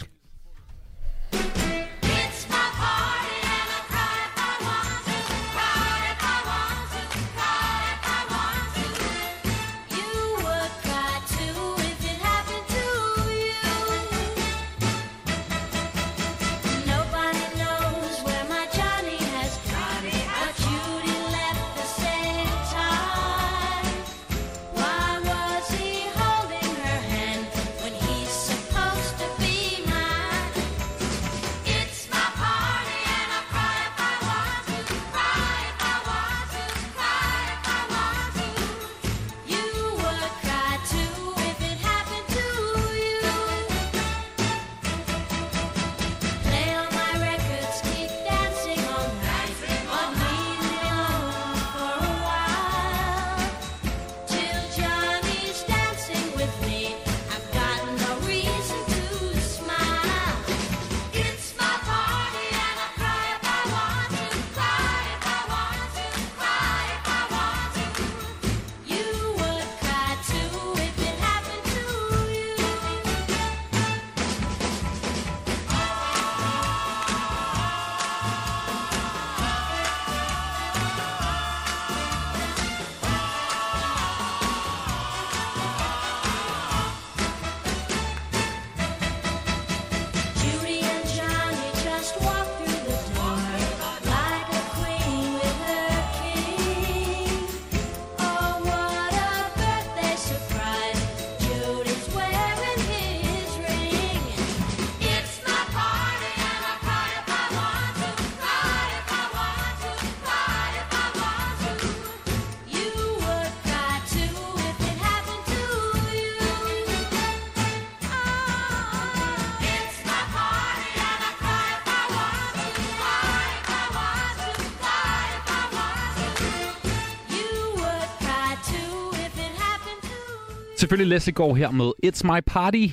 Selvfølgelig 130.85 131.15
Leslie 131.15 131.35
går 131.35 131.55
her 131.55 131.70
med 131.70 131.93
It's 132.06 132.32
My 132.32 132.40
Party. 132.47 132.86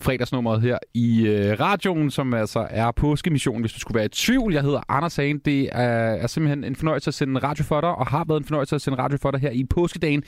Fredagsnummeret 0.00 0.62
her 0.62 0.78
i 0.94 1.26
øh, 1.26 1.60
radioen, 1.60 2.10
som 2.10 2.34
altså 2.34 2.66
er 2.70 2.90
påskemission, 2.90 3.60
hvis 3.60 3.72
du 3.72 3.78
skulle 3.78 3.94
være 3.94 4.04
i 4.04 4.08
tvivl. 4.08 4.52
Jeg 4.52 4.62
hedder 4.62 4.80
Anders 4.88 5.16
Hagen. 5.16 5.38
Det 5.38 5.68
er, 5.72 5.82
er 6.22 6.26
simpelthen 6.26 6.64
en 6.64 6.76
fornøjelse 6.76 7.08
at 7.08 7.14
sende 7.14 7.40
radio 7.40 7.64
for 7.64 7.80
dig, 7.80 7.90
og 7.90 8.06
har 8.06 8.24
været 8.28 8.40
en 8.40 8.44
fornøjelse 8.44 8.74
at 8.74 8.82
sende 8.82 8.98
radio 8.98 9.18
for 9.22 9.30
dig 9.30 9.40
her 9.40 9.50
i 9.50 9.64
påskedagen. 9.64 10.22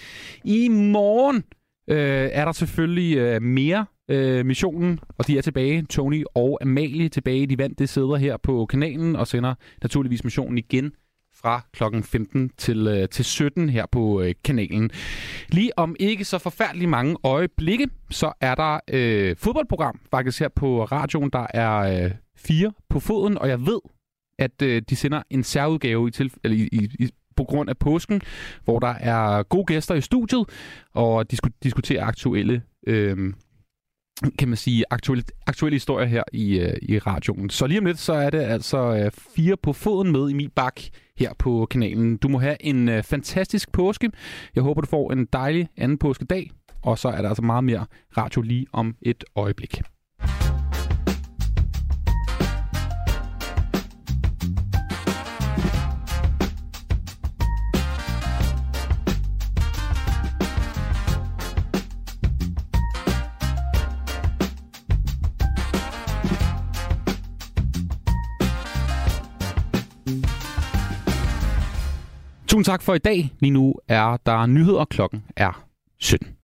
I 0.44 0.68
morgen 0.68 1.44
øh, 1.90 2.28
er 2.32 2.44
der 2.44 2.52
selvfølgelig 2.52 3.16
øh, 3.16 3.42
mere 3.42 3.86
øh, 4.10 4.46
missionen, 4.46 5.00
og 5.18 5.26
de 5.26 5.38
er 5.38 5.42
tilbage. 5.42 5.82
Tony 5.82 6.24
og 6.34 6.58
Amalie 6.62 7.08
tilbage. 7.08 7.46
De 7.46 7.58
vandt 7.58 7.78
det 7.78 7.88
sæder 7.88 8.16
her 8.16 8.36
på 8.36 8.66
kanalen, 8.66 9.16
og 9.16 9.26
sender 9.26 9.54
naturligvis 9.82 10.24
missionen 10.24 10.58
igen 10.58 10.92
fra 11.44 11.60
klokken 11.72 12.02
15 12.02 12.50
til, 12.56 12.86
øh, 12.86 13.08
til 13.08 13.24
17 13.24 13.68
her 13.68 13.86
på 13.92 14.20
øh, 14.20 14.34
kanalen. 14.44 14.90
Lige 15.48 15.78
om 15.78 15.96
ikke 16.00 16.24
så 16.24 16.38
forfærdeligt 16.38 16.90
mange 16.90 17.16
øjeblikke, 17.24 17.88
så 18.10 18.32
er 18.40 18.54
der 18.54 18.80
øh, 18.90 19.36
fodboldprogram 19.36 20.00
faktisk 20.10 20.40
her 20.40 20.48
på 20.48 20.84
radioen. 20.84 21.30
Der 21.30 21.46
er 21.54 22.04
øh, 22.04 22.10
fire 22.36 22.72
på 22.88 23.00
foden, 23.00 23.38
og 23.38 23.48
jeg 23.48 23.66
ved, 23.66 23.80
at 24.38 24.62
øh, 24.62 24.82
de 24.90 24.96
sender 24.96 25.22
en 25.30 25.44
særudgave 25.44 26.08
i, 26.08 26.10
til, 26.10 26.32
eller 26.44 26.56
i, 26.56 26.68
i, 26.72 26.88
i 26.98 27.08
på 27.36 27.44
grund 27.44 27.70
af 27.70 27.78
påsken, 27.78 28.20
hvor 28.64 28.78
der 28.78 28.94
er 29.00 29.42
gode 29.42 29.64
gæster 29.66 29.94
i 29.94 30.00
studiet, 30.00 30.44
og 30.94 31.30
de 31.30 31.36
skulle 31.36 31.54
diskutere 31.62 32.00
aktuelle 32.00 32.62
øh, 32.86 33.34
kan 34.38 34.48
man 34.48 34.56
sige, 34.56 34.84
aktuelle, 34.90 35.24
aktuelle 35.46 35.74
historier 35.74 36.06
her 36.06 36.22
i, 36.32 36.58
øh, 36.58 36.76
i 36.82 36.98
radioen. 36.98 37.50
Så 37.50 37.66
lige 37.66 37.78
om 37.78 37.84
lidt, 37.84 37.98
så 37.98 38.12
er 38.12 38.30
det 38.30 38.38
altså 38.38 38.78
øh, 38.78 39.10
fire 39.36 39.56
på 39.56 39.72
foden 39.72 40.12
med 40.12 40.30
i 40.30 40.32
min 40.32 40.50
bak 40.50 40.80
her 41.18 41.32
på 41.38 41.66
kanalen. 41.70 42.16
Du 42.16 42.28
må 42.28 42.38
have 42.38 42.56
en 42.60 42.88
øh, 42.88 43.02
fantastisk 43.02 43.72
påske. 43.72 44.10
Jeg 44.54 44.62
håber, 44.62 44.80
du 44.80 44.86
får 44.86 45.12
en 45.12 45.26
dejlig 45.32 45.68
anden 45.76 45.98
påskedag. 45.98 46.50
Og 46.82 46.98
så 46.98 47.08
er 47.08 47.22
der 47.22 47.28
altså 47.28 47.42
meget 47.42 47.64
mere 47.64 47.86
radio 48.16 48.42
lige 48.42 48.66
om 48.72 48.96
et 49.02 49.24
øjeblik. 49.36 49.82
Tusind 72.54 72.64
tak 72.64 72.82
for 72.82 72.94
i 72.94 72.98
dag. 72.98 73.32
Lige 73.40 73.50
nu 73.50 73.74
er 73.88 74.16
der 74.26 74.46
nyheder. 74.46 74.84
Klokken 74.84 75.24
er 75.36 75.66
17. 76.00 76.36